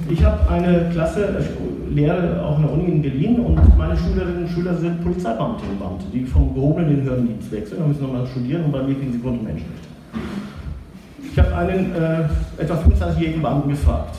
Ich 0.09 0.25
habe 0.25 0.49
eine 0.49 0.89
Klasse, 0.93 1.37
ich 1.41 1.95
lehre 1.95 2.45
auch 2.45 2.59
in 2.59 2.63
der 2.63 2.73
Uni 2.73 2.85
in 2.85 3.03
Berlin 3.03 3.41
und 3.41 3.77
meine 3.77 3.97
Schülerinnen 3.97 4.45
und 4.45 4.49
Schüler 4.49 4.75
sind 4.77 5.03
Polizeibeamtinnen 5.03 5.73
und 5.73 5.79
Beamte, 5.81 6.07
die 6.13 6.25
vom 6.25 6.55
gehobenen 6.55 6.91
in 6.91 6.97
den 6.99 7.05
Hörendienst 7.07 7.51
wechseln 7.51 7.83
und 7.83 7.89
müssen 7.89 8.03
nochmal 8.03 8.27
studieren 8.27 8.67
und 8.67 8.73
bei 8.73 8.83
mir 8.83 8.95
kriegen 8.95 9.13
sie 9.13 9.21
Grund- 9.21 9.41
und 9.41 9.45
Menschenrechte. 9.45 9.89
Ich 11.33 11.39
habe 11.39 11.57
einen 11.57 11.93
äh, 11.95 12.63
etwa 12.63 12.75
25-jährigen 12.75 13.43
Beamten 13.43 13.71
gefragt, 13.71 14.17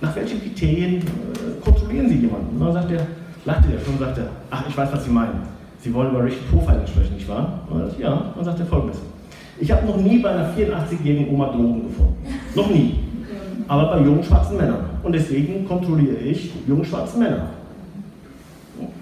nach 0.00 0.14
welchen 0.14 0.40
Kriterien 0.40 0.96
äh, 0.96 1.60
kontrollieren 1.62 2.08
Sie 2.08 2.16
jemanden? 2.16 2.56
Und 2.56 2.66
dann 2.66 2.72
sagt 2.72 2.92
er, 2.92 3.06
lachte 3.44 3.72
er 3.72 3.80
schon 3.84 3.94
und 3.94 4.00
sagte, 4.00 4.28
ach, 4.50 4.64
ich 4.68 4.76
weiß, 4.76 4.88
was 4.92 5.04
Sie 5.04 5.10
meinen. 5.10 5.40
Sie 5.80 5.92
wollen 5.94 6.10
über 6.10 6.24
Racial 6.24 6.40
Profiling 6.50 6.86
sprechen, 6.86 7.14
nicht 7.14 7.28
wahr? 7.28 7.60
Und 7.70 7.80
dann, 7.80 7.90
ja, 7.98 8.32
dann 8.34 8.44
sagt 8.44 8.60
er 8.60 8.66
folgendes. 8.66 9.00
Ich 9.60 9.70
habe 9.70 9.86
noch 9.86 9.96
nie 9.96 10.18
bei 10.18 10.30
einer 10.30 10.54
84-jährigen 10.54 11.34
Oma 11.34 11.46
Drogen 11.46 11.88
gefunden. 11.88 12.14
Noch 12.54 12.68
nie. 12.70 13.00
Aber 13.66 13.90
bei 13.90 14.04
jungen 14.04 14.22
schwarzen 14.22 14.56
Männern. 14.56 14.84
Und 15.02 15.12
deswegen 15.12 15.66
kontrolliere 15.66 16.16
ich 16.16 16.52
junge 16.66 16.84
schwarze 16.84 17.18
Männer. 17.18 17.50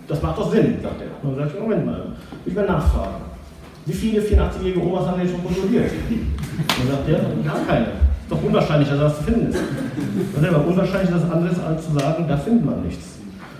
Das 0.09 0.23
macht 0.23 0.39
doch 0.39 0.51
Sinn, 0.51 0.77
sagt 0.83 1.01
er. 1.01 1.29
Und 1.29 1.37
dann 1.37 1.47
sagt 1.47 1.57
er, 1.57 1.63
Moment 1.63 1.87
mal, 1.87 2.03
ich 2.45 2.55
will 2.55 2.65
nachfragen. 2.65 3.17
Wie 3.85 3.93
viele 3.93 4.21
84-jährige 4.21 4.81
Omas 4.81 5.07
haben 5.07 5.21
denn 5.21 5.29
schon 5.29 5.45
kontrolliert? 5.45 5.91
Und 6.09 6.89
dann 6.91 6.97
sagt 6.97 7.09
er, 7.09 7.19
gar 7.45 7.61
keine. 7.67 7.87
Doch 8.29 8.43
unwahrscheinlich, 8.43 8.89
dass 8.89 8.99
das 8.99 9.19
zu 9.19 9.25
finden 9.25 9.51
ist. 9.51 9.61
Das 10.35 10.43
ist 10.43 10.49
aber 10.49 10.67
unwahrscheinlich 10.67 11.11
das 11.11 11.31
anderes, 11.31 11.59
als 11.61 11.87
zu 11.87 11.93
sagen, 11.93 12.27
da 12.29 12.37
findet 12.37 12.65
man 12.65 12.83
nichts. 12.83 13.07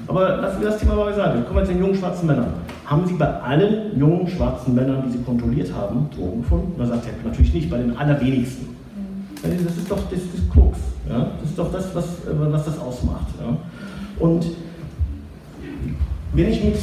Aber 0.09 0.37
lassen 0.37 0.61
wir 0.61 0.71
das 0.71 0.79
Thema 0.79 0.95
mal 0.95 1.07
beiseite. 1.07 1.43
Kommen 1.43 1.59
wir 1.59 1.65
zu 1.65 1.73
den 1.73 1.81
jungen 1.81 1.95
schwarzen 1.95 2.27
Männern. 2.27 2.49
Haben 2.85 3.07
Sie 3.07 3.15
bei 3.15 3.27
allen 3.27 3.99
jungen 3.99 4.29
schwarzen 4.29 4.75
Männern, 4.75 5.03
die 5.07 5.13
Sie 5.13 5.25
kontrolliert 5.25 5.73
haben, 5.73 6.09
Drogen 6.17 6.43
gefunden? 6.43 6.73
Und 6.73 6.79
dann 6.79 6.89
sagt 6.89 7.07
er, 7.07 7.29
natürlich 7.29 7.53
nicht, 7.53 7.71
bei 7.71 7.79
den 7.79 7.97
allerwenigsten. 7.97 8.77
Das 9.43 9.77
ist 9.77 9.91
doch 9.91 9.99
das, 10.11 10.21
das 10.33 10.49
Krux. 10.53 10.79
Ja? 11.09 11.31
Das 11.41 11.51
ist 11.51 11.59
doch 11.59 11.73
das, 11.73 11.95
was, 11.95 12.05
was 12.27 12.65
das 12.65 12.79
ausmacht. 12.79 13.27
Ja? 13.41 13.57
Und 14.19 14.47
wenn 16.33 16.49
ich 16.49 16.65
mit 16.65 16.77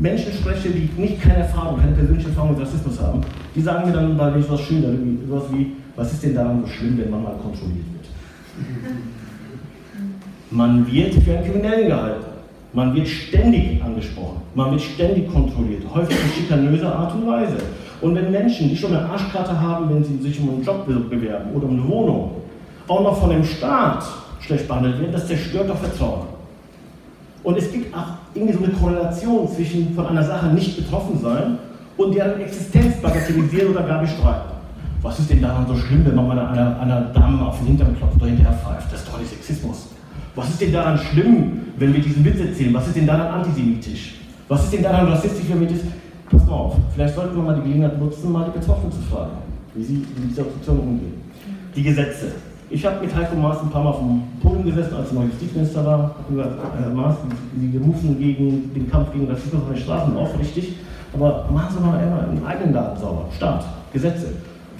Menschen 0.00 0.32
spreche, 0.32 0.68
die 0.68 0.90
nicht 1.00 1.20
keine 1.20 1.38
Erfahrung, 1.38 1.80
keine 1.80 1.92
persönliche 1.92 2.28
Erfahrung 2.28 2.52
mit 2.52 2.60
Rassismus 2.60 3.00
haben, 3.00 3.20
die 3.54 3.60
sagen 3.60 3.88
mir 3.88 3.94
dann, 3.94 4.18
weil 4.18 4.38
ich 4.38 4.50
was 4.50 4.60
schilder, 4.60 4.88
sowas 5.28 5.44
wie, 5.52 5.72
was 5.96 6.12
ist 6.12 6.22
denn 6.22 6.34
daran 6.34 6.62
so 6.62 6.66
schlimm, 6.66 6.98
wenn 6.98 7.10
man 7.10 7.22
mal 7.22 7.36
kontrolliert 7.36 7.86
wird? 7.92 8.06
Man 10.50 10.90
wird 10.90 11.14
für 11.14 11.36
einen 11.36 11.44
Kriminellen 11.44 11.88
gehalten. 11.88 12.24
Man 12.72 12.94
wird 12.94 13.06
ständig 13.06 13.82
angesprochen. 13.82 14.42
Man 14.54 14.72
wird 14.72 14.80
ständig 14.80 15.32
kontrolliert, 15.32 15.82
häufig 15.94 16.16
in 16.16 16.42
schikanöser 16.42 16.94
Art 16.94 17.14
und 17.14 17.26
Weise. 17.26 17.56
Und 18.00 18.16
wenn 18.16 18.30
Menschen, 18.30 18.68
die 18.68 18.76
schon 18.76 18.94
eine 18.94 19.08
Arschkarte 19.08 19.58
haben, 19.60 19.88
wenn 19.90 20.04
sie 20.04 20.18
sich 20.18 20.40
um 20.40 20.50
einen 20.50 20.64
Job 20.64 20.86
bewerben 20.86 21.52
oder 21.54 21.66
um 21.66 21.78
eine 21.78 21.88
Wohnung, 21.88 22.30
auch 22.88 23.02
noch 23.02 23.20
von 23.20 23.30
dem 23.30 23.44
Staat 23.44 24.04
schlecht 24.40 24.68
behandelt 24.68 25.00
werden, 25.00 25.12
das 25.12 25.26
zerstört 25.26 25.70
doch 25.70 25.78
Vertrauen. 25.78 26.26
Und 27.42 27.58
es 27.58 27.70
gibt 27.70 27.94
auch 27.94 28.06
irgendwie 28.34 28.54
so 28.54 28.64
eine 28.64 28.72
Korrelation 28.72 29.48
zwischen 29.48 29.94
von 29.94 30.06
einer 30.06 30.24
Sache 30.24 30.46
nicht 30.48 30.76
betroffen 30.76 31.18
sein 31.22 31.58
und 31.96 32.14
deren 32.14 32.40
Existenz 32.40 32.96
bagatellisieren 33.00 33.70
oder 33.70 33.82
gar 33.82 34.00
bestreiten. 34.00 34.53
Was 35.04 35.18
ist 35.18 35.28
denn 35.28 35.42
daran 35.42 35.66
so 35.66 35.76
schlimm, 35.76 36.02
wenn 36.06 36.14
man 36.14 36.28
mal 36.28 36.38
einer, 36.38 36.80
einer 36.80 37.00
Dame 37.12 37.46
auf 37.46 37.58
den 37.58 37.66
Hintern 37.66 37.94
klopft 37.94 38.16
oder 38.16 38.24
hinterher 38.24 38.54
pfeift? 38.54 38.90
Das 38.90 39.00
ist 39.00 39.08
doch 39.08 39.18
nicht 39.18 39.28
Sexismus. 39.28 39.88
Was 40.34 40.48
ist 40.48 40.62
denn 40.62 40.72
daran 40.72 40.96
schlimm, 40.96 41.60
wenn 41.76 41.92
wir 41.92 42.00
diesen 42.00 42.24
Witz 42.24 42.40
erzählen? 42.40 42.72
Was 42.72 42.86
ist 42.86 42.96
denn 42.96 43.06
daran 43.06 43.26
antisemitisch? 43.40 44.14
Was 44.48 44.64
ist 44.64 44.72
denn 44.72 44.82
daran 44.82 45.06
rassistisch, 45.08 45.44
wenn 45.50 45.60
wir 45.60 45.68
das... 45.68 45.80
Pass 46.30 46.46
mal 46.46 46.52
auf, 46.52 46.76
vielleicht 46.94 47.14
sollten 47.14 47.36
wir 47.36 47.42
mal 47.42 47.54
die 47.56 47.60
Gelegenheit 47.60 48.00
nutzen, 48.00 48.32
mal 48.32 48.46
die 48.46 48.58
Betroffenen 48.58 48.92
zu 48.92 49.00
fragen, 49.02 49.32
wie 49.74 49.84
sie 49.84 49.92
mit 49.92 50.30
dieser 50.30 50.44
Situation 50.44 50.78
umgehen. 50.80 51.20
Die 51.76 51.82
Gesetze. 51.82 52.32
Ich 52.70 52.86
habe 52.86 53.04
mit 53.04 53.14
Heiko 53.14 53.36
Maas 53.36 53.60
ein 53.60 53.68
paar 53.68 53.84
Mal 53.84 53.90
auf 53.90 53.98
dem 53.98 54.22
Podium 54.40 54.64
gesessen, 54.64 54.96
als 54.96 55.10
er 55.10 55.14
noch 55.16 55.24
Justizminister 55.24 55.84
war. 55.84 56.14
Herr 56.80 56.94
Maas, 56.94 57.16
Sie 57.60 57.76
rufen 57.76 58.18
gegen 58.18 58.72
den 58.74 58.90
Kampf 58.90 59.12
gegen 59.12 59.30
Rassismus 59.30 59.62
auf 59.62 59.68
den 59.68 59.76
Straßen 59.76 60.16
auf, 60.16 60.38
richtig. 60.38 60.76
Aber 61.12 61.44
Sie 61.46 61.84
mal 61.84 62.02
immer 62.02 62.26
im 62.32 62.44
eigenen 62.46 62.72
Daten 62.72 62.98
sauber. 62.98 63.26
Staat, 63.36 63.66
Gesetze. 63.92 64.28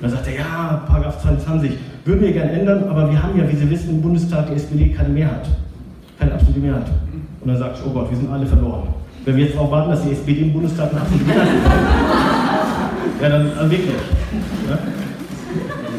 Dann 0.04 0.12
sagt 0.12 0.26
er, 0.26 0.34
ja, 0.34 0.82
Paragraph 0.86 1.22
22 1.22 1.78
würden 2.04 2.20
wir 2.20 2.32
gerne 2.32 2.52
ändern, 2.52 2.84
aber 2.90 3.10
wir 3.10 3.22
haben 3.22 3.38
ja, 3.38 3.50
wie 3.50 3.56
Sie 3.56 3.70
wissen, 3.70 3.88
im 3.88 4.02
Bundestag 4.02 4.48
die 4.48 4.56
SPD 4.56 4.90
keine 4.90 5.08
Mehrheit. 5.08 5.48
Keine 6.18 6.34
absolute 6.34 6.60
Mehrheit. 6.60 6.84
Und 7.40 7.48
dann 7.48 7.56
sagt 7.56 7.78
ich, 7.78 7.86
oh 7.86 7.90
Gott, 7.90 8.10
wir 8.10 8.18
sind 8.18 8.30
alle 8.30 8.44
verloren. 8.44 8.88
Wenn 9.24 9.36
wir 9.36 9.46
jetzt 9.46 9.56
darauf 9.56 9.70
warten, 9.70 9.92
dass 9.92 10.02
die 10.02 10.12
SPD 10.12 10.42
im 10.42 10.52
Bundestag 10.52 10.90
eine 10.90 11.00
absolute 11.00 11.24
Mehrheit 11.24 11.48
bekommt, 11.48 11.80
ja, 13.22 13.28
dann 13.30 13.50
also 13.58 13.70
wirklich. 13.70 13.94
Ja? 14.68 14.78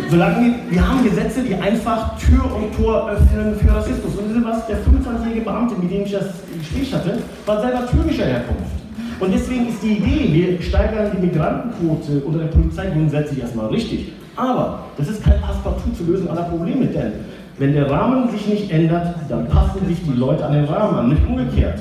Solange 0.08 0.36
wir, 0.46 0.54
wir 0.70 0.88
haben 0.88 1.04
Gesetze, 1.04 1.42
die 1.42 1.56
einfach 1.56 2.16
Tür 2.20 2.44
und 2.46 2.76
Tor 2.76 3.10
öffnen 3.10 3.56
für 3.56 3.76
Rassismus. 3.76 4.14
Und 4.14 4.30
wissen 4.30 4.40
Sie 4.40 4.46
was? 4.46 4.68
Der 4.68 4.78
25-jährige 4.78 5.42
Beamte, 5.42 5.82
mit 5.82 5.92
dem 5.92 6.04
ich 6.04 6.12
das 6.12 6.26
Gespräch 6.60 6.94
hatte, 6.94 7.18
war 7.48 7.60
selber 7.60 7.88
türkischer 7.88 8.26
Herkunft. 8.26 8.85
Und 9.20 9.34
deswegen 9.34 9.70
ist 9.70 9.82
die 9.82 9.98
Idee, 9.98 10.34
wir 10.34 10.62
steigern 10.62 11.12
die 11.16 11.26
Migrantenquote 11.26 12.22
unter 12.26 12.40
der 12.40 12.48
Polizei 12.48 12.88
grundsätzlich 12.88 13.42
erstmal 13.42 13.68
richtig. 13.68 14.12
Aber 14.36 14.86
das 14.98 15.08
ist 15.08 15.24
kein 15.24 15.40
Passepartout 15.40 15.92
zur 15.98 16.08
Lösung 16.08 16.30
aller 16.30 16.44
Probleme, 16.44 16.86
denn 16.88 17.14
wenn 17.58 17.74
der 17.74 17.90
Rahmen 17.90 18.30
sich 18.30 18.48
nicht 18.48 18.72
ändert, 18.72 19.16
dann 19.30 19.48
passen 19.48 19.86
sich 19.88 20.04
die 20.04 20.18
Leute 20.18 20.46
an 20.46 20.54
den 20.54 20.66
Rahmen 20.66 20.98
an, 20.98 21.10
nicht 21.10 21.26
umgekehrt. 21.26 21.80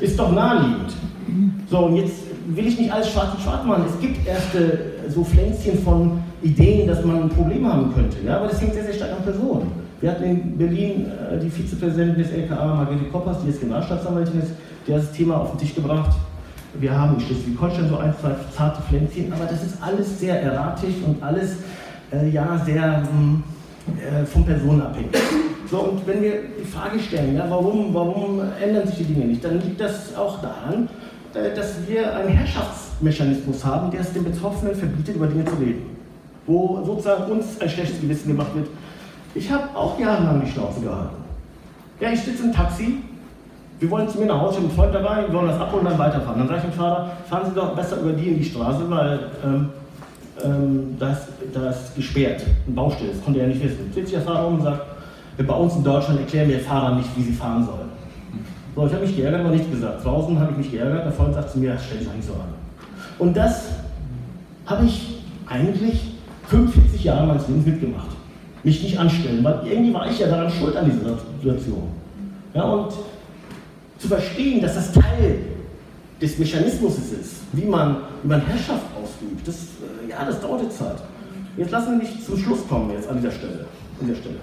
Ist 0.00 0.18
doch 0.18 0.32
naheliegend. 0.32 0.94
So, 1.70 1.78
und 1.80 1.96
jetzt 1.96 2.14
will 2.48 2.66
ich 2.66 2.78
nicht 2.78 2.90
alles 2.90 3.10
schwarz 3.10 3.34
und 3.34 3.42
schwarz 3.42 3.64
machen. 3.64 3.84
Es 3.86 4.00
gibt 4.00 4.26
erste 4.26 4.78
so 5.08 5.24
Pflänzchen 5.24 5.78
von 5.80 6.22
Ideen, 6.42 6.86
dass 6.86 7.04
man 7.04 7.24
ein 7.24 7.28
Problem 7.28 7.70
haben 7.70 7.92
könnte. 7.92 8.16
Ja? 8.24 8.38
Aber 8.38 8.48
das 8.48 8.60
hängt 8.60 8.72
sehr, 8.72 8.84
sehr 8.84 8.94
stark 8.94 9.12
an 9.12 9.24
Personen. 9.24 9.85
Wir 10.06 10.12
hatten 10.12 10.22
in 10.22 10.56
Berlin 10.56 11.10
äh, 11.32 11.36
die 11.36 11.50
Vizepräsidentin 11.50 12.22
des 12.22 12.30
LKA, 12.30 12.64
Margrethe 12.76 13.06
Koppers, 13.10 13.38
die 13.42 13.48
jetzt 13.48 13.58
Generalstaatsanwältin 13.58 14.40
ist, 14.40 14.52
die 14.86 14.94
hat 14.94 15.00
das 15.00 15.10
Thema 15.10 15.38
auf 15.38 15.50
den 15.50 15.58
Tisch 15.58 15.74
gebracht. 15.74 16.16
Wir 16.74 16.96
haben 16.96 17.14
in 17.14 17.20
Schleswig-Holstein 17.22 17.88
so 17.88 17.96
ein, 17.96 18.14
zwei 18.20 18.36
zarte 18.56 18.82
Pflänzchen, 18.82 19.32
aber 19.32 19.46
das 19.46 19.64
ist 19.64 19.82
alles 19.82 20.20
sehr 20.20 20.40
erratisch 20.40 20.94
und 21.04 21.20
alles 21.20 21.56
äh, 22.12 22.28
ja, 22.28 22.56
sehr 22.64 23.02
hm, 23.02 23.42
äh, 23.98 24.24
von 24.24 24.44
Personen 24.44 24.80
abhängig. 24.82 25.10
So, 25.68 25.78
und 25.78 26.06
wenn 26.06 26.22
wir 26.22 26.34
die 26.56 26.64
Frage 26.64 27.00
stellen, 27.00 27.34
ja, 27.34 27.46
warum, 27.48 27.92
warum 27.92 28.40
ändern 28.62 28.86
sich 28.86 28.98
die 28.98 29.12
Dinge 29.12 29.26
nicht, 29.26 29.44
dann 29.44 29.60
liegt 29.60 29.80
das 29.80 30.14
auch 30.14 30.40
daran, 30.40 30.88
äh, 31.34 31.52
dass 31.52 31.78
wir 31.88 32.14
einen 32.14 32.28
Herrschaftsmechanismus 32.28 33.64
haben, 33.64 33.90
der 33.90 34.02
es 34.02 34.12
den 34.12 34.22
Betroffenen 34.22 34.76
verbietet, 34.76 35.16
über 35.16 35.26
Dinge 35.26 35.46
zu 35.46 35.56
reden. 35.56 35.82
Wo 36.46 36.80
sozusagen 36.86 37.24
uns 37.32 37.60
ein 37.60 37.68
schlechtes 37.68 38.00
Gewissen 38.00 38.28
gemacht 38.28 38.54
wird. 38.54 38.68
Ich 39.36 39.52
habe 39.52 39.64
auch 39.74 39.98
jahrelang 39.98 40.40
die 40.44 40.50
Schnauze 40.50 40.80
gehalten. 40.80 41.16
Ja, 42.00 42.10
ich 42.10 42.20
sitze 42.20 42.44
im 42.44 42.52
Taxi, 42.52 43.02
wir 43.78 43.90
wollen 43.90 44.08
zu 44.08 44.18
mir 44.18 44.26
nach 44.26 44.40
Hause, 44.40 44.52
ich 44.52 44.56
habe 44.56 44.68
einen 44.68 44.76
Freund 44.76 44.94
dabei, 44.94 45.28
wir 45.28 45.34
wollen 45.34 45.48
das 45.48 45.60
abholen 45.60 45.84
und 45.84 45.92
dann 45.92 45.98
weiterfahren. 45.98 46.38
Dann 46.38 46.48
sage 46.48 46.60
ich 46.60 46.64
dem 46.64 46.72
Fahrer, 46.72 47.10
fahren 47.28 47.42
Sie 47.46 47.54
doch 47.54 47.74
besser 47.76 48.00
über 48.00 48.12
die 48.12 48.28
in 48.28 48.38
die 48.38 48.44
Straße, 48.44 48.88
weil 48.88 49.20
ähm, 49.44 49.68
ähm, 50.42 50.96
das, 50.98 51.28
das 51.52 51.94
gesperrt, 51.94 52.42
ein 52.66 52.74
Baustelle, 52.74 53.10
das 53.12 53.22
konnte 53.22 53.40
er 53.40 53.48
nicht 53.48 53.62
wissen. 53.62 53.92
Sitzt 53.92 54.14
der 54.14 54.22
Fahrer 54.22 54.46
um 54.46 54.54
und 54.54 54.62
sagt, 54.62 54.82
bei 55.36 55.54
uns 55.54 55.76
in 55.76 55.84
Deutschland 55.84 56.20
erklären 56.20 56.48
wir 56.48 56.60
Fahrern 56.60 56.96
nicht, 56.96 57.10
wie 57.14 57.22
sie 57.22 57.32
fahren 57.32 57.64
sollen. 57.64 57.90
So, 58.74 58.86
ich 58.86 58.92
habe 58.92 59.04
mich 59.04 59.16
geärgert, 59.16 59.40
aber 59.40 59.50
nichts 59.50 59.70
gesagt. 59.70 60.02
Draußen 60.02 60.38
habe 60.38 60.52
ich 60.52 60.56
mich 60.58 60.70
geärgert, 60.70 61.04
der 61.04 61.12
Freund 61.12 61.34
sagt 61.34 61.50
zu 61.50 61.58
mir, 61.58 61.76
stell 61.78 61.98
dich 61.98 62.08
eigentlich 62.08 62.24
so 62.24 62.32
an. 62.32 62.54
Und 63.18 63.36
das 63.36 63.68
habe 64.64 64.86
ich 64.86 65.22
eigentlich 65.46 66.14
45 66.48 67.04
Jahre 67.04 67.26
meines 67.26 67.46
Lebens 67.48 67.66
mitgemacht. 67.66 68.15
Mich 68.66 68.82
nicht 68.82 68.98
anstellen, 68.98 69.44
weil 69.44 69.60
irgendwie 69.64 69.94
war 69.94 70.10
ich 70.10 70.18
ja 70.18 70.26
daran 70.26 70.50
schuld 70.50 70.74
an 70.74 70.90
dieser 70.90 71.16
Situation. 71.38 71.84
Ja, 72.52 72.64
und 72.64 72.92
zu 73.96 74.08
verstehen, 74.08 74.60
dass 74.60 74.74
das 74.74 74.90
Teil 74.90 75.38
des 76.20 76.36
Mechanismus 76.36 76.98
ist, 76.98 77.42
wie 77.52 77.64
man, 77.64 77.98
wie 78.24 78.28
man 78.28 78.40
Herrschaft 78.44 78.86
ausübt, 79.00 79.46
das, 79.46 79.54
äh, 79.54 80.10
ja, 80.10 80.24
das 80.24 80.40
dauert 80.40 80.72
Zeit. 80.72 80.96
Jetzt 81.56 81.70
lassen 81.70 81.92
wir 81.92 81.98
mich 81.98 82.24
zum 82.24 82.36
Schluss 82.36 82.66
kommen, 82.68 82.90
jetzt 82.90 83.08
an 83.08 83.18
dieser 83.18 83.30
Stelle. 83.30 83.66
An 84.00 84.06
dieser 84.08 84.18
Stelle. 84.18 84.38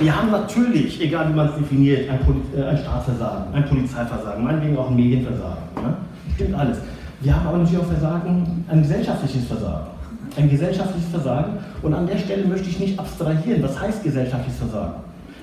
Wir 0.00 0.16
haben 0.16 0.32
natürlich, 0.32 1.00
egal 1.00 1.28
wie 1.28 1.36
man 1.36 1.48
es 1.50 1.54
definiert, 1.54 2.10
ein, 2.10 2.18
Poli 2.18 2.40
äh, 2.56 2.64
ein 2.64 2.78
Staatsversagen, 2.78 3.54
ein 3.54 3.68
Polizeiversagen, 3.68 4.42
meinetwegen 4.42 4.76
auch 4.76 4.90
ein 4.90 4.96
Medienversagen. 4.96 5.62
Ja? 5.76 5.96
Stimmt 6.34 6.56
alles. 6.56 6.78
Wir 7.20 7.36
haben 7.36 7.46
aber 7.46 7.58
natürlich 7.58 7.78
auch 7.78 7.86
Versagen, 7.86 8.64
ein 8.68 8.82
gesellschaftliches 8.82 9.44
Versagen. 9.44 9.91
Ein 10.36 10.48
gesellschaftliches 10.48 11.10
Versagen. 11.10 11.58
Und 11.82 11.94
an 11.94 12.06
der 12.06 12.18
Stelle 12.18 12.44
möchte 12.46 12.68
ich 12.68 12.78
nicht 12.78 12.98
abstrahieren. 12.98 13.62
Was 13.62 13.78
heißt 13.78 14.02
gesellschaftliches 14.02 14.58
Versagen? 14.58 14.94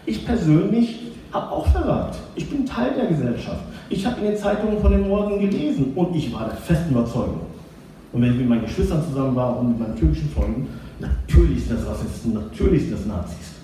Ich 0.06 0.26
persönlich 0.26 0.99
habe 1.32 1.52
auch 1.52 1.68
versagt. 1.68 2.18
Ich 2.36 2.49
bin 2.49 2.66
Teil 2.66 2.94
der 2.95 3.06
Gesellschaft. 3.07 3.61
Ich 3.90 4.06
habe 4.06 4.20
in 4.22 4.28
den 4.32 4.38
Zeitungen 4.38 4.80
von 4.80 4.91
den 4.91 5.07
Morden 5.07 5.40
gelesen 5.40 5.91
und 5.95 6.16
ich 6.16 6.34
war 6.34 6.45
der 6.45 6.57
festen 6.57 6.91
Überzeugung. 6.91 7.41
Und 8.11 8.22
wenn 8.22 8.32
ich 8.32 8.38
mit 8.40 8.49
meinen 8.49 8.64
Geschwistern 8.64 9.03
zusammen 9.07 9.36
war 9.36 9.60
und 9.60 9.70
mit 9.70 9.80
meinen 9.80 9.95
türkischen 9.95 10.30
Freunden, 10.30 10.68
natürlich 10.99 11.66
sind 11.66 11.80
das 11.80 11.88
Rassisten, 11.88 12.34
natürlich 12.34 12.84
sind 12.84 12.94
das 12.94 13.06
Nazis. 13.06 13.60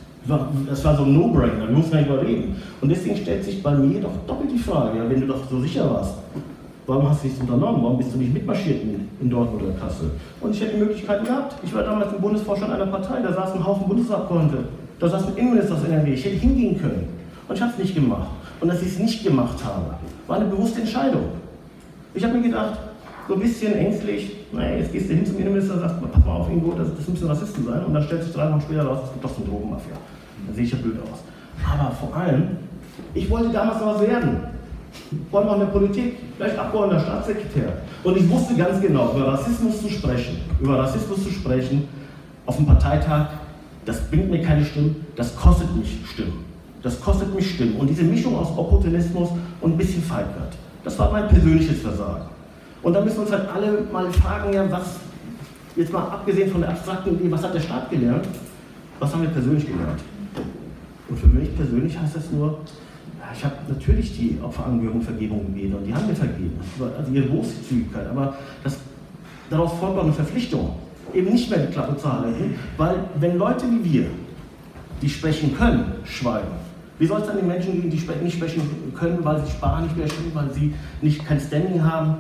Das 0.67 0.83
war 0.83 0.95
so 0.95 1.03
ein 1.03 1.13
No-Brainer, 1.13 1.67
wir 1.67 1.75
mussten 1.75 1.91
gar 1.91 1.99
nicht 2.01 2.09
überreden. 2.09 2.55
Und 2.81 2.89
deswegen 2.89 3.15
stellt 3.17 3.43
sich 3.43 3.61
bei 3.61 3.73
mir 3.75 4.01
doch 4.01 4.13
doppelt 4.27 4.51
die 4.51 4.59
Frage, 4.59 4.99
wenn 5.07 5.21
du 5.21 5.27
doch 5.27 5.49
so 5.49 5.59
sicher 5.59 5.89
warst, 5.89 6.13
warum 6.87 7.09
hast 7.09 7.23
du 7.23 7.27
nichts 7.27 7.41
unternommen? 7.41 7.83
Warum 7.83 7.97
bist 7.97 8.13
du 8.13 8.17
nicht 8.17 8.33
mitmarschiert 8.33 8.83
in, 8.83 9.09
in 9.21 9.29
Dortmund 9.29 9.63
oder 9.63 9.73
Kassel? 9.73 10.11
Und 10.41 10.55
ich 10.55 10.61
hätte 10.61 10.73
die 10.73 10.79
Möglichkeiten 10.79 11.25
gehabt. 11.25 11.55
Ich 11.63 11.73
war 11.73 11.83
damals 11.83 12.13
im 12.13 12.21
Bundesvorstand 12.21 12.73
einer 12.73 12.87
Partei, 12.87 13.21
da 13.21 13.33
saß 13.33 13.53
ein 13.53 13.65
Haufen 13.65 13.87
Bundesabgeordnete, 13.87 14.65
da 14.99 15.09
saß 15.09 15.27
ein 15.27 15.37
Innenminister 15.37 15.75
aus 15.75 15.83
NRW, 15.83 16.13
ich 16.13 16.25
hätte 16.25 16.35
hingehen 16.35 16.79
können. 16.79 17.07
Und 17.47 17.55
ich 17.55 17.61
habe 17.61 17.71
es 17.71 17.77
nicht 17.77 17.95
gemacht. 17.95 18.29
Und 18.61 18.69
dass 18.69 18.81
ich 18.81 18.89
es 18.89 18.99
nicht 18.99 19.23
gemacht 19.23 19.63
habe, 19.63 19.95
war 20.27 20.37
eine 20.37 20.45
bewusste 20.45 20.81
Entscheidung. 20.81 21.25
Ich 22.13 22.23
habe 22.23 22.37
mir 22.37 22.43
gedacht, 22.43 22.79
so 23.27 23.33
ein 23.33 23.39
bisschen 23.39 23.73
ängstlich, 23.73 24.35
naja, 24.51 24.77
jetzt 24.77 24.91
gehst 24.91 25.09
du 25.09 25.13
hin 25.13 25.25
zum 25.25 25.37
Innenminister 25.37 25.75
und 25.75 25.81
sagst, 25.81 25.95
pass 26.13 26.25
mal 26.25 26.31
auf, 26.33 26.49
irgendwo, 26.49 26.71
das, 26.71 26.87
das 26.95 27.07
müssen 27.07 27.27
Rassisten 27.27 27.65
sein. 27.65 27.83
Und 27.83 27.93
dann 27.93 28.03
stellt 28.03 28.23
sich 28.23 28.33
drei 28.33 28.49
Wochen 28.49 28.61
später 28.61 28.83
raus, 28.83 28.99
es 29.05 29.11
gibt 29.11 29.25
doch 29.25 29.31
so 29.31 29.41
eine 29.41 29.51
Drogenmafia. 29.51 29.95
Dann 30.45 30.55
sehe 30.55 30.63
ich 30.63 30.71
ja 30.71 30.77
blöd 30.77 30.97
aus. 31.01 31.19
Aber 31.67 31.91
vor 31.91 32.15
allem, 32.15 32.57
ich 33.13 33.29
wollte 33.29 33.49
damals 33.49 33.79
noch 33.79 33.95
was 33.95 34.01
werden. 34.07 34.54
Noch 35.31 35.53
in 35.53 35.59
der 35.59 35.67
Politik, 35.67 36.17
vielleicht 36.37 36.57
Abgeordneter, 36.57 37.03
Staatssekretär. 37.03 37.73
Und 38.03 38.17
ich 38.17 38.29
wusste 38.29 38.55
ganz 38.55 38.81
genau, 38.81 39.13
über 39.15 39.27
Rassismus 39.27 39.81
zu 39.81 39.89
sprechen, 39.89 40.37
über 40.59 40.79
Rassismus 40.79 41.23
zu 41.23 41.29
sprechen, 41.29 41.87
auf 42.45 42.57
dem 42.57 42.65
Parteitag, 42.65 43.27
das 43.85 44.01
bringt 44.09 44.31
mir 44.31 44.41
keine 44.41 44.65
Stimmen, 44.65 45.05
das 45.15 45.35
kostet 45.35 45.75
mich 45.75 45.99
Stimmen. 46.11 46.45
Das 46.81 47.01
kostet 47.01 47.33
mich 47.35 47.51
Stimmen. 47.51 47.77
Und 47.77 47.89
diese 47.89 48.03
Mischung 48.03 48.35
aus 48.37 48.49
Opportunismus 48.57 49.29
und 49.61 49.71
ein 49.73 49.77
bisschen 49.77 50.03
Feigheit, 50.03 50.53
das 50.83 50.97
war 50.99 51.11
mein 51.11 51.27
persönliches 51.27 51.81
Versagen. 51.81 52.25
Und 52.83 52.93
da 52.93 53.01
müssen 53.01 53.17
wir 53.17 53.23
uns 53.23 53.31
halt 53.31 53.49
alle 53.49 53.81
mal 53.91 54.11
fragen, 54.11 54.53
ja, 54.53 54.71
was, 54.71 54.97
jetzt 55.75 55.91
mal 55.91 56.03
abgesehen 56.03 56.51
von 56.51 56.61
der 56.61 56.69
abstrakten 56.69 57.15
Idee, 57.15 57.31
was 57.31 57.43
hat 57.43 57.53
der 57.53 57.59
Staat 57.59 57.89
gelernt? 57.89 58.27
Was 58.99 59.11
haben 59.11 59.23
wir 59.23 59.29
persönlich 59.29 59.65
gelernt? 59.65 60.01
Und 61.09 61.19
für 61.19 61.27
mich 61.27 61.55
persönlich 61.55 61.97
heißt 61.97 62.15
das 62.15 62.31
nur, 62.31 62.59
ich 63.37 63.43
habe 63.43 63.55
natürlich 63.67 64.17
die 64.17 64.37
Opferangehörigen 64.41 65.01
Vergebung 65.01 65.45
gebeten 65.45 65.75
und 65.75 65.85
die 65.85 65.93
haben 65.93 66.07
mir 66.07 66.15
vergeben. 66.15 66.57
Also 66.97 67.11
ihre 67.11 67.27
Großzügigkeit. 67.27 68.07
Aber 68.07 68.35
das, 68.63 68.77
daraus 69.49 69.73
folgt 69.79 69.97
auch 69.97 70.03
eine 70.03 70.13
Verpflichtung, 70.13 70.75
eben 71.13 71.31
nicht 71.31 71.49
mehr 71.49 71.59
die 71.59 71.73
Klappe 71.73 71.97
zu 71.97 72.11
halten, 72.11 72.55
weil 72.77 72.95
wenn 73.19 73.37
Leute 73.37 73.65
wie 73.69 73.93
wir, 73.93 74.05
die 75.01 75.09
sprechen 75.09 75.55
können, 75.57 75.85
schweigen, 76.05 76.47
wie 76.97 77.07
soll 77.07 77.19
es 77.19 77.27
dann 77.27 77.37
den 77.37 77.47
Menschen 77.47 77.73
gehen, 77.73 77.89
die 77.89 78.23
nicht 78.23 78.35
sprechen 78.35 78.61
können, 78.95 79.19
weil 79.23 79.45
sie 79.45 79.51
Sprache 79.51 79.83
nicht 79.83 79.97
mehr 79.97 80.07
sprechen, 80.07 80.31
weil 80.33 80.51
sie 80.53 80.73
nicht 81.01 81.25
kein 81.25 81.39
Standing 81.39 81.83
haben? 81.83 82.15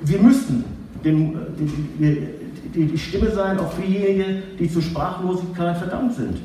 Wir 0.00 0.18
müssen 0.20 0.64
dem, 1.04 1.38
die, 1.56 2.28
die, 2.74 2.86
die 2.86 2.98
Stimme 2.98 3.30
sein, 3.30 3.58
auch 3.60 3.70
für 3.70 3.82
diejenigen, 3.82 4.42
die 4.58 4.68
zur 4.68 4.82
Sprachlosigkeit 4.82 5.76
verdammt 5.76 6.14
sind. 6.14 6.38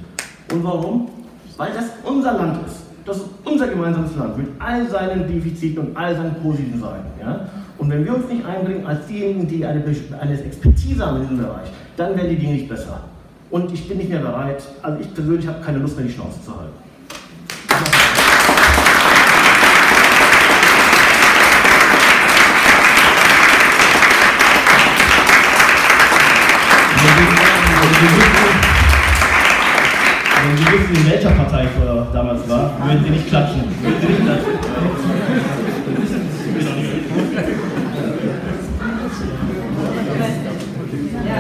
Und 0.52 0.64
warum? 0.64 1.10
Weil 1.58 1.74
das 1.74 1.86
unser 2.04 2.34
Land 2.34 2.68
ist. 2.68 2.83
Das 3.06 3.18
ist 3.18 3.26
unser 3.44 3.68
gemeinsames 3.68 4.16
Land 4.16 4.38
mit 4.38 4.48
all 4.60 4.88
seinen 4.88 5.28
Defiziten 5.28 5.88
und 5.88 5.98
all 5.98 6.16
seinen 6.16 6.36
positiven 6.36 6.80
Seiten. 6.80 7.08
Ja? 7.20 7.48
Und 7.78 7.90
wenn 7.90 8.06
wir 8.06 8.16
uns 8.16 8.30
nicht 8.30 8.46
einbringen 8.46 8.86
als 8.86 9.06
diejenigen, 9.08 9.46
die 9.48 9.66
eine, 9.66 9.84
eine 10.22 10.44
Expertise 10.44 11.06
haben 11.06 11.18
in 11.18 11.24
diesem 11.24 11.38
Bereich, 11.40 11.70
dann 11.98 12.16
werden 12.16 12.30
die 12.30 12.38
Dinge 12.38 12.54
nicht 12.54 12.70
besser. 12.70 13.02
Und 13.52 13.72
ich 13.74 13.88
bin 13.88 13.98
nicht 13.98 14.10
mehr 14.10 14.22
bereit, 14.22 14.64
also 14.82 15.00
ich 15.02 15.14
persönlich 15.14 15.48
habe 15.48 15.62
keine 15.62 15.80
Lust 15.80 15.98
mehr, 15.98 16.06
die 16.06 16.14
Schnauze 16.14 16.42
zu 16.44 16.58
halten. 16.58 16.74
Wenn 30.44 30.58
Sie 30.58 30.66
wissen, 30.66 31.06
in 31.06 31.10
welcher 31.10 31.32
Partei 31.32 31.64
ich 31.64 31.70
damals 32.12 32.50
war, 32.50 32.76
würden 32.86 33.04
Sie 33.06 33.12
nicht 33.12 33.28
klatschen. 33.28 33.64
Würden 33.82 34.28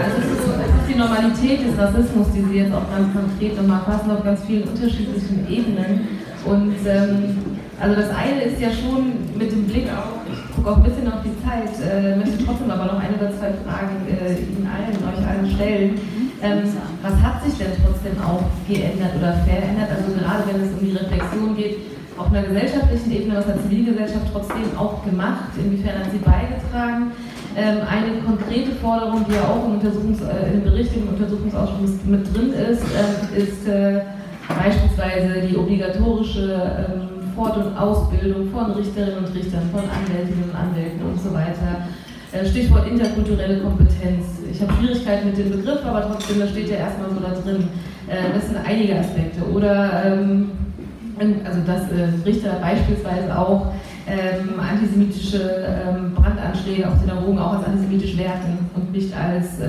es 0.07 0.17
ist, 0.17 0.87
die 0.87 0.95
Normalität 0.95 1.67
des 1.67 1.77
Rassismus, 1.77 2.27
die 2.33 2.43
Sie 2.43 2.59
jetzt 2.59 2.73
auch 2.73 2.89
ganz 2.89 3.13
konkret 3.13 3.57
nochmal 3.57 3.81
fassen, 3.85 4.09
auf 4.09 4.23
ganz 4.23 4.39
vielen 4.47 4.69
unterschiedlichen 4.69 5.47
Ebenen. 5.49 6.07
Und 6.45 6.75
ähm, 6.87 7.37
also 7.81 7.95
das 7.95 8.09
eine 8.09 8.41
ist 8.43 8.61
ja 8.61 8.69
schon 8.69 9.15
mit 9.37 9.51
dem 9.51 9.65
Blick 9.65 9.87
auf 9.89 10.23
gucke 10.63 10.69
auch 10.71 10.77
ein 10.77 10.83
bisschen 10.83 11.07
auf 11.11 11.19
die 11.23 11.35
Zeit, 11.43 11.75
äh, 11.83 12.15
möchte 12.15 12.43
trotzdem 12.45 12.71
aber 12.71 12.85
noch 12.85 12.99
ein 12.99 13.15
oder 13.19 13.31
zwei 13.35 13.51
Fragen 13.67 14.07
äh, 14.07 14.39
Ihnen 14.39 14.67
allen, 14.67 14.95
euch 14.95 15.27
allen 15.27 15.51
stellen. 15.51 15.99
Ähm, 16.43 16.63
was 17.01 17.15
hat 17.23 17.43
sich 17.43 17.57
denn 17.57 17.71
trotzdem 17.79 18.19
auch 18.21 18.43
geändert 18.67 19.15
oder 19.17 19.33
verändert? 19.47 19.89
Also 19.95 20.11
gerade 20.11 20.43
wenn 20.51 20.61
es 20.61 20.73
um 20.75 20.83
die 20.85 20.91
Reflexion 20.91 21.55
geht, 21.55 21.77
auf 22.17 22.27
einer 22.27 22.43
gesellschaftlichen 22.43 23.11
Ebene, 23.11 23.37
was 23.37 23.47
hat 23.47 23.63
Zivilgesellschaft 23.63 24.27
trotzdem 24.31 24.77
auch 24.77 25.03
gemacht? 25.05 25.55
Inwiefern 25.57 25.99
hat 25.99 26.11
sie 26.11 26.19
beigetragen? 26.19 27.11
Ähm, 27.55 27.77
eine 27.87 28.19
konkrete 28.25 28.71
Forderung, 28.75 29.25
die 29.27 29.35
ja 29.35 29.43
auch 29.43 29.63
im, 29.65 29.79
Untersuchungs-, 29.79 30.21
äh, 30.21 30.53
im 30.53 30.63
Bericht 30.63 30.91
im 30.97 31.07
Untersuchungsausschuss 31.07 32.03
mit 32.05 32.35
drin 32.35 32.51
ist, 32.53 32.83
äh, 32.91 33.39
ist 33.39 33.67
äh, 33.67 34.01
beispielsweise 34.49 35.47
die 35.47 35.55
obligatorische 35.55 36.51
ähm, 36.51 37.31
Fort- 37.35 37.57
und 37.57 37.77
Ausbildung 37.77 38.49
von 38.51 38.71
Richterinnen 38.71 39.25
und 39.25 39.33
Richtern, 39.33 39.69
von 39.71 39.81
Anwältinnen 39.81 40.49
und 40.49 40.55
Anwälten 40.55 41.01
und 41.01 41.21
so 41.21 41.33
weiter. 41.33 41.87
Äh, 42.33 42.45
Stichwort 42.47 42.87
interkulturelle 42.89 43.59
Kompetenz. 43.59 44.25
Ich 44.51 44.59
habe 44.59 44.73
Schwierigkeiten 44.73 45.27
mit 45.27 45.37
dem 45.37 45.51
Begriff, 45.51 45.85
aber 45.85 46.01
trotzdem, 46.01 46.39
das 46.39 46.49
steht 46.49 46.69
ja 46.69 46.77
erstmal 46.77 47.09
so 47.11 47.19
da 47.19 47.29
drin. 47.29 47.67
Äh, 48.07 48.33
das 48.33 48.47
sind 48.47 48.57
einige 48.65 48.97
Aspekte. 48.97 49.43
Oder, 49.51 50.03
ähm, 50.05 50.49
also 51.45 51.59
dass 51.61 51.91
äh, 51.91 52.09
Richter 52.25 52.57
beispielsweise 52.59 53.37
auch 53.37 53.73
ähm, 54.07 54.59
antisemitische 54.59 55.63
ähm, 55.63 56.13
Brandanschläge 56.15 56.87
auf 56.87 56.99
Synagogen 56.99 57.37
auch 57.37 57.53
als 57.53 57.65
antisemitisch 57.65 58.17
werten 58.17 58.57
und 58.75 58.91
nicht 58.91 59.13
als 59.15 59.59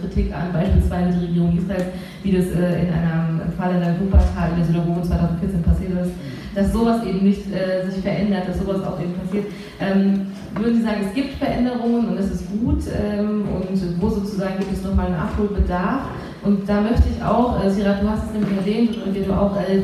Kritik 0.00 0.32
an 0.32 0.52
beispielsweise 0.52 1.18
die 1.18 1.26
Regierung 1.26 1.58
Israels, 1.58 1.86
wie 2.22 2.32
das 2.32 2.46
in 2.46 2.88
einem 2.88 3.52
Fall 3.58 3.74
in 3.74 3.80
der 3.80 4.00
Wuppertal 4.00 4.50
in 4.52 4.56
der 4.56 4.64
Synagoge 4.64 5.02
2014 5.02 5.62
passiert 5.62 5.90
ist 6.06 6.12
dass 6.54 6.72
sowas 6.72 7.04
eben 7.04 7.24
nicht 7.24 7.42
äh, 7.52 7.88
sich 7.90 8.02
verändert, 8.02 8.48
dass 8.48 8.58
sowas 8.58 8.82
auch 8.84 9.00
eben 9.00 9.14
passiert. 9.14 9.46
Ähm, 9.80 10.26
würden 10.54 10.76
Sie 10.76 10.82
sagen, 10.82 11.00
es 11.08 11.14
gibt 11.14 11.34
Veränderungen 11.34 12.08
und 12.08 12.18
es 12.18 12.30
ist 12.30 12.44
gut 12.50 12.82
ähm, 12.92 13.44
und 13.54 14.00
wo 14.00 14.08
sozusagen 14.08 14.58
gibt 14.58 14.72
es 14.72 14.84
nochmal 14.84 15.06
einen 15.06 15.16
Abholbedarf? 15.16 16.02
Und 16.44 16.68
da 16.68 16.80
möchte 16.80 17.04
ich 17.14 17.24
auch, 17.24 17.64
äh, 17.64 17.70
Sirat, 17.70 18.02
du 18.02 18.10
hast 18.10 18.24
es 18.26 18.32
nämlich 18.32 18.58
erwähnt 18.58 18.98
und 19.04 19.14
du 19.14 19.32
auch 19.32 19.56
äh, 19.56 19.82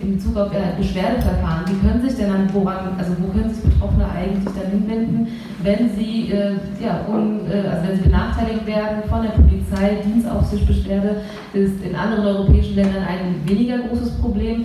in 0.00 0.16
Bezug 0.16 0.36
auf 0.36 0.52
äh, 0.52 0.76
Beschwerdeverfahren, 0.78 1.64
wie 1.68 1.86
können 1.86 2.00
sich 2.00 2.16
denn 2.16 2.30
dann 2.32 2.52
woran, 2.54 2.96
also 2.96 3.12
wo 3.20 3.28
können 3.32 3.52
sich 3.52 3.62
Betroffene 3.62 4.06
eigentlich 4.08 4.44
dann 4.44 4.70
hinwenden, 4.70 5.28
wenn 5.62 5.90
sie, 5.94 6.32
äh, 6.32 6.54
ja, 6.82 7.04
un, 7.06 7.40
äh, 7.50 7.68
also 7.68 7.88
wenn 7.88 7.96
sie 7.96 8.02
benachteiligt 8.04 8.66
werden 8.66 9.02
von 9.08 9.22
der 9.22 9.30
Polizei, 9.30 9.98
Dienstaufsichtsbeschwerde 10.04 11.22
ist 11.52 11.84
in 11.84 11.94
anderen 11.94 12.24
europäischen 12.24 12.76
Ländern 12.76 13.02
ein 13.02 13.42
weniger 13.46 13.78
großes 13.78 14.12
Problem. 14.18 14.64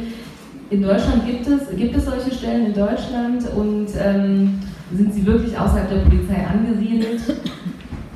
In 0.71 0.81
Deutschland 0.81 1.27
gibt 1.27 1.45
es, 1.47 1.75
gibt 1.77 1.95
es 1.95 2.05
solche 2.05 2.33
Stellen 2.33 2.67
in 2.67 2.73
Deutschland 2.73 3.43
und 3.55 3.87
ähm, 3.99 4.59
sind 4.91 5.13
sie 5.13 5.25
wirklich 5.25 5.57
außerhalb 5.57 5.89
der 5.89 5.97
Polizei 5.97 6.45
angesiedelt? 6.45 7.21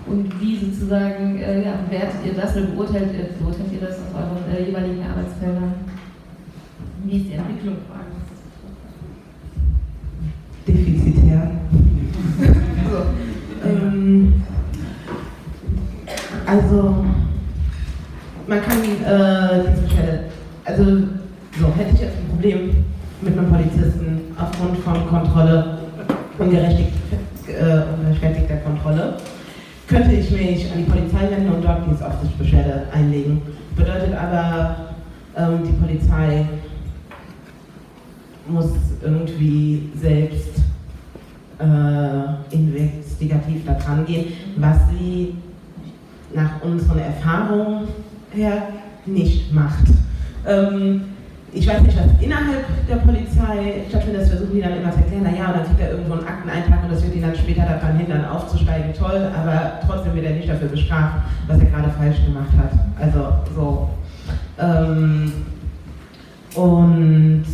Und 0.07 0.41
wie 0.41 0.57
sozusagen 0.57 1.38
äh, 1.38 1.63
ja, 1.63 1.73
wertet 1.89 2.26
ihr 2.26 2.34
das 2.34 2.57
oder 2.57 2.65
beurteilt, 2.65 3.11
äh, 3.13 3.39
beurteilt 3.39 3.71
ihr 3.71 3.88
das 3.88 3.97
auf 3.99 4.15
euren 4.15 4.51
äh, 4.51 4.67
jeweiligen 4.67 5.03
Arbeitsfeldern? 5.03 5.76
Wie 7.03 7.17
ist 7.17 7.27
die 7.27 7.34
Entwicklung? 7.34 7.77
Defizitär. 10.67 11.51
ähm, 13.63 14.41
also, 16.47 17.05
man 18.47 18.61
kann 18.63 18.81
äh, 18.81 19.63
diese 19.69 19.89
Stelle, 19.93 20.19
also 20.65 21.19
so, 21.60 21.68
hätte 21.76 21.94
ich 21.94 22.02
jetzt 22.02 22.18
ein 22.18 22.27
Problem 22.30 22.84
mit 23.22 23.38
einem 23.38 23.49
Polizisten 23.49 24.22
aufgrund 24.40 24.77
von 24.77 25.06
Kontrolle, 25.07 25.80
ungerechtfertigter 26.38 28.53
äh, 28.53 28.64
Kontrolle, 28.64 29.18
könnte 29.88 30.14
ich 30.14 30.31
mich 30.31 30.72
an 30.72 30.77
die 30.77 30.86
Polizei 30.90 31.30
wenden 31.30 31.52
und 31.52 31.61
dort 31.64 31.86
Dienstaufsichtsbeschwerde 31.86 32.84
einlegen. 32.94 33.41
Bedeutet 33.76 34.15
aber, 34.15 34.94
ähm, 35.36 35.60
die 35.65 35.73
Polizei 35.73 36.45
muss 38.48 38.72
irgendwie 39.03 39.90
selbst 39.99 40.61
äh, 41.60 42.56
investigativ 42.56 43.65
da 43.65 43.73
dran 43.73 44.06
gehen, 44.06 44.31
was 44.57 44.77
sie 44.91 45.36
nach 46.34 46.61
unseren 46.61 46.99
Erfahrungen 46.99 47.90
her 48.34 48.69
nicht 49.06 49.53
macht. 49.53 49.88
Ähm, 50.48 51.02
ich 51.53 51.67
weiß 51.67 51.81
nicht, 51.81 51.97
was 51.97 52.21
innerhalb 52.21 52.65
der 52.88 52.97
Polizei 52.97 53.84
stattfindet, 53.89 54.21
das 54.21 54.30
versuchen 54.30 54.55
die 54.55 54.61
dann 54.61 54.77
immer 54.77 54.91
zu 54.91 54.99
erklären, 54.99 55.23
naja, 55.23 55.47
und 55.47 55.55
dann 55.55 55.65
kriegt 55.65 55.80
er 55.81 55.91
irgendwo 55.91 56.13
einen 56.13 56.27
Akteneintrag 56.27 56.84
und 56.84 56.91
das 56.91 57.03
wird 57.03 57.15
ihn 57.15 57.21
dann 57.21 57.35
später 57.35 57.63
daran 57.63 57.97
hindern, 57.97 58.26
aufzusteigen, 58.26 58.93
toll, 58.93 59.31
aber 59.35 59.80
trotzdem 59.85 60.15
wird 60.15 60.26
er 60.26 60.34
nicht 60.34 60.49
dafür 60.49 60.67
bestraft, 60.67 61.15
was 61.47 61.59
er 61.59 61.65
gerade 61.65 61.89
falsch 61.89 62.17
gemacht 62.26 62.51
hat. 62.57 62.71
Also 62.99 63.34
so. 63.55 63.89
Ähm, 64.59 65.34
und 66.55 67.45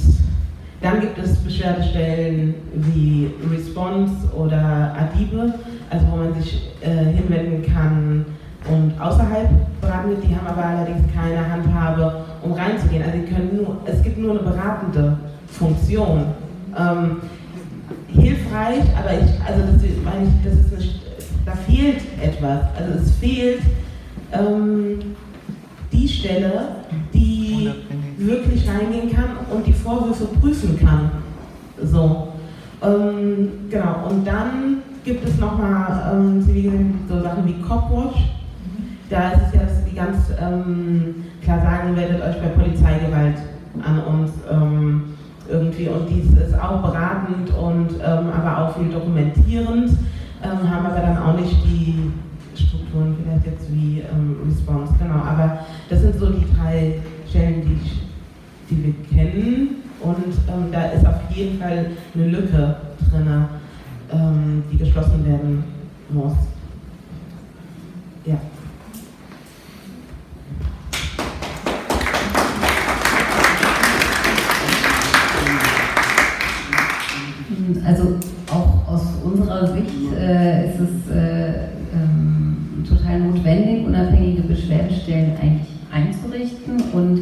dann 0.82 1.02
gibt 1.02 1.18
es 1.18 1.38
Beschwerdestellen 1.38 2.56
wie 2.74 3.32
Response 3.52 4.28
oder 4.34 4.96
Adibe, 4.98 5.54
also 5.90 6.06
wo 6.12 6.18
man 6.18 6.34
sich 6.34 6.70
äh, 6.82 7.14
hinwenden 7.16 7.74
kann 7.74 8.26
und 8.68 9.00
außerhalb 9.00 9.50
beraten 9.82 10.10
wird. 10.10 10.24
Die 10.24 10.36
haben 10.36 10.48
aber 10.48 10.66
allerdings 10.66 11.02
keine 11.14 11.50
Handhabe 11.50 12.25
um 12.46 12.54
reinzugehen. 12.54 13.04
Also 13.04 13.18
sie 13.18 13.34
können 13.34 13.58
nur, 13.58 13.78
es 13.86 14.02
gibt 14.04 14.18
nur 14.18 14.32
eine 14.32 14.40
beratende 14.40 15.18
Funktion. 15.48 16.26
Ähm, 16.78 17.18
hilfreich, 18.08 18.84
aber 18.98 19.14
ich, 19.14 19.42
also 19.46 19.62
das, 19.72 19.82
meine 20.04 20.28
ich, 20.28 20.44
das 20.44 20.54
ist 20.54 20.74
eine, 20.74 21.46
da 21.46 21.52
fehlt 21.54 22.02
etwas. 22.22 22.62
Also 22.78 23.00
es 23.00 23.12
fehlt 23.18 23.62
ähm, 24.32 25.00
die 25.92 26.08
Stelle, 26.08 26.68
die 27.14 27.72
wirklich 28.18 28.68
reingehen 28.68 29.12
kann 29.12 29.38
und 29.52 29.66
die 29.66 29.74
Vorwürfe 29.74 30.26
prüfen 30.40 30.78
kann. 30.80 31.12
So. 31.84 32.30
Ähm, 32.82 33.50
genau, 33.70 34.08
und 34.10 34.26
dann 34.26 34.82
gibt 35.04 35.28
es 35.28 35.38
nochmal 35.38 36.14
ähm, 36.14 36.42
so 37.08 37.22
Sachen 37.22 37.48
wie 37.48 37.62
Copwatch. 37.62 38.18
Da 39.10 39.32
ist 39.32 39.42
es 39.48 39.54
ja, 39.54 39.62
die 39.90 39.96
ganz 39.96 40.18
ähm, 40.42 41.24
klar 41.46 41.62
sagen, 41.62 41.96
werdet 41.96 42.22
euch 42.22 42.42
bei 42.42 42.48
Polizeigewalt 42.48 43.38
an 43.84 44.02
uns 44.02 44.32
ähm, 44.52 45.04
irgendwie 45.48 45.88
und 45.88 46.10
dies 46.10 46.34
ist 46.34 46.60
auch 46.60 46.82
beratend 46.82 47.52
und 47.52 47.92
ähm, 48.04 48.30
aber 48.36 48.58
auch 48.58 48.78
viel 48.78 48.90
dokumentierend, 48.90 49.92
ähm, 50.44 50.70
haben 50.70 50.86
aber 50.88 51.00
dann 51.00 51.18
auch 51.18 51.40
nicht 51.40 51.56
die 51.64 52.12
Strukturen 52.56 53.16
vielleicht 53.22 53.46
jetzt 53.46 53.72
wie 53.72 54.00
ähm, 54.00 54.38
Response, 54.48 54.94
genau, 54.98 55.24
aber 55.24 55.60
das 55.90 56.02
sind 56.02 56.18
so 56.20 56.32
die 56.32 56.46
drei 56.56 57.00
Stellen, 57.30 57.62
die, 57.62 57.78
ich, 57.86 58.02
die 58.70 58.84
wir 58.84 58.94
kennen 59.16 59.76
und 60.02 60.34
ähm, 60.48 60.72
da 60.72 60.86
ist 60.88 61.06
auf 61.06 61.30
jeden 61.30 61.60
Fall 61.60 61.92
eine 62.16 62.28
Lücke 62.28 62.76
drin, 63.12 63.46
ähm, 64.12 64.64
die 64.72 64.78
geschlossen 64.78 65.24
werden 65.26 65.64
muss. 66.10 66.34
Ja. 68.26 68.38
Also 77.86 78.16
auch 78.52 78.94
aus 78.94 79.04
unserer 79.24 79.68
Sicht 79.68 80.14
äh, 80.20 80.70
ist 80.70 80.80
es 80.80 81.12
äh, 81.12 81.48
ähm, 81.94 82.84
total 82.88 83.20
notwendig, 83.20 83.86
unabhängige 83.86 84.44
Beschwerdestellen 84.44 85.32
eigentlich 85.42 85.68
einzurichten. 85.92 86.82
Und 86.94 87.22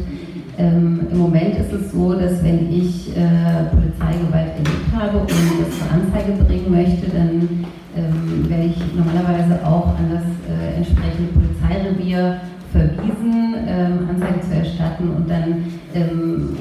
ähm, 0.58 1.06
im 1.10 1.18
Moment 1.18 1.56
ist 1.56 1.72
es 1.72 1.92
so, 1.92 2.14
dass 2.14 2.42
wenn 2.42 2.70
ich 2.72 3.16
äh, 3.16 3.64
Polizeigewalt 3.70 4.52
erlebt 4.52 4.92
habe 4.94 5.18
und 5.18 5.30
das 5.30 5.78
zur 5.78 5.90
Anzeige 5.92 6.44
bringen 6.44 6.70
möchte, 6.70 7.10
dann 7.10 7.66
ähm, 7.96 8.48
werde 8.48 8.66
ich 8.66 8.76
normalerweise 8.94 9.64
auch 9.66 9.88
an 9.98 10.10
das 10.12 10.24
äh, 10.48 10.76
entsprechende 10.76 11.32
Polizeirevier 11.32 12.40
verwiesen, 12.72 13.54
ähm, 13.68 14.08
Anzeige 14.10 14.40
zu 14.40 14.54
erstatten 14.54 15.10
und 15.10 15.30
dann 15.30 15.64
ähm, 15.94 16.56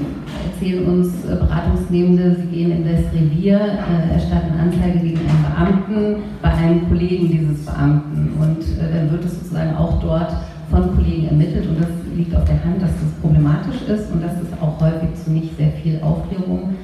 erzählen 0.63 0.85
uns 0.87 1.25
äh, 1.25 1.35
Beratungsnehmende, 1.35 2.35
sie 2.35 2.47
gehen 2.47 2.71
in 2.71 2.83
das 2.85 3.13
Revier, 3.13 3.59
äh, 3.59 4.13
erstatten 4.13 4.57
Anzeige 4.59 4.99
gegen 4.99 5.19
einen 5.19 5.43
Beamten 5.43 6.15
bei 6.41 6.51
einem 6.53 6.87
Kollegen 6.87 7.29
dieses 7.29 7.65
Beamten 7.65 8.31
und 8.39 8.61
äh, 8.79 8.93
dann 8.93 9.11
wird 9.11 9.25
es 9.25 9.39
sozusagen 9.39 9.75
auch 9.75 10.01
dort 10.01 10.33
von 10.69 10.95
Kollegen 10.95 11.27
ermittelt 11.27 11.67
und 11.67 11.79
das 11.79 11.89
liegt 12.15 12.35
auf 12.35 12.45
der 12.45 12.63
Hand, 12.63 12.81
dass 12.81 12.91
das 12.91 13.11
problematisch 13.21 13.81
ist 13.87 14.11
und 14.11 14.23
dass 14.23 14.33
es 14.33 14.61
auch 14.61 14.79
häufig 14.79 15.09
zu 15.23 15.31
nicht 15.31 15.55
sehr 15.57 15.71
viel 15.83 15.99
Aufklärung 16.01 16.75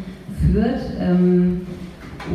führt. 0.42 0.82
Ähm, 1.00 1.62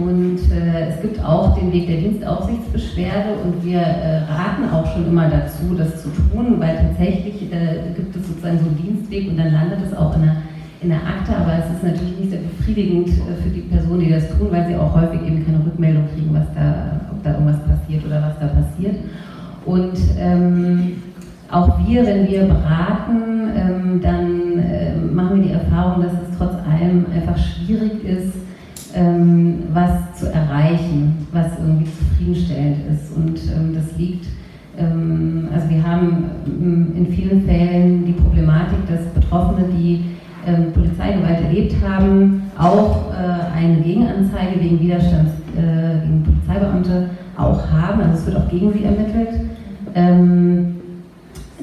und 0.00 0.38
äh, 0.50 0.88
es 0.88 1.02
gibt 1.02 1.22
auch 1.22 1.56
den 1.56 1.70
Weg 1.70 1.86
der 1.86 1.98
Dienstaufsichtsbeschwerde 1.98 3.34
und 3.44 3.62
wir 3.64 3.80
äh, 3.80 4.22
raten 4.24 4.68
auch 4.72 4.90
schon 4.92 5.06
immer 5.06 5.28
dazu, 5.28 5.74
das 5.76 6.02
zu 6.02 6.08
tun, 6.08 6.56
weil 6.58 6.74
tatsächlich 6.74 7.52
äh, 7.52 7.92
gibt 7.94 8.16
es 8.16 8.26
sozusagen 8.26 8.58
so 8.58 8.64
einen 8.64 8.82
Dienstweg 8.82 9.28
und 9.28 9.36
dann 9.36 9.52
landet 9.52 9.80
es 9.86 9.94
auch 9.94 10.16
in 10.16 10.22
einer 10.22 10.36
in 10.80 10.88
der 10.90 10.98
Akte, 10.98 11.36
aber 11.36 11.54
es 11.58 11.76
ist 11.76 11.82
natürlich 11.82 12.18
nicht 12.18 12.30
sehr 12.30 12.40
befriedigend 12.40 13.08
äh, 13.08 13.42
für 13.42 13.48
die 13.48 13.62
Personen, 13.62 14.00
die 14.00 14.10
das 14.10 14.28
tun, 14.28 14.48
weil 14.50 14.66
sie 14.66 14.76
auch 14.76 14.94
häufig 14.94 15.22
eben 15.22 15.44
keine 15.44 15.64
Rückmeldung 15.64 16.04
kriegen, 16.14 16.34
was 16.34 16.46
da, 16.54 17.00
ob 17.10 17.22
da 17.22 17.32
irgendwas 17.32 17.60
passiert 17.66 18.04
oder 18.04 18.22
was 18.22 18.38
da 18.38 18.46
passiert. 18.48 18.96
Und 19.64 19.96
ähm, 20.18 20.92
auch 21.50 21.78
wir, 21.86 22.04
wenn 22.04 22.26
wir 22.28 22.44
beraten, 22.44 23.50
ähm, 23.56 24.00
dann 24.02 24.58
äh, 24.58 24.96
machen 24.96 25.36
wir 25.36 25.48
die 25.48 25.52
Erfahrung, 25.52 26.02
dass 26.02 26.12
es 26.12 26.36
trotz 26.36 26.54
allem 26.54 27.06
einfach 27.14 27.36
schwierig 27.38 28.04
ist, 28.04 28.34
ähm, 28.94 29.64
was 29.72 30.18
zu 30.18 30.32
erreichen, 30.32 31.26
was 31.32 31.46
irgendwie 31.58 31.90
zufriedenstellend 31.98 32.78
ist. 32.92 33.16
Und 33.16 33.40
ähm, 33.54 33.74
das 33.74 33.96
liegt, 33.96 34.26
ähm, 34.78 35.48
also 35.54 35.68
wir 35.70 35.82
haben 35.82 36.30
ähm, 36.46 36.92
in 36.96 37.06
vielen 37.06 37.42
Fällen 37.44 38.04
die 38.04 38.12
Problematik, 38.12 38.86
dass 38.88 39.04
Betroffene, 39.14 39.66
die 39.68 40.04
ähm, 40.46 40.72
Polizeigewalt 40.72 41.40
erlebt 41.42 41.74
haben, 41.86 42.50
auch 42.58 43.12
äh, 43.12 43.56
eine 43.58 43.76
Gegenanzeige 43.76 44.60
wegen 44.60 44.80
Widerstand 44.80 45.28
äh, 45.56 46.06
gegen 46.06 46.22
Polizeibeamte 46.24 47.10
auch 47.36 47.60
haben. 47.70 48.00
Also 48.00 48.14
es 48.14 48.26
wird 48.26 48.36
auch 48.36 48.48
gegen 48.48 48.72
sie 48.72 48.84
ermittelt. 48.84 49.40
Ähm, 49.94 50.76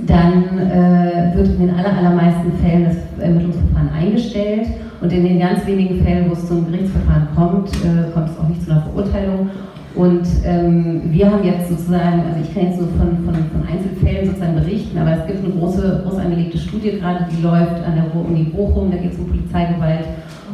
dann 0.08 0.58
äh, 0.58 1.36
wird 1.36 1.48
in 1.48 1.68
den 1.68 1.76
aller, 1.76 1.96
allermeisten 1.96 2.52
Fällen 2.62 2.86
das 2.86 3.24
Ermittlungsverfahren 3.24 3.90
eingestellt 3.90 4.68
und 5.02 5.12
in 5.12 5.24
den 5.24 5.40
ganz 5.40 5.66
wenigen 5.66 6.04
Fällen, 6.04 6.30
wo 6.30 6.34
es 6.34 6.48
zum 6.48 6.66
Gerichtsverfahren 6.72 7.28
kommt, 7.36 7.70
äh, 7.76 8.12
kommt 8.14 8.30
es 8.30 8.40
auch 8.40 8.48
nicht 8.48 8.64
zu 8.64 8.72
einer 8.72 8.82
Verurteilung. 8.82 9.50
Und 9.96 10.26
ähm, 10.46 11.02
wir 11.12 11.30
haben 11.30 11.44
jetzt 11.44 11.70
sozusagen, 11.70 12.24
also 12.24 12.40
ich 12.42 12.54
kann 12.54 12.64
jetzt 12.64 12.80
nur 12.80 12.88
von, 12.90 13.26
von, 13.26 13.34
von, 13.34 13.68
Einzelfällen 13.68 14.28
sozusagen 14.28 14.56
berichten, 14.56 14.98
aber 14.98 15.18
es 15.18 15.28
gibt 15.28 15.44
eine 15.44 15.54
große, 15.54 16.04
groß 16.04 16.18
angelegte 16.18 16.58
Studie 16.58 16.92
gerade, 17.00 17.26
die 17.30 17.42
läuft 17.42 17.84
an 17.84 17.96
der 17.96 18.16
Uni 18.16 18.44
Bochum, 18.44 18.90
da 18.90 18.98
geht 18.98 19.12
es 19.14 19.20
um 19.20 19.28
Polizeigewalt 19.28 20.06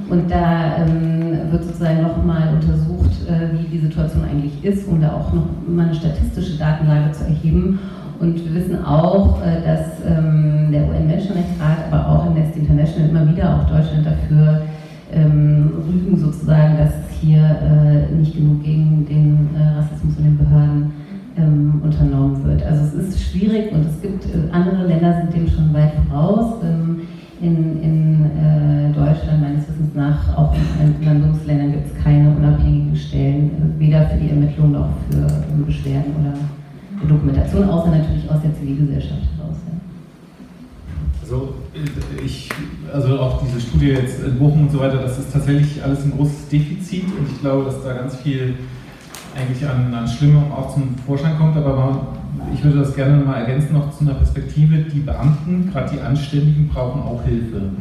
und 0.09 0.31
da 0.31 0.77
ähm, 0.77 1.51
wird 1.51 1.65
sozusagen 1.65 2.01
nochmal 2.01 2.49
untersucht, 2.53 3.11
äh, 3.29 3.53
wie 3.53 3.67
die 3.67 3.79
Situation 3.79 4.23
eigentlich 4.23 4.63
ist, 4.63 4.87
um 4.87 5.01
da 5.01 5.13
auch 5.13 5.31
noch 5.31 5.45
mal 5.67 5.85
eine 5.85 5.95
statistische 5.95 6.57
Datenlage 6.57 7.11
zu 7.11 7.25
erheben. 7.25 7.79
Und 8.19 8.43
wir 8.43 8.55
wissen 8.55 8.83
auch, 8.83 9.39
äh, 9.43 9.61
dass 9.63 10.01
ähm, 10.07 10.69
der 10.71 10.87
UN-Menschenrechtsrat, 10.87 11.91
aber 11.91 12.09
auch 12.09 12.25
Amnesty 12.25 12.59
International 12.59 13.09
immer 13.09 13.27
wieder 13.29 13.55
auch 13.55 13.69
Deutschland 13.69 14.05
dafür 14.05 14.61
ähm, 15.13 15.71
rügen, 15.87 16.17
sozusagen, 16.17 16.77
dass 16.77 17.06
hier 17.21 17.43
äh, 17.43 18.13
nicht 18.15 18.35
genug 18.35 18.63
gegen 18.63 19.05
den 19.05 19.49
äh, 19.55 19.77
Rassismus 19.77 20.17
in 20.17 20.23
den 20.23 20.37
Behörden 20.37 20.91
ähm, 21.37 21.81
unternommen 21.83 22.43
wird. 22.43 22.63
Also 22.63 22.97
es 22.97 23.09
ist 23.09 23.21
schwierig 23.21 23.71
und 23.71 23.85
es 23.85 24.01
gibt 24.01 24.25
äh, 24.25 24.51
andere 24.51 24.87
Länder 24.87 25.21
sind 25.21 25.33
dem 25.33 25.47
schon 25.47 25.73
weit 25.73 25.93
voraus. 26.09 26.63
Ähm, 26.63 27.01
in, 27.39 27.83
in 27.83 28.25
äh, 28.25 28.91
Deutschland 28.93 29.41
meines 29.41 29.67
Wissens 29.69 29.93
nach, 29.93 30.35
auch 30.35 30.55
in 30.81 31.07
anderen 31.07 31.21
Bundesländern 31.21 31.71
gibt 31.71 31.87
es 31.87 32.03
keine 32.03 32.35
unabhängigen 32.35 32.95
Stellen, 32.95 33.75
weder 33.77 34.07
für 34.07 34.17
die 34.17 34.29
Ermittlung 34.29 34.71
noch 34.71 34.89
für 35.09 35.27
Beschwerden 35.63 36.13
oder 36.19 36.33
Dokumentation, 37.07 37.69
außer 37.69 37.89
natürlich 37.91 38.29
aus 38.29 38.41
der 38.41 38.55
Zivilgesellschaft 38.55 39.21
heraus. 39.37 39.57
Ja. 39.67 39.86
Also, 41.29 41.55
ich, 42.23 42.47
also 42.93 43.19
auch 43.19 43.43
diese 43.43 43.59
Studie 43.59 43.87
jetzt 43.87 44.23
in 44.23 44.39
Bochum 44.39 44.61
und 44.61 44.71
so 44.71 44.79
weiter, 44.79 44.99
das 44.99 45.19
ist 45.19 45.33
tatsächlich 45.33 45.83
alles 45.83 46.05
ein 46.05 46.11
großes 46.11 46.47
Defizit 46.47 47.03
und 47.03 47.27
ich 47.29 47.41
glaube, 47.41 47.65
dass 47.65 47.83
da 47.83 47.91
ganz 47.91 48.15
viel 48.15 48.55
eigentlich 49.35 49.67
an, 49.67 49.93
an 49.93 50.07
Schlimmem 50.07 50.49
auch 50.53 50.73
zum 50.73 50.95
Vorschein 51.05 51.37
kommt, 51.37 51.57
aber 51.57 52.15
ich 52.53 52.63
würde 52.63 52.79
das 52.79 52.95
gerne 52.95 53.17
mal 53.25 53.41
ergänzen 53.41 53.73
noch 53.73 53.93
zu 53.93 54.05
einer 54.05 54.13
Perspektive, 54.13 54.77
die 54.77 55.01
Beamten, 55.01 55.69
gerade 55.69 55.95
die 55.95 55.99
Anständigen, 55.99 56.69
brauchen 56.69 57.01
auch 57.01 57.21
Hilfe. 57.25 57.71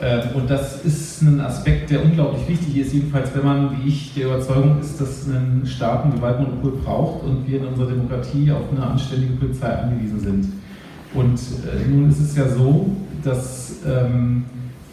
Ähm, 0.00 0.20
und 0.32 0.48
das 0.48 0.82
ist 0.82 1.20
ein 1.20 1.38
Aspekt, 1.38 1.90
der 1.90 2.02
unglaublich 2.02 2.48
wichtig 2.48 2.78
ist, 2.78 2.94
jedenfalls 2.94 3.34
wenn 3.34 3.44
man, 3.44 3.76
wie 3.76 3.90
ich, 3.90 4.14
der 4.14 4.28
Überzeugung 4.28 4.80
ist, 4.80 4.98
dass 4.98 5.26
ein 5.26 5.66
Staat 5.66 6.06
ein 6.06 6.14
Gewaltmonopol 6.14 6.78
braucht 6.82 7.24
und 7.24 7.46
wir 7.46 7.58
in 7.58 7.66
unserer 7.66 7.90
Demokratie 7.90 8.50
auf 8.50 8.72
eine 8.74 8.86
anständige 8.86 9.34
Polizei 9.34 9.68
angewiesen 9.68 10.20
sind. 10.20 10.59
Und 11.14 11.38
äh, 11.38 11.88
nun 11.88 12.08
ist 12.08 12.20
es 12.20 12.36
ja 12.36 12.48
so, 12.48 12.90
dass 13.22 13.76
ähm, 13.86 14.44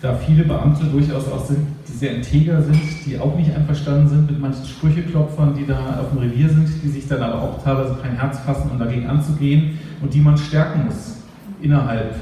da 0.02 0.15
viele 0.15 0.44
Beamte 0.44 0.85
durchaus 0.85 1.27
auch 1.31 1.45
sind, 1.45 1.60
die 1.88 1.98
sehr 1.98 2.15
integer 2.15 2.61
sind, 2.61 2.80
die 3.06 3.19
auch 3.19 3.35
nicht 3.35 3.53
einverstanden 3.56 4.10
sind 4.10 4.31
mit 4.31 4.39
manchen 4.39 4.65
Sprücheklopfern, 4.65 5.56
die 5.56 5.65
da 5.65 5.99
auf 6.02 6.10
dem 6.11 6.19
Revier 6.19 6.49
sind, 6.49 6.69
die 6.84 6.89
sich 6.89 7.07
dann 7.07 7.22
aber 7.22 7.41
auch 7.41 7.64
teilweise 7.64 7.95
kein 8.02 8.18
Herz 8.18 8.39
fassen, 8.39 8.69
um 8.72 8.80
dagegen 8.80 9.07
anzugehen 9.07 9.80
und 10.02 10.14
die 10.14 10.22
man 10.22 10.38
stärken 10.38 10.85
muss 10.85 11.18
innerhalb 11.61 12.15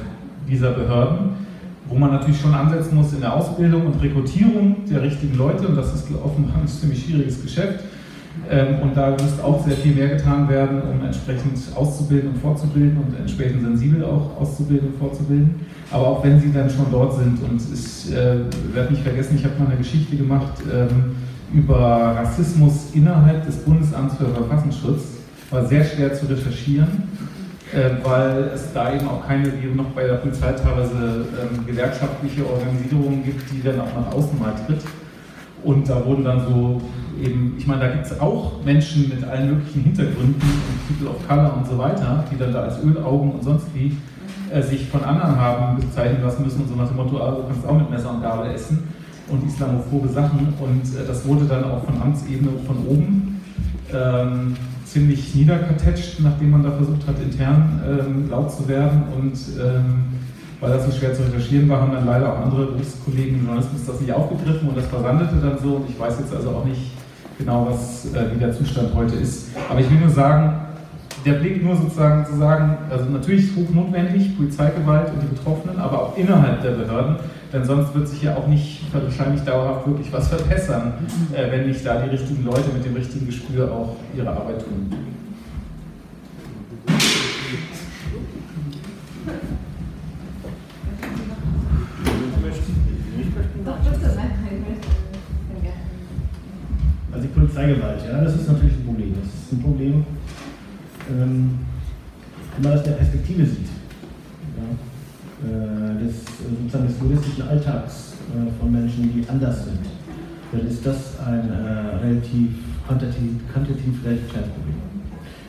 dieser 0.48 0.72
Behörden 0.72 1.46
wo 1.88 1.96
man 1.96 2.12
natürlich 2.12 2.40
schon 2.40 2.54
ansetzen 2.54 2.96
muss 2.96 3.14
in 3.14 3.22
der 3.22 3.34
Ausbildung 3.34 3.86
und 3.86 4.02
Rekrutierung 4.02 4.86
der 4.90 5.02
richtigen 5.02 5.38
Leute 5.38 5.68
und 5.68 5.76
das 5.76 5.94
ist 5.94 6.08
offenbar 6.24 6.62
ein 6.62 6.68
ziemlich 6.68 7.04
schwieriges 7.06 7.42
Geschäft. 7.42 7.84
Ähm, 8.50 8.80
und 8.82 8.96
da 8.96 9.12
müsste 9.12 9.44
auch 9.44 9.66
sehr 9.66 9.76
viel 9.76 9.96
mehr 9.96 10.10
getan 10.10 10.48
werden, 10.50 10.82
um 10.82 11.04
entsprechend 11.04 11.58
auszubilden 11.76 12.30
und 12.32 12.38
fortzubilden 12.38 12.98
und 12.98 13.18
entsprechend 13.20 13.62
sensibel 13.62 14.04
auch 14.04 14.40
auszubilden 14.40 14.90
und 14.90 15.00
fortzubilden. 15.00 15.56
Aber 15.92 16.08
auch 16.08 16.24
wenn 16.24 16.40
sie 16.40 16.52
dann 16.52 16.70
schon 16.70 16.86
dort 16.92 17.16
sind 17.16 17.40
und 17.42 17.62
ich 17.74 18.12
äh, 18.12 18.40
werde 18.74 18.92
nicht 18.92 19.04
vergessen, 19.04 19.36
ich 19.38 19.46
habe 19.46 19.58
mal 19.60 19.68
eine 19.68 19.78
Geschichte 19.78 20.16
gemacht 20.16 20.54
ähm, 20.72 21.16
über 21.54 22.16
Rassismus 22.18 22.92
innerhalb 22.94 23.46
des 23.46 23.58
Bundesamts 23.58 24.16
für 24.16 24.26
Verfassungsschutz. 24.26 25.02
War 25.50 25.66
sehr 25.66 25.84
schwer 25.84 26.14
zu 26.14 26.26
recherchieren 26.26 27.04
äh, 27.74 28.04
weil 28.04 28.52
es 28.54 28.72
da 28.74 28.94
eben 28.94 29.08
auch 29.08 29.28
keine, 29.28 29.46
wie 29.46 29.68
noch 29.68 29.90
bei 29.90 30.06
der 30.06 30.16
Polizei 30.16 30.52
teilweise 30.54 31.26
ähm, 31.42 31.66
gewerkschaftliche 31.66 32.46
Organisierungen 32.46 33.24
gibt, 33.24 33.52
die 33.52 33.62
dann 33.62 33.82
auch 33.82 33.94
nach 33.96 34.14
außen 34.14 34.40
mal 34.40 34.54
tritt. 34.66 34.82
Und 35.64 35.90
da 35.90 36.06
wurden 36.06 36.24
dann 36.24 36.42
so 36.48 36.82
eben, 37.24 37.56
ich 37.58 37.68
meine, 37.68 37.82
da 37.82 37.88
gibt 37.90 38.06
es 38.06 38.20
auch 38.20 38.64
Menschen 38.64 39.10
mit 39.10 39.24
allen 39.24 39.56
möglichen 39.56 39.84
Hintergründen 39.84 40.42
und 40.42 40.88
People 40.88 41.16
of 41.16 41.28
Color 41.28 41.58
und 41.58 41.68
so 41.68 41.78
weiter, 41.78 42.24
die 42.32 42.38
dann 42.38 42.54
da 42.54 42.64
als 42.64 42.84
Ölaugen 42.84 43.32
und 43.32 43.44
sonst 43.44 43.68
wie 43.74 43.98
äh, 44.52 44.62
sich 44.62 44.88
von 44.88 45.04
anderen 45.04 45.36
haben 45.38 45.78
bezeichnen 45.78 46.22
lassen 46.24 46.44
müssen 46.44 46.62
und 46.62 46.70
so 46.70 46.76
nach 46.76 46.88
dem 46.88 46.98
Motto, 46.98 47.20
ah, 47.22 47.32
du 47.32 47.44
kannst 47.48 47.68
auch 47.68 47.78
mit 47.78 47.90
Messer 47.90 48.12
und 48.12 48.22
Gabel 48.22 48.52
essen 48.52 48.84
und 49.30 49.46
islamophobe 49.48 50.08
Sachen. 50.10 50.54
Und 50.60 50.84
äh, 50.96 51.06
das 51.08 51.26
wurde 51.26 51.46
dann 51.46 51.64
auch 51.66 51.84
von 51.84 52.02
Amtsebene 52.02 52.52
von 52.66 52.78
oben 52.88 53.42
ähm, 53.94 54.56
ziemlich 54.86 55.34
niederkartetscht, 55.36 56.20
nachdem 56.22 56.52
man 56.52 56.64
da 56.64 56.72
versucht 56.72 57.08
hat, 57.08 57.16
intern 57.20 57.82
ähm, 57.88 58.30
laut 58.30 58.52
zu 58.52 58.68
werden. 58.68 59.04
Und 59.18 59.38
ähm, 59.60 60.06
weil 60.62 60.72
das 60.72 60.86
so 60.86 60.92
schwer 60.92 61.14
zu 61.14 61.24
recherchieren 61.24 61.68
war, 61.68 61.82
haben 61.82 61.92
dann 61.92 62.06
leider 62.06 62.32
auch 62.32 62.40
andere 62.40 62.68
Berufskollegen 62.68 63.40
im 63.40 63.46
Journalismus 63.46 63.86
das 63.86 64.00
nicht 64.00 64.14
aufgegriffen 64.14 64.70
und 64.70 64.78
das 64.78 64.86
versandete 64.88 65.36
dann 65.42 65.58
so. 65.62 65.76
Und 65.76 65.90
ich 65.90 66.00
weiß 66.00 66.20
jetzt 66.20 66.34
also 66.34 66.50
auch 66.50 66.66
nicht 66.66 66.92
genau, 67.38 67.68
was, 67.70 68.06
äh, 68.14 68.34
wie 68.34 68.40
der 68.40 68.54
Zustand 68.54 68.94
heute 68.94 69.16
ist. 69.16 69.50
Aber 69.70 69.80
ich 69.80 69.90
will 69.90 70.00
nur 70.00 70.10
sagen, 70.10 70.62
der 71.26 71.34
Blick 71.34 71.64
nur 71.64 71.76
sozusagen 71.76 72.26
zu 72.26 72.38
sagen, 72.38 72.78
also 72.90 73.06
natürlich 73.06 73.46
ist 73.46 73.56
hoch 73.56 73.70
notwendig, 73.74 74.38
Polizeigewalt 74.38 75.12
und 75.12 75.24
die 75.24 75.36
Betroffenen, 75.36 75.80
aber 75.80 76.02
auch 76.02 76.18
innerhalb 76.18 76.62
der 76.62 76.72
Behörden, 76.72 77.16
denn 77.52 77.66
sonst 77.66 77.96
wird 77.96 78.08
sich 78.08 78.22
ja 78.22 78.36
auch 78.36 78.48
nicht 78.48 78.82
wahrscheinlich 78.94 79.42
dauerhaft 79.42 79.88
wirklich 79.88 80.12
was 80.14 80.28
verbessern, 80.28 80.94
äh, 81.34 81.52
wenn 81.52 81.68
nicht 81.68 81.86
da 81.86 82.02
die 82.02 82.10
richtigen 82.10 82.46
Leute 82.46 82.70
mit 82.74 82.86
dem 82.86 82.96
richtigen 82.96 83.26
Gespür 83.26 83.72
auch 83.72 83.96
ihre 84.16 84.30
Arbeit 84.30 84.60
tun. 84.60 84.92
Polizeigewalt, 97.56 98.02
ja, 98.06 98.22
das 98.22 98.36
ist 98.36 98.48
natürlich 98.50 98.76
ein 98.76 98.86
Problem. 98.86 99.14
Das 99.16 99.28
ist 99.28 99.54
ein 99.54 99.62
Problem, 99.62 100.06
ähm, 101.10 101.60
wenn 102.56 102.64
man 102.64 102.74
das 102.74 102.84
der 102.84 102.92
Perspektive 102.92 103.46
sieht, 103.46 103.70
ja, 104.58 104.68
äh, 105.48 106.04
des, 106.04 106.16
sozusagen 106.44 106.88
des 106.88 107.00
juristischen 107.00 107.48
Alltags 107.48 108.16
äh, 108.32 108.60
von 108.60 108.72
Menschen, 108.74 109.14
die 109.14 109.28
anders 109.30 109.64
sind, 109.64 109.80
dann 110.52 110.68
ist 110.68 110.86
das 110.86 111.18
ein 111.26 111.50
äh, 111.50 112.06
relativ 112.06 112.52
quantitativ, 112.86 113.32
quantitativ 113.52 114.04
relativ 114.04 114.30
kleines 114.30 114.50
Problem. 114.50 114.76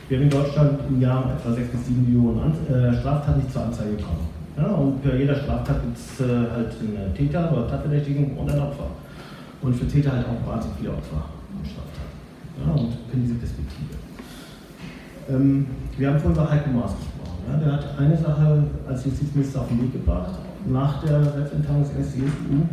Wir 0.07 0.17
haben 0.17 0.23
in 0.23 0.29
Deutschland 0.29 0.79
im 0.87 1.01
Jahr 1.01 1.35
etwa 1.37 1.51
6 1.51 1.69
bis 1.71 1.87
7 1.87 2.05
Millionen 2.05 2.39
An 2.39 2.53
äh, 2.73 2.97
Straftaten, 2.99 3.41
die 3.45 3.51
zur 3.51 3.65
Anzeige 3.65 3.97
kommen. 3.97 4.27
Ja, 4.55 4.67
und 4.67 5.03
für 5.03 5.17
jeder 5.17 5.35
Straftat 5.35 5.81
gibt 5.83 5.97
es 5.97 6.21
äh, 6.21 6.29
halt 6.29 6.71
einen 6.79 7.13
Täter 7.13 7.51
oder 7.51 7.67
Tatverdächtigen 7.67 8.37
und 8.37 8.49
ein 8.49 8.59
Opfer. 8.59 8.87
Und 9.61 9.75
für 9.75 9.87
Täter 9.87 10.13
halt 10.13 10.25
auch 10.25 10.47
wahnsinnig 10.47 10.77
viele 10.79 10.91
Opfer. 10.91 11.36
Ja, 12.65 12.73
und 12.73 12.97
in 13.13 13.21
diese 13.21 13.35
Perspektive. 13.35 13.93
Ähm, 15.29 15.67
wir 15.97 16.09
haben 16.09 16.19
vorhin 16.19 16.39
über 16.39 16.49
Heiko 16.49 16.69
Maas 16.69 16.95
gesprochen. 16.95 17.43
Ja? 17.49 17.57
Der 17.57 17.73
hat 17.73 17.99
eine 17.99 18.17
Sache 18.17 18.63
als 18.87 19.05
Justizminister 19.05 19.61
auf 19.61 19.67
den 19.67 19.81
Weg 19.81 19.93
gebracht, 19.93 20.39
nach 20.67 21.03
der 21.03 21.23
Selbstentteilung 21.23 21.83
des 21.83 21.91
NSDSU. 21.93 22.63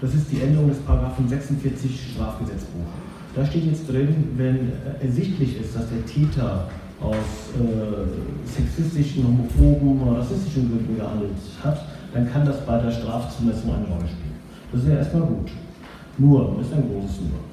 Das 0.00 0.14
ist 0.14 0.32
die 0.32 0.40
Änderung 0.40 0.68
des 0.68 0.78
Paragraphen 0.78 1.28
46 1.28 2.14
Strafgesetzbuch. 2.14 2.90
Da 3.34 3.46
steht 3.46 3.64
jetzt 3.66 3.88
drin, 3.88 4.32
wenn 4.36 4.72
ersichtlich 5.00 5.60
ist, 5.60 5.76
dass 5.76 5.88
der 5.88 6.04
Täter 6.04 6.68
aus 7.00 7.50
äh, 7.58 8.48
sexistischen, 8.48 9.24
homophoben 9.26 10.02
oder 10.02 10.18
rassistischen 10.18 10.70
Gründen 10.70 10.96
gehandelt 10.96 11.32
hat, 11.62 11.86
dann 12.12 12.30
kann 12.30 12.44
das 12.44 12.64
bei 12.66 12.78
der 12.78 12.90
Strafzumessung 12.90 13.74
eine 13.74 13.86
Rolle 13.86 14.06
spielen. 14.06 14.36
Das 14.70 14.82
ist 14.82 14.88
ja 14.88 14.96
erstmal 14.96 15.22
gut. 15.22 15.50
Nur, 16.18 16.56
das 16.58 16.66
ist 16.66 16.74
ein 16.74 16.88
großes 16.88 17.20
Nur. 17.20 17.51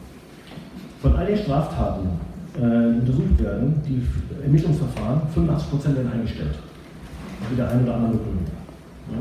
Von 1.02 1.16
all 1.16 1.26
den 1.26 1.38
Straftaten, 1.38 2.08
äh, 2.56 2.60
die 2.60 3.00
untersucht 3.00 3.40
werden, 3.42 3.82
die 3.88 4.02
Ermittlungsverfahren, 4.44 5.22
85% 5.34 5.96
werden 5.96 6.12
eingestellt. 6.12 6.56
Mit 7.50 7.58
der 7.58 7.70
einen 7.70 7.84
oder 7.84 7.96
anderen 7.96 8.14
Begründung. 8.14 8.46
Ja? 9.12 9.18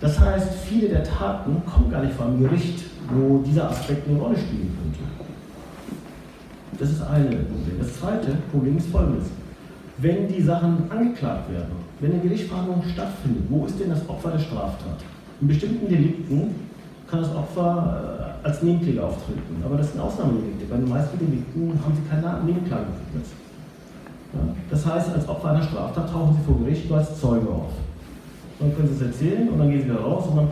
Das 0.00 0.18
heißt, 0.18 0.54
viele 0.68 0.88
der 0.88 1.04
Taten 1.04 1.62
kommen 1.64 1.90
gar 1.90 2.02
nicht 2.02 2.14
vor 2.14 2.26
einem 2.26 2.42
Gericht, 2.42 2.84
wo 3.08 3.38
dieser 3.38 3.70
Aspekt 3.70 4.08
eine 4.08 4.18
Rolle 4.18 4.36
spielen 4.36 4.76
könnte. 4.82 4.98
Das 6.78 6.90
ist 6.90 7.02
eine 7.02 7.26
Problem. 7.26 7.78
Das 7.78 7.98
zweite 7.98 8.36
Problem 8.50 8.76
ist 8.76 8.88
folgendes. 8.88 9.26
Wenn 9.98 10.26
die 10.26 10.42
Sachen 10.42 10.90
angeklagt 10.90 11.50
werden, 11.52 11.72
wenn 12.00 12.12
eine 12.12 12.20
Gerichtsverhandlung 12.20 12.82
stattfindet, 12.92 13.44
wo 13.48 13.64
ist 13.66 13.78
denn 13.78 13.90
das 13.90 14.08
Opfer 14.08 14.32
der 14.32 14.40
Straftat? 14.40 15.04
In 15.40 15.48
bestimmten 15.48 15.88
Delikten 15.88 16.54
kann 17.12 17.20
das 17.20 17.34
Opfer 17.34 18.32
äh, 18.42 18.46
als 18.46 18.62
Nebenkläger 18.62 19.04
auftreten, 19.04 19.62
aber 19.62 19.76
das 19.76 19.92
sind 19.92 20.00
Ausnahmedelikte. 20.00 20.64
Bei 20.64 20.76
den 20.76 20.88
meisten 20.88 21.18
Delikten 21.18 21.78
haben 21.84 21.94
sie 21.94 22.08
keine 22.08 22.42
Nebenklagebefugnis. 22.42 23.28
Ja? 24.32 24.40
Das 24.70 24.86
heißt, 24.86 25.12
als 25.12 25.28
Opfer 25.28 25.50
einer 25.50 25.62
Straftat 25.62 26.10
tauchen 26.10 26.38
sie 26.38 26.44
vor 26.46 26.58
Gericht 26.64 26.88
nur 26.88 26.98
als 26.98 27.20
Zeuge 27.20 27.46
auf. 27.50 27.72
Dann 28.58 28.74
können 28.74 28.88
sie 28.88 28.94
es 28.94 29.02
erzählen 29.02 29.50
und 29.50 29.58
dann 29.58 29.68
gehen 29.68 29.82
sie 29.82 29.90
wieder 29.90 30.00
raus 30.00 30.24
und 30.26 30.36
dann 30.36 30.48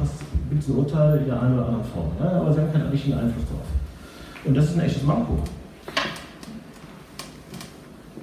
gibt 0.50 0.62
es 0.62 0.68
ein 0.68 0.76
Urteil 0.76 1.18
in 1.20 1.26
der 1.26 1.40
einen 1.40 1.54
oder 1.54 1.66
anderen 1.66 1.84
Form. 1.84 2.10
Ja? 2.22 2.30
Aber 2.40 2.52
sie 2.52 2.60
haben 2.60 2.72
keinen 2.72 2.90
richtigen 2.90 3.18
Einfluss 3.18 3.44
drauf. 3.48 3.66
Und 4.44 4.54
das 4.54 4.64
ist 4.66 4.74
ein 4.74 4.80
echtes 4.80 5.02
Manko. 5.02 5.38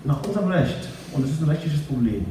Nach 0.03 0.23
unserem 0.23 0.47
Recht, 0.49 0.87
und 1.11 1.25
es 1.25 1.31
ist 1.31 1.41
ein 1.41 1.49
rechtliches 1.49 1.81
Problem, 1.81 2.25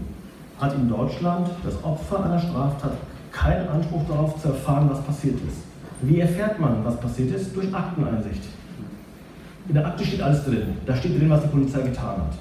hat 0.61 0.73
in 0.73 0.89
Deutschland 0.89 1.49
das 1.65 1.83
Opfer 1.83 2.25
einer 2.25 2.39
Straftat 2.39 2.93
keinen 3.33 3.69
Anspruch 3.69 4.03
darauf 4.09 4.41
zu 4.41 4.49
erfahren, 4.49 4.89
was 4.89 5.03
passiert 5.03 5.35
ist. 5.47 5.66
Wie 6.03 6.21
erfährt 6.21 6.61
man, 6.61 6.85
was 6.85 7.01
passiert 7.01 7.35
ist? 7.35 7.55
Durch 7.57 7.75
Akteneinsicht. 7.75 8.43
In 9.69 9.75
der 9.75 9.87
Akte 9.87 10.05
steht 10.05 10.23
alles 10.23 10.45
drin. 10.45 10.63
Da 10.85 10.95
steht 10.95 11.19
drin, 11.19 11.31
was 11.31 11.43
die 11.43 11.49
Polizei 11.49 11.83
getan 11.83 12.19
hat. 12.19 12.35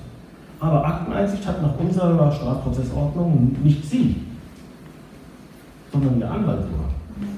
Aber 0.59 0.85
Akteneinsicht 0.85 1.45
hat 1.47 1.61
nach 1.61 1.77
unserer 1.77 2.31
Strafprozessordnung 2.31 3.55
nicht 3.63 3.83
Sie, 3.85 4.15
sondern 5.91 6.19
der 6.19 6.31
Anwalt 6.31 6.61
nur. 6.71 6.85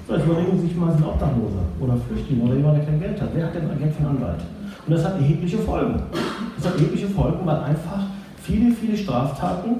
So, 0.07 0.15
jetzt 0.15 0.25
überlegen 0.25 0.59
Sie 0.59 0.67
sich 0.67 0.75
mal, 0.75 0.91
sind 0.91 1.05
Obdachloser 1.05 1.63
oder 1.79 1.95
Flüchtlinge 2.07 2.43
oder 2.43 2.55
jemand, 2.55 2.77
der 2.77 2.85
kein 2.85 2.99
Geld 2.99 3.21
hat. 3.21 3.29
Wer 3.33 3.45
hat 3.45 3.55
denn 3.55 3.67
Geld 3.79 3.93
für 3.93 3.99
einen 3.99 4.17
Anwalt? 4.17 4.41
Und 4.85 4.93
das 4.93 5.05
hat 5.05 5.15
erhebliche 5.19 5.57
Folgen. 5.59 6.01
Das 6.55 6.67
hat 6.67 6.75
erhebliche 6.75 7.07
Folgen, 7.07 7.45
weil 7.45 7.57
einfach 7.57 8.05
viele, 8.41 8.73
viele 8.73 8.97
Straftaten 8.97 9.75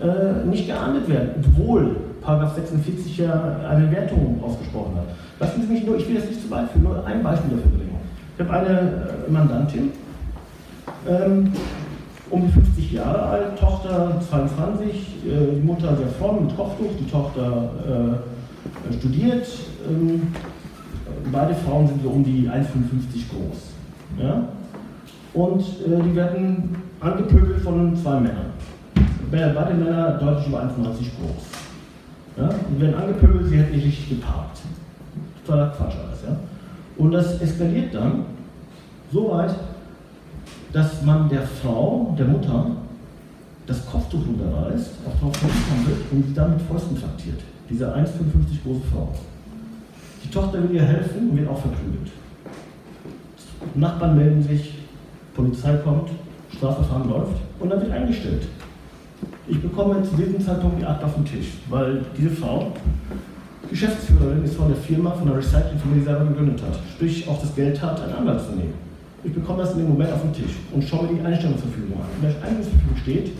äh, 0.00 0.46
nicht 0.46 0.66
geahndet 0.66 1.08
werden, 1.08 1.44
obwohl 1.44 1.96
Paragraph 2.22 2.54
46 2.54 3.18
ja 3.18 3.60
eine 3.68 3.90
Wertung 3.90 4.40
ausgesprochen 4.42 4.96
hat. 4.96 5.04
Lassen 5.40 5.62
Sie 5.62 5.72
mich 5.72 5.84
nur, 5.84 5.96
ich 5.96 6.08
will 6.08 6.16
das 6.16 6.26
nicht 6.26 6.42
zu 6.42 6.50
weit 6.50 6.70
führen, 6.70 6.84
nur 6.84 7.04
ein 7.04 7.22
Beispiel 7.22 7.56
dafür 7.56 7.70
bringen. 7.70 7.96
Ich 8.38 8.44
habe 8.44 8.58
eine 8.58 8.78
äh, 8.78 9.30
Mandantin, 9.30 9.90
ähm, 11.08 11.52
um 12.30 12.46
die 12.46 12.52
50 12.52 12.92
Jahre 12.92 13.22
alt, 13.22 13.58
Tochter 13.58 14.20
22, 14.28 14.90
äh, 14.90 15.54
die 15.56 15.66
Mutter 15.66 15.96
sehr 15.96 16.08
fromm 16.08 16.46
mit 16.46 16.56
Kopftuch, 16.56 16.90
die 16.98 17.10
Tochter 17.10 17.70
äh, 18.90 18.94
studiert. 18.94 19.46
Ähm, 19.88 20.28
beide 21.30 21.54
Frauen 21.54 21.88
sind 21.88 22.02
so 22.02 22.10
um 22.10 22.24
die 22.24 22.48
1,55 22.48 22.58
groß. 23.30 23.72
Ja? 24.18 24.48
Und 25.34 25.60
äh, 25.60 26.02
die 26.02 26.14
werden 26.14 26.76
angepöbelt 27.00 27.60
von 27.62 27.96
zwei 27.96 28.20
Männern. 28.20 28.52
Beide 29.30 29.74
Männer 29.74 30.18
deutlich 30.18 30.46
über 30.46 30.62
1,90 30.62 30.68
groß. 30.68 31.61
Ja? 32.36 32.50
Die 32.70 32.80
werden 32.80 32.94
angepöbelt, 32.94 33.48
sie 33.48 33.58
hätten 33.58 33.74
nicht 33.74 33.86
richtig 33.86 34.08
geparkt. 34.10 34.60
Totaler 35.44 35.68
Quatsch 35.68 35.94
alles. 35.96 36.22
Ja? 36.26 36.36
Und 36.96 37.12
das 37.12 37.40
eskaliert 37.40 37.94
dann 37.94 38.24
so 39.12 39.30
weit, 39.30 39.54
dass 40.72 41.02
man 41.02 41.28
der 41.28 41.42
Frau, 41.42 42.14
der 42.18 42.26
Mutter, 42.26 42.66
das 43.66 43.86
Kopftuch 43.86 44.26
runterreißt, 44.26 44.90
auch 45.06 45.20
drauf 45.20 45.36
festkommt 45.36 45.88
und 46.10 46.26
sie 46.26 46.34
dann 46.34 46.50
mit 46.50 46.62
Fäusten 46.62 46.98
traktiert. 46.98 47.40
Diese 47.68 47.94
1,55 47.94 48.62
große 48.64 48.80
Frau. 48.92 49.12
Die 50.24 50.30
Tochter 50.30 50.62
will 50.62 50.74
ihr 50.74 50.82
helfen 50.82 51.30
und 51.30 51.36
wird 51.38 51.48
auch 51.48 51.60
verprügelt. 51.60 52.10
Nachbarn 53.74 54.16
melden 54.16 54.42
sich, 54.42 54.74
Polizei 55.34 55.76
kommt, 55.76 56.10
Strafverfahren 56.56 57.08
läuft 57.08 57.36
und 57.60 57.70
dann 57.70 57.80
wird 57.80 57.92
eingestellt. 57.92 58.42
Ich 59.48 59.60
bekomme 59.60 60.02
zu 60.02 60.14
diesem 60.16 60.40
Zeitpunkt 60.40 60.80
die 60.80 60.86
Akte 60.86 61.06
auf 61.06 61.14
den 61.14 61.24
Tisch, 61.24 61.48
weil 61.68 62.04
diese 62.16 62.30
Frau 62.30 62.72
Geschäftsführerin 63.68 64.44
ist 64.44 64.54
von 64.56 64.68
der 64.68 64.76
Firma, 64.76 65.12
von 65.12 65.26
der 65.26 65.38
Recyclingfirma, 65.38 65.96
die 65.96 66.02
selber 66.02 66.24
gegründet 66.26 66.62
hat. 66.62 66.78
Sprich, 66.94 67.26
auch 67.26 67.40
das 67.40 67.54
Geld 67.54 67.80
hat, 67.80 68.00
einen 68.02 68.12
Anwalt 68.12 68.40
zu 68.40 68.52
nehmen. 68.52 68.74
Ich 69.24 69.32
bekomme 69.32 69.62
das 69.62 69.72
in 69.72 69.78
dem 69.78 69.88
Moment 69.88 70.12
auf 70.12 70.20
den 70.20 70.32
Tisch 70.32 70.56
und 70.72 70.84
schaue 70.84 71.04
mir 71.04 71.20
die 71.20 71.26
Einstellungsverfügung 71.26 71.96
an. 71.96 72.06
In 72.16 72.22
der 72.22 72.30
Einstellungsverfügung 72.42 72.96
steht, 72.98 73.32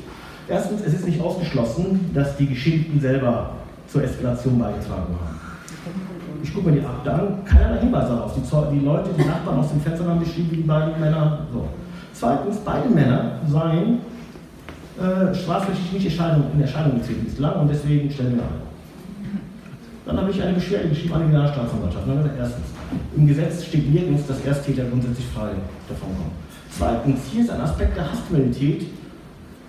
erstens, 0.49 0.81
es 0.81 0.95
ist 0.95 1.07
nicht 1.07 1.21
ausgeschlossen, 1.21 2.11
dass 2.15 2.37
die 2.37 2.47
Geschädigten 2.47 3.01
selber 3.01 3.51
zur 3.89 4.05
Eskalation 4.05 4.59
beigetragen 4.59 5.15
haben. 5.21 5.41
Ich 6.43 6.55
gucke 6.55 6.71
mir 6.71 6.81
die 6.81 6.87
Akte 6.87 7.13
an, 7.13 7.45
keinerlei 7.45 7.81
Hinweise 7.81 8.09
darauf. 8.09 8.33
Die, 8.35 8.79
die, 8.79 8.85
Leute, 8.85 9.11
die 9.17 9.25
Nachbarn 9.25 9.59
aus 9.59 9.69
dem 9.69 9.81
Fenster 9.81 10.07
haben 10.07 10.21
beschrieben, 10.21 10.49
wie 10.51 10.57
die 10.57 10.63
beiden 10.63 10.99
Männer. 10.99 11.47
So. 11.53 11.69
Zweitens, 12.13 12.57
beide 12.65 12.89
Männer 12.89 13.39
seien 13.47 13.99
äh, 15.03 15.35
strafrechtlich 15.35 15.93
nicht 15.93 16.19
in 16.19 16.61
Erscheinung 16.61 17.01
getreten 17.01 17.25
bislang 17.25 17.61
und 17.61 17.69
deswegen 17.69 18.11
stellen 18.11 18.37
wir 18.37 18.43
ein. 18.43 18.73
Dann 20.07 20.19
habe 20.19 20.31
ich 20.31 20.43
eine 20.43 20.55
Beschwerde 20.55 20.89
geschrieben 20.89 21.15
an 21.15 21.23
die 21.23 21.29
Generalstaatsanwaltschaft. 21.29 22.09
Dann 22.09 22.17
gesagt, 22.19 22.39
erstens, 22.39 22.67
im 23.17 23.27
Gesetz 23.27 23.65
steht 23.65 23.93
nirgends, 23.93 24.27
dass 24.27 24.45
Ersttäter 24.45 24.85
grundsätzlich 24.85 25.27
frei 25.27 25.51
davon 25.89 26.09
kommen. 26.17 26.33
Zweitens, 26.71 27.21
hier 27.31 27.43
ist 27.43 27.51
ein 27.51 27.61
Aspekt 27.61 27.97
der 27.97 28.11
Hasskriminalität 28.11 28.87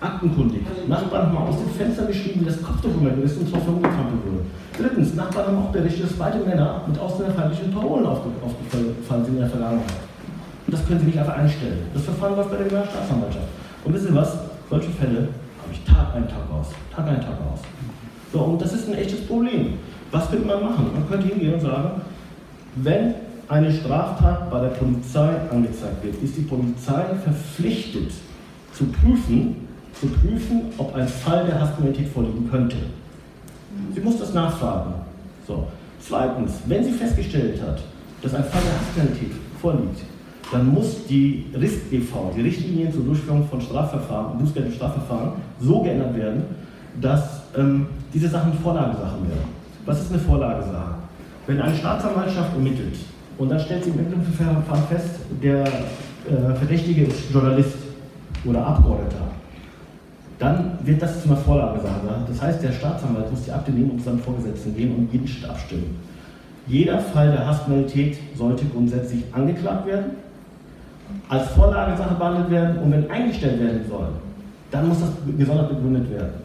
aktenkundig. 0.00 0.62
Nachbarn 0.88 1.28
haben 1.28 1.36
aus 1.36 1.58
dem 1.58 1.70
Fenster 1.70 2.06
geschrieben, 2.06 2.40
wie 2.40 2.46
das 2.46 2.62
Kopfdokument 2.62 3.22
ist 3.24 3.38
und 3.38 3.52
drauf 3.52 3.64
herumgetrampelt 3.64 4.20
wurde. 4.26 4.44
Drittens, 4.76 5.14
Nachbarn 5.14 5.46
haben 5.46 5.58
auch 5.58 5.70
berichtet, 5.70 6.04
dass 6.04 6.12
beide 6.14 6.38
Männer 6.44 6.82
mit 6.86 6.98
ausländerfeindlichen 6.98 7.72
Parolen 7.72 8.06
aufgefallen 8.06 9.24
sind 9.24 9.34
in 9.34 9.40
der 9.40 9.48
Vergangenheit. 9.48 9.92
Und 10.66 10.74
das 10.74 10.86
können 10.86 11.00
Sie 11.00 11.06
nicht 11.06 11.18
einfach 11.18 11.36
einstellen. 11.36 11.78
Das 11.92 12.02
Verfahren 12.02 12.36
läuft 12.36 12.50
bei 12.50 12.56
der 12.56 12.66
Generalstaatsanwaltschaft. 12.66 13.46
Und 13.84 13.94
wissen 13.94 14.08
Sie 14.08 14.14
was? 14.14 14.36
Solche 14.70 14.90
Fälle 14.90 15.28
habe 15.62 15.72
ich 15.72 15.84
Tag 15.84 16.14
ein, 16.14 16.28
Tag 16.28 16.50
aus. 16.52 16.68
Tag 16.94 17.06
ein, 17.06 17.20
Tag 17.20 17.38
aus. 17.52 17.60
So, 18.32 18.40
und 18.40 18.60
das 18.60 18.72
ist 18.72 18.88
ein 18.88 18.94
echtes 18.94 19.26
Problem. 19.26 19.74
Was 20.10 20.30
könnte 20.30 20.46
man 20.46 20.62
machen? 20.62 20.90
Man 20.92 21.08
könnte 21.08 21.28
hingehen 21.28 21.54
und 21.54 21.60
sagen, 21.60 22.02
wenn 22.76 23.14
eine 23.48 23.72
Straftat 23.72 24.50
bei 24.50 24.60
der 24.60 24.68
Polizei 24.68 25.30
angezeigt 25.50 26.02
wird, 26.02 26.22
ist 26.22 26.36
die 26.36 26.42
Polizei 26.42 27.04
verpflichtet 27.22 28.12
zu 28.72 28.84
prüfen, 28.86 29.56
zu 30.00 30.06
prüfen, 30.06 30.62
ob 30.78 30.94
ein 30.94 31.06
Fall 31.06 31.46
der 31.46 31.60
Hasskriminalität 31.60 32.08
vorliegen 32.08 32.50
könnte. 32.50 32.76
Sie 33.94 34.00
muss 34.00 34.18
das 34.18 34.32
nachfragen. 34.32 34.94
So. 35.46 35.66
Zweitens, 36.00 36.52
wenn 36.66 36.84
sie 36.84 36.92
festgestellt 36.92 37.60
hat, 37.62 37.80
dass 38.22 38.34
ein 38.34 38.44
Fall 38.44 38.62
der 38.62 38.80
Hasskriminalität 38.80 39.32
vorliegt, 39.60 40.00
dann 40.54 40.72
muss 40.72 41.04
die 41.08 41.46
RISK 41.52 41.92
e.V., 41.92 42.32
die 42.36 42.42
Richtlinien 42.42 42.92
zur 42.92 43.02
Durchführung 43.02 43.48
von 43.48 43.60
Strafverfahren, 43.60 44.38
Bußgeld 44.38 44.66
und 44.66 44.74
Strafverfahren, 44.74 45.32
so 45.60 45.82
geändert 45.82 46.16
werden, 46.16 46.44
dass 47.00 47.42
ähm, 47.56 47.88
diese 48.12 48.28
Sachen 48.28 48.52
Vorlagesachen 48.54 49.28
werden. 49.28 49.48
Was 49.84 50.02
ist 50.02 50.12
eine 50.12 50.20
Vorlagesache? 50.20 50.94
Wenn 51.48 51.60
eine 51.60 51.74
Staatsanwaltschaft 51.74 52.54
ermittelt 52.54 52.94
und 53.36 53.50
dann 53.50 53.58
stellt 53.58 53.82
sie 53.82 53.90
im 53.90 53.98
Ermittlungsverfahren 53.98 54.84
fest, 54.88 55.16
der 55.42 55.64
äh, 55.64 56.54
Verdächtige 56.54 57.06
ist 57.06 57.32
Journalist 57.32 57.74
oder 58.44 58.64
Abgeordneter, 58.64 59.26
dann 60.38 60.78
wird 60.84 61.02
das 61.02 61.20
zu 61.20 61.28
einer 61.28 61.38
Vorlagesache. 61.38 62.24
Das 62.28 62.40
heißt, 62.40 62.62
der 62.62 62.70
Staatsanwalt 62.70 63.28
muss 63.28 63.42
die 63.42 63.50
Akte 63.50 63.72
nehmen 63.72 63.90
und 63.90 64.04
seinem 64.04 64.20
Vorgesetzten 64.20 64.76
gehen 64.76 64.94
und 64.94 65.12
jeden 65.12 65.28
abstimmen. 65.50 65.96
Jeder 66.68 67.00
Fall 67.00 67.32
der 67.32 67.44
Hassmalität 67.44 68.18
sollte 68.36 68.64
grundsätzlich 68.66 69.24
angeklagt 69.32 69.86
werden, 69.86 70.12
als 71.28 71.48
Vorlagesache 71.48 72.14
behandelt 72.14 72.50
werden 72.50 72.78
und 72.78 72.92
wenn 72.92 73.10
eingestellt 73.10 73.60
werden 73.60 73.80
soll, 73.88 74.08
dann 74.70 74.88
muss 74.88 75.00
das 75.00 75.10
gesondert 75.38 75.68
begründet 75.70 76.10
werden. 76.10 76.44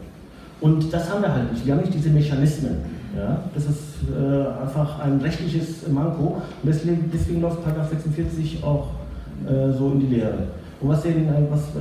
Und 0.60 0.92
das 0.92 1.10
haben 1.10 1.22
wir 1.22 1.32
halt 1.32 1.52
nicht. 1.52 1.66
Wir 1.66 1.74
haben 1.74 1.80
nicht 1.80 1.94
diese 1.94 2.10
Mechanismen. 2.10 2.76
Ja? 3.16 3.38
Das 3.54 3.64
ist 3.64 3.80
äh, 4.08 4.62
einfach 4.62 5.00
ein 5.00 5.20
rechtliches 5.20 5.88
Manko 5.88 6.40
und 6.62 6.68
deswegen, 6.68 7.10
deswegen 7.12 7.40
läuft 7.40 7.58
46 7.64 8.62
auch 8.62 8.88
äh, 9.46 9.72
so 9.72 9.92
in 9.92 10.00
die 10.00 10.14
Lehre. 10.14 10.38
Und 10.80 10.88
was, 10.88 11.02
den, 11.02 11.28
was 11.50 11.60
äh, 11.60 11.80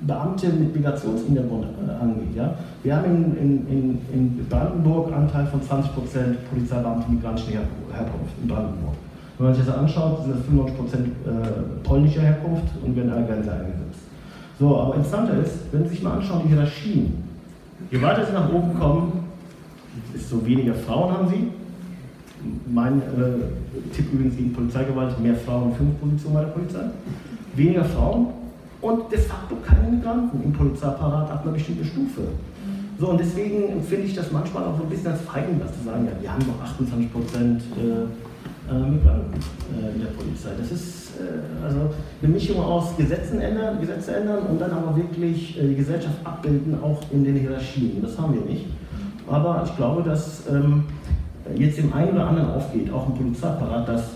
Beamte 0.00 0.48
mit 0.48 0.74
Migrationshintergrund 0.74 1.64
äh, 1.64 2.02
angeht, 2.02 2.36
ja? 2.36 2.54
wir 2.82 2.96
haben 2.96 3.36
in, 3.40 3.66
in, 3.68 3.98
in 4.12 4.46
Brandenburg 4.48 5.12
Anteil 5.12 5.46
von 5.46 5.60
20% 5.60 5.84
Polizeibeamte 6.50 7.10
migrantischer 7.10 7.60
Herkunft 7.92 8.34
in 8.42 8.48
Brandenburg. 8.48 8.94
Wenn 9.38 9.46
man 9.46 9.54
sich 9.54 9.64
das 9.64 9.74
anschaut, 9.74 10.22
sind 10.22 10.34
das 10.34 10.42
95% 10.42 10.94
äh, 10.94 11.82
polnischer 11.82 12.22
Herkunft 12.22 12.64
und 12.84 12.96
werden 12.96 13.10
der 13.10 13.22
Grenze 13.22 13.52
eingesetzt. 13.52 14.00
So, 14.58 14.78
aber 14.78 14.96
interessanter 14.96 15.38
ist, 15.42 15.54
wenn 15.72 15.84
Sie 15.84 15.90
sich 15.90 16.02
mal 16.02 16.18
anschauen, 16.18 16.42
die 16.44 16.48
Hierarchien, 16.48 17.24
je 17.90 18.00
weiter 18.00 18.24
Sie 18.26 18.32
nach 18.32 18.52
oben 18.52 18.78
kommen, 18.78 19.22
so 20.32 20.44
weniger 20.46 20.74
Frauen 20.74 21.12
haben 21.12 21.28
sie. 21.28 21.48
Mein 22.72 22.98
äh, 22.98 23.94
Tipp 23.94 24.12
übrigens 24.12 24.36
gegen 24.36 24.52
Polizeigewalt, 24.52 25.18
mehr 25.20 25.36
Frauen 25.36 25.70
in 25.70 25.76
Führungspositionen 25.76 26.34
bei 26.34 26.44
der 26.44 26.50
Polizei. 26.50 26.84
Weniger 27.54 27.84
Frauen 27.84 28.28
und 28.80 29.12
de 29.12 29.18
facto 29.18 29.56
keine 29.64 29.96
Migranten 29.96 30.42
im 30.42 30.52
Polizeiapparat 30.52 31.30
ab 31.30 31.42
einer 31.44 31.52
bestimmten 31.52 31.84
Stufe. 31.84 32.22
So, 32.98 33.10
und 33.10 33.20
deswegen 33.20 33.82
finde 33.82 34.06
ich 34.06 34.14
das 34.14 34.32
manchmal 34.32 34.64
auch 34.64 34.76
so 34.76 34.84
ein 34.84 34.88
bisschen 34.88 35.12
als 35.12 35.20
Feigenglas 35.22 35.70
zu 35.78 35.84
sagen, 35.84 36.06
ja, 36.06 36.12
wir 36.20 36.32
haben 36.32 36.44
noch 36.46 36.62
28 36.64 37.12
Prozent 37.12 37.62
äh, 37.76 38.06
Migranten 38.74 39.34
äh, 39.34 39.94
in 39.94 40.00
der 40.00 40.08
Polizei. 40.08 40.50
Das 40.58 40.70
ist 40.70 41.12
äh, 41.20 41.64
also 41.64 41.90
eine 42.22 42.32
Mischung 42.32 42.60
aus 42.60 42.96
Gesetzen 42.96 43.40
ändern, 43.40 43.80
Gesetze 43.80 44.16
ändern 44.16 44.46
und 44.46 44.60
dann 44.60 44.70
aber 44.70 44.96
wirklich 44.96 45.58
äh, 45.58 45.68
die 45.68 45.76
Gesellschaft 45.76 46.16
abbilden, 46.24 46.78
auch 46.82 47.00
in 47.10 47.24
den 47.24 47.36
Hierarchien. 47.36 48.02
Das 48.02 48.18
haben 48.18 48.34
wir 48.34 48.42
nicht. 48.42 48.66
Aber 49.28 49.62
ich 49.66 49.76
glaube, 49.76 50.02
dass 50.02 50.42
ähm, 50.48 50.84
jetzt 51.56 51.78
dem 51.78 51.92
einen 51.92 52.12
oder 52.12 52.28
anderen 52.28 52.50
aufgeht, 52.50 52.92
auch 52.92 53.08
im 53.08 53.14
Polizeiapparat, 53.14 53.88
dass 53.88 54.10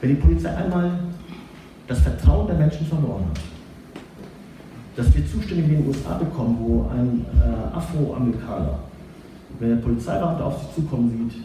wenn 0.00 0.10
die 0.10 0.16
Polizei 0.16 0.50
einmal 0.54 0.90
das 1.86 2.00
Vertrauen 2.00 2.46
der 2.46 2.56
Menschen 2.56 2.86
verloren 2.86 3.24
hat, 3.30 3.40
dass 4.96 5.14
wir 5.14 5.26
Zustände 5.26 5.68
wie 5.68 5.74
in 5.74 5.82
den 5.82 5.88
USA 5.88 6.18
bekommen, 6.18 6.56
wo 6.60 6.90
ein 6.90 7.24
Afroamerikaner, 7.74 8.78
wenn 9.58 9.70
der 9.70 9.76
Polizeibeamte 9.76 10.44
auf 10.44 10.58
sich 10.60 10.74
zukommen 10.74 11.30
sieht, 11.30 11.42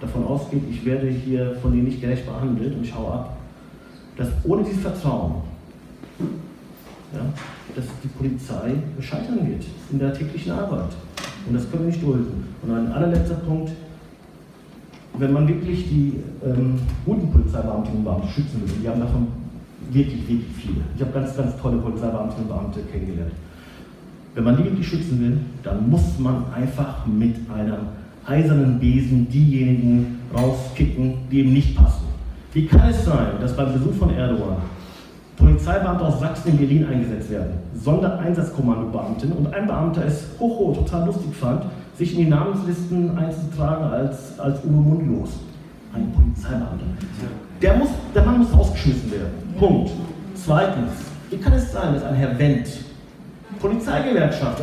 davon 0.00 0.24
ausgeht, 0.24 0.62
ich 0.70 0.84
werde 0.84 1.08
hier 1.08 1.56
von 1.62 1.72
denen 1.72 1.84
nicht 1.84 2.00
gerecht 2.00 2.26
behandelt 2.26 2.74
und 2.74 2.84
ich 2.84 2.94
haue 2.94 3.12
ab, 3.12 3.36
dass 4.16 4.28
ohne 4.44 4.64
dieses 4.64 4.82
Vertrauen, 4.82 5.42
ja, 7.12 7.20
dass 7.74 7.84
die 8.02 8.08
Polizei 8.08 8.74
scheitern 9.00 9.46
wird 9.48 9.64
in 9.90 9.98
der 9.98 10.12
täglichen 10.12 10.52
Arbeit. 10.52 10.90
Und 11.46 11.54
das 11.54 11.70
können 11.70 11.84
wir 11.84 11.90
nicht 11.90 12.02
dulden. 12.02 12.44
Und 12.62 12.70
ein 12.70 12.92
allerletzter 12.92 13.34
Punkt, 13.34 13.72
wenn 15.18 15.32
man 15.32 15.46
wirklich 15.46 15.88
die 15.88 16.14
ähm, 16.44 16.80
guten 17.04 17.30
Polizeibeamtinnen 17.30 17.98
und 17.98 18.04
Beamte 18.04 18.28
schützen 18.28 18.62
will, 18.62 18.74
die 18.82 18.88
haben 18.88 19.00
davon 19.00 19.28
wirklich, 19.90 20.28
wirklich 20.28 20.56
viele. 20.56 20.80
Ich 20.96 21.02
habe 21.02 21.12
ganz, 21.12 21.36
ganz 21.36 21.56
tolle 21.60 21.78
Polizeibeamtinnen 21.78 22.48
und 22.50 22.56
Beamte 22.56 22.80
kennengelernt. 22.90 23.32
Wenn 24.34 24.44
man 24.44 24.56
die 24.56 24.64
wirklich 24.64 24.88
schützen 24.88 25.20
will, 25.20 25.38
dann 25.62 25.88
muss 25.88 26.18
man 26.18 26.52
einfach 26.52 27.06
mit 27.06 27.36
einem 27.48 27.86
eisernen 28.26 28.78
Besen 28.78 29.28
diejenigen 29.28 30.20
rauskicken, 30.34 31.14
die 31.30 31.40
ihm 31.40 31.52
nicht 31.52 31.76
passen. 31.76 32.04
Wie 32.52 32.66
kann 32.66 32.90
es 32.90 33.04
sein, 33.04 33.32
dass 33.40 33.56
beim 33.56 33.72
Besuch 33.72 33.94
von 33.94 34.10
Erdogan 34.10 34.56
Polizeibeamte 35.36 36.04
aus 36.04 36.20
Sachsen 36.20 36.52
in 36.52 36.58
Berlin 36.58 36.86
eingesetzt 36.86 37.30
werden, 37.30 37.54
Sondereinsatzkommandobeamtin 37.74 39.32
und 39.32 39.52
ein 39.52 39.66
Beamter 39.66 40.04
es 40.06 40.28
hoch 40.38 40.74
total 40.74 41.06
lustig 41.06 41.34
fand, 41.34 41.64
sich 41.98 42.12
in 42.12 42.24
die 42.24 42.30
Namenslisten 42.30 43.16
einzutragen 43.16 43.84
als, 43.84 44.38
als 44.38 44.64
Uwe 44.64 44.80
Mundlos. 44.80 45.30
Ein 45.92 46.10
Polizeibeamter. 46.12 46.84
Der, 47.62 47.76
muss, 47.76 47.88
der 48.14 48.24
Mann 48.24 48.38
muss 48.38 48.52
rausgeschmissen 48.52 49.10
werden. 49.12 49.32
Punkt. 49.58 49.90
Zweitens, 50.34 50.90
wie 51.30 51.36
kann 51.36 51.52
es 51.52 51.72
sein, 51.72 51.94
dass 51.94 52.04
ein 52.04 52.14
Herr 52.14 52.38
Wendt, 52.38 52.68
Polizeigewerkschaft, 53.60 54.62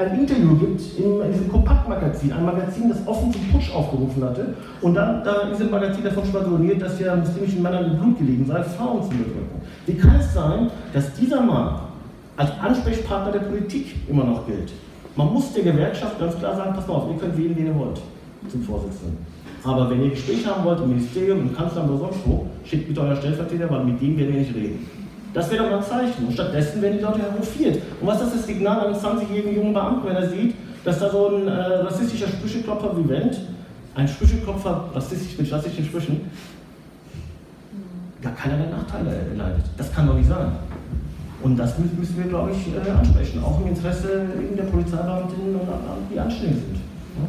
ein 0.00 0.20
Interview 0.20 0.56
gibt 0.56 0.80
in, 0.98 1.20
in 1.20 1.32
diesem 1.32 1.48
Kompaktmagazin, 1.48 2.32
ein 2.32 2.44
Magazin, 2.44 2.88
das 2.88 3.06
offen 3.06 3.32
zum 3.32 3.42
Putsch 3.48 3.72
aufgerufen 3.74 4.24
hatte 4.24 4.54
und 4.80 4.94
dann 4.94 5.22
da 5.24 5.42
in 5.42 5.50
diesem 5.50 5.70
Magazin 5.70 6.04
davon 6.04 6.24
schwadroniert, 6.24 6.80
dass 6.80 6.98
ja 7.00 7.16
muslimischen 7.16 7.62
Männern 7.62 7.84
im 7.92 7.98
Blut 7.98 8.18
gelegen 8.18 8.46
sei, 8.46 8.62
Frauen 8.62 9.02
zu 9.02 9.10
bedrücken. 9.10 9.60
Wie 9.86 9.94
kann 9.94 10.16
es 10.16 10.32
sein, 10.32 10.70
dass 10.92 11.12
dieser 11.14 11.42
Mann 11.42 11.80
als 12.36 12.50
Ansprechpartner 12.60 13.32
der 13.32 13.40
Politik 13.40 13.96
immer 14.08 14.24
noch 14.24 14.46
gilt? 14.46 14.72
Man 15.16 15.32
muss 15.32 15.52
der 15.52 15.64
Gewerkschaft 15.64 16.18
ganz 16.18 16.38
klar 16.38 16.56
sagen, 16.56 16.72
pass 16.74 16.86
mal 16.86 16.94
auf, 16.94 17.10
ihr 17.10 17.18
könnt 17.18 17.36
wählen, 17.36 17.54
wen 17.56 17.66
ihr 17.66 17.74
wollt, 17.74 18.00
zum 18.50 18.62
Vorsitzenden. 18.62 19.18
Aber 19.62 19.90
wenn 19.90 20.02
ihr 20.02 20.10
Gespräche 20.10 20.46
haben 20.46 20.64
wollt 20.64 20.80
im 20.80 20.88
Ministerium, 20.88 21.40
im 21.40 21.54
Kanzleramt 21.54 21.90
oder 21.90 21.98
sonst 21.98 22.20
wo, 22.24 22.46
schickt 22.64 22.88
bitte 22.88 23.02
euer 23.02 23.16
Stellvertreter, 23.16 23.68
weil 23.70 23.84
mit 23.84 24.00
dem 24.00 24.16
werden 24.16 24.32
wir 24.32 24.40
nicht 24.40 24.54
reden. 24.54 24.99
Das 25.32 25.50
wäre 25.50 25.62
doch 25.62 25.70
mal 25.70 25.78
ein 25.78 25.84
Zeichen. 25.84 26.26
Und 26.26 26.32
stattdessen 26.32 26.82
werden 26.82 26.98
die 26.98 27.04
Leute 27.04 27.20
hofiert. 27.38 27.82
Und 28.00 28.06
was 28.06 28.20
ist 28.22 28.34
das 28.34 28.46
Signal 28.46 28.86
eines 28.86 29.02
20-jährigen 29.02 29.54
jungen 29.54 29.72
Beamten, 29.72 30.08
wenn 30.08 30.16
er 30.16 30.28
sieht, 30.28 30.54
dass 30.84 30.98
da 30.98 31.10
so 31.10 31.28
ein 31.28 31.46
äh, 31.46 31.52
rassistischer 31.52 32.28
Sprücheklopfer 32.28 32.96
wie 32.96 33.08
Wendt, 33.08 33.38
ein 33.94 34.08
Sprücheklopfer 34.08 34.90
rassistisch 34.94 35.38
mit 35.38 35.52
rassistischen 35.52 35.84
Sprüchen, 35.84 36.30
gar 38.22 38.34
keinerlei 38.34 38.70
Nachteile 38.70 39.10
erleidet. 39.32 39.64
Das 39.76 39.92
kann 39.92 40.06
doch 40.06 40.14
nicht 40.14 40.28
sein. 40.28 40.52
Und 41.42 41.56
das 41.56 41.78
müssen 41.78 42.18
wir, 42.18 42.26
glaube 42.26 42.50
ich, 42.52 42.74
äh, 42.74 42.90
ansprechen, 42.90 43.42
auch 43.42 43.60
im 43.60 43.68
Interesse 43.68 44.26
der 44.56 44.64
Polizeibeamtinnen 44.64 45.54
und 45.54 45.68
die 46.12 46.18
anständig 46.18 46.58
sind. 46.58 46.76
Ja? 46.76 47.28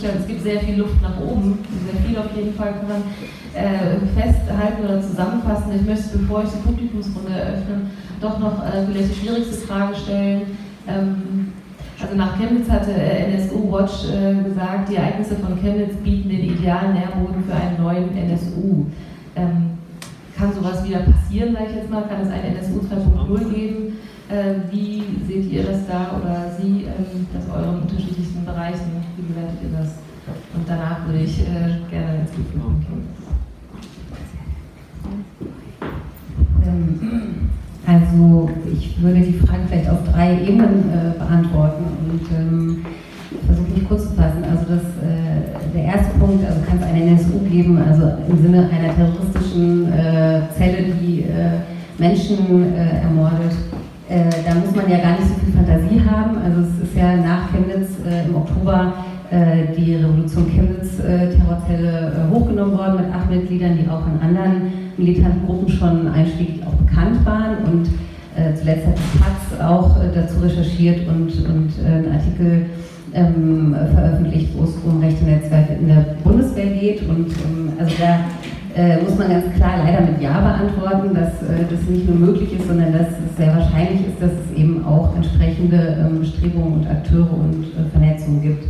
Festgestellt. 0.00 0.20
Es 0.20 0.26
gibt 0.26 0.42
sehr 0.42 0.60
viel 0.60 0.78
Luft 0.78 1.02
nach 1.02 1.20
oben. 1.20 1.58
Sehr 1.84 2.00
viel 2.02 2.18
auf 2.18 2.34
jeden 2.34 2.54
Fall 2.54 2.72
kann 2.72 2.88
man 2.88 3.02
äh, 3.54 4.00
festhalten 4.16 4.84
oder 4.84 5.00
zusammenfassen. 5.00 5.72
Ich 5.76 5.86
möchte, 5.86 6.18
bevor 6.18 6.42
ich 6.44 6.50
die 6.50 6.58
Publikumsrunde 6.66 7.32
eröffne, 7.32 7.90
doch 8.20 8.38
noch 8.38 8.64
äh, 8.64 8.86
vielleicht 8.86 9.14
die 9.14 9.20
schwierigste 9.20 9.66
Frage 9.66 9.94
stellen. 9.96 10.42
Ähm, 10.88 11.52
also 12.00 12.16
nach 12.16 12.38
Chemnitz 12.38 12.68
hatte 12.70 12.92
äh, 12.92 13.34
NSU 13.34 13.70
Watch 13.70 14.08
äh, 14.08 14.42
gesagt, 14.42 14.88
die 14.88 14.96
Ereignisse 14.96 15.36
von 15.36 15.60
Chemnitz 15.60 15.94
bieten 16.02 16.30
den 16.30 16.40
idealen 16.40 16.94
Nährboden 16.94 17.44
für 17.44 17.54
einen 17.54 17.82
neuen 17.82 18.16
NSU. 18.16 18.86
Ähm, 19.36 19.78
kann 20.36 20.52
sowas 20.54 20.82
wieder 20.88 21.00
passieren, 21.00 21.52
sage 21.52 21.66
ich 21.68 21.76
jetzt 21.76 21.90
mal? 21.90 22.04
Kann 22.04 22.22
es 22.22 22.30
einen 22.30 22.56
NSU 22.56 22.80
2.0 22.80 23.52
geben? 23.52 23.89
Äh, 24.30 24.70
wie 24.70 25.02
seht 25.26 25.50
ihr 25.50 25.64
das 25.64 25.88
da 25.88 26.16
oder 26.16 26.52
Sie, 26.56 26.84
ähm, 26.84 27.26
das 27.34 27.52
euren 27.52 27.82
unterschiedlichsten 27.82 28.44
Bereichen? 28.44 29.02
Wie 29.16 29.22
bewertet 29.22 29.58
ihr 29.60 29.76
das? 29.76 29.88
Und 30.54 30.68
danach 30.68 31.04
würde 31.04 31.24
ich 31.24 31.40
äh, 31.40 31.80
gerne 31.90 32.20
ins 32.20 32.30
Publikum 32.30 32.78
gehen. 32.78 33.08
Ähm, 36.64 37.50
also 37.84 38.50
ich 38.72 39.02
würde 39.02 39.20
die 39.20 39.32
Frage 39.32 39.62
vielleicht 39.68 39.90
auf 39.90 40.08
drei 40.12 40.40
Ebenen 40.42 40.90
äh, 40.92 41.18
beantworten 41.18 41.84
und 42.08 42.38
ähm, 42.38 42.84
versuche 43.46 43.70
mich 43.72 43.88
kurz 43.88 44.10
zu 44.10 44.14
fassen. 44.14 44.44
Also 44.44 44.64
das, 44.68 44.84
äh, 45.02 45.74
der 45.74 45.84
erste 45.86 46.16
Punkt, 46.20 46.46
also 46.46 46.60
kann 46.68 46.78
es 46.78 46.84
eine 46.84 47.02
NSU 47.02 47.40
geben, 47.50 47.78
also 47.78 48.12
im 48.28 48.40
Sinne 48.40 48.70
einer 48.70 48.94
terroristischen 48.94 49.92
Zelle, 50.56 50.94
die 51.00 51.24
Menschen 51.98 52.74
ermordet. 52.76 53.52
Äh, 54.10 54.28
da 54.44 54.54
muss 54.56 54.74
man 54.74 54.90
ja 54.90 54.98
gar 54.98 55.12
nicht 55.12 55.28
so 55.28 55.34
viel 55.40 55.54
Fantasie 55.54 56.02
haben. 56.04 56.36
Also 56.38 56.62
es 56.62 56.88
ist 56.88 56.96
ja 56.96 57.16
nach 57.16 57.52
Chemnitz 57.52 57.90
im 58.26 58.34
Oktober 58.34 58.92
die 59.76 59.94
Revolution 59.94 60.50
Chemnitz 60.50 60.96
Terrorzelle 60.96 62.26
hochgenommen 62.32 62.76
worden 62.76 62.96
mit 62.96 63.14
acht 63.14 63.30
Mitgliedern, 63.30 63.78
die 63.78 63.88
auch 63.88 64.02
in 64.04 64.20
anderen 64.20 64.72
militanten 64.96 65.46
Gruppen 65.46 65.68
schon 65.68 66.08
einschlägig 66.08 66.60
auch 66.66 66.74
bekannt 66.74 67.24
waren 67.24 67.58
und 67.72 67.88
äh, 68.36 68.54
zuletzt 68.54 68.86
hat 68.86 68.94
die 68.96 69.18
Taz 69.18 69.60
auch 69.60 69.96
äh, 70.00 70.08
dazu 70.14 70.38
recherchiert 70.40 71.06
und, 71.08 71.30
und 71.48 71.72
äh, 71.82 71.86
einen 71.86 72.12
Artikel 72.12 72.66
ähm, 73.12 73.74
veröffentlicht, 73.92 74.50
wo 74.56 74.64
es 74.64 74.76
um 74.84 75.00
rechte 75.00 75.24
Netzwerke 75.24 75.74
in 75.74 75.88
der 75.88 76.16
Bundeswehr 76.22 76.66
geht 76.66 77.02
und 77.08 77.26
ähm, 77.26 77.72
also 77.78 77.92
da 77.98 78.20
äh, 78.76 79.02
muss 79.02 79.18
man 79.18 79.28
ganz 79.28 79.52
klar 79.56 79.82
leider 79.84 80.00
mit 80.02 80.20
Ja 80.20 80.40
beantworten, 80.40 81.14
dass 81.14 81.42
äh, 81.42 81.64
das 81.68 81.82
nicht 81.88 82.08
nur 82.08 82.16
möglich 82.16 82.52
ist, 82.58 82.68
sondern 82.68 82.92
dass 82.92 83.08
es 83.08 83.36
sehr 83.36 83.54
wahrscheinlich 83.54 84.06
ist, 84.06 84.22
dass 84.22 84.30
es 84.30 84.56
eben 84.56 84.84
auch 84.84 85.14
entsprechende 85.16 85.96
ähm, 85.98 86.20
Bestrebungen 86.20 86.80
und 86.80 86.86
Akteure 86.86 87.32
und 87.32 87.64
äh, 87.64 87.90
Vernetzungen 87.90 88.42
gibt. 88.42 88.64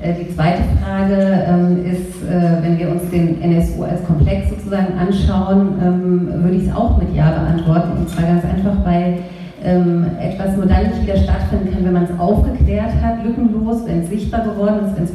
Äh, 0.00 0.14
die 0.14 0.34
zweite 0.34 0.62
Frage 0.82 1.44
ähm, 1.48 1.84
ist, 1.84 2.22
äh, 2.22 2.62
wenn 2.62 2.78
wir 2.78 2.90
uns 2.90 3.10
den 3.10 3.40
NSU 3.42 3.82
als 3.84 4.04
Komplex 4.04 4.50
sozusagen 4.50 4.98
anschauen, 4.98 5.74
ähm, 5.82 6.42
würde 6.42 6.56
ich 6.56 6.68
es 6.68 6.74
auch 6.74 6.98
mit 6.98 7.14
Ja 7.14 7.30
beantworten. 7.30 7.98
Und 7.98 8.08
zwar 8.08 8.24
ganz 8.24 8.44
einfach, 8.44 8.84
weil 8.84 9.18
ähm, 9.64 10.06
etwas 10.20 10.56
nur 10.56 10.66
dann 10.66 10.84
nicht 10.84 11.02
wieder 11.02 11.16
stattfinden 11.16 11.72
kann, 11.72 11.84
wenn 11.84 11.92
man 11.92 12.04
es 12.04 12.20
aufgeklärt 12.20 12.92
hat, 13.02 13.24
lückenlos, 13.24 13.86
wenn 13.86 14.00
es 14.00 14.10
sichtbar 14.10 14.44
geworden 14.44 14.86
ist, 14.86 14.96
wenn 14.96 15.04
es 15.04 15.12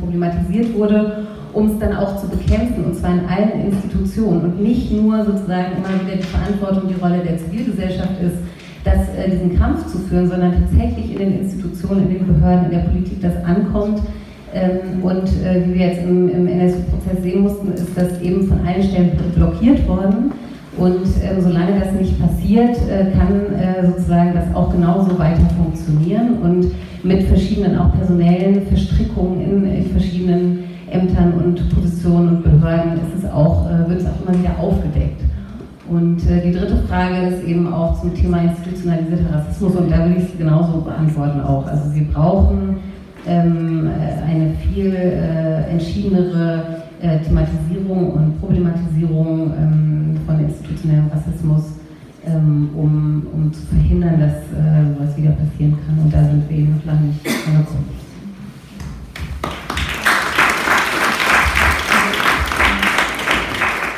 problematisiert 0.00 0.74
wurde, 0.74 1.26
um 1.56 1.70
es 1.70 1.78
dann 1.78 1.96
auch 1.96 2.20
zu 2.20 2.28
bekämpfen, 2.28 2.84
und 2.84 2.94
zwar 2.94 3.14
in 3.14 3.20
allen 3.26 3.66
Institutionen 3.66 4.42
und 4.42 4.62
nicht 4.62 4.92
nur 4.92 5.24
sozusagen 5.24 5.72
immer 5.78 6.04
wieder 6.04 6.16
die 6.18 6.22
Verantwortung, 6.22 6.88
die 6.88 7.00
Rolle 7.00 7.22
der 7.24 7.38
Zivilgesellschaft 7.38 8.20
ist, 8.22 8.36
das, 8.84 9.08
äh, 9.16 9.30
diesen 9.30 9.58
Kampf 9.58 9.86
zu 9.86 9.98
führen, 10.00 10.28
sondern 10.28 10.52
tatsächlich 10.52 11.12
in 11.12 11.18
den 11.18 11.38
Institutionen, 11.40 12.08
in 12.08 12.18
den 12.18 12.26
Behörden, 12.26 12.66
in 12.66 12.70
der 12.72 12.84
Politik 12.84 13.22
das 13.22 13.42
ankommt. 13.42 14.02
Ähm, 14.52 15.02
und 15.02 15.28
äh, 15.44 15.66
wie 15.66 15.74
wir 15.78 15.86
jetzt 15.86 16.02
im, 16.02 16.28
im 16.28 16.46
NSU-Prozess 16.46 17.22
sehen 17.22 17.40
mussten, 17.40 17.72
ist 17.72 17.96
das 17.96 18.20
eben 18.20 18.46
von 18.46 18.60
allen 18.66 18.82
Stellen 18.82 19.12
blockiert 19.34 19.88
worden. 19.88 20.32
Und 20.76 21.06
äh, 21.06 21.40
solange 21.40 21.80
das 21.80 21.92
nicht 21.98 22.20
passiert, 22.20 22.76
äh, 22.90 23.12
kann 23.16 23.54
äh, 23.54 23.86
sozusagen 23.86 24.34
das 24.34 24.54
auch 24.54 24.70
genauso 24.70 25.18
weiter 25.18 25.48
funktionieren 25.56 26.38
und 26.42 26.66
mit 27.02 27.22
verschiedenen 27.22 27.78
auch 27.78 27.96
personellen 27.96 28.66
Verstrickungen 28.66 29.40
in, 29.40 29.64
in 29.64 29.90
verschiedenen 29.90 30.65
Ämtern 30.96 31.32
und 31.34 31.74
Positionen 31.74 32.28
und 32.28 32.42
Behörden 32.42 32.92
ist 32.94 33.24
es 33.24 33.30
auch, 33.30 33.68
äh, 33.70 33.88
wird 33.88 34.00
es 34.00 34.06
auch 34.06 34.26
immer 34.26 34.38
wieder 34.38 34.58
aufgedeckt. 34.58 35.20
Und 35.88 36.18
äh, 36.28 36.42
die 36.44 36.52
dritte 36.52 36.76
Frage 36.88 37.28
ist 37.28 37.44
eben 37.44 37.72
auch 37.72 38.00
zum 38.00 38.14
Thema 38.14 38.38
institutionalisierter 38.42 39.34
Rassismus 39.34 39.76
und 39.76 39.90
da 39.90 40.04
will 40.04 40.16
ich 40.16 40.24
es 40.24 40.38
genauso 40.38 40.80
beantworten 40.80 41.40
auch. 41.40 41.66
Also 41.66 41.94
wir 41.94 42.04
brauchen 42.08 42.76
ähm, 43.26 43.86
äh, 43.86 44.30
eine 44.30 44.54
viel 44.54 44.94
äh, 44.94 45.70
entschiedenere 45.70 46.78
äh, 47.00 47.18
Thematisierung 47.20 48.12
und 48.12 48.40
Problematisierung 48.40 49.52
ähm, 49.56 50.16
von 50.26 50.40
institutionellem 50.40 51.08
Rassismus, 51.08 51.62
ähm, 52.26 52.70
um, 52.74 53.26
um 53.32 53.52
zu 53.52 53.62
verhindern, 53.66 54.18
dass 54.18 54.32
äh, 54.32 54.94
sowas 54.94 55.16
wieder 55.16 55.30
passieren 55.32 55.78
kann. 55.86 56.04
Und 56.04 56.12
da 56.12 56.24
sind 56.24 56.48
wir 56.48 56.56
eben 56.56 56.76
noch 56.76 56.84
lange 56.84 57.06
nicht 57.08 57.26
angekommen. 57.46 58.05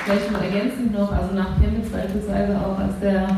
Vielleicht 0.09 0.33
mal 0.33 0.41
ergänzend 0.41 0.97
noch, 0.97 1.13
also 1.13 1.37
nach 1.37 1.61
Chemnitz 1.61 1.93
beispielsweise 1.93 2.57
auch, 2.57 2.81
als 2.81 2.97
der 2.97 3.29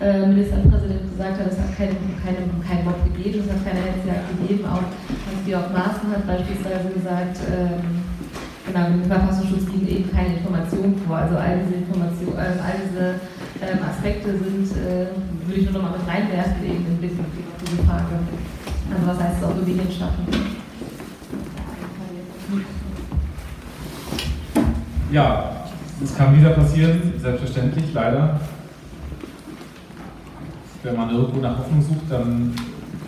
äh, 0.00 0.24
Ministerpräsident 0.24 1.04
gesagt 1.12 1.36
hat, 1.36 1.52
es 1.52 1.60
hat 1.60 1.76
keine, 1.76 1.92
keine, 2.24 2.48
kein 2.64 2.80
Mob 2.80 2.96
gegeben, 3.12 3.44
es 3.44 3.52
hat 3.52 3.60
keine 3.60 3.84
Hetzjagd 3.84 4.32
gegeben. 4.32 4.64
Auch 4.64 4.88
Hans-Georg 4.88 5.68
Maaßen 5.68 6.08
hat 6.08 6.24
beispielsweise 6.24 6.88
gesagt, 6.96 7.36
ähm, 7.44 8.00
genau, 8.64 8.88
im 8.88 9.04
Verfassungsschutz 9.04 9.68
liegen 9.68 9.84
eben 9.84 10.08
keine 10.16 10.40
Informationen 10.40 10.96
vor. 11.04 11.28
Also 11.28 11.36
all 11.36 11.60
diese 11.60 11.84
Informationen, 11.84 12.40
äh, 12.40 12.56
all 12.56 12.76
diese 12.80 13.20
ähm, 13.60 13.84
Aspekte 13.84 14.32
sind, 14.32 14.64
äh, 14.80 15.12
würde 15.44 15.60
ich 15.60 15.68
nur 15.68 15.76
noch 15.76 15.92
mal 15.92 15.98
mit 16.00 16.08
reinwerfen, 16.08 16.64
eben 16.64 16.88
im 16.88 16.96
Blick 17.04 17.20
auf 17.20 17.28
diese 17.60 17.84
Frage. 17.84 18.16
Also 18.96 19.04
was 19.12 19.20
heißt 19.20 19.36
es 19.36 19.44
auch 19.44 19.52
Bewegungen 19.60 19.92
schaffen? 19.92 20.24
Ja, 25.12 25.63
es 26.02 26.16
kann 26.16 26.36
wieder 26.38 26.50
passieren, 26.50 27.14
selbstverständlich, 27.18 27.92
leider. 27.92 28.40
Wenn 30.82 30.96
man 30.96 31.10
irgendwo 31.10 31.40
nach 31.40 31.58
Hoffnung 31.58 31.80
sucht, 31.82 32.10
dann 32.10 32.54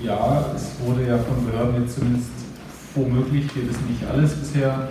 ja, 0.02 0.46
es 0.54 0.76
wurde 0.84 1.06
ja 1.06 1.18
von 1.18 1.44
Behörden 1.44 1.82
jetzt 1.82 1.96
zumindest 1.96 2.30
womöglich, 2.94 3.54
wir 3.54 3.68
wissen 3.68 3.86
nicht 3.88 4.02
alles 4.10 4.34
bisher, 4.34 4.88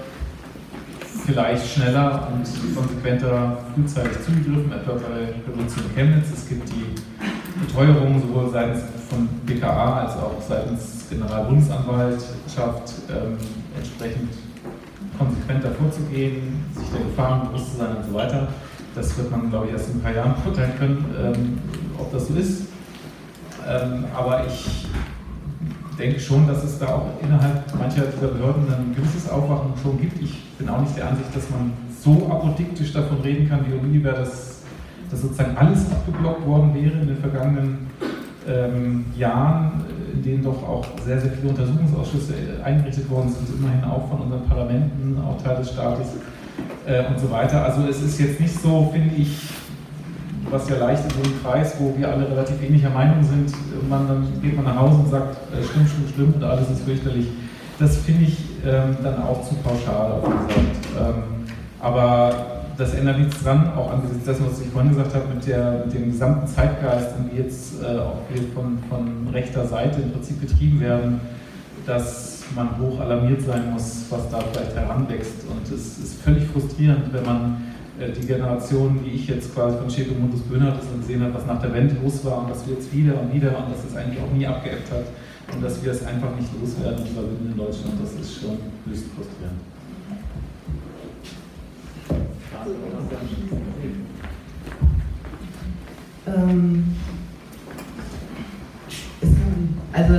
vielleicht 1.26 1.68
schneller 1.68 2.28
und 2.32 2.76
konsequenter 2.76 3.58
frühzeitig 3.74 4.24
zugegriffen, 4.24 4.72
etwa 4.72 4.94
bei 4.94 5.34
Revolution 5.48 5.86
Chemnitz. 5.96 6.28
Es 6.34 6.48
gibt 6.48 6.70
die 6.70 6.94
Beteuerung 7.66 8.22
sowohl 8.22 8.52
seitens 8.52 8.84
von 9.10 9.28
BKA 9.46 10.02
als 10.02 10.14
auch 10.18 10.42
seitens 10.48 11.06
Generalbundesanwaltschaft 11.10 12.94
ähm, 13.10 13.38
entsprechend 13.78 14.30
konsequenter 15.18 15.72
vorzugehen, 15.72 16.66
sich 16.76 16.90
der 16.90 17.02
Gefahren 17.02 17.48
bewusst 17.48 17.72
zu 17.72 17.78
sein 17.78 17.98
und 17.98 18.06
so 18.06 18.14
weiter. 18.14 18.48
Das 18.96 19.18
wird 19.18 19.30
man, 19.32 19.50
glaube 19.50 19.68
ich, 19.68 19.74
erst 19.74 19.90
in 19.90 19.96
ein 19.98 20.02
paar 20.02 20.14
Jahren 20.14 20.34
beurteilen 20.44 20.74
können, 20.78 21.06
ähm, 21.22 21.58
ob 21.98 22.12
das 22.12 22.28
so 22.28 22.36
ist. 22.36 22.68
Ähm, 23.68 24.06
aber 24.16 24.46
ich 24.46 24.88
denke 25.98 26.20
schon, 26.20 26.48
dass 26.48 26.64
es 26.64 26.78
da 26.78 26.88
auch 26.88 27.08
innerhalb 27.22 27.74
mancher 27.78 28.04
dieser 28.04 28.28
Behörden 28.28 28.64
ein 28.72 28.96
gewisses 28.96 29.30
Aufwachen 29.30 29.74
schon 29.82 30.00
gibt. 30.00 30.22
Ich 30.22 30.44
bin 30.58 30.70
auch 30.70 30.82
nicht 30.82 30.98
der 30.98 31.10
Ansicht, 31.10 31.36
dass 31.36 31.50
man 31.50 31.74
so 32.02 32.28
apodiktisch 32.30 32.94
davon 32.94 33.22
reden 33.22 33.50
kann, 33.50 33.66
wie 33.68 33.74
Univer, 33.74 34.12
dass, 34.12 34.62
dass 35.10 35.22
sozusagen 35.22 35.58
alles 35.58 35.92
abgeblockt 35.92 36.46
worden 36.46 36.74
wäre 36.76 37.02
in 37.02 37.08
den 37.08 37.18
vergangenen 37.18 37.88
ähm, 38.48 39.06
Jahren, 39.18 39.86
in 40.16 40.24
denen 40.24 40.44
doch 40.44 40.64
auch 40.64 40.86
sehr, 41.06 41.20
sehr 41.20 41.32
viele 41.32 41.50
Untersuchungsausschüsse 41.50 42.34
eingerichtet 42.64 43.10
worden 43.10 43.30
sind, 43.30 43.60
immerhin 43.60 43.84
auch 43.84 44.10
von 44.10 44.22
unseren 44.22 44.46
Parlamenten, 44.46 45.18
auch 45.28 45.42
Teil 45.42 45.58
des 45.58 45.72
Staates 45.72 46.08
äh, 46.86 47.06
und 47.08 47.20
so 47.20 47.30
weiter. 47.30 47.64
Also 47.64 47.82
es 47.88 48.02
ist 48.02 48.20
jetzt 48.20 48.40
nicht 48.40 48.60
so, 48.60 48.90
finde 48.94 49.16
ich, 49.16 49.50
was 50.50 50.70
ja 50.70 50.78
leicht 50.78 51.04
in 51.04 51.10
so 51.10 51.30
einem 51.30 51.42
Kreis, 51.44 51.76
wo 51.80 51.94
wir 51.98 52.10
alle 52.10 52.30
relativ 52.30 52.62
ähnlicher 52.64 52.90
Meinung 52.90 53.24
sind, 53.24 53.52
man, 53.90 54.08
dann 54.08 54.28
geht 54.42 54.56
man 54.56 54.66
nach 54.66 54.80
Hause 54.80 54.96
und 54.96 55.10
sagt, 55.10 55.38
äh, 55.52 55.64
stimmt, 55.64 55.90
stimmt, 55.90 56.10
stimmt 56.10 56.36
und 56.36 56.44
alles 56.44 56.70
ist 56.70 56.84
fürchterlich. 56.84 57.28
Das 57.80 57.98
finde 57.98 58.26
ich 58.26 58.38
ähm, 58.66 58.96
dann 59.04 59.22
auch 59.22 59.42
zu 59.48 59.56
pauschal, 59.56 60.14
auf. 60.14 60.30
Ähm, 60.98 61.24
aber 61.82 62.55
das 62.78 62.94
ändert 62.94 63.20
nichts 63.20 63.42
dran, 63.44 63.72
auch 63.76 63.92
angesichts 63.92 64.26
dessen, 64.26 64.46
was 64.50 64.62
ich 64.62 64.68
vorhin 64.68 64.92
gesagt 64.92 65.14
habe, 65.16 65.34
mit, 65.34 65.46
der, 65.48 65.84
mit 65.86 65.94
dem 65.94 66.12
gesamten 66.12 66.48
Zeitgeist, 66.48 67.12
wir 67.32 67.44
jetzt 67.44 67.82
äh, 67.82 68.00
auch 68.00 68.20
hier 68.32 68.44
von, 68.54 68.78
von 68.90 69.28
rechter 69.34 69.66
Seite 69.66 70.02
im 70.02 70.12
Prinzip 70.12 70.42
getrieben 70.42 70.80
werden, 70.80 71.22
dass 71.86 72.44
man 72.56 72.78
hoch 72.80 73.00
alarmiert 73.00 73.42
sein 73.42 73.72
muss, 73.72 74.06
was 74.10 74.30
da 74.30 74.40
vielleicht 74.40 74.76
heranwächst. 74.76 75.46
Und 75.50 75.72
es 75.74 75.98
ist 75.98 76.22
völlig 76.22 76.46
frustrierend, 76.48 77.14
wenn 77.14 77.26
man 77.26 77.64
äh, 78.00 78.12
die 78.12 78.26
Generation, 78.26 79.00
wie 79.04 79.12
ich 79.12 79.28
jetzt 79.28 79.54
quasi 79.54 79.78
von 79.78 79.90
Schäfer 79.90 80.14
Mundus 80.20 80.42
Böhnert 80.42 80.82
ist 80.82 80.92
und 80.92 81.02
gesehen 81.02 81.24
hat, 81.24 81.34
was 81.34 81.46
nach 81.46 81.62
der 81.62 81.74
Wende 81.74 81.96
los 82.04 82.24
war 82.26 82.44
und 82.44 82.50
dass 82.50 82.68
wir 82.68 82.76
jetzt 82.76 82.94
wieder 82.94 83.20
und 83.20 83.34
wieder 83.34 83.58
und 83.58 83.72
dass 83.72 83.84
es 83.88 83.96
eigentlich 83.96 84.22
auch 84.22 84.32
nie 84.32 84.46
abgeebbt 84.46 84.92
hat 84.92 85.06
und 85.54 85.64
dass 85.64 85.84
wir 85.84 85.92
es 85.92 86.06
einfach 86.06 86.36
nicht 86.36 86.50
loswerden 86.60 87.06
überwinden 87.06 87.52
in 87.52 87.58
Deutschland, 87.58 87.94
das 88.02 88.14
ist 88.14 88.42
schon 88.42 88.58
höchst 88.86 89.06
frustrierend. 89.16 89.75
Ähm, 96.28 96.96
also, 99.94 100.14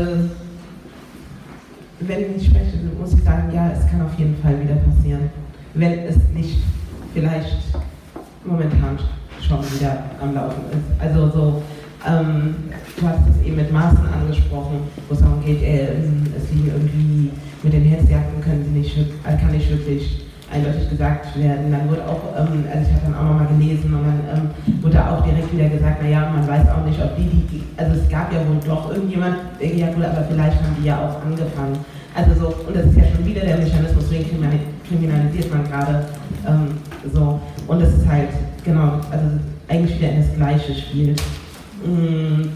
wenn 2.00 2.36
ich 2.36 2.46
spreche, 2.46 2.78
muss 2.98 3.14
ich 3.14 3.22
sagen, 3.24 3.50
ja, 3.52 3.72
es 3.72 3.90
kann 3.90 4.02
auf 4.02 4.16
jeden 4.16 4.36
Fall 4.42 4.60
wieder 4.60 4.76
passieren. 4.76 5.30
Wenn 5.74 5.98
es 6.00 6.16
nicht 6.34 6.60
vielleicht 7.12 7.56
momentan 8.44 8.98
schon 9.46 9.64
wieder 9.74 10.04
am 10.20 10.34
Laufen 10.34 10.62
ist. 10.70 11.00
Also 11.00 11.28
so, 11.30 11.62
ähm, 12.06 12.54
du 12.96 13.08
hast 13.08 13.20
es 13.28 13.44
eben 13.44 13.56
mit 13.56 13.72
Maßen 13.72 14.06
angesprochen, 14.06 14.82
wo 15.08 15.14
es 15.14 15.20
darum 15.20 15.44
geht, 15.44 15.62
äh, 15.62 15.88
es 16.36 16.52
liegen 16.52 16.68
irgendwie 16.68 17.30
mit 17.62 17.72
den 17.72 17.84
Hetzjagden 17.84 18.40
können 18.40 18.64
sie 18.64 18.78
nicht, 18.78 18.96
kann 19.24 19.50
nicht 19.50 19.70
wirklich 19.70 20.26
eindeutig 20.52 20.88
gesagt 20.90 21.36
werden. 21.38 21.72
Dann 21.72 21.88
wurde 21.88 22.06
auch, 22.06 22.22
ähm, 22.38 22.64
also 22.72 22.86
ich 22.86 22.94
habe 22.94 23.06
dann 23.06 23.14
auch 23.14 23.24
nochmal 23.24 23.48
gelesen 23.58 23.92
und 23.92 24.04
dann 24.04 24.20
ähm, 24.32 24.82
wurde 24.82 25.10
auch 25.10 25.22
direkt 25.24 25.52
wieder 25.52 25.68
gesagt, 25.68 26.02
naja, 26.02 26.30
man 26.32 26.46
weiß 26.46 26.68
auch 26.68 26.84
nicht, 26.84 27.00
ob 27.02 27.16
die, 27.16 27.28
die, 27.50 27.62
also 27.76 28.00
es 28.00 28.08
gab 28.08 28.32
ja 28.32 28.38
wohl 28.46 28.60
doch 28.64 28.90
irgendjemand, 28.90 29.36
gejagt 29.58 29.96
wurde, 29.96 30.10
aber 30.10 30.24
vielleicht 30.30 30.56
haben 30.62 30.76
die 30.80 30.86
ja 30.86 30.98
auch 30.98 31.24
angefangen. 31.24 31.78
Also 32.14 32.40
so, 32.40 32.46
und 32.66 32.74
das 32.74 32.86
ist 32.86 32.96
ja 32.96 33.04
schon 33.14 33.26
wieder 33.26 33.42
der 33.42 33.58
Mechanismus, 33.58 34.10
wen 34.10 34.24
kriminalisiert 34.88 35.52
man 35.52 35.64
gerade 35.64 36.06
ähm, 36.46 36.68
so. 37.12 37.40
Und 37.66 37.82
das 37.82 37.92
ist 37.92 38.08
halt, 38.08 38.30
genau, 38.64 39.00
also 39.10 39.26
eigentlich 39.68 39.98
wieder 39.98 40.12
in 40.12 40.22
das 40.22 40.34
gleiche 40.34 40.74
Spiel. 40.74 41.14
Mm, 41.84 42.48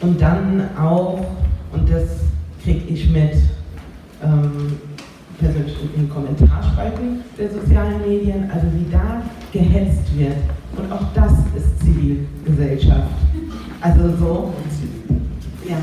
und 0.00 0.20
dann 0.20 0.68
auch, 0.78 1.26
und 1.72 1.90
das 1.90 2.04
kriege 2.62 2.86
ich 2.86 3.10
mit, 3.10 3.34
ähm, 4.22 4.76
persönlich 5.38 5.76
in 5.82 6.02
den 6.02 6.08
Kommentarspalten 6.08 7.20
der 7.38 7.50
sozialen 7.50 8.00
Medien, 8.00 8.50
also 8.52 8.66
wie 8.74 8.90
da 8.90 9.22
gehetzt 9.52 10.16
wird. 10.16 10.36
Und 10.76 10.92
auch 10.92 11.12
das 11.14 11.32
ist 11.56 11.80
Zivilgesellschaft. 11.80 13.10
Also 13.80 14.16
so. 14.16 14.54
Ja, 15.68 15.76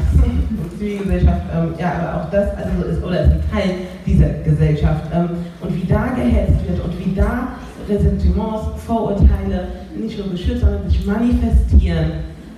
Zivilgesellschaft, 0.78 1.42
ähm, 1.56 1.74
ja, 1.80 1.94
aber 1.94 2.22
auch 2.22 2.30
das 2.30 2.50
also 2.56 2.84
ist, 2.88 3.04
oder 3.04 3.22
ist 3.22 3.32
ein 3.32 3.44
Teil 3.52 3.74
dieser 4.06 4.30
Gesellschaft. 4.44 5.06
Ähm, 5.12 5.30
und 5.62 5.76
wie 5.76 5.88
da 5.88 6.08
gehetzt 6.08 6.68
wird 6.68 6.84
und 6.84 6.94
wie 7.00 7.16
da 7.16 7.54
Ressentiments, 7.90 8.82
Vorurteile 8.86 9.68
nicht 9.96 10.18
nur 10.18 10.30
geschützt, 10.30 10.62
sondern 10.62 10.88
sich 10.90 11.06
manifestieren. 11.06 12.12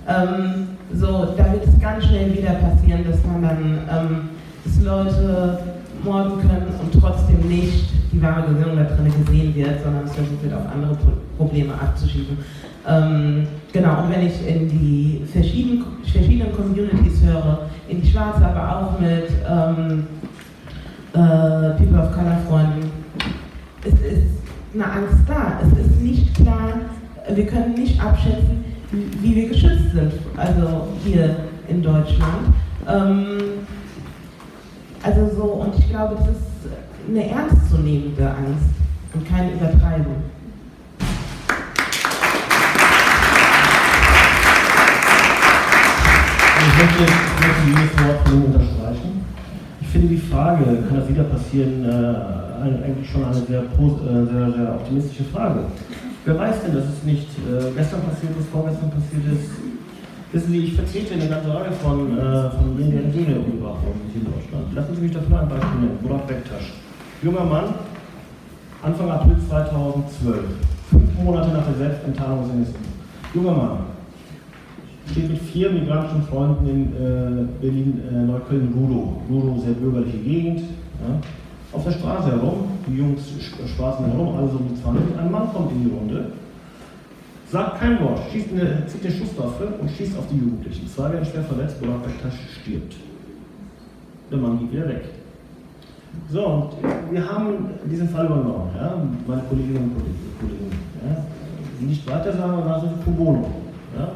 Ähm, 0.07 0.68
so, 0.94 1.34
da 1.38 1.52
wird 1.52 1.65
es 1.65 1.80
ganz 1.80 2.06
schnell 2.06 2.34
wieder 2.34 2.53
passieren, 2.56 3.06
dass 3.10 3.24
man 3.26 3.41
dann, 3.41 3.80
ähm, 3.90 4.30
dass 4.65 4.84
Leute 4.84 5.60
morden 6.03 6.39
können 6.41 6.67
und 6.81 7.01
trotzdem 7.01 7.47
nicht 7.47 7.89
die 8.11 8.21
wahre 8.21 8.53
Gesinnung 8.53 8.77
da 8.77 8.84
drin 8.84 9.11
gesehen 9.25 9.55
wird, 9.55 9.84
sondern 9.84 10.05
es 10.05 10.13
versucht 10.13 10.43
wird, 10.43 10.53
auf 10.53 10.65
andere 10.71 10.97
Probleme 11.38 11.73
abzuschieben. 11.73 12.38
Ähm, 12.88 13.47
genau, 13.71 14.03
und 14.03 14.11
wenn 14.11 14.27
ich 14.27 14.47
in 14.47 14.69
die 14.69 15.21
verschiedenen, 15.31 15.85
verschiedenen 16.03 16.55
Communities 16.55 17.21
höre, 17.23 17.69
in 17.88 18.01
die 18.01 18.11
Schwarze, 18.11 18.45
aber 18.45 18.77
auch 18.77 18.99
mit 18.99 19.30
ähm, 19.49 20.07
äh, 21.13 21.77
People 21.77 21.99
of 21.99 22.11
Color 22.11 22.38
Freunden, 22.47 22.91
es 23.85 23.93
ist 23.93 24.43
eine 24.73 24.85
Angst 24.85 25.23
da. 25.27 25.59
Es 25.61 25.85
ist 25.85 26.01
nicht 26.01 26.35
klar, 26.35 26.73
wir 27.34 27.45
können 27.45 27.73
nicht 27.75 28.01
abschätzen, 28.03 28.63
wie 28.91 29.35
wir 29.35 29.49
geschützt 29.49 29.91
sind, 29.93 30.13
also 30.38 30.88
hier 31.03 31.35
in 31.67 31.81
Deutschland. 31.81 32.53
Ähm, 32.88 33.38
also 35.03 35.30
so, 35.35 35.43
und 35.43 35.77
ich 35.77 35.89
glaube, 35.89 36.15
das 36.15 36.30
ist 36.30 37.09
eine 37.09 37.30
ernstzunehmende 37.30 38.25
Angst 38.25 38.73
und 39.13 39.27
keine 39.27 39.51
Übertreibung. 39.51 40.15
Ich 46.65 46.77
möchte, 46.80 47.03
ich 47.03 47.39
möchte 47.41 47.63
dieses 47.67 48.07
Wort 48.07 48.31
unterstreichen. 48.31 49.25
Ich 49.81 49.88
finde 49.89 50.07
die 50.07 50.17
Frage, 50.17 50.63
kann 50.88 50.99
das 50.99 51.09
wieder 51.09 51.23
passieren, 51.25 51.84
äh, 51.84 52.85
eigentlich 52.85 53.11
schon 53.11 53.25
eine 53.25 53.34
sehr, 53.34 53.59
äh, 53.59 54.25
sehr, 54.25 54.51
sehr 54.53 54.73
optimistische 54.73 55.25
Frage. 55.25 55.65
Wer 56.23 56.39
weiß 56.39 56.63
denn, 56.65 56.75
dass 56.75 56.85
es 56.85 57.03
nicht 57.03 57.27
äh, 57.39 57.71
gestern 57.75 58.01
passiert 58.03 58.39
ist, 58.39 58.49
vorgestern 58.49 58.89
passiert 58.89 59.23
ist? 59.34 59.72
Wissen 60.34 60.51
Sie, 60.51 60.60
ich 60.65 60.73
vertrete 60.73 61.14
eine 61.14 61.27
ganze 61.27 61.53
Reihe 61.53 61.72
von, 61.73 62.18
äh, 62.18 62.49
von 62.49 62.76
Hygiene-Überwachungen 62.76 64.01
hier 64.11 64.22
in 64.22 64.34
Deutschland. 64.34 64.73
Lassen 64.73 64.95
Sie 64.95 65.01
mich 65.01 65.11
dafür 65.11 65.41
ein 65.41 65.47
Beispiel 65.47 65.80
nennen. 65.80 65.99
Murat 66.01 66.27
Bektasch. 66.27 66.73
Junger 67.22 67.43
Mann, 67.43 67.76
Anfang 68.81 69.11
April 69.11 69.35
2012, 69.47 70.39
fünf 70.89 71.19
Monate 71.23 71.49
nach 71.49 71.65
der 71.68 71.76
Selbstenttarnung 71.76 72.47
seines 72.47 72.69
Junger 73.35 73.51
Mann, 73.51 73.77
steht 75.11 75.30
mit 75.30 75.39
vier 75.39 75.69
migrantischen 75.69 76.23
Freunden 76.23 76.68
in 76.68 76.81
äh, 76.93 77.45
Berlin-Neukölln-Rudow. 77.61 79.22
Äh, 79.30 79.31
Rudow, 79.31 79.61
sehr 79.61 79.73
bürgerliche 79.73 80.18
Gegend. 80.18 80.61
Ja. 80.61 81.77
Auf 81.77 81.84
der 81.84 81.91
Straße 81.91 82.31
herum, 82.31 82.69
die 82.88 82.97
Jungs 82.97 83.22
spaßen 83.68 84.05
herum, 84.07 84.35
alle 84.35 84.49
so 84.49 84.57
um 84.57 84.68
die 84.68 84.81
20. 84.81 85.15
Ein 85.15 85.31
Mann 85.31 85.53
kommt 85.53 85.72
in 85.73 85.84
die 85.84 85.91
Runde, 85.95 86.31
sagt 87.53 87.80
kein 87.80 88.01
Wort, 88.01 88.19
schießt 88.31 88.49
eine, 88.51 88.84
zieht 88.88 89.05
eine 89.05 89.13
Schusswaffe 89.13 89.67
und 89.80 89.89
schießt 89.91 90.17
auf 90.17 90.25
die 90.27 90.38
Jugendlichen. 90.38 90.88
Zwei 90.88 91.11
werden 91.11 91.23
schwer 91.23 91.43
verletzt, 91.43 91.80
Burak 91.80 92.03
Bektasch 92.03 92.39
stirbt. 92.59 92.95
Der 94.31 94.39
Mann 94.39 94.57
geht 94.57 94.71
wieder 94.71 94.88
weg. 94.88 95.03
So, 96.31 96.45
und 96.45 97.13
wir 97.13 97.30
haben 97.30 97.69
diesen 97.85 98.09
Fall 98.09 98.25
übernommen, 98.25 98.71
ja, 98.75 98.97
meine 99.27 99.43
Kolleginnen 99.43 99.84
und 99.84 99.93
Kollegen. 100.39 100.71
Ja, 101.05 101.85
nicht 101.88 102.09
weiter 102.09 102.34
sagen, 102.34 102.53
aber 102.53 102.73
also 102.73 102.88
pro 103.03 103.11
bono. 103.11 103.47
Ja, 103.97 104.09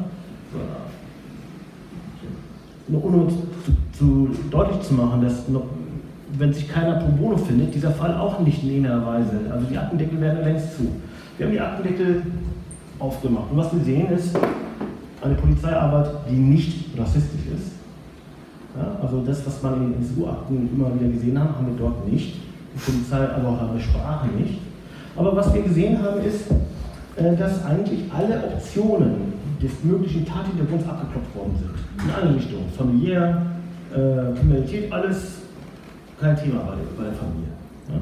nur 2.87 3.03
um 3.03 3.29
zu, 3.29 3.37
zu, 3.97 4.29
deutlich 4.49 4.81
zu 4.81 4.93
machen, 4.95 5.21
dass 5.21 5.47
noch, 5.47 5.65
wenn 6.39 6.53
sich 6.53 6.67
keiner 6.67 6.95
pro 6.95 7.11
bono 7.11 7.37
findet, 7.37 7.75
dieser 7.75 7.91
Fall 7.91 8.15
auch 8.15 8.39
nicht 8.39 8.63
in 8.63 8.69
irgendeiner 8.69 9.05
Weise, 9.05 9.39
also 9.51 9.67
die 9.69 9.77
Aktendeckel 9.77 10.19
werden 10.21 10.43
längst 10.43 10.75
zu. 10.77 10.87
Wir 11.37 11.45
haben 11.45 11.53
die 11.53 11.59
Aktendeckel 11.59 12.23
aufgemacht 12.99 13.51
und 13.51 13.57
was 13.57 13.73
wir 13.73 13.83
sehen 13.83 14.09
ist 14.11 14.35
eine 15.21 15.35
Polizeiarbeit, 15.35 16.09
die 16.29 16.35
nicht 16.35 16.97
rassistisch 16.97 17.47
ist. 17.55 17.71
Ja, 18.75 18.97
also 19.01 19.23
das, 19.25 19.45
was 19.45 19.61
man 19.63 19.75
in 19.75 19.93
den 19.93 20.01
NSU-Akten 20.01 20.69
immer 20.73 20.93
wieder 20.93 21.09
gesehen 21.11 21.39
haben, 21.39 21.55
haben 21.55 21.67
wir 21.67 21.77
dort 21.77 22.07
nicht. 22.07 22.35
Die 22.75 22.91
Polizei, 22.91 23.27
aber 23.33 23.49
auch 23.49 23.61
andere 23.61 23.79
Sprache 23.79 24.27
nicht. 24.27 24.59
Aber 25.15 25.35
was 25.35 25.51
wir 25.53 25.63
gesehen 25.63 26.01
haben, 26.01 26.21
ist, 26.21 26.51
äh, 27.15 27.35
dass 27.35 27.65
eigentlich 27.65 28.11
alle 28.13 28.43
Optionen 28.53 29.33
des 29.61 29.71
möglichen 29.83 30.25
Tathintergrunds 30.25 30.87
abgeklopft 30.87 31.35
worden 31.35 31.55
sind. 31.57 32.05
In 32.05 32.13
alle 32.13 32.35
Richtungen. 32.35 32.65
Familiär, 32.77 33.41
äh, 33.91 34.37
Kriminalität, 34.37 34.93
alles 34.93 35.37
kein 36.19 36.37
Thema 36.37 36.59
bei 36.59 36.75
der, 36.75 36.85
bei 36.95 37.03
der 37.05 37.13
Familie. 37.13 37.49
Ja? 37.89 38.01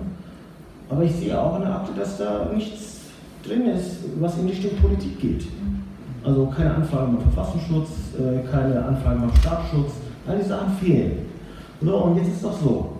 Aber 0.89 1.03
ich 1.03 1.15
sehe 1.15 1.39
auch 1.39 1.55
in 1.55 1.61
der 1.61 1.75
Akte, 1.75 1.97
dass 1.97 2.17
da 2.17 2.49
nichts 2.53 2.94
drin 3.47 3.67
ist, 3.67 3.97
was 4.19 4.37
in 4.37 4.47
Richtung 4.47 4.71
Politik 4.81 5.19
geht. 5.19 5.45
Also 6.23 6.47
keine 6.47 6.75
Anfragen 6.75 7.17
beim 7.17 7.31
Verfassungsschutz, 7.31 7.89
äh, 8.17 8.47
keine 8.49 8.83
Anfragen 8.83 9.21
beim 9.21 9.35
Staatsschutz, 9.35 9.91
all 10.27 10.37
diese 10.37 10.49
Sachen 10.49 10.73
fehlen. 10.77 11.11
So, 11.81 11.95
und 11.97 12.17
jetzt 12.17 12.27
ist 12.27 12.35
es 12.37 12.41
doch 12.41 12.59
so, 12.59 12.93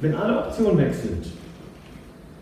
wenn 0.00 0.14
alle 0.14 0.38
Optionen 0.38 0.78
weg 0.78 0.94
sind, 0.94 1.26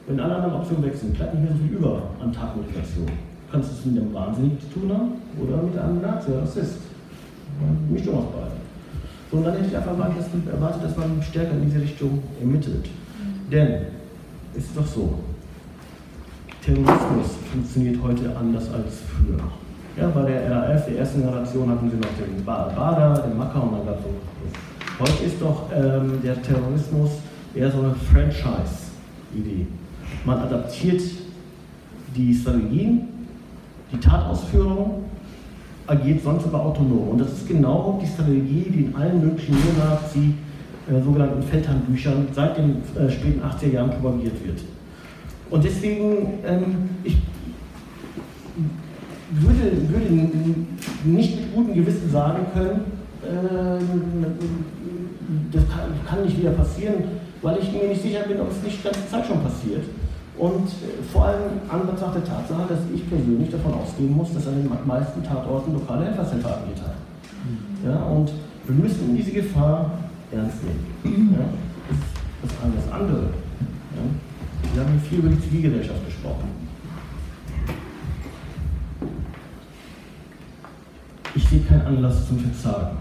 wenn 0.06 0.20
alle 0.20 0.36
anderen 0.36 0.55
Optionen 0.55 0.85
weg 0.85 0.94
sind, 0.94 1.14
bleibt 1.14 1.35
nicht 1.35 1.44
mehr 1.44 1.52
so 1.52 1.64
viel 1.64 1.77
über 1.77 2.02
an 2.23 2.32
Tatmotivation. 2.32 3.06
Kannst 3.51 3.70
du 3.70 3.74
es 3.74 3.86
mit 3.86 4.02
einem 4.02 4.14
Wahnsinnigen 4.14 4.59
zu 4.60 4.81
tun 4.81 4.93
haben 4.93 5.12
oder 5.43 5.62
mit 5.62 5.77
einem 5.78 6.01
Nazi 6.01 6.31
oder 6.31 6.43
Rassist. 6.43 6.78
Mischung 7.90 8.18
aus 8.18 8.24
beiden. 8.32 8.56
So, 9.31 9.39
und 9.39 9.44
dann 9.44 9.55
hätte 9.55 9.66
ich 9.68 9.77
einfach 9.77 9.93
erwartet, 9.93 10.85
dass 10.85 10.97
man 10.97 11.23
stärker 11.23 11.52
in 11.52 11.64
diese 11.66 11.81
Richtung 11.81 12.23
ermittelt. 12.40 12.89
Denn 13.51 13.86
es 14.55 14.64
ist 14.64 14.77
doch 14.77 14.86
so, 14.86 15.18
Terrorismus 16.66 17.38
funktioniert 17.52 18.02
heute 18.02 18.36
anders 18.36 18.64
als 18.72 19.02
früher. 19.06 19.38
Ja, 19.97 20.09
bei 20.09 20.28
der 20.28 20.51
RAF, 20.51 20.84
der 20.86 20.98
ersten 20.98 21.20
Generation, 21.20 21.70
hatten 21.70 21.88
sie 21.88 21.97
noch 21.97 22.09
den 22.18 22.44
Bader, 22.44 23.22
den 23.22 23.38
Macker 23.38 23.62
und 23.62 23.72
dann 23.72 23.86
gab 23.86 24.02
so. 24.02 24.10
Heute 24.98 25.24
ist 25.24 25.40
doch 25.40 25.70
ähm, 25.72 26.20
der 26.24 26.43
Terrorismus 26.43 27.10
eher 27.55 27.70
so 27.70 27.78
eine 27.78 27.94
Franchise-Idee. 27.94 29.66
Man 30.24 30.38
adaptiert 30.40 31.02
die 32.16 32.34
Strategien, 32.34 33.09
die 33.93 33.98
Tatausführung, 33.98 35.05
agiert 35.86 36.24
sonst 36.24 36.47
aber 36.47 36.64
autonom. 36.64 37.10
Und 37.10 37.20
das 37.20 37.32
ist 37.32 37.47
genau 37.47 38.01
die 38.02 38.09
Strategie, 38.09 38.66
die 38.70 38.84
in 38.86 38.97
allen 38.97 39.20
möglichen 39.20 39.55
Neonazi, 39.55 40.34
äh, 40.90 41.01
sogenannten 41.01 41.44
Feldhandbüchern 41.44 42.26
seit 42.32 42.59
den 42.59 42.82
äh, 42.98 43.09
späten 43.09 43.40
80er 43.40 43.72
Jahren 43.72 43.90
propagiert 43.90 44.44
wird. 44.44 44.62
Und 45.51 45.64
deswegen, 45.64 46.40
ähm, 46.44 46.89
ich 47.05 47.16
würde, 49.31 49.89
würde 49.89 50.14
nicht 51.05 51.40
mit 51.40 51.55
gutem 51.55 51.74
Gewissen 51.74 52.10
sagen 52.10 52.47
können, 52.52 52.81
äh, 53.23 53.81
das 55.52 55.68
kann, 55.68 55.90
kann, 56.06 56.24
nicht 56.24 56.39
wieder 56.39 56.51
passieren, 56.51 56.94
weil 57.43 57.59
ich 57.59 57.73
mir 57.73 57.89
nicht 57.89 58.02
sicher 58.02 58.20
bin, 58.27 58.40
ob 58.40 58.51
es 58.51 58.62
nicht 58.62 58.78
die 58.78 58.85
ganze 58.85 59.09
Zeit 59.09 59.27
schon 59.27 59.43
passiert. 59.43 59.85
Und 60.39 60.68
äh, 60.68 61.02
vor 61.12 61.27
allem 61.27 61.43
an 61.68 61.86
Betracht 61.86 62.16
der 62.16 62.24
Tatsache, 62.24 62.66
dass 62.68 62.81
ich 62.94 63.09
persönlich 63.09 63.51
davon 63.51 63.74
ausgehen 63.74 64.14
muss, 64.14 64.32
dass 64.35 64.47
an 64.48 64.56
den 64.56 64.70
meisten 64.86 65.23
Tatorten 65.23 65.74
lokale 65.74 66.06
Helfershelfer 66.06 66.59
agiert 66.59 66.82
haben. 66.82 67.06
Ja, 67.85 68.02
und 68.06 68.32
wir 68.66 68.74
müssen 68.74 69.16
diese 69.16 69.31
Gefahr 69.31 69.93
ernst 70.32 70.59
nehmen. 70.64 71.36
Ja, 71.39 71.44
das 72.43 72.51
ist 72.51 72.59
alles 72.62 72.93
andere. 72.93 73.28
Ja. 74.77 74.82
Wir 74.82 74.89
haben 74.89 75.01
viel 75.01 75.19
über 75.19 75.28
die 75.28 75.40
Zivilgesellschaft 75.40 76.05
gesprochen. 76.05 76.51
Ich 81.35 81.48
sehe 81.48 81.61
keinen 81.61 81.82
Anlass 81.82 82.28
zum 82.28 82.39
Verzagen, 82.39 82.98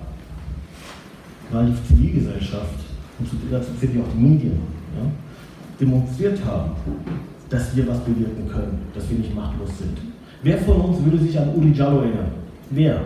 weil 1.51 1.67
die 1.67 1.87
Zivilgesellschaft, 1.87 2.79
und 3.19 3.29
dazu 3.51 3.71
zählen 3.79 4.01
auch 4.01 4.13
die 4.13 4.21
Medien, 4.21 4.59
ja, 4.97 5.05
demonstriert 5.79 6.43
haben, 6.45 6.71
dass 7.49 7.75
wir 7.75 7.87
was 7.87 7.99
bewirken 7.99 8.47
können, 8.49 8.79
dass 8.93 9.09
wir 9.09 9.17
nicht 9.17 9.35
machtlos 9.35 9.77
sind. 9.77 9.97
Wer 10.43 10.57
von 10.59 10.81
uns 10.81 11.03
würde 11.03 11.17
sich 11.17 11.37
an 11.37 11.49
Uli 11.55 11.71
Jallo 11.71 11.99
erinnern? 11.99 12.31
Wer? 12.69 13.01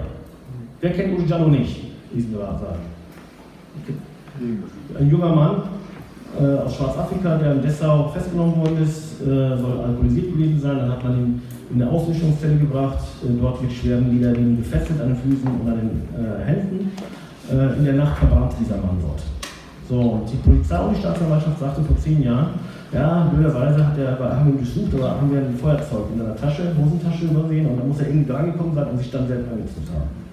Wer 0.81 0.93
kennt 0.93 1.17
Uli 1.17 1.27
Jallo 1.27 1.47
nicht? 1.47 1.81
Diesen 2.13 2.33
sagen. 2.33 2.79
Ein 4.97 5.09
junger 5.09 5.35
Mann 5.35 5.61
äh, 6.37 6.65
aus 6.65 6.75
Schwarzafrika, 6.75 7.37
der 7.37 7.53
in 7.53 7.61
Dessau 7.61 8.09
festgenommen 8.09 8.57
worden 8.57 8.83
ist, 8.83 9.21
äh, 9.21 9.57
soll 9.57 9.79
alkoholisiert 9.85 10.33
gewesen 10.33 10.59
sein. 10.59 10.77
Dann 10.77 10.91
hat 10.91 11.03
man 11.03 11.17
ihn 11.17 11.41
in 11.73 11.81
eine 11.81 11.91
Auslöschungszelle 11.91 12.57
gebracht. 12.57 12.99
Äh, 13.23 13.41
dort 13.41 13.61
wird 13.61 13.71
schweren 13.71 14.13
Niederlegen 14.13 14.57
gefesselt 14.57 15.01
an 15.01 15.09
den 15.09 15.17
Füßen 15.17 15.47
und 15.47 15.67
an 15.67 15.77
den 15.77 15.89
äh, 16.13 16.45
Händen. 16.45 16.91
Äh, 17.51 17.77
in 17.79 17.85
der 17.85 17.93
Nacht 17.95 18.17
verbrannte 18.17 18.55
dieser 18.59 18.77
Mann 18.77 18.97
dort. 19.01 19.21
So, 19.89 19.99
und 19.99 20.31
die 20.31 20.37
Polizei 20.37 20.79
und 20.79 20.95
die 20.95 20.99
Staatsanwaltschaft 20.99 21.59
sagte 21.59 21.81
vor 21.81 21.97
zehn 21.97 22.21
Jahren, 22.21 22.49
ja, 22.93 23.31
blöderweise 23.33 23.85
hat 23.85 23.97
er 23.97 24.13
bei 24.13 24.29
haben 24.29 24.57
gesucht, 24.57 24.93
aber 24.95 25.17
haben 25.17 25.31
wir 25.31 25.39
ein 25.39 25.55
Feuerzeug 25.55 26.05
in 26.13 26.19
seiner 26.19 26.35
Tasche, 26.35 26.73
Hosentasche 26.77 27.25
übersehen 27.25 27.67
und 27.67 27.77
dann 27.77 27.87
muss 27.87 27.99
er 27.99 28.07
irgendwie 28.07 28.31
drangekommen 28.31 28.73
sein 28.75 28.87
und 28.87 28.97
sich 28.97 29.11
dann 29.11 29.27
selbst 29.27 29.51
angezündet 29.51 29.91
haben. 29.93 30.28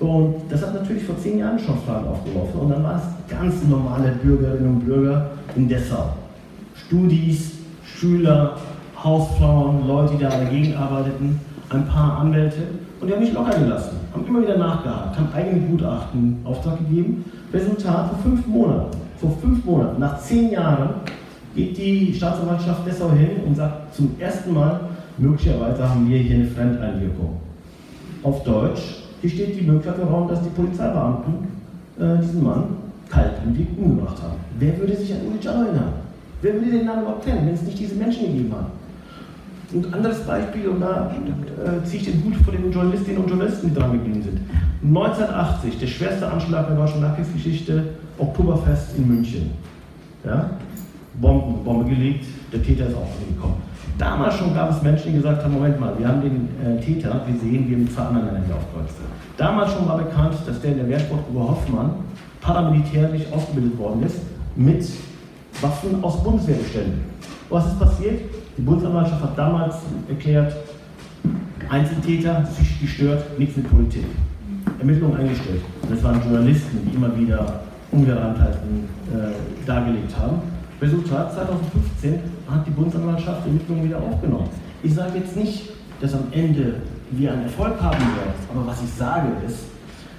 Und 0.00 0.34
das 0.48 0.62
hat 0.62 0.74
natürlich 0.74 1.02
vor 1.04 1.18
zehn 1.18 1.38
Jahren 1.38 1.58
schon 1.58 1.76
Fragen 1.78 2.06
aufgeworfen 2.06 2.60
und 2.60 2.70
dann 2.70 2.84
waren 2.84 2.98
es 2.98 3.36
ganz 3.36 3.54
normale 3.68 4.12
Bürgerinnen 4.22 4.76
und 4.76 4.86
Bürger 4.86 5.30
in 5.56 5.68
Dessau. 5.68 6.10
Studis, 6.74 7.52
Schüler, 7.84 8.56
Hausfrauen, 9.02 9.88
Leute, 9.88 10.14
die 10.14 10.22
da 10.22 10.30
dagegen 10.30 10.74
arbeiteten, 10.74 11.40
ein 11.70 11.86
paar 11.86 12.18
Anwälte 12.20 12.62
und 13.00 13.08
die 13.08 13.12
haben 13.12 13.20
mich 13.20 13.32
locker 13.32 13.58
gelassen, 13.58 13.96
haben 14.12 14.26
immer 14.26 14.42
wieder 14.42 14.56
nachgehakt, 14.56 15.16
haben 15.16 15.28
eigene 15.34 15.66
Gutachten 15.66 16.40
Auftrag 16.44 16.78
gegeben 16.78 17.24
Resultat 17.52 18.10
vor 18.10 18.18
fünf 18.22 18.46
Monaten. 18.46 18.96
Vor 19.20 19.36
fünf 19.40 19.64
Monaten, 19.64 20.00
nach 20.00 20.20
zehn 20.20 20.52
Jahren, 20.52 20.90
geht 21.56 21.76
die 21.76 22.14
Staatsanwaltschaft 22.14 22.86
Dessau 22.86 23.10
hin 23.10 23.42
und 23.46 23.56
sagt 23.56 23.94
zum 23.94 24.14
ersten 24.18 24.54
Mal, 24.54 24.80
möglicherweise 25.16 25.88
haben 25.88 26.08
wir 26.08 26.18
hier 26.18 26.36
eine 26.36 26.46
Fremdeinwirkung. 26.46 27.36
Auf 28.22 28.44
Deutsch, 28.44 29.07
hier 29.20 29.30
steht 29.30 29.60
die 29.60 29.64
Möglichkeit 29.64 30.00
im 30.00 30.08
Raum, 30.08 30.28
dass 30.28 30.42
die 30.42 30.50
Polizeibeamten 30.50 31.34
äh, 31.98 32.18
diesen 32.22 32.44
Mann 32.44 32.64
kaltblütig 33.08 33.66
umgebracht 33.76 34.22
haben. 34.22 34.36
Wer 34.58 34.78
würde 34.78 34.96
sich 34.96 35.12
an 35.12 35.20
Uli 35.26 35.38
Jallo 35.40 35.64
erinnern? 35.64 35.92
Wer 36.42 36.54
würde 36.54 36.70
den 36.70 36.86
Namen 36.86 37.02
überhaupt 37.02 37.24
kennen, 37.24 37.46
wenn 37.46 37.54
es 37.54 37.62
nicht 37.62 37.78
diese 37.78 37.96
Menschen 37.96 38.26
gegeben 38.26 38.52
hat? 38.52 38.66
Und 39.74 39.92
anderes 39.92 40.20
Beispiel, 40.20 40.68
und 40.68 40.80
da 40.80 41.10
äh, 41.10 41.84
ziehe 41.84 42.02
ich 42.02 42.10
den 42.10 42.24
Hut 42.24 42.36
vor 42.36 42.54
den 42.54 42.72
Journalistinnen 42.72 43.22
und 43.22 43.28
Journalisten, 43.28 43.68
die 43.68 43.74
dran 43.74 43.92
geblieben 43.92 44.22
sind. 44.22 44.40
1980, 44.82 45.78
der 45.78 45.86
schwerste 45.86 46.30
Anschlag 46.30 46.68
der 46.68 46.76
deutschen 46.76 47.00
Nachkriegsgeschichte, 47.00 47.84
Oktoberfest 48.18 48.96
in 48.96 49.08
München. 49.08 49.50
Ja? 50.24 50.50
Bomben, 51.20 51.64
Bombe 51.64 51.90
gelegt, 51.90 52.24
der 52.52 52.62
Täter 52.62 52.86
ist 52.86 52.94
auch 52.94 53.08
gekommen. 53.28 53.67
Damals 53.98 54.36
schon 54.36 54.54
gab 54.54 54.70
es 54.70 54.80
Menschen, 54.80 55.10
die 55.10 55.16
gesagt 55.18 55.42
haben, 55.42 55.54
Moment 55.54 55.80
mal, 55.80 55.92
wir 55.98 56.06
haben 56.06 56.22
den 56.22 56.48
äh, 56.64 56.80
Täter 56.80 57.10
er 57.10 57.76
mit 57.76 57.92
zwei 57.92 58.02
anderen 58.02 58.26
Männern 58.26 58.44
aufkreuzte. 58.44 59.02
Damals 59.36 59.72
schon 59.72 59.88
war 59.88 59.98
bekannt, 59.98 60.34
dass 60.46 60.60
der 60.60 60.72
in 60.72 60.78
der 60.78 60.88
Wehrsportgruppe 60.88 61.40
Hoffmann 61.40 61.90
paramilitärisch 62.40 63.22
ausgebildet 63.32 63.76
worden 63.76 64.04
ist 64.04 64.20
mit 64.54 64.88
Waffen 65.60 66.02
aus 66.02 66.22
Bundeswehrbeständen. 66.22 67.00
Was 67.50 67.66
ist 67.66 67.78
passiert? 67.80 68.20
Die 68.56 68.62
Bundesanwaltschaft 68.62 69.22
hat 69.22 69.36
damals 69.36 69.76
erklärt, 70.08 70.54
Einzeltäter, 71.68 72.46
sich 72.46 72.80
gestört, 72.80 73.38
nichts 73.38 73.56
mit 73.56 73.68
Politik. 73.68 74.04
Ermittlungen 74.78 75.16
eingestellt. 75.16 75.62
Und 75.82 75.90
das 75.90 76.02
waren 76.04 76.22
Journalisten, 76.22 76.78
die 76.84 76.94
immer 76.94 77.16
wieder 77.16 77.60
Ungereimtheiten 77.90 78.88
äh, 79.12 79.66
dargelegt 79.66 80.16
haben. 80.16 80.40
Resultat 80.80 81.34
2015 81.34 82.20
hat 82.48 82.66
die 82.66 82.70
Bundesanwaltschaft 82.70 83.44
die 83.44 83.48
Ermittlungen 83.48 83.84
wieder 83.84 83.98
aufgenommen. 83.98 84.48
Ich 84.82 84.94
sage 84.94 85.18
jetzt 85.18 85.36
nicht, 85.36 85.70
dass 86.00 86.14
am 86.14 86.24
Ende 86.30 86.76
wir 87.10 87.32
einen 87.32 87.44
Erfolg 87.44 87.80
haben 87.80 87.98
werden, 87.98 88.34
aber 88.54 88.66
was 88.66 88.80
ich 88.82 88.90
sage 88.90 89.28
ist, 89.44 89.58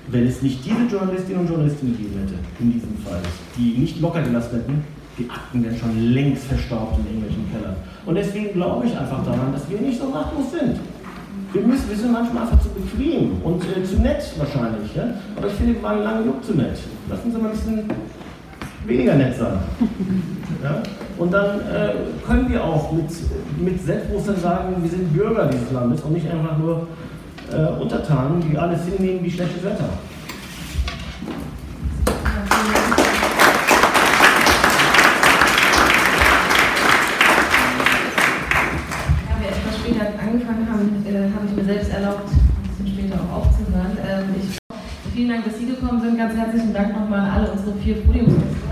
wenn 0.08 0.28
es 0.28 0.42
nicht 0.42 0.66
diese 0.66 0.84
Journalistinnen 0.92 1.42
und 1.42 1.48
Journalisten 1.48 1.92
gegeben 1.92 2.20
hätte, 2.20 2.34
in 2.60 2.74
diesem 2.74 2.98
Fall, 2.98 3.22
die 3.58 3.78
nicht 3.78 4.02
locker 4.02 4.22
gelassen 4.22 4.58
hätten, 4.58 4.84
die 5.18 5.30
Akten 5.30 5.64
wären 5.64 5.78
schon 5.78 6.14
längst 6.14 6.44
verstaubt 6.46 6.98
in 7.00 7.06
irgendwelchen 7.06 7.52
Kellern. 7.52 7.76
Und 8.06 8.16
deswegen 8.16 8.54
glaube 8.54 8.88
ich 8.88 8.98
einfach 8.98 9.24
daran, 9.24 9.54
dass 9.54 9.70
wir 9.70 9.80
nicht 9.80 10.00
so 10.00 10.10
machtlos 10.10 10.52
sind. 10.52 10.80
Wir, 11.54 11.62
müssen, 11.62 11.90
wir 11.90 11.96
sind 11.96 12.12
manchmal 12.12 12.44
einfach 12.44 12.60
zu 12.62 12.70
bequem 12.70 13.42
und 13.44 13.64
äh, 13.64 13.84
zu 13.84 13.98
nett 14.02 14.24
wahrscheinlich. 14.38 14.96
Ja? 14.96 15.14
Aber 15.36 15.48
ich 15.48 15.54
finde, 15.54 15.76
wir 15.76 15.84
waren 15.84 16.04
lange 16.04 16.24
genug 16.24 16.44
zu 16.44 16.54
nett. 16.54 16.78
Lass 17.10 17.24
uns 17.24 17.34
mal 17.34 17.46
ein 17.46 17.52
bisschen 17.52 17.84
weniger 18.90 19.16
nett 19.16 19.36
sein. 19.38 19.60
Ja? 20.62 20.84
Und 21.18 21.34
dann 21.34 21.60
äh, 21.62 21.94
können 22.28 22.50
wir 22.50 22.64
auch 22.64 22.92
mit, 22.92 23.06
mit 23.58 23.86
Selbstbewusstsein 23.86 24.38
sagen, 24.38 24.76
wir 24.82 24.90
sind 24.90 25.14
Bürger 25.14 25.46
dieses 25.48 25.72
Landes 25.72 26.02
und 26.02 26.14
nicht 26.14 26.30
einfach 26.30 26.58
nur 26.58 26.88
äh, 27.52 27.82
Untertanen, 27.82 28.42
die 28.42 28.58
alles 28.58 28.82
hinnehmen 28.86 29.24
wie 29.24 29.32
schlechtes 29.32 29.64
Wetter. 29.64 29.90
Da 39.28 39.40
wir 39.40 39.50
etwas 39.50 39.78
später 39.78 40.06
angefangen 40.20 40.68
haben, 40.70 41.34
habe 41.36 41.46
ich 41.48 41.56
mir 41.56 41.64
selbst 41.64 41.92
erlaubt, 41.94 42.30
ein 42.30 42.86
bisschen 42.86 42.98
später 42.98 43.20
auch 43.22 43.46
aufzuhören. 43.46 43.98
Ich, 44.42 44.58
vielen 45.14 45.30
Dank, 45.30 45.46
dass 45.46 45.58
Sie 45.58 45.66
gekommen 45.68 46.02
sind. 46.02 46.18
Ganz 46.18 46.36
herzlichen 46.36 46.74
Dank 46.74 46.94
nochmal 46.94 47.20
an 47.20 47.30
alle 47.30 47.52
unsere 47.52 47.76
vier 47.78 47.96
Podiumsgäste. 47.96 48.69